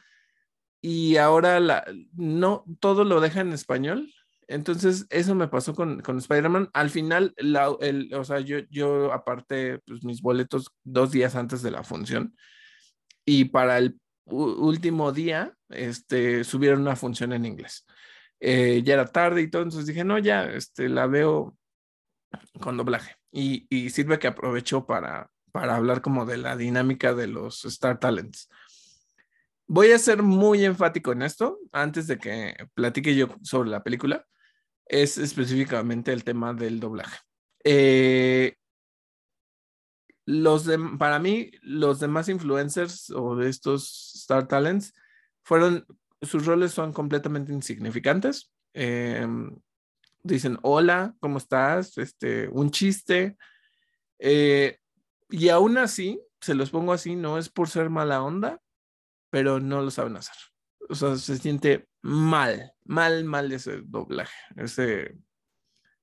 y 0.81 1.19
ahora 1.19 1.85
no 2.15 2.65
todo 2.81 3.05
lo 3.05 3.21
deja 3.21 3.43
en 3.43 3.53
español. 3.53 4.11
Entonces, 4.49 5.07
eso 5.11 5.35
me 5.35 5.49
pasó 5.49 5.75
con, 5.75 6.01
con 6.01 6.19
Spider-Man. 6.19 6.71
Al 6.73 6.91
final, 6.91 7.35
la, 7.37 7.75
el, 7.81 8.13
o 8.15 8.25
sea, 8.25 8.41
yo, 8.41 8.59
yo 8.71 9.13
aparte 9.13 9.81
pues, 9.87 10.05
mis 10.05 10.21
boletos 10.21 10.71
dos 10.83 11.13
días 11.13 11.35
antes 11.35 11.63
de 11.63 11.71
la 11.71 11.85
función 11.85 12.37
y 13.25 13.47
para 13.47 13.79
el 13.79 13.99
último 14.27 15.13
día, 15.13 15.55
este, 15.69 16.45
subieron 16.45 16.81
una 16.81 16.97
función 16.97 17.33
en 17.33 17.45
inglés. 17.47 17.87
Eh, 18.41 18.83
ya 18.85 18.95
era 18.95 19.07
tarde 19.07 19.43
y 19.43 19.51
todo, 19.51 19.63
entonces 19.63 19.87
dije, 19.87 20.05
no, 20.05 20.19
ya, 20.19 20.45
este, 20.45 20.89
la 20.89 21.07
veo 21.07 21.57
con 22.61 22.77
doblaje. 22.77 23.17
Y, 23.33 23.67
y 23.69 23.91
sirve 23.91 24.19
que 24.19 24.27
aprovecho 24.27 24.87
para, 24.87 25.31
para 25.53 25.77
hablar 25.77 26.03
como 26.03 26.27
de 26.27 26.37
la 26.37 26.57
dinámica 26.57 27.15
de 27.15 27.27
los 27.27 27.65
Star 27.65 27.99
Talents. 27.99 28.49
Voy 29.67 29.93
a 29.93 29.99
ser 29.99 30.23
muy 30.23 30.65
enfático 30.65 31.13
en 31.13 31.23
esto, 31.23 31.59
antes 31.73 32.07
de 32.07 32.19
que 32.19 32.55
platique 32.75 33.15
yo 33.15 33.29
sobre 33.43 33.71
la 33.71 33.83
película, 33.83 34.27
es 34.87 35.19
específicamente 35.19 36.13
el 36.13 36.25
tema 36.25 36.53
del 36.53 36.81
doblaje. 36.81 37.19
Eh, 37.65 38.57
los 40.27 40.69
para 40.99 41.19
mí, 41.19 41.51
los 41.63 42.01
demás 42.01 42.29
influencers 42.29 43.11
o 43.11 43.37
de 43.37 43.49
estos 43.49 44.15
Star 44.15 44.49
Talents 44.49 44.95
fueron, 45.43 45.87
sus 46.23 46.47
roles 46.47 46.73
son 46.73 46.93
completamente 46.93 47.53
insignificantes. 47.53 48.51
Em, 48.73 49.55
dicen, 50.23 50.59
hola, 50.63 51.15
¿cómo 51.21 51.39
estás? 51.39 51.99
Este, 51.99 52.49
un 52.49 52.71
chiste. 52.71 53.37
Eh, 54.19 54.79
y 55.29 55.49
aún 55.51 55.77
así, 55.79 56.21
se 56.41 56.55
los 56.55 56.71
pongo 56.71 56.93
así, 56.93 57.17
no 57.17 57.39
es 57.39 57.49
por 57.49 57.69
ser 57.69 57.91
mala 57.91 58.23
onda, 58.23 58.61
pero 59.31 59.61
no 59.61 59.83
lo 59.83 59.91
saben 59.91 60.17
hacer. 60.17 60.37
O 60.89 60.95
sea, 60.95 61.17
se 61.17 61.39
siente 61.39 61.89
mal, 62.03 62.73
mal, 62.85 63.25
mal 63.25 63.53
ese 63.53 63.83
doblaje, 63.83 64.37
ese, 64.57 65.19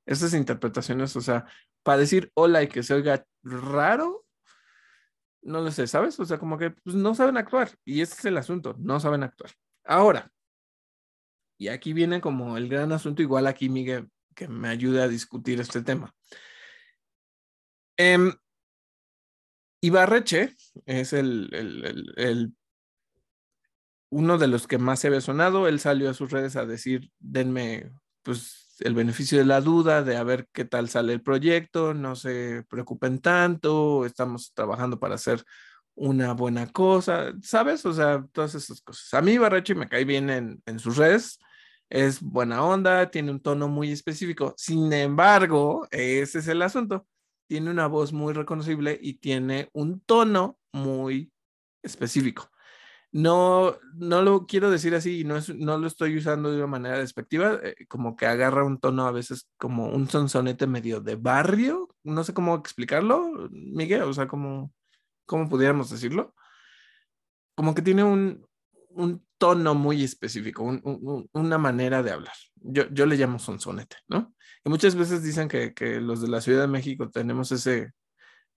esas 0.06 0.34
interpretaciones, 0.34 1.16
o 1.16 1.22
sea, 1.22 1.46
para 1.84 2.00
decir 2.00 2.32
hola 2.34 2.64
y 2.64 2.68
que 2.68 2.84
se 2.84 2.94
oiga 2.94 3.26
raro, 3.44 4.26
no 5.44 5.62
lo 5.62 5.72
sé, 5.72 5.88
¿sabes? 5.88 6.20
O 6.20 6.26
sea, 6.26 6.38
como 6.38 6.58
que 6.58 6.72
pues, 6.72 6.96
no 6.96 7.16
saben 7.16 7.38
actuar 7.38 7.72
y 7.86 8.02
ese 8.02 8.14
es 8.14 8.26
el 8.26 8.38
asunto, 8.38 8.76
no 8.80 9.00
saben 9.00 9.24
actuar. 9.24 9.52
Ahora, 9.84 10.32
y 11.58 11.68
aquí 11.68 11.94
viene 11.94 12.22
como 12.22 12.58
el 12.58 12.68
gran 12.70 12.92
asunto, 12.92 13.22
igual 13.22 13.48
aquí 13.48 13.70
Miguel, 13.70 14.10
que 14.36 14.48
me 14.48 14.70
ayude 14.70 15.02
a 15.02 15.08
discutir 15.08 15.60
este 15.60 15.82
tema. 15.82 16.14
Eh, 17.98 18.32
Ibarreche 19.82 20.56
es 20.86 21.14
el, 21.14 21.50
el, 21.54 22.14
el, 22.16 22.56
uno 24.12 24.38
de 24.38 24.48
los 24.48 24.68
que 24.68 24.78
más 24.78 25.00
se 25.00 25.08
había 25.08 25.22
sonado. 25.22 25.68
Él 25.68 25.80
salió 25.80 26.10
a 26.10 26.14
sus 26.14 26.32
redes 26.32 26.56
a 26.56 26.66
decir, 26.66 27.10
denme 27.20 27.92
pues 28.24 28.78
el 28.82 28.94
beneficio 28.94 29.38
de 29.40 29.46
la 29.46 29.62
duda, 29.62 30.04
de 30.04 30.18
a 30.18 30.24
ver 30.24 30.48
qué 30.54 30.66
tal 30.66 30.90
sale 30.90 31.14
el 31.14 31.22
proyecto, 31.22 31.94
no 31.94 32.16
se 32.16 32.64
preocupen 32.70 33.20
tanto, 33.20 34.06
estamos 34.06 34.54
trabajando 34.54 35.00
para 35.00 35.16
hacer 35.16 35.44
una 35.96 36.34
buena 36.34 36.68
cosa, 36.72 37.34
¿sabes? 37.42 37.86
O 37.86 37.94
sea, 37.94 38.26
todas 38.32 38.56
esas 38.56 38.82
cosas. 38.82 39.14
A 39.14 39.22
mí 39.22 39.38
Barreche 39.38 39.76
me 39.76 39.88
cae 39.88 40.04
bien 40.06 40.30
en, 40.30 40.62
en 40.66 40.80
sus 40.80 40.98
redes, 40.98 41.40
es 41.90 42.22
buena 42.22 42.64
onda, 42.64 43.10
tiene 43.12 43.32
un 43.32 43.40
tono 43.40 43.68
muy 43.68 43.92
específico. 43.92 44.54
Sin 44.58 44.92
embargo, 44.94 45.88
ese 45.92 46.40
es 46.40 46.48
el 46.48 46.62
asunto. 46.62 47.08
Tiene 47.48 47.70
una 47.70 47.88
voz 47.88 48.14
muy 48.14 48.34
reconocible 48.34 48.98
y 49.02 49.16
tiene 49.16 49.70
un 49.74 50.00
tono 50.02 50.58
muy 50.72 51.32
específico. 51.84 52.51
No, 53.14 53.76
no 53.96 54.22
lo 54.22 54.46
quiero 54.46 54.72
decir 54.72 54.96
así, 54.96 55.26
no, 55.26 55.36
es, 55.36 55.54
no 55.54 55.78
lo 55.78 55.88
estoy 55.88 56.16
usando 56.18 56.50
de 56.50 56.58
una 56.58 56.68
manera 56.68 56.98
despectiva, 56.98 57.60
eh, 57.62 57.76
como 57.90 58.16
que 58.16 58.26
agarra 58.26 58.64
un 58.64 58.80
tono 58.80 59.06
a 59.06 59.12
veces 59.12 59.50
como 59.58 59.90
un 59.90 60.10
sonsonete 60.10 60.66
medio 60.66 61.02
de 61.02 61.18
barrio, 61.18 61.94
no 62.04 62.24
sé 62.24 62.34
cómo 62.34 62.56
explicarlo, 62.56 63.50
Miguel, 63.52 64.04
o 64.04 64.14
sea, 64.14 64.28
como, 64.28 64.72
¿cómo 65.26 65.50
pudiéramos 65.50 65.90
decirlo? 65.90 66.34
Como 67.54 67.76
que 67.76 67.82
tiene 67.82 68.04
un, 68.06 68.48
un 68.92 69.26
tono 69.38 69.76
muy 69.76 70.04
específico, 70.04 70.64
un, 70.64 70.80
un, 70.84 71.30
una 71.34 71.58
manera 71.58 72.02
de 72.04 72.12
hablar. 72.12 72.36
Yo, 72.56 72.88
yo 72.92 73.06
le 73.06 73.18
llamo 73.18 73.40
sonsonete, 73.40 73.98
¿no? 74.08 74.34
Y 74.64 74.70
muchas 74.70 74.96
veces 74.96 75.22
dicen 75.22 75.50
que, 75.50 75.74
que 75.74 76.00
los 76.00 76.22
de 76.22 76.30
la 76.30 76.40
Ciudad 76.40 76.62
de 76.62 76.68
México 76.68 77.10
tenemos 77.10 77.52
ese, 77.52 77.92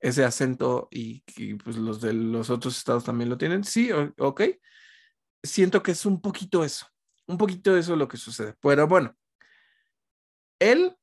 ese 0.04 0.22
acento 0.22 0.86
y, 0.90 1.22
pues 1.64 1.76
los 1.76 2.02
de 2.02 2.12
los 2.12 2.50
otros 2.50 2.76
estados 2.76 3.04
también 3.04 3.30
lo 3.30 3.38
tienen. 3.38 3.64
Sí, 3.64 3.90
ok. 4.18 4.42
Siento 5.42 5.82
que 5.82 5.92
es 5.92 6.04
un 6.04 6.20
poquito 6.20 6.62
eso, 6.62 6.86
un 7.26 7.38
poquito 7.38 7.74
eso 7.74 7.96
lo 7.96 8.06
que 8.06 8.18
sucede. 8.18 8.54
Pero 8.60 8.86
bueno, 8.86 9.16
él 10.58 10.94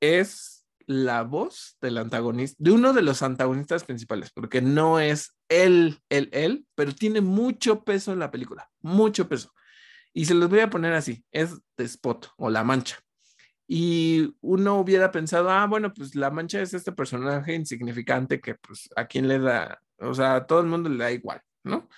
es 0.00 0.66
la 0.86 1.22
voz 1.22 1.78
del 1.80 1.96
antagonista, 1.96 2.56
de 2.58 2.72
uno 2.72 2.92
de 2.92 3.00
los 3.00 3.22
antagonistas 3.22 3.84
principales, 3.84 4.30
porque 4.32 4.60
no 4.60 5.00
es 5.00 5.34
él, 5.48 5.98
él, 6.10 6.28
él, 6.32 6.66
pero 6.74 6.94
tiene 6.94 7.22
mucho 7.22 7.84
peso 7.84 8.12
en 8.12 8.18
la 8.18 8.30
película, 8.30 8.70
mucho 8.80 9.30
peso. 9.30 9.50
Y 10.12 10.26
se 10.26 10.34
los 10.34 10.50
voy 10.50 10.60
a 10.60 10.68
poner 10.68 10.92
así, 10.92 11.24
es 11.32 11.58
Spot 11.78 12.28
o 12.36 12.50
La 12.50 12.64
Mancha 12.64 12.98
y 13.68 14.34
uno 14.40 14.78
hubiera 14.80 15.10
pensado, 15.10 15.50
ah, 15.50 15.66
bueno, 15.66 15.92
pues 15.92 16.14
la 16.14 16.30
mancha 16.30 16.60
es 16.62 16.74
este 16.74 16.92
personaje 16.92 17.54
insignificante 17.54 18.40
que 18.40 18.54
pues 18.54 18.88
a 18.96 19.06
quién 19.06 19.28
le 19.28 19.38
da, 19.38 19.80
o 19.98 20.14
sea, 20.14 20.36
a 20.36 20.46
todo 20.46 20.60
el 20.60 20.66
mundo 20.66 20.88
le 20.88 20.98
da 20.98 21.12
igual, 21.12 21.40
¿no? 21.64 21.88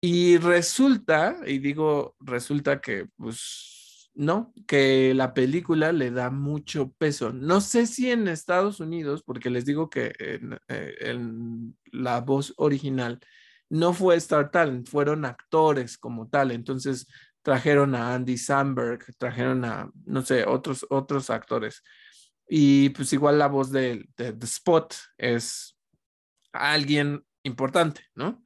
Y 0.00 0.36
resulta, 0.38 1.36
y 1.46 1.58
digo, 1.58 2.14
resulta 2.20 2.80
que 2.80 3.06
pues 3.16 4.10
no, 4.16 4.54
que 4.66 5.12
la 5.14 5.34
película 5.34 5.92
le 5.92 6.10
da 6.10 6.30
mucho 6.30 6.92
peso. 6.98 7.32
No 7.32 7.60
sé 7.60 7.86
si 7.86 8.10
en 8.10 8.28
Estados 8.28 8.80
Unidos, 8.80 9.22
porque 9.22 9.50
les 9.50 9.66
digo 9.66 9.90
que 9.90 10.14
en, 10.18 10.58
eh, 10.68 11.18
la 11.92 12.20
voz 12.20 12.54
original 12.56 13.20
no 13.68 13.92
fue 13.92 14.16
Star 14.16 14.50
Talent, 14.50 14.88
fueron 14.88 15.24
actores 15.24 15.98
como 15.98 16.28
tal. 16.28 16.50
Entonces, 16.50 17.06
trajeron 17.46 17.94
a 17.94 18.12
Andy 18.12 18.36
Samberg, 18.36 19.04
trajeron 19.18 19.64
a, 19.64 19.88
no 20.04 20.22
sé, 20.22 20.44
otros, 20.44 20.84
otros 20.90 21.30
actores. 21.30 21.84
Y 22.48 22.88
pues 22.88 23.12
igual 23.12 23.38
la 23.38 23.46
voz 23.46 23.70
de, 23.70 24.04
The 24.16 24.34
Spot 24.42 24.92
es 25.16 25.78
alguien 26.52 27.24
importante, 27.44 28.02
¿no? 28.16 28.44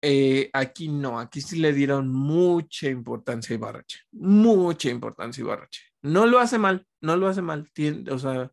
Eh, 0.00 0.48
aquí 0.54 0.88
no, 0.88 1.20
aquí 1.20 1.42
sí 1.42 1.58
le 1.58 1.74
dieron 1.74 2.10
mucha 2.10 2.88
importancia 2.88 3.52
a 3.52 3.58
Ibarrache, 3.58 3.98
mucha 4.12 4.88
importancia 4.88 5.42
a 5.42 5.44
Ibarrache. 5.44 5.82
No 6.00 6.24
lo 6.24 6.38
hace 6.38 6.56
mal, 6.56 6.86
no 7.02 7.16
lo 7.16 7.28
hace 7.28 7.42
mal. 7.42 7.70
o 8.10 8.18
sea, 8.18 8.50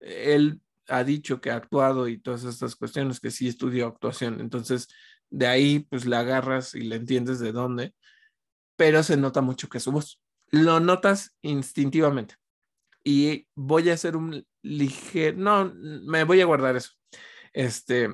él 0.00 0.62
ha 0.88 1.04
dicho 1.04 1.42
que 1.42 1.50
ha 1.50 1.56
actuado 1.56 2.08
y 2.08 2.16
todas 2.16 2.44
estas 2.44 2.74
cuestiones, 2.74 3.20
que 3.20 3.30
sí 3.30 3.48
estudió 3.48 3.86
actuación. 3.86 4.40
Entonces, 4.40 4.88
de 5.28 5.46
ahí, 5.46 5.80
pues 5.90 6.06
le 6.06 6.16
agarras 6.16 6.74
y 6.74 6.80
le 6.80 6.96
entiendes 6.96 7.38
de 7.38 7.52
dónde 7.52 7.92
pero 8.76 9.02
se 9.02 9.16
nota 9.16 9.40
mucho 9.40 9.68
que 9.68 9.78
es 9.78 9.84
su 9.84 9.92
voz. 9.92 10.20
Lo 10.50 10.80
notas 10.80 11.36
instintivamente. 11.42 12.36
Y 13.02 13.46
voy 13.54 13.90
a 13.90 13.94
hacer 13.94 14.16
un 14.16 14.46
ligero, 14.62 15.36
no, 15.36 15.72
me 15.74 16.24
voy 16.24 16.40
a 16.40 16.46
guardar 16.46 16.76
eso. 16.76 16.92
Este, 17.52 18.08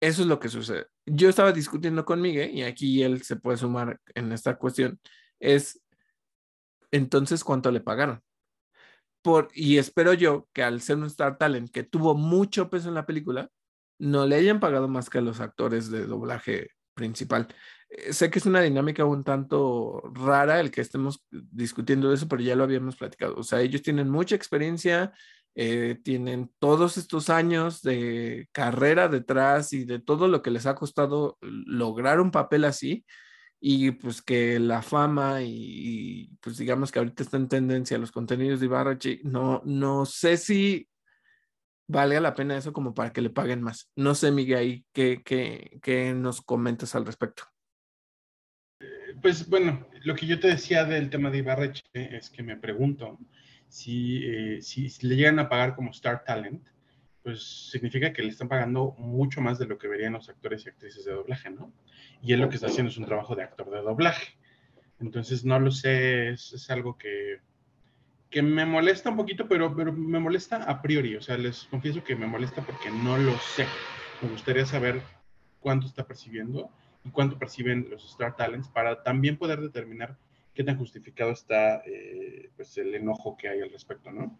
eso 0.00 0.22
es 0.22 0.28
lo 0.28 0.38
que 0.38 0.48
sucede. 0.48 0.86
Yo 1.04 1.28
estaba 1.28 1.52
discutiendo 1.52 2.04
con 2.04 2.20
Miguel 2.20 2.50
y 2.54 2.62
aquí 2.62 3.02
él 3.02 3.22
se 3.22 3.36
puede 3.36 3.58
sumar 3.58 4.00
en 4.14 4.32
esta 4.32 4.56
cuestión. 4.56 5.00
Es, 5.40 5.82
entonces, 6.90 7.42
¿cuánto 7.42 7.70
le 7.70 7.80
pagaron? 7.80 8.22
Por, 9.22 9.48
y 9.54 9.78
espero 9.78 10.12
yo 10.14 10.48
que 10.52 10.62
al 10.62 10.80
ser 10.80 10.98
un 10.98 11.06
Star 11.06 11.36
Talent 11.38 11.70
que 11.70 11.82
tuvo 11.82 12.14
mucho 12.14 12.70
peso 12.70 12.88
en 12.88 12.94
la 12.94 13.06
película, 13.06 13.50
no 13.98 14.26
le 14.26 14.36
hayan 14.36 14.60
pagado 14.60 14.88
más 14.88 15.10
que 15.10 15.18
a 15.18 15.22
los 15.22 15.40
actores 15.40 15.90
de 15.90 16.06
doblaje 16.06 16.70
principal. 16.94 17.48
Eh, 17.88 18.12
sé 18.12 18.30
que 18.30 18.38
es 18.38 18.46
una 18.46 18.60
dinámica 18.62 19.04
un 19.04 19.24
tanto 19.24 20.02
rara 20.14 20.60
el 20.60 20.70
que 20.70 20.80
estemos 20.80 21.24
discutiendo 21.30 22.12
eso, 22.12 22.28
pero 22.28 22.42
ya 22.42 22.56
lo 22.56 22.64
habíamos 22.64 22.96
platicado. 22.96 23.36
O 23.36 23.42
sea, 23.42 23.60
ellos 23.60 23.82
tienen 23.82 24.10
mucha 24.10 24.34
experiencia, 24.34 25.12
eh, 25.54 25.98
tienen 26.02 26.52
todos 26.58 26.96
estos 26.98 27.30
años 27.30 27.82
de 27.82 28.48
carrera 28.52 29.08
detrás 29.08 29.72
y 29.72 29.84
de 29.84 30.00
todo 30.00 30.28
lo 30.28 30.42
que 30.42 30.50
les 30.50 30.66
ha 30.66 30.74
costado 30.74 31.38
lograr 31.40 32.20
un 32.20 32.30
papel 32.30 32.64
así. 32.64 33.04
Y 33.60 33.92
pues 33.92 34.22
que 34.22 34.58
la 34.60 34.82
fama 34.82 35.42
y, 35.42 36.30
pues 36.42 36.58
digamos 36.58 36.92
que 36.92 36.98
ahorita 36.98 37.22
está 37.22 37.38
en 37.38 37.48
tendencia 37.48 37.98
los 37.98 38.12
contenidos 38.12 38.60
de 38.60 38.66
Ibarrachi, 38.66 39.20
no, 39.24 39.62
no 39.64 40.04
sé 40.04 40.36
si 40.36 40.88
valga 41.88 42.20
la 42.20 42.34
pena 42.34 42.56
eso 42.56 42.72
como 42.72 42.94
para 42.94 43.12
que 43.12 43.22
le 43.22 43.30
paguen 43.30 43.62
más. 43.62 43.90
No 43.96 44.14
sé, 44.14 44.30
Miguel, 44.30 44.84
¿qué, 44.92 45.22
qué, 45.24 45.78
qué 45.82 46.12
nos 46.14 46.42
comentas 46.42 46.94
al 46.94 47.06
respecto? 47.06 47.44
Pues 49.22 49.48
bueno, 49.48 49.86
lo 50.02 50.14
que 50.14 50.26
yo 50.26 50.38
te 50.38 50.48
decía 50.48 50.84
del 50.84 51.10
tema 51.10 51.30
de 51.30 51.38
Ibarreche 51.38 51.82
es 51.94 52.30
que 52.30 52.42
me 52.42 52.56
pregunto 52.56 53.18
si, 53.68 54.24
eh, 54.24 54.62
si, 54.62 54.88
le 55.06 55.16
llegan 55.16 55.38
a 55.38 55.48
pagar 55.48 55.74
como 55.74 55.90
Star 55.90 56.24
Talent, 56.24 56.62
pues 57.22 57.70
significa 57.70 58.12
que 58.12 58.22
le 58.22 58.28
están 58.28 58.48
pagando 58.48 58.94
mucho 58.98 59.40
más 59.40 59.58
de 59.58 59.66
lo 59.66 59.78
que 59.78 59.88
verían 59.88 60.12
los 60.12 60.28
actores 60.28 60.64
y 60.64 60.68
actrices 60.68 61.04
de 61.04 61.12
doblaje, 61.12 61.50
¿no? 61.50 61.72
Y 62.22 62.32
él 62.32 62.40
lo 62.40 62.48
que 62.48 62.56
está 62.56 62.68
haciendo 62.68 62.90
es 62.90 62.98
un 62.98 63.06
trabajo 63.06 63.34
de 63.34 63.42
actor 63.42 63.70
de 63.70 63.82
doblaje. 63.82 64.34
Entonces, 65.00 65.44
no 65.44 65.58
lo 65.58 65.70
sé, 65.70 66.30
es, 66.30 66.70
algo 66.70 66.96
que, 66.96 67.40
que 68.30 68.42
me 68.42 68.64
molesta 68.64 69.10
un 69.10 69.16
poquito, 69.16 69.48
pero, 69.48 69.74
pero 69.74 69.92
me 69.92 70.20
molesta 70.20 70.62
a 70.62 70.80
priori. 70.80 71.16
O 71.16 71.22
sea, 71.22 71.36
les 71.36 71.64
confieso 71.64 72.04
que 72.04 72.14
me 72.14 72.26
molesta 72.26 72.64
porque 72.64 72.90
no 72.90 73.18
lo 73.18 73.36
sé. 73.38 73.66
Me 74.22 74.28
gustaría 74.28 74.64
saber 74.64 75.02
cuánto 75.60 75.86
está 75.86 76.06
percibiendo 76.06 76.70
y 77.06 77.10
cuánto 77.10 77.38
perciben 77.38 77.88
los 77.90 78.04
Star 78.04 78.36
Talents 78.36 78.68
para 78.68 79.02
también 79.02 79.38
poder 79.38 79.60
determinar 79.60 80.18
qué 80.54 80.64
tan 80.64 80.76
justificado 80.78 81.30
está 81.30 81.82
eh, 81.86 82.50
pues 82.56 82.76
el 82.78 82.94
enojo 82.94 83.36
que 83.36 83.48
hay 83.48 83.60
al 83.60 83.70
respecto, 83.70 84.10
¿no? 84.10 84.36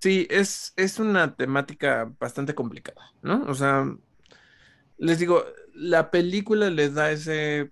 Sí, 0.00 0.26
es, 0.30 0.72
es 0.76 0.98
una 0.98 1.36
temática 1.36 2.10
bastante 2.18 2.54
complicada, 2.54 3.12
¿no? 3.22 3.44
O 3.46 3.54
sea, 3.54 3.86
les 4.96 5.18
digo, 5.18 5.44
la 5.74 6.10
película 6.10 6.70
les 6.70 6.94
da 6.94 7.12
ese 7.12 7.70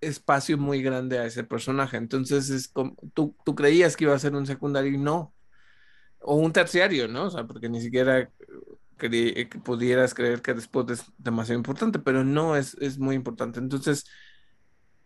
espacio 0.00 0.56
muy 0.58 0.82
grande 0.82 1.18
a 1.18 1.26
ese 1.26 1.44
personaje, 1.44 1.98
entonces 1.98 2.48
es 2.50 2.68
como, 2.68 2.96
tú, 3.14 3.36
tú 3.44 3.54
creías 3.54 3.96
que 3.96 4.04
iba 4.04 4.14
a 4.14 4.18
ser 4.18 4.34
un 4.34 4.46
secundario 4.46 4.92
y 4.92 4.98
no, 4.98 5.34
o 6.20 6.36
un 6.36 6.52
terciario, 6.52 7.06
¿no? 7.06 7.24
O 7.24 7.30
sea, 7.30 7.44
porque 7.46 7.68
ni 7.68 7.82
siquiera 7.82 8.30
que 8.96 9.48
pudieras 9.64 10.14
creer 10.14 10.42
que 10.42 10.54
después 10.54 10.88
es 10.90 11.04
demasiado 11.18 11.58
importante, 11.58 11.98
pero 11.98 12.24
no 12.24 12.56
es, 12.56 12.74
es 12.80 12.98
muy 12.98 13.14
importante. 13.14 13.58
Entonces, 13.58 14.06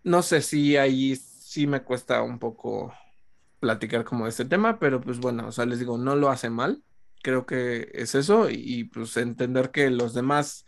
no 0.02 0.22
sé 0.22 0.42
si 0.42 0.76
ahí 0.76 1.16
sí 1.16 1.66
me 1.66 1.82
cuesta 1.82 2.22
un 2.22 2.38
poco 2.38 2.92
platicar 3.60 4.04
como 4.04 4.26
este 4.26 4.44
tema, 4.44 4.78
pero 4.78 5.00
pues 5.00 5.18
bueno, 5.18 5.48
o 5.48 5.52
sea, 5.52 5.66
les 5.66 5.78
digo, 5.78 5.98
no 5.98 6.14
lo 6.14 6.28
hace 6.28 6.50
mal, 6.50 6.82
creo 7.22 7.46
que 7.46 7.90
es 7.92 8.14
eso 8.14 8.48
y, 8.50 8.84
pues 8.84 9.16
entender 9.16 9.70
que 9.70 9.90
los 9.90 10.14
demás 10.14 10.66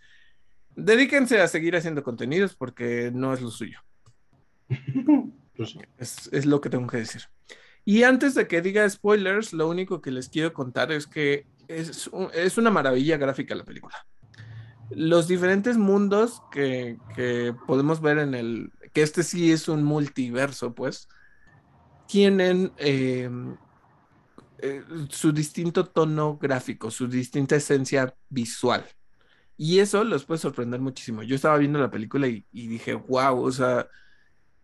dedíquense 0.74 1.40
a 1.40 1.48
seguir 1.48 1.76
haciendo 1.76 2.02
contenidos 2.02 2.54
porque 2.54 3.10
no 3.14 3.32
es 3.32 3.40
lo 3.40 3.50
suyo. 3.50 3.80
Pues 5.58 5.76
es, 5.96 6.30
es 6.32 6.46
lo 6.46 6.60
que 6.60 6.70
tengo 6.70 6.86
que 6.86 6.98
decir. 6.98 7.22
Y 7.84 8.04
antes 8.04 8.36
de 8.36 8.46
que 8.46 8.62
diga 8.62 8.88
spoilers, 8.88 9.52
lo 9.52 9.68
único 9.68 10.00
que 10.00 10.12
les 10.12 10.28
quiero 10.28 10.52
contar 10.52 10.92
es 10.92 11.08
que 11.08 11.46
es, 11.68 12.10
es 12.34 12.58
una 12.58 12.70
maravilla 12.70 13.16
gráfica 13.16 13.54
la 13.54 13.64
película. 13.64 13.94
Los 14.90 15.28
diferentes 15.28 15.76
mundos 15.76 16.42
que, 16.50 16.98
que 17.14 17.54
podemos 17.66 18.00
ver 18.00 18.18
en 18.18 18.34
el, 18.34 18.72
que 18.92 19.02
este 19.02 19.22
sí 19.22 19.52
es 19.52 19.68
un 19.68 19.84
multiverso, 19.84 20.74
pues, 20.74 21.08
tienen 22.06 22.72
em, 22.78 23.56
eh, 24.58 24.82
su 25.10 25.30
distinto 25.30 25.86
tono 25.86 26.38
gráfico, 26.38 26.90
su 26.90 27.06
distinta 27.06 27.56
esencia 27.56 28.14
visual. 28.28 28.84
Y 29.56 29.80
eso 29.80 30.04
los 30.04 30.24
puede 30.24 30.40
sorprender 30.40 30.80
muchísimo. 30.80 31.22
Yo 31.22 31.36
estaba 31.36 31.58
viendo 31.58 31.78
la 31.78 31.90
película 31.90 32.26
y, 32.28 32.44
dije, 32.52 32.94
wow, 32.94 33.40
o 33.40 33.52
sea, 33.52 33.88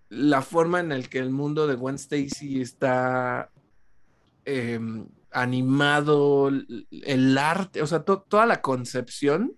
la 0.09 0.41
forma 0.43 0.81
en 0.81 0.89
la 0.89 1.03
que 1.03 1.19
el 1.19 1.31
mundo 1.31 1.67
de 1.67 1.75
Gwen 1.75 1.97
Stacy 1.97 2.61
está 2.61 3.51
em, 4.45 5.07
animado, 5.35 6.51
el 6.91 7.39
arte, 7.39 7.83
o 7.83 7.87
sea, 7.87 8.05
toda 8.05 8.47
la 8.47 8.63
concepción 8.63 9.57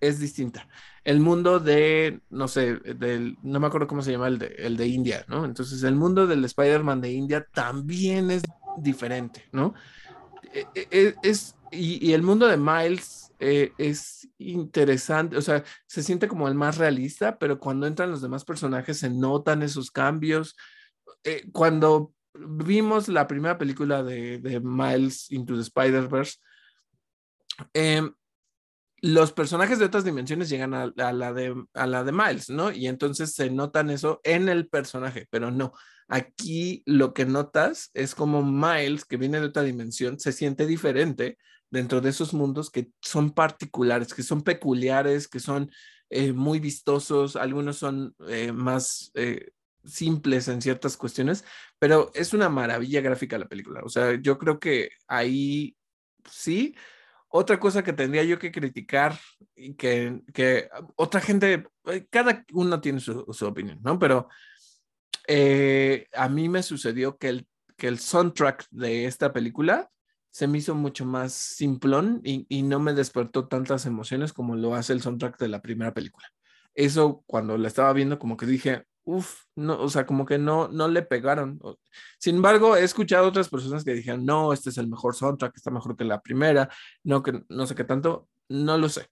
es 0.00 0.18
distinta. 0.18 0.68
El 1.04 1.20
mundo 1.20 1.60
de, 1.60 2.20
no 2.30 2.48
sé, 2.48 2.76
del, 2.76 3.38
no 3.42 3.60
me 3.60 3.68
acuerdo 3.68 3.86
cómo 3.86 4.02
se 4.02 4.12
llama 4.12 4.28
el 4.28 4.38
de, 4.38 4.46
el 4.58 4.76
de 4.76 4.86
India, 4.88 5.24
¿no? 5.28 5.44
Entonces, 5.44 5.82
el 5.84 5.94
mundo 5.94 6.26
del 6.26 6.44
Spider-Man 6.44 7.00
de 7.00 7.12
India 7.12 7.46
también 7.52 8.30
es 8.30 8.42
diferente, 8.78 9.44
¿no? 9.52 9.74
E, 10.52 10.66
e, 10.74 10.88
e, 10.90 11.14
es, 11.22 11.56
y, 11.70 12.12
el 12.12 12.22
mundo 12.22 12.46
de 12.46 12.56
Miles 12.56 13.32
eh, 13.38 13.72
es 13.78 14.28
interesante, 14.38 15.36
o 15.36 15.42
sea, 15.42 15.64
se 15.86 16.02
siente 16.02 16.28
como 16.28 16.48
el 16.48 16.54
más 16.54 16.78
realista, 16.78 17.38
pero 17.38 17.58
cuando 17.60 17.86
entran 17.86 18.10
los 18.10 18.22
demás 18.22 18.44
personajes 18.44 18.98
se 18.98 19.10
notan 19.10 19.62
esos 19.62 19.90
cambios. 19.90 20.56
Eh, 21.24 21.44
cuando 21.52 22.12
vimos 22.38 23.08
la 23.08 23.26
primera 23.26 23.58
película 23.58 24.02
de, 24.02 24.60
Miles 24.62 25.30
into 25.30 25.54
the 25.54 25.62
Spider-Verse, 25.62 26.38
eh, 27.74 28.02
los 29.02 29.32
personajes 29.32 29.78
de 29.78 29.84
otras 29.84 30.04
dimensiones 30.04 30.48
llegan 30.48 30.74
a, 30.74 30.92
la 30.96 31.32
de, 31.32 31.54
a 31.74 31.86
la 31.86 32.02
de 32.02 32.12
Miles, 32.12 32.50
¿no? 32.50 32.72
Y 32.72 32.86
entonces 32.86 33.34
se 33.34 33.50
notan 33.50 33.90
eso 33.90 34.20
en 34.24 34.48
el 34.48 34.68
personaje, 34.68 35.26
pero 35.30 35.50
no. 35.50 35.72
Aquí 36.08 36.82
lo 36.86 37.12
que 37.12 37.26
notas 37.26 37.90
es 37.94 38.14
como 38.14 38.42
Miles, 38.42 39.04
que 39.04 39.16
viene 39.16 39.40
de 39.40 39.46
otra 39.46 39.62
dimensión, 39.62 40.18
se 40.18 40.32
siente 40.32 40.66
diferente 40.66 41.38
dentro 41.70 42.00
de 42.00 42.10
esos 42.10 42.32
mundos 42.32 42.70
que 42.70 42.90
son 43.02 43.32
particulares, 43.32 44.14
que 44.14 44.22
son 44.22 44.42
peculiares, 44.42 45.28
que 45.28 45.40
son 45.40 45.70
eh, 46.10 46.32
muy 46.32 46.60
vistosos, 46.60 47.36
algunos 47.36 47.76
son 47.76 48.14
eh, 48.28 48.52
más 48.52 49.10
eh, 49.14 49.50
simples 49.86 50.48
en 50.48 50.60
ciertas 50.62 50.96
cuestiones, 50.96 51.44
pero 51.78 52.10
es 52.14 52.34
una 52.34 52.48
maravilla 52.48 53.00
gráfica 53.00 53.38
la 53.38 53.48
película. 53.48 53.80
O 53.84 53.88
sea, 53.88 54.20
yo 54.20 54.38
creo 54.38 54.58
que 54.58 54.90
ahí 55.06 55.76
sí 56.30 56.74
otra 57.28 57.58
cosa 57.60 57.82
que 57.82 57.92
tendría 57.92 58.24
yo 58.24 58.38
que 58.38 58.52
criticar 58.52 59.18
y 59.54 59.74
que, 59.74 60.22
que 60.32 60.68
otra 60.96 61.20
gente, 61.20 61.66
eh, 61.86 62.06
cada 62.10 62.44
uno 62.52 62.80
tiene 62.80 63.00
su, 63.00 63.26
su 63.32 63.46
opinión, 63.46 63.78
¿no? 63.82 63.98
Pero 63.98 64.28
eh, 65.26 66.06
a 66.14 66.28
mí 66.28 66.48
me 66.48 66.62
sucedió 66.62 67.16
que 67.18 67.28
el, 67.28 67.48
que 67.76 67.88
el 67.88 67.98
soundtrack 67.98 68.66
de 68.70 69.06
esta 69.06 69.32
película 69.32 69.90
se 70.30 70.46
me 70.46 70.58
hizo 70.58 70.74
mucho 70.74 71.04
más 71.04 71.32
simplón 71.32 72.20
y, 72.22 72.46
y, 72.48 72.62
no 72.62 72.78
me 72.78 72.92
despertó 72.92 73.48
tantas 73.48 73.86
emociones 73.86 74.32
como 74.32 74.54
lo 74.54 74.74
hace 74.74 74.92
el 74.92 75.00
soundtrack 75.00 75.38
de 75.38 75.48
la 75.48 75.62
primera 75.62 75.94
película. 75.94 76.28
Eso 76.74 77.24
cuando 77.26 77.56
la 77.56 77.68
estaba 77.68 77.92
viendo 77.94 78.18
como 78.18 78.36
que 78.36 78.44
dije, 78.44 78.84
Uf, 79.08 79.44
no, 79.54 79.80
o 79.80 79.88
sea, 79.88 80.04
como 80.04 80.26
que 80.26 80.36
no, 80.36 80.66
no 80.66 80.88
le 80.88 81.02
pegaron. 81.02 81.60
Sin 82.18 82.36
embargo, 82.36 82.76
he 82.76 82.82
escuchado 82.82 83.28
otras 83.28 83.48
personas 83.48 83.84
que 83.84 83.94
dijeron, 83.94 84.26
no, 84.26 84.52
este 84.52 84.70
es 84.70 84.78
el 84.78 84.88
mejor 84.88 85.14
soundtrack, 85.14 85.56
está 85.56 85.70
mejor 85.70 85.96
que 85.96 86.02
la 86.04 86.20
primera, 86.20 86.68
no, 87.04 87.22
que 87.22 87.44
no 87.48 87.66
sé 87.66 87.76
qué 87.76 87.84
tanto, 87.84 88.28
no 88.48 88.76
lo 88.78 88.88
sé. 88.88 89.06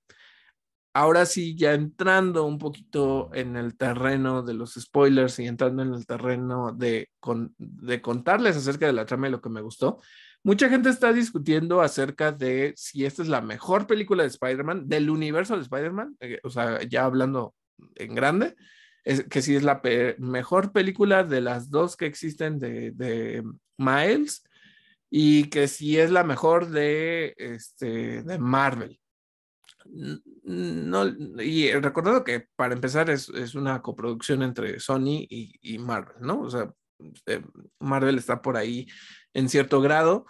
Ahora 0.96 1.26
sí, 1.26 1.56
ya 1.56 1.74
entrando 1.74 2.44
un 2.44 2.58
poquito 2.58 3.30
en 3.34 3.56
el 3.56 3.76
terreno 3.76 4.42
de 4.42 4.54
los 4.54 4.74
spoilers 4.74 5.38
y 5.38 5.46
entrando 5.46 5.82
en 5.84 5.94
el 5.94 6.06
terreno 6.06 6.72
de, 6.72 7.08
de 7.58 8.02
contarles 8.02 8.56
acerca 8.56 8.86
de 8.86 8.92
la 8.94 9.06
trama 9.06 9.28
y 9.28 9.30
lo 9.30 9.40
que 9.40 9.48
me 9.48 9.60
gustó, 9.60 10.00
mucha 10.42 10.68
gente 10.68 10.90
está 10.90 11.12
discutiendo 11.12 11.82
acerca 11.82 12.32
de 12.32 12.74
si 12.76 13.04
esta 13.04 13.22
es 13.22 13.28
la 13.28 13.40
mejor 13.40 13.86
película 13.86 14.24
de 14.24 14.28
Spider-Man, 14.30 14.88
del 14.88 15.08
universo 15.08 15.54
de 15.54 15.62
Spider-Man, 15.62 16.16
eh, 16.18 16.40
o 16.42 16.50
sea, 16.50 16.82
ya 16.82 17.04
hablando 17.04 17.54
en 17.94 18.14
grande, 18.14 18.56
que 19.04 19.42
si 19.42 19.54
es 19.54 19.62
la 19.62 19.82
mejor 20.18 20.72
película 20.72 21.24
de 21.24 21.40
las 21.40 21.70
dos 21.70 21.96
que 21.96 22.06
existen 22.06 22.58
de, 22.58 23.44
Miles 23.76 24.44
y 25.10 25.50
que 25.50 25.68
si 25.68 25.98
es 25.98 26.10
la 26.10 26.24
mejor 26.24 26.70
de, 26.70 27.34
este, 27.36 28.22
de 28.22 28.38
Marvel. 28.38 29.00
No, 30.44 31.06
y 31.42 31.70
recordando 31.72 32.24
que 32.24 32.48
para 32.56 32.74
empezar 32.74 33.10
es, 33.10 33.28
una 33.54 33.82
coproducción 33.82 34.42
entre 34.42 34.80
Sony 34.80 35.26
y, 35.28 35.78
Marvel, 35.78 36.16
¿no? 36.20 36.40
O 36.40 36.50
sea, 36.50 36.72
eh, 37.26 37.42
Marvel 37.80 38.16
está 38.16 38.40
por 38.40 38.56
ahí 38.56 38.86
en 39.34 39.48
cierto 39.48 39.80
grado. 39.80 40.24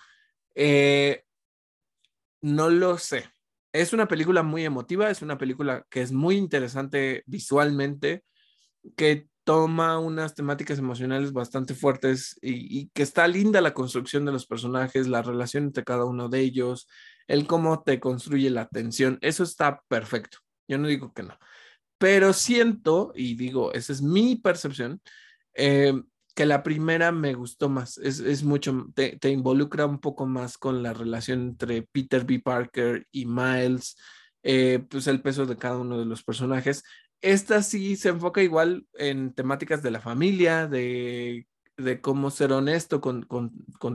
Eh, 0.55 1.23
no 2.43 2.69
lo 2.71 2.99
sé. 2.99 3.31
Es 3.73 3.93
una 3.93 4.09
película 4.09 4.43
muy 4.43 4.65
emotiva, 4.65 5.11
es 5.11 5.23
una 5.23 5.39
película 5.39 5.87
que 5.91 6.03
es 6.03 6.13
muy 6.13 6.37
interesante 6.37 7.23
visualmente 7.27 8.25
que 8.97 9.29
toma 9.45 9.99
unas 9.99 10.35
temáticas 10.35 10.79
emocionales 10.79 11.33
bastante 11.33 11.75
fuertes 11.75 12.39
y, 12.41 12.89
que 12.89 13.03
está 13.03 13.29
linda 13.29 13.61
la 13.61 13.75
construcción 13.75 14.25
de 14.25 14.33
los 14.33 14.47
personajes, 14.47 15.07
la 15.07 15.23
relación 15.23 15.65
entre 15.65 15.85
cada 15.85 16.07
uno 16.07 16.29
de 16.29 16.41
ellos, 16.41 16.89
el 17.29 17.47
cómo 17.47 17.83
te 17.83 18.01
construye 18.01 18.51
la 18.51 18.69
tensión, 18.69 19.19
eso 19.21 19.43
está 19.45 19.83
perfecto. 19.89 20.39
Yo 20.67 20.79
no 20.79 20.89
digo 20.89 21.13
que 21.13 21.23
no, 21.23 21.39
pero 21.99 22.33
siento, 22.33 23.13
y 23.15 23.35
digo, 23.35 23.73
esa 23.75 23.93
es 23.93 24.01
mi 24.01 24.37
percepción, 24.37 25.01
eh, 25.55 25.93
que 26.35 26.47
la 26.47 26.63
primera 26.63 27.13
me 27.13 27.35
gustó 27.35 27.69
más, 27.69 27.99
es, 27.99 28.43
mucho, 28.43 28.87
te, 28.95 29.19
te, 29.19 29.31
involucra 29.31 29.87
un 29.87 30.01
poco 30.01 30.27
más 30.27 30.59
con 30.59 30.83
la 30.83 30.93
relación 30.93 31.43
entre 31.43 31.83
Peter 31.83 32.25
B. 32.25 32.41
Parker 32.41 33.07
y 33.13 33.27
Miles, 33.27 33.97
eh, 34.47 34.85
pues 34.91 35.07
el 35.07 35.23
peso 35.23 35.47
de 35.47 35.57
cada 35.57 35.79
uno 35.79 35.99
de 35.99 36.05
los 36.05 36.23
personajes. 36.23 36.85
Esta 37.25 37.63
sí 37.63 37.97
se 37.97 38.11
enfoca 38.11 38.43
igual 38.43 38.87
en 38.93 39.33
temáticas 39.33 39.83
de 39.83 39.91
la 39.91 40.03
familia, 40.03 40.67
de, 40.67 41.47
cómo 42.03 42.31
ser 42.31 42.53
honesto 42.53 43.01
con, 43.01 43.27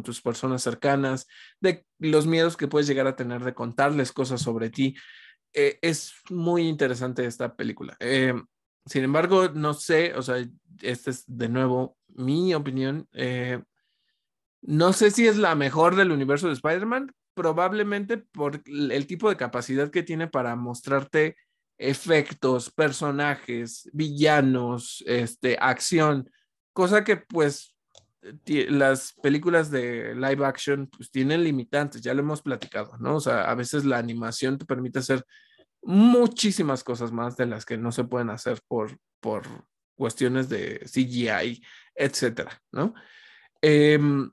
tus 0.03 0.19
personas 0.19 0.63
cercanas, 0.63 1.27
de 1.59 1.85
los 1.99 2.25
miedos 2.25 2.57
que 2.57 2.67
puedes 2.67 2.87
llegar 2.87 3.05
a 3.05 3.15
tener 3.15 3.43
de 3.43 3.53
contarles 3.53 4.11
cosas 4.13 4.41
sobre 4.41 4.71
ti. 4.71 4.95
Eh, 5.53 5.77
es 5.83 6.11
muy 6.31 6.67
interesante 6.67 7.23
esta 7.23 7.55
película. 7.55 7.95
Eh, 7.99 8.33
sin 8.87 9.03
embargo, 9.03 9.49
no 9.49 9.75
sé, 9.75 10.15
o 10.15 10.23
sea, 10.23 10.43
esta 10.81 11.11
es 11.11 11.23
de 11.27 11.49
nuevo 11.49 11.99
mi 12.07 12.55
opinión. 12.55 13.07
Eh, 13.13 13.61
no 14.63 14.91
sé 14.91 15.11
si 15.11 15.27
es 15.27 15.37
la 15.37 15.53
mejor 15.53 15.95
del 15.95 16.11
universo 16.11 16.47
de 16.47 16.53
Spider-Man, 16.53 17.11
probablemente 17.35 18.17
por 18.17 18.63
el 18.65 19.05
tipo 19.05 19.29
de 19.29 19.37
capacidad 19.37 19.91
que 19.91 20.01
tiene 20.01 20.27
para 20.27 20.55
mostrarte 20.55 21.35
efectos, 21.79 22.69
personajes, 22.69 23.89
villanos, 23.93 25.03
este, 25.07 25.57
acción, 25.59 26.29
cosa 26.73 27.03
que 27.03 27.17
pues 27.17 27.75
las 28.43 29.13
películas 29.23 29.71
de 29.71 30.13
live 30.13 30.45
action 30.45 30.87
pues 30.87 31.09
tienen 31.09 31.43
limitantes, 31.43 32.01
ya 32.01 32.13
lo 32.13 32.19
hemos 32.19 32.41
platicado, 32.41 32.97
¿no? 32.99 33.15
O 33.15 33.19
sea, 33.21 33.49
a 33.49 33.55
veces 33.55 33.85
la 33.85 33.97
animación 33.97 34.57
te 34.57 34.65
permite 34.65 34.99
hacer 34.99 35.23
muchísimas 35.81 36.83
cosas 36.83 37.13
más 37.13 37.37
de 37.37 37.45
las 37.45 37.65
que 37.65 37.77
no 37.77 37.93
se 37.93 38.03
pueden 38.03 38.29
hacer 38.29 38.59
por, 38.67 38.97
por 39.21 39.43
cuestiones 39.95 40.49
de 40.49 40.81
CGI, 40.85 41.63
etcétera, 41.95 42.61
¿no? 42.71 42.93
Em, 43.61 44.29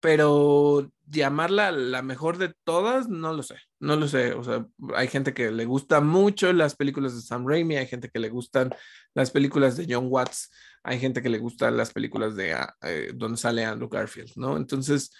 pero 0.00 0.92
llamarla 1.06 1.70
la 1.70 2.02
mejor 2.02 2.38
de 2.38 2.54
todas, 2.64 3.08
no 3.08 3.32
lo 3.32 3.42
sé, 3.42 3.56
no 3.80 3.96
lo 3.96 4.08
sé. 4.08 4.32
O 4.32 4.42
sea, 4.42 4.66
hay 4.94 5.08
gente 5.08 5.34
que 5.34 5.50
le 5.50 5.64
gusta 5.64 6.00
mucho 6.00 6.52
las 6.52 6.76
películas 6.76 7.14
de 7.14 7.22
Sam 7.22 7.46
Raimi, 7.46 7.76
hay 7.76 7.86
gente 7.86 8.08
que 8.08 8.18
le 8.18 8.28
gustan 8.28 8.70
las 9.14 9.30
películas 9.30 9.76
de 9.76 9.86
John 9.88 10.06
Watts, 10.08 10.50
hay 10.82 10.98
gente 10.98 11.22
que 11.22 11.28
le 11.28 11.38
gustan 11.38 11.76
las 11.76 11.92
películas 11.92 12.36
de 12.36 12.54
ah, 12.54 12.74
eh, 12.82 13.12
donde 13.14 13.38
sale 13.38 13.64
Andrew 13.64 13.88
Garfield, 13.88 14.32
¿no? 14.36 14.56
Entonces, 14.56 15.12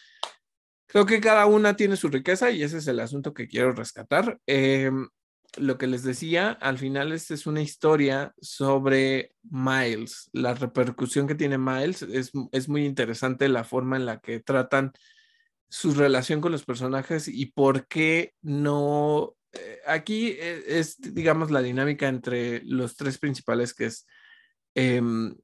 creo 0.86 1.06
que 1.06 1.20
cada 1.20 1.46
una 1.46 1.76
tiene 1.76 1.96
su 1.96 2.08
riqueza 2.08 2.50
y 2.50 2.62
ese 2.62 2.78
es 2.78 2.86
el 2.86 3.00
asunto 3.00 3.34
que 3.34 3.48
quiero 3.48 3.72
rescatar. 3.72 4.38
Em, 4.46 5.08
lo 5.56 5.78
que 5.78 5.86
les 5.86 6.02
decía, 6.02 6.50
al 6.50 6.78
final 6.78 7.12
esta 7.12 7.34
es 7.34 7.46
una 7.46 7.62
historia 7.62 8.34
sobre 8.40 9.32
Miles, 9.42 10.28
la 10.32 10.54
repercusión 10.54 11.26
que 11.26 11.34
tiene 11.34 11.58
Miles. 11.58 12.02
Es, 12.02 12.32
es, 12.52 12.68
muy 12.68 12.84
interesante 12.84 13.48
la 13.48 13.64
forma 13.64 13.96
en 13.96 14.06
la 14.06 14.18
que 14.20 14.40
tratan 14.40 14.92
su 15.74 15.92
relación 15.92 16.40
con 16.40 16.52
los 16.52 16.64
personajes 16.64 17.26
y 17.26 17.46
por 17.46 17.88
qué 17.88 18.32
no... 18.42 19.34
Eh, 19.52 19.80
aquí 19.88 20.28
e, 20.28 20.78
es, 20.78 20.98
digamos, 21.00 21.50
la 21.50 21.62
dinámica 21.62 22.06
entre 22.06 22.62
los 22.64 22.94
tres 22.94 23.18
principales, 23.18 23.74
que 23.74 23.86
es 23.86 24.06
em, 24.76 25.34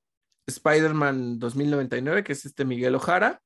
Spider-Man 0.46 1.40
2099, 1.40 2.22
que 2.22 2.34
es 2.34 2.44
este 2.44 2.64
Miguel 2.64 2.94
Ojara, 2.94 3.42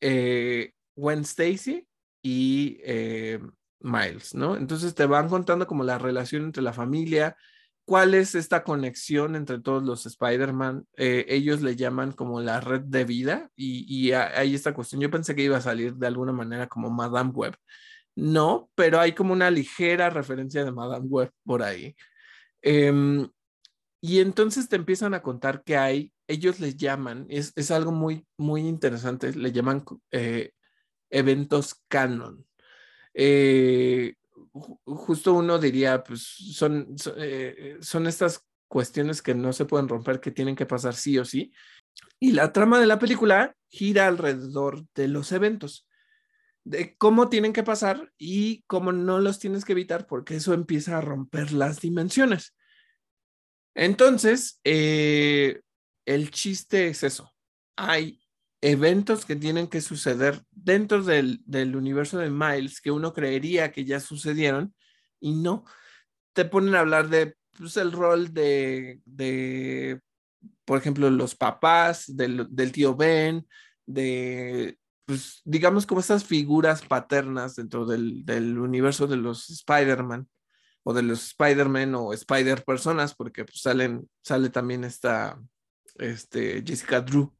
eh, 0.00 0.72
Gwen 0.96 1.20
Stacy 1.20 1.86
y 2.22 2.80
eh, 2.82 3.38
Miles, 3.78 4.34
¿no? 4.34 4.56
Entonces 4.56 4.96
te 4.96 5.06
van 5.06 5.28
contando 5.28 5.68
como 5.68 5.84
la 5.84 5.96
relación 5.96 6.42
entre 6.42 6.64
la 6.64 6.72
familia, 6.72 7.36
cuál 7.86 8.14
es 8.14 8.34
esta 8.34 8.64
conexión 8.64 9.36
entre 9.36 9.60
todos 9.60 9.82
los 9.82 10.04
Spider-Man. 10.06 10.86
Eh, 10.96 11.24
ellos 11.28 11.62
le 11.62 11.76
llaman 11.76 12.12
como 12.12 12.42
la 12.42 12.60
red 12.60 12.82
de 12.82 13.04
vida 13.04 13.50
y, 13.56 13.86
y 13.88 14.12
hay 14.12 14.54
esta 14.54 14.74
cuestión. 14.74 15.00
Yo 15.00 15.10
pensé 15.10 15.34
que 15.34 15.44
iba 15.44 15.56
a 15.56 15.62
salir 15.62 15.94
de 15.94 16.06
alguna 16.06 16.32
manera 16.32 16.68
como 16.68 16.90
Madame 16.90 17.30
Web. 17.30 17.56
No, 18.16 18.70
pero 18.74 19.00
hay 19.00 19.12
como 19.12 19.32
una 19.32 19.50
ligera 19.50 20.10
referencia 20.10 20.64
de 20.64 20.72
Madame 20.72 21.06
Web 21.06 21.30
por 21.44 21.62
ahí. 21.62 21.94
Em, 22.62 23.28
y 24.00 24.20
entonces 24.20 24.68
te 24.68 24.76
empiezan 24.76 25.14
a 25.14 25.22
contar 25.22 25.62
que 25.64 25.76
hay, 25.76 26.12
ellos 26.26 26.60
les 26.60 26.76
llaman, 26.76 27.26
es, 27.28 27.52
es 27.56 27.70
algo 27.70 27.92
muy, 27.92 28.26
muy 28.36 28.62
interesante, 28.62 29.32
le 29.34 29.52
llaman 29.52 29.84
eh, 30.10 30.52
eventos 31.10 31.82
canon. 31.88 32.46
Eh, 33.14 34.14
justo 34.84 35.34
uno 35.34 35.58
diría, 35.58 36.02
pues 36.02 36.22
son, 36.22 36.94
eh, 37.16 37.78
son 37.80 38.06
estas 38.06 38.44
cuestiones 38.68 39.22
que 39.22 39.34
no 39.34 39.52
se 39.52 39.64
pueden 39.64 39.88
romper, 39.88 40.20
que 40.20 40.30
tienen 40.30 40.56
que 40.56 40.66
pasar 40.66 40.94
sí 40.94 41.18
o 41.18 41.24
sí. 41.24 41.52
Y 42.18 42.32
la 42.32 42.52
trama 42.52 42.80
de 42.80 42.86
la 42.86 42.98
película 42.98 43.54
gira 43.68 44.06
alrededor 44.06 44.86
de 44.94 45.08
los 45.08 45.32
eventos, 45.32 45.88
de 46.64 46.96
cómo 46.96 47.28
tienen 47.28 47.52
que 47.52 47.62
pasar 47.62 48.12
y 48.18 48.62
cómo 48.66 48.92
no 48.92 49.20
los 49.20 49.38
tienes 49.38 49.64
que 49.64 49.72
evitar, 49.72 50.06
porque 50.06 50.36
eso 50.36 50.54
empieza 50.54 50.98
a 50.98 51.02
romper 51.02 51.52
las 51.52 51.80
dimensiones. 51.80 52.54
Entonces, 53.74 54.60
eh, 54.64 55.60
el 56.06 56.30
chiste 56.30 56.88
es 56.88 57.02
eso. 57.02 57.32
Hay 57.76 58.25
eventos 58.60 59.24
que 59.24 59.36
tienen 59.36 59.68
que 59.68 59.80
suceder 59.80 60.42
dentro 60.50 61.02
del, 61.02 61.42
universo 61.76 62.18
de 62.18 62.30
Miles 62.30 62.80
que 62.80 62.90
uno 62.90 63.12
creería 63.12 63.72
que 63.72 63.84
ya 63.84 64.00
sucedieron 64.00 64.74
y 65.20 65.34
no. 65.34 65.64
Te 66.32 66.44
ponen 66.44 66.74
a 66.74 66.80
hablar 66.80 67.08
de 67.08 67.34
pues, 67.56 67.76
el 67.76 67.92
rol 67.92 68.32
de, 68.32 69.00
de, 69.04 70.00
por 70.64 70.78
ejemplo, 70.78 71.10
los 71.10 71.34
papás, 71.34 72.04
del, 72.08 72.72
tío 72.72 72.96
Ben, 72.96 73.46
de, 73.86 74.78
pues, 75.04 75.40
digamos, 75.44 75.86
como 75.86 76.00
estas 76.00 76.24
figuras 76.24 76.82
paternas 76.82 77.56
dentro 77.56 77.86
del, 77.86 78.58
universo 78.58 79.06
de 79.06 79.16
los 79.16 79.50
Spider-Man 79.50 80.28
o 80.82 80.94
de 80.94 81.02
los 81.02 81.28
Spider-Man 81.28 81.94
o 81.94 82.12
Spider-Personas, 82.12 83.14
porque 83.14 83.44
pues, 83.44 83.60
salen, 83.60 84.08
sale 84.22 84.50
también 84.50 84.84
esta 84.84 85.40
este, 85.98 86.62
Jessica 86.64 87.00
Drew 87.00 87.35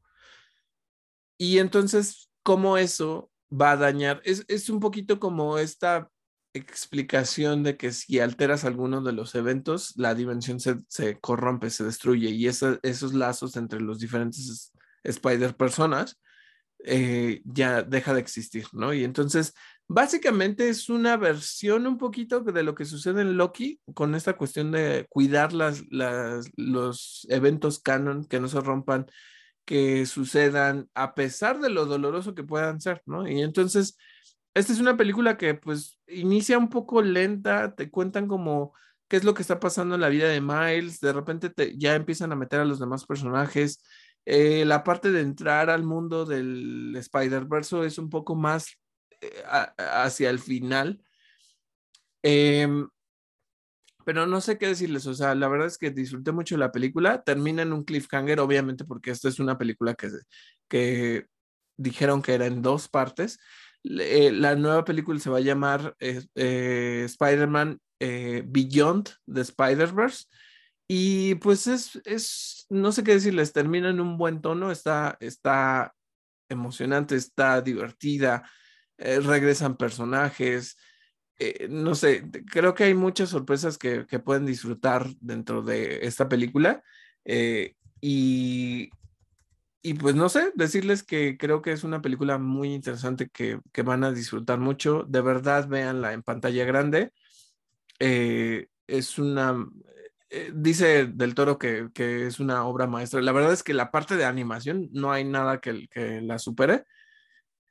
y 1.37 1.59
entonces, 1.59 2.29
¿cómo 2.43 2.77
eso 2.77 3.29
va 3.51 3.71
a 3.71 3.77
dañar? 3.77 4.21
Es, 4.23 4.69
un 4.69 4.79
poquito 4.79 5.19
como 5.19 5.57
esta 5.57 6.09
explicación 6.53 7.63
de 7.63 7.77
que 7.77 7.91
si 7.91 8.19
alteras 8.19 8.65
alguno 8.65 9.01
de 9.01 9.13
los 9.13 9.35
eventos, 9.35 9.93
la 9.95 10.15
dimensión 10.15 10.59
se, 10.59 11.19
corrompe, 11.19 11.69
se 11.69 11.83
destruye 11.83 12.29
y 12.29 12.47
esos 12.47 13.13
lazos 13.13 13.55
entre 13.57 13.79
los 13.79 13.99
diferentes 13.99 14.73
Spider 15.03 15.55
personas 15.55 16.19
eh, 16.83 17.41
ya 17.45 17.81
deja 17.81 18.13
de 18.13 18.19
existir, 18.19 18.65
¿no? 18.71 18.93
Y 18.93 19.03
entonces, 19.03 19.53
básicamente 19.87 20.69
es 20.69 20.89
una 20.89 21.17
versión 21.17 21.87
un 21.87 21.97
poquito 21.97 22.41
de 22.41 22.63
lo 22.63 22.75
que 22.75 22.85
sucede 22.85 23.21
en 23.21 23.37
Loki 23.37 23.79
con 23.93 24.15
esta 24.15 24.37
cuestión 24.37 24.71
de 24.71 25.05
cuidar 25.09 25.53
las, 25.53 25.83
los 26.55 27.27
eventos 27.29 27.79
canon, 27.79 28.25
que 28.25 28.39
no 28.39 28.47
se 28.47 28.61
rompan 28.61 29.07
que 29.67 30.05
sucedan 30.05 30.89
a 30.95 31.13
pesar 31.13 31.59
de 31.59 31.69
lo 31.69 31.85
doloroso 31.85 32.33
que 32.33 32.43
puedan 32.43 32.79
ser, 32.79 33.03
¿no? 33.05 33.27
Y 33.27 33.41
entonces, 33.41 33.97
esta 34.53 34.71
es 34.71 34.79
una 34.79 34.95
película 34.95 35.37
que 35.37 35.55
pues 35.55 35.99
inicia 36.07 36.57
un 36.57 36.69
poco 36.69 37.01
lenta, 37.01 37.75
te 37.75 37.91
cuentan 37.91 38.27
como 38.27 38.73
qué 39.09 39.17
es 39.17 39.25
lo 39.25 39.33
que 39.33 39.41
está 39.41 39.59
pasando 39.59 39.95
en 39.95 40.01
la 40.01 40.07
vida 40.07 40.29
de 40.29 40.39
Miles, 40.39 41.01
de 41.01 41.11
repente 41.11 41.49
te, 41.49 41.77
ya 41.77 41.95
empiezan 41.95 42.31
a 42.31 42.37
meter 42.37 42.61
a 42.61 42.65
los 42.65 42.79
demás 42.79 43.05
personajes. 43.05 43.83
Eh, 44.25 44.63
la 44.63 44.85
parte 44.85 45.11
de 45.11 45.19
entrar 45.19 45.69
al 45.69 45.83
mundo 45.83 46.25
del 46.25 46.95
Spider-Verse 46.95 47.85
es 47.85 47.97
un 47.97 48.09
poco 48.09 48.35
más 48.35 48.69
eh, 49.19 49.43
hacia 49.77 50.29
el 50.29 50.39
final. 50.39 51.03
Eh, 52.23 52.69
pero 54.07 54.25
no 54.25 54.39
sé 54.39 54.57
qué 54.57 54.67
decirles, 54.67 55.05
o 55.05 55.13
sea, 55.13 55.35
la 55.35 55.49
verdad 55.49 55.67
es 55.67 55.77
que 55.77 55.91
disfruté 55.91 56.31
mucho 56.31 56.55
la 56.55 56.71
película, 56.71 57.23
termina 57.23 57.63
en 57.63 57.73
un 57.73 57.83
cliffhanger, 57.83 58.39
obviamente 58.39 58.85
porque 58.85 59.11
esta 59.11 59.27
es 59.27 59.37
una 59.37 59.57
película 59.57 59.95
que, 59.95 60.09
que 60.69 61.25
dijeron 61.75 62.21
que 62.21 62.33
era 62.33 62.45
en 62.45 62.61
dos 62.61 62.87
partes. 62.87 63.37
Eh, 63.83 64.31
la 64.31 64.55
nueva 64.55 64.85
película 64.85 65.19
se 65.19 65.29
va 65.29 65.39
a 65.39 65.41
llamar 65.41 65.93
eh, 65.99 66.23
eh, 66.35 67.03
Spider-Man 67.03 67.81
Beyond 67.99 69.09
the 69.29 69.41
Spider-Verse. 69.41 70.23
Y 70.87 71.35
pues 71.35 71.67
es, 71.67 71.99
es, 72.05 72.65
no 72.69 72.93
sé 72.93 73.03
qué 73.03 73.11
decirles, 73.11 73.51
termina 73.51 73.89
en 73.89 73.99
un 73.99 74.17
buen 74.17 74.39
tono, 74.39 74.71
está, 74.71 75.17
está 75.19 75.93
emocionante, 76.47 77.17
está 77.17 77.61
divertida, 77.61 78.49
regresan 78.97 79.75
personajes, 79.75 80.77
eh, 81.39 81.67
no 81.69 81.93
sé, 81.93 82.23
creo 82.51 82.73
que 82.73 82.85
hay 82.85 82.93
muchas 82.93 83.29
sorpresas 83.29 83.77
que, 83.77 84.05
pueden 84.19 84.45
disfrutar 84.45 85.07
dentro 85.19 85.61
de 85.61 85.99
esta 86.05 86.27
película. 86.27 86.83
Eh, 87.25 87.75
y, 88.01 88.89
y 89.81 89.93
pues 89.95 90.15
no 90.15 90.29
sé, 90.29 90.51
decirles 90.55 91.03
que 91.03 91.37
creo 91.37 91.61
que 91.61 91.71
es 91.71 91.83
una 91.83 92.01
película 92.01 92.37
muy 92.39 92.73
interesante 92.73 93.29
que, 93.29 93.59
van 93.83 94.03
a 94.03 94.11
disfrutar 94.11 94.59
mucho. 94.59 95.05
De 95.07 95.21
verdad, 95.21 95.67
véanla 95.67 96.13
en 96.13 96.23
pantalla 96.23 96.65
grande. 96.65 97.11
Eh, 97.99 98.67
es 98.87 99.19
una, 99.19 99.67
dice 100.53 101.05
del 101.07 101.35
toro 101.35 101.59
que, 101.59 101.89
es 101.95 102.39
una 102.39 102.65
obra 102.65 102.87
maestra. 102.87 103.21
La 103.21 103.31
verdad 103.31 103.53
es 103.53 103.63
que 103.63 103.73
la 103.73 103.91
parte 103.91 104.15
de 104.17 104.25
animación 104.25 104.89
no 104.91 105.11
hay 105.11 105.23
nada 105.23 105.59
que, 105.59 105.87
que 105.89 106.21
la 106.21 106.39
supere. 106.39 106.85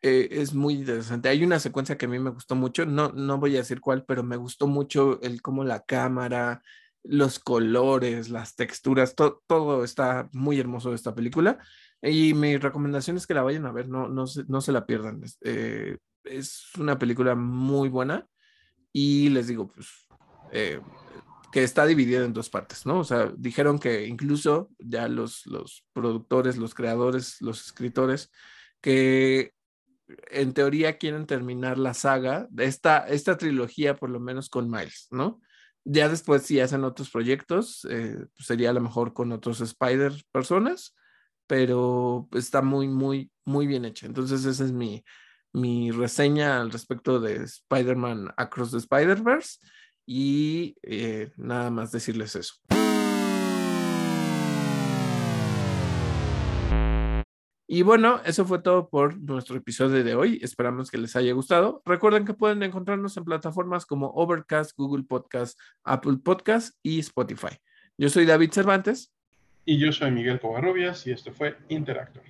Eh, 0.06 0.28
es 0.30 0.54
muy 0.54 0.74
interesante. 0.74 1.28
Hay 1.28 1.42
una 1.42 1.58
secuencia 1.58 1.98
que 1.98 2.06
a 2.06 2.08
mí 2.08 2.20
me 2.20 2.30
gustó 2.30 2.54
mucho, 2.54 2.86
no, 2.86 3.08
no 3.08 3.38
voy 3.38 3.56
a 3.56 3.58
decir 3.58 3.80
cuál, 3.80 4.04
pero 4.04 4.22
me 4.22 4.36
gustó 4.36 4.68
mucho 4.68 5.20
el 5.20 5.42
cómo 5.42 5.64
la 5.64 5.84
cámara, 5.84 6.62
los 7.02 7.40
colores, 7.40 8.28
las 8.28 8.54
texturas, 8.54 9.16
todo 9.16 9.82
está 9.82 10.28
muy 10.32 10.60
hermoso 10.60 10.90
de 10.90 10.94
esta 10.94 11.12
película. 11.12 11.58
Y 12.00 12.34
mi 12.34 12.56
recomendación 12.56 13.16
es 13.16 13.26
que 13.26 13.34
la 13.34 13.42
vayan 13.42 13.66
a 13.66 13.72
ver, 13.72 13.88
no, 13.88 14.08
no, 14.08 14.28
se, 14.28 14.44
no 14.46 14.60
se 14.60 14.70
la 14.70 14.86
pierdan. 14.86 15.22
Eh, 15.42 15.98
es 16.22 16.68
una 16.78 17.00
película 17.00 17.34
muy 17.34 17.88
buena 17.88 18.28
y 18.92 19.30
les 19.30 19.48
digo, 19.48 19.66
pues, 19.66 19.88
eh, 20.52 20.80
que 21.50 21.64
está 21.64 21.84
dividida 21.84 22.24
en 22.24 22.32
dos 22.32 22.48
partes, 22.48 22.86
¿no? 22.86 23.00
O 23.00 23.04
sea, 23.04 23.32
dijeron 23.36 23.80
que 23.80 24.06
incluso 24.06 24.70
ya 24.78 25.08
los, 25.08 25.46
los 25.46 25.84
productores, 25.92 26.58
los 26.58 26.74
creadores, 26.74 27.40
los 27.40 27.64
escritores, 27.64 28.30
que 28.80 29.55
en 30.30 30.52
teoría 30.52 30.98
quieren 30.98 31.26
terminar 31.26 31.78
la 31.78 31.94
saga, 31.94 32.48
esta, 32.58 33.06
esta 33.08 33.36
trilogía 33.36 33.96
por 33.96 34.10
lo 34.10 34.20
menos 34.20 34.48
con 34.48 34.70
Miles, 34.70 35.08
¿no? 35.10 35.40
Ya 35.84 36.08
después 36.08 36.42
si 36.42 36.60
hacen 36.60 36.84
otros 36.84 37.10
proyectos, 37.10 37.86
eh, 37.90 38.16
pues, 38.34 38.46
sería 38.46 38.70
a 38.70 38.72
lo 38.72 38.80
mejor 38.80 39.12
con 39.12 39.32
otros 39.32 39.60
Spider 39.60 40.12
personas, 40.32 40.94
pero 41.46 42.28
está 42.32 42.62
muy, 42.62 42.88
muy, 42.88 43.30
muy 43.44 43.66
bien 43.66 43.84
hecha. 43.84 44.06
Entonces 44.06 44.44
esa 44.44 44.64
es 44.64 44.72
mi, 44.72 45.04
mi 45.52 45.90
reseña 45.90 46.60
al 46.60 46.70
respecto 46.72 47.20
de 47.20 47.44
Spider-Man 47.44 48.32
Across 48.36 48.72
the 48.72 48.78
Spider-Verse. 48.78 49.58
y 50.08 50.76
eh, 50.82 51.32
nada 51.36 51.70
más 51.70 51.90
decirles 51.90 52.36
eso. 52.36 52.54
Y 57.76 57.82
bueno, 57.82 58.22
eso 58.24 58.46
fue 58.46 58.60
todo 58.60 58.88
por 58.88 59.20
nuestro 59.20 59.54
episodio 59.54 60.02
de 60.02 60.14
hoy. 60.14 60.40
Esperamos 60.40 60.90
que 60.90 60.96
les 60.96 61.14
haya 61.14 61.34
gustado. 61.34 61.82
Recuerden 61.84 62.24
que 62.24 62.32
pueden 62.32 62.62
encontrarnos 62.62 63.18
en 63.18 63.24
plataformas 63.24 63.84
como 63.84 64.06
Overcast, 64.14 64.74
Google 64.78 65.04
Podcast, 65.04 65.60
Apple 65.84 66.16
Podcast 66.24 66.74
y 66.82 67.00
Spotify. 67.00 67.54
Yo 67.98 68.08
soy 68.08 68.24
David 68.24 68.50
Cervantes. 68.52 69.12
Y 69.66 69.76
yo 69.76 69.92
soy 69.92 70.10
Miguel 70.10 70.40
Covarrubias 70.40 71.06
y 71.06 71.10
esto 71.10 71.34
fue 71.34 71.58
Interactor. 71.68 72.22